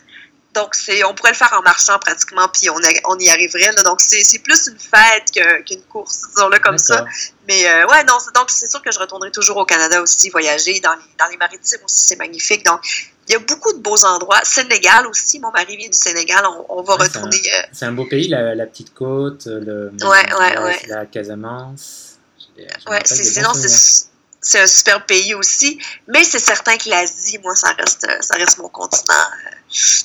Donc, 0.56 0.74
c'est, 0.74 1.04
on 1.04 1.14
pourrait 1.14 1.30
le 1.32 1.36
faire 1.36 1.52
en 1.56 1.62
marchant 1.62 1.98
pratiquement, 1.98 2.48
puis 2.48 2.68
on, 2.70 2.76
a- 2.78 3.00
on 3.04 3.18
y 3.18 3.28
arriverait. 3.30 3.70
là. 3.72 3.82
Donc, 3.82 4.00
c'est, 4.00 4.22
c'est 4.24 4.38
plus 4.40 4.66
une 4.68 4.78
fête 4.78 5.30
que- 5.34 5.62
qu'une 5.62 5.82
course, 5.82 6.22
disons-le 6.34 6.58
comme 6.58 6.78
ça. 6.78 7.04
Mais 7.46 7.68
euh, 7.68 7.86
ouais, 7.86 8.02
non, 8.04 8.14
c'est, 8.18 8.34
donc 8.34 8.50
c'est 8.50 8.66
sûr 8.66 8.82
que 8.82 8.90
je 8.90 8.98
retournerai 8.98 9.30
toujours 9.30 9.58
au 9.58 9.64
Canada 9.64 10.00
aussi, 10.02 10.30
voyager. 10.30 10.80
Dans 10.80 10.94
les, 10.94 11.02
dans 11.18 11.26
les 11.30 11.36
maritimes 11.36 11.80
aussi, 11.84 12.06
c'est 12.08 12.16
magnifique. 12.16 12.64
Donc, 12.64 12.80
il 13.28 13.32
y 13.32 13.34
a 13.36 13.38
beaucoup 13.40 13.72
de 13.72 13.78
beaux 13.78 14.04
endroits. 14.04 14.40
Sénégal 14.44 15.06
aussi, 15.06 15.38
mon 15.40 15.50
mari 15.50 15.76
vient 15.76 15.88
du 15.88 15.96
Sénégal. 15.96 16.44
On, 16.46 16.64
on 16.78 16.82
va 16.82 16.96
c'est 17.00 17.02
retourner. 17.18 17.36
euh, 17.54 17.62
C'est 17.72 17.84
un 17.84 17.92
beau 17.92 18.06
pays, 18.06 18.28
la, 18.28 18.54
la 18.54 18.66
petite 18.66 18.94
côte, 18.94 19.46
le, 19.46 19.90
Ouais, 20.02 20.08
ouais, 20.38 20.54
la, 20.54 20.62
ouais. 20.64 20.80
la 20.88 21.06
Casamance. 21.06 22.16
J'ai- 22.56 22.66
Ouais, 22.90 23.02
c'est, 23.04 23.42
non, 23.42 23.52
c'est, 23.54 24.06
c'est 24.46 24.60
un 24.60 24.66
super 24.66 25.04
pays 25.06 25.34
aussi. 25.34 25.78
Mais 26.06 26.22
c'est 26.22 26.38
certain 26.38 26.76
que 26.76 26.88
l'Asie, 26.88 27.38
moi, 27.42 27.54
ça 27.56 27.72
reste, 27.72 28.06
ça 28.20 28.36
reste 28.36 28.58
mon 28.58 28.68
continent 28.68 29.14
euh, 29.46 29.50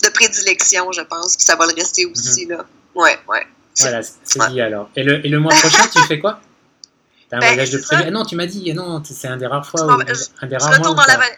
de 0.03 0.09
prédilection, 0.09 0.91
je 0.91 1.01
pense. 1.01 1.35
Puis 1.35 1.45
ça 1.45 1.55
va 1.55 1.67
le 1.67 1.73
rester 1.73 2.05
aussi, 2.07 2.45
là. 2.47 2.65
Ouais, 2.95 3.19
ouais. 3.29 3.45
Voilà, 3.79 4.01
c'est 4.03 4.39
Ouais. 4.41 4.49
dit 4.49 4.61
alors. 4.61 4.89
Et 4.95 5.03
le, 5.03 5.23
et 5.25 5.29
le 5.29 5.39
mois 5.39 5.53
prochain, 5.53 5.87
tu 5.93 6.01
fais 6.07 6.19
quoi? 6.19 6.41
T'as 7.29 7.37
un 7.37 7.39
Ben, 7.39 7.47
voyage 7.53 7.69
de 7.69 7.77
prévu? 7.77 8.03
Ah 8.07 8.11
non, 8.11 8.25
tu 8.25 8.35
m'as 8.35 8.47
dit, 8.47 8.73
non, 8.73 9.01
c'est 9.05 9.27
un 9.27 9.37
des 9.37 9.47
rares 9.47 9.65
fois 9.65 9.85
où. 9.85 9.91
un 9.91 9.97
des 10.03 10.13
Je 10.13 10.55
rares 10.55 10.77
retourne 10.77 10.95
dans 10.95 11.05
la 11.05 11.17
vallée. 11.17 11.37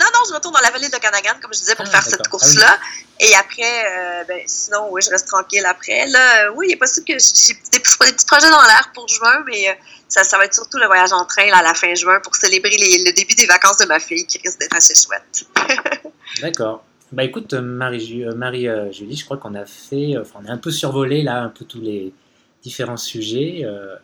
Non, 0.00 0.06
non, 0.14 0.20
je 0.28 0.32
retourne 0.34 0.54
dans 0.54 0.60
la 0.60 0.70
vallée 0.70 0.88
de 0.88 0.96
Canagan, 0.96 1.34
comme 1.42 1.52
je 1.52 1.58
disais, 1.58 1.74
pour 1.74 1.84
Ah, 1.88 1.90
faire 1.90 2.02
cette 2.02 2.26
course-là. 2.28 2.78
Et 3.20 3.34
après, 3.34 3.62
euh, 3.62 4.24
ben, 4.26 4.40
sinon, 4.46 4.88
oui, 4.90 5.02
je 5.04 5.10
reste 5.10 5.28
tranquille 5.28 5.64
après. 5.66 6.06
Là, 6.06 6.46
euh, 6.46 6.52
oui, 6.56 6.66
il 6.70 6.72
est 6.72 6.76
possible 6.76 7.06
que 7.06 7.12
j'ai 7.18 7.52
des 7.54 7.60
petits, 7.60 7.74
des 7.74 8.12
petits 8.12 8.26
projets 8.26 8.48
dans 8.50 8.62
l'air 8.62 8.90
pour 8.94 9.06
juin, 9.08 9.42
mais 9.46 9.68
euh, 9.68 9.72
ça, 10.08 10.24
ça 10.24 10.38
va 10.38 10.46
être 10.46 10.54
surtout 10.54 10.78
le 10.78 10.86
voyage 10.86 11.12
en 11.12 11.26
train 11.26 11.46
là, 11.46 11.58
à 11.58 11.62
la 11.62 11.74
fin 11.74 11.94
juin 11.94 12.18
pour 12.20 12.34
célébrer 12.34 12.70
les- 12.78 13.04
le 13.04 13.12
début 13.12 13.34
des 13.34 13.46
vacances 13.46 13.76
de 13.76 13.84
ma 13.86 14.00
fille, 14.00 14.26
qui 14.26 14.38
risque 14.42 14.58
d'être 14.58 14.74
assez 14.74 14.94
chouette. 14.94 15.44
D'accord. 16.40 16.82
Bah 17.12 17.24
écoute, 17.24 17.52
Marie-Julie, 17.54 18.24
Marie, 18.36 18.68
euh, 18.68 18.90
Julie, 18.92 19.16
je 19.16 19.24
crois 19.24 19.36
qu'on 19.36 19.54
a 19.54 19.66
fait. 19.66 20.16
Enfin, 20.18 20.40
on 20.44 20.48
a 20.48 20.52
un 20.52 20.58
peu 20.58 20.70
survolé 20.70 21.22
là, 21.22 21.42
un 21.42 21.48
peu 21.48 21.64
tous 21.64 21.80
les 21.80 22.14
différents 22.62 22.96
sujets. 22.96 23.62
euh, 23.64 23.96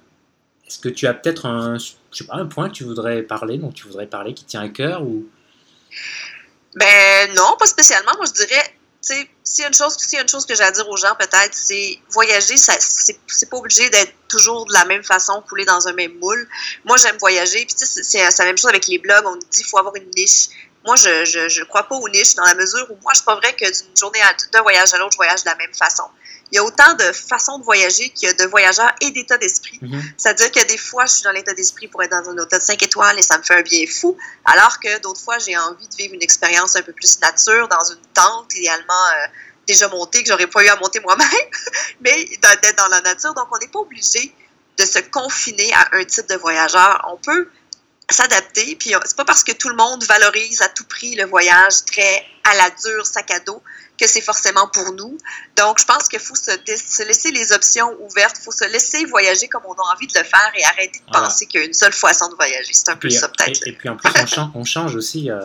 Est-ce 0.66 0.78
que 0.80 0.88
tu 0.88 1.06
as 1.06 1.14
peut-être 1.14 1.46
un, 1.46 1.78
je 1.78 1.92
sais 2.10 2.24
pas, 2.26 2.34
un 2.34 2.46
point 2.46 2.68
que 2.68 2.74
tu 2.74 2.84
voudrais 2.84 3.22
parler, 3.22 3.58
dont 3.58 3.70
tu 3.70 3.86
voudrais 3.86 4.06
parler, 4.06 4.34
qui 4.34 4.44
tient 4.44 4.60
à 4.62 4.68
cœur 4.68 5.02
ou... 5.02 5.24
Ben 6.74 7.34
non, 7.34 7.56
pas 7.58 7.66
spécialement. 7.66 8.12
Moi, 8.16 8.26
je 8.26 8.32
dirais, 8.32 8.74
s'il 9.00 9.64
y 9.64 9.66
une 9.66 9.74
chose, 9.74 9.96
s'il 9.98 10.14
y 10.14 10.18
a 10.18 10.22
une 10.22 10.28
chose 10.28 10.46
que 10.46 10.54
j'ai 10.54 10.64
à 10.64 10.70
dire 10.70 10.88
aux 10.88 10.96
gens, 10.96 11.14
peut-être, 11.18 11.54
c'est 11.54 11.98
voyager, 12.10 12.56
ça, 12.56 12.74
c'est, 12.80 13.18
c'est 13.26 13.48
pas 13.48 13.56
obligé 13.56 13.88
d'être 13.90 14.12
toujours 14.28 14.66
de 14.66 14.72
la 14.72 14.84
même 14.84 15.04
façon, 15.04 15.42
coulé 15.48 15.64
dans 15.64 15.86
un 15.88 15.92
même 15.92 16.14
moule. 16.18 16.48
Moi, 16.84 16.96
j'aime 16.96 17.16
voyager. 17.18 17.64
Puis, 17.64 17.76
sais, 17.76 17.86
c'est, 17.86 18.30
c'est 18.30 18.38
la 18.38 18.46
même 18.46 18.58
chose 18.58 18.70
avec 18.70 18.86
les 18.88 18.98
blogs. 18.98 19.24
On 19.26 19.36
dit 19.36 19.46
qu'il 19.50 19.66
faut 19.66 19.78
avoir 19.78 19.94
une 19.94 20.10
niche. 20.16 20.48
moi, 20.84 20.96
je, 20.96 21.24
je, 21.24 21.48
je 21.48 21.62
crois 21.64 21.84
pas 21.84 21.94
aux 21.94 22.08
niches 22.08 22.34
dans 22.34 22.44
la 22.44 22.54
mesure 22.54 22.86
où 22.90 22.98
moi, 23.02 23.12
c'est 23.14 23.24
pas 23.24 23.36
vrai 23.36 23.54
que 23.54 23.64
d'une 23.64 23.96
journée 23.96 24.20
à 24.22 24.34
d'un 24.52 24.62
voyage 24.62 24.92
à 24.92 24.98
l'autre, 24.98 25.12
je 25.12 25.16
voyage 25.16 25.42
de 25.44 25.50
la 25.50 25.56
même 25.56 25.74
façon. 25.74 26.04
Il 26.52 26.56
y 26.56 26.58
a 26.58 26.64
autant 26.64 26.94
de 26.94 27.12
façons 27.12 27.58
de 27.58 27.64
voyager 27.64 28.10
qu'il 28.10 28.28
y 28.28 28.30
a 28.30 28.34
de 28.34 28.44
voyageurs 28.44 28.92
et 29.00 29.10
d'état 29.10 29.36
d'esprit. 29.36 29.78
Mhm. 29.82 30.00
C'est-à-dire 30.16 30.52
que 30.52 30.64
des 30.66 30.78
fois, 30.78 31.04
je 31.06 31.14
suis 31.14 31.22
dans 31.22 31.32
l'état 31.32 31.54
d'esprit 31.54 31.88
pour 31.88 32.02
être 32.02 32.10
dans 32.10 32.30
un 32.30 32.38
hôtel 32.38 32.60
5 32.60 32.80
étoiles 32.82 33.18
et 33.18 33.22
ça 33.22 33.36
me 33.38 33.42
fait 33.42 33.54
un 33.54 33.62
bien 33.62 33.84
fou, 33.86 34.16
alors 34.44 34.78
que 34.78 35.00
d'autres 35.00 35.20
fois, 35.20 35.38
j'ai 35.38 35.56
envie 35.56 35.88
de 35.88 35.96
vivre 35.96 36.14
une 36.14 36.22
expérience 36.22 36.76
un 36.76 36.82
peu 36.82 36.92
plus 36.92 37.20
nature 37.20 37.68
dans 37.68 37.84
une 37.84 38.00
tente, 38.14 38.54
idéalement 38.54 39.06
euh, 39.14 39.26
déjà 39.66 39.88
montée, 39.88 40.22
que 40.22 40.28
j'aurais 40.28 40.46
pas 40.46 40.64
eu 40.64 40.68
à 40.68 40.76
monter 40.76 41.00
moi-même, 41.00 41.28
mais 42.00 42.24
d'être 42.62 42.76
dans 42.76 42.88
la 42.88 43.00
nature. 43.00 43.34
Donc, 43.34 43.48
on 43.50 43.58
n'est 43.58 43.68
pas 43.68 43.80
obligé 43.80 44.32
de 44.78 44.84
se 44.84 44.98
confiner 45.00 45.72
à 45.74 45.96
un 45.96 46.04
type 46.04 46.28
de 46.28 46.36
voyageur. 46.36 47.04
On 47.10 47.16
peut 47.16 47.48
s'adapter, 48.08 48.76
puis 48.76 48.94
c'est 49.04 49.16
pas 49.16 49.24
parce 49.24 49.42
que 49.42 49.52
tout 49.52 49.68
le 49.68 49.74
monde 49.74 50.04
valorise 50.04 50.62
à 50.62 50.68
tout 50.68 50.84
prix 50.84 51.16
le 51.16 51.24
voyage 51.24 51.84
très 51.86 52.24
à 52.44 52.54
la 52.54 52.70
dure, 52.70 53.04
sac 53.04 53.30
à 53.32 53.40
dos, 53.40 53.60
que 54.00 54.06
c'est 54.06 54.20
forcément 54.20 54.68
pour 54.68 54.92
nous. 54.92 55.16
Donc, 55.56 55.78
je 55.80 55.84
pense 55.84 56.08
qu'il 56.08 56.18
faut 56.20 56.34
se, 56.34 56.50
se, 56.50 57.02
laisser 57.04 57.30
les 57.30 57.52
options 57.52 57.96
ouvertes, 58.00 58.36
il 58.40 58.44
faut 58.44 58.52
se 58.52 58.64
laisser 58.70 59.04
voyager 59.06 59.48
comme 59.48 59.62
on 59.66 59.72
a 59.74 59.94
envie 59.94 60.06
de 60.06 60.18
le 60.18 60.24
faire 60.24 60.52
et 60.54 60.64
arrêter 60.64 60.98
de 60.98 61.04
Voilà. 61.10 61.28
penser 61.28 61.46
qu'il 61.46 61.60
y 61.60 61.64
a 61.64 61.66
une 61.66 61.74
seule 61.74 61.92
façon 61.92 62.28
de 62.28 62.34
voyager. 62.34 62.72
C'est 62.72 62.88
un 62.90 62.96
peu 62.96 63.08
Puis, 63.08 63.16
ça, 63.16 63.26
euh, 63.26 63.30
peut-être. 63.36 63.66
et, 63.66 63.70
et 63.70 63.72
puis 63.72 63.88
en 63.88 63.96
plus, 63.96 64.10
on 64.14 64.26
change, 64.26 64.50
on 64.54 64.64
change 64.64 64.94
aussi. 64.96 65.30
euh, 65.30 65.40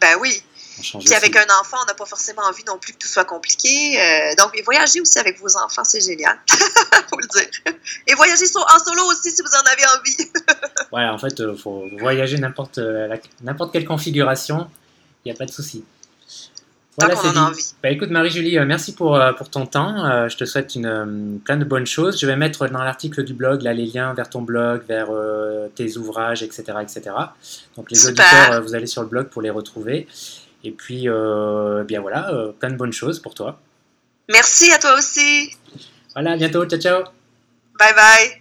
Ben 0.00 0.16
oui. 0.20 0.42
Puis 0.82 1.12
avec 1.12 1.36
un 1.36 1.44
enfant, 1.60 1.76
on 1.82 1.84
n'a 1.84 1.92
pas 1.92 2.06
forcément 2.06 2.40
envie 2.44 2.64
non 2.64 2.78
plus 2.78 2.94
que 2.94 2.98
tout 2.98 3.06
soit 3.08 3.26
compliqué. 3.26 4.00
Euh, 4.00 4.34
donc, 4.38 4.58
voyager 4.64 5.02
aussi 5.02 5.18
avec 5.18 5.38
vos 5.38 5.54
enfants, 5.58 5.84
c'est 5.84 6.00
génial. 6.00 6.38
faut 7.10 7.18
le 7.20 7.26
dire. 7.26 7.74
Et 8.06 8.14
voyager 8.14 8.46
en 8.56 8.82
solo 8.82 9.04
aussi 9.04 9.30
si 9.30 9.42
vous 9.42 9.54
en 9.54 9.70
avez 9.72 9.84
envie. 9.98 10.30
Ouais, 10.92 11.04
en 11.04 11.18
fait, 11.18 11.34
il 11.38 11.56
faut 11.56 11.84
voyager 12.00 12.36
n'importe 12.38 12.78
euh, 12.78 13.14
n'importe 13.42 13.72
quelle 13.72 13.84
configuration, 13.84 14.68
il 15.24 15.30
n'y 15.30 15.36
a 15.36 15.38
pas 15.38 15.44
de 15.46 15.52
souci. 15.52 15.84
Tant 16.98 17.06
Voilà, 17.06 17.14
qu'on 17.20 17.28
en 17.28 17.32
dit. 17.32 17.38
a 17.38 17.42
envie. 17.46 17.72
Bah, 17.82 17.90
écoute, 17.90 18.10
Marie-Julie, 18.10 18.58
euh, 18.58 18.64
merci 18.66 18.94
pour, 18.94 19.14
euh, 19.16 19.32
pour 19.32 19.48
ton 19.48 19.64
temps. 19.64 20.04
Euh, 20.04 20.28
je 20.28 20.36
te 20.36 20.44
souhaite 20.44 20.74
une, 20.74 20.86
euh, 20.86 21.38
plein 21.44 21.56
de 21.56 21.64
bonnes 21.64 21.86
choses. 21.86 22.20
Je 22.20 22.26
vais 22.26 22.36
mettre 22.36 22.66
dans 22.68 22.82
l'article 22.82 23.22
du 23.24 23.32
blog 23.32 23.62
là, 23.62 23.72
les 23.72 23.86
liens 23.86 24.12
vers 24.12 24.28
ton 24.28 24.42
blog, 24.42 24.82
vers 24.88 25.06
euh, 25.10 25.68
tes 25.74 25.96
ouvrages, 25.96 26.42
etc. 26.42 26.64
etc. 26.82 27.02
Donc, 27.76 27.90
les 27.90 27.96
Super. 27.96 28.10
auditeurs, 28.24 28.52
euh, 28.54 28.60
vous 28.60 28.74
allez 28.74 28.86
sur 28.86 29.02
le 29.02 29.08
blog 29.08 29.28
pour 29.28 29.40
les 29.40 29.50
retrouver. 29.50 30.08
Et 30.64 30.72
puis, 30.72 31.08
euh, 31.08 31.84
bien 31.84 32.00
voilà, 32.00 32.30
euh, 32.34 32.52
plein 32.52 32.70
de 32.70 32.76
bonnes 32.76 32.92
choses 32.92 33.20
pour 33.20 33.34
toi. 33.34 33.58
Merci 34.28 34.72
à 34.72 34.78
toi 34.78 34.94
aussi. 34.98 35.50
Voilà, 36.14 36.32
à 36.32 36.36
bientôt. 36.36 36.64
Ciao, 36.66 36.80
ciao. 36.80 37.02
Bye 37.78 37.94
bye. 37.94 38.39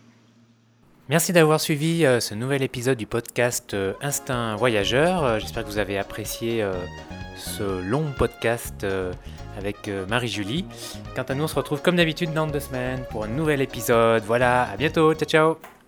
Merci 1.09 1.33
d'avoir 1.33 1.59
suivi 1.59 2.05
euh, 2.05 2.19
ce 2.19 2.35
nouvel 2.35 2.61
épisode 2.61 2.95
du 2.95 3.07
podcast 3.07 3.73
euh, 3.73 3.93
Instinct 3.99 4.55
Voyageur. 4.57 5.23
Euh, 5.23 5.39
J'espère 5.39 5.63
que 5.63 5.69
vous 5.69 5.79
avez 5.79 5.97
apprécié 5.97 6.63
ce 7.35 7.81
long 7.81 8.05
podcast 8.15 8.85
avec 9.57 9.89
Marie-Julie. 10.07 10.65
Quant 11.15 11.23
à 11.23 11.33
nous, 11.33 11.45
on 11.45 11.47
se 11.47 11.55
retrouve 11.55 11.81
comme 11.81 11.95
d'habitude 11.95 12.33
dans 12.33 12.45
deux 12.45 12.59
semaines 12.59 13.05
pour 13.09 13.23
un 13.23 13.27
nouvel 13.27 13.61
épisode. 13.61 14.23
Voilà, 14.23 14.69
à 14.69 14.77
bientôt. 14.77 15.13
Ciao, 15.15 15.27
ciao. 15.27 15.78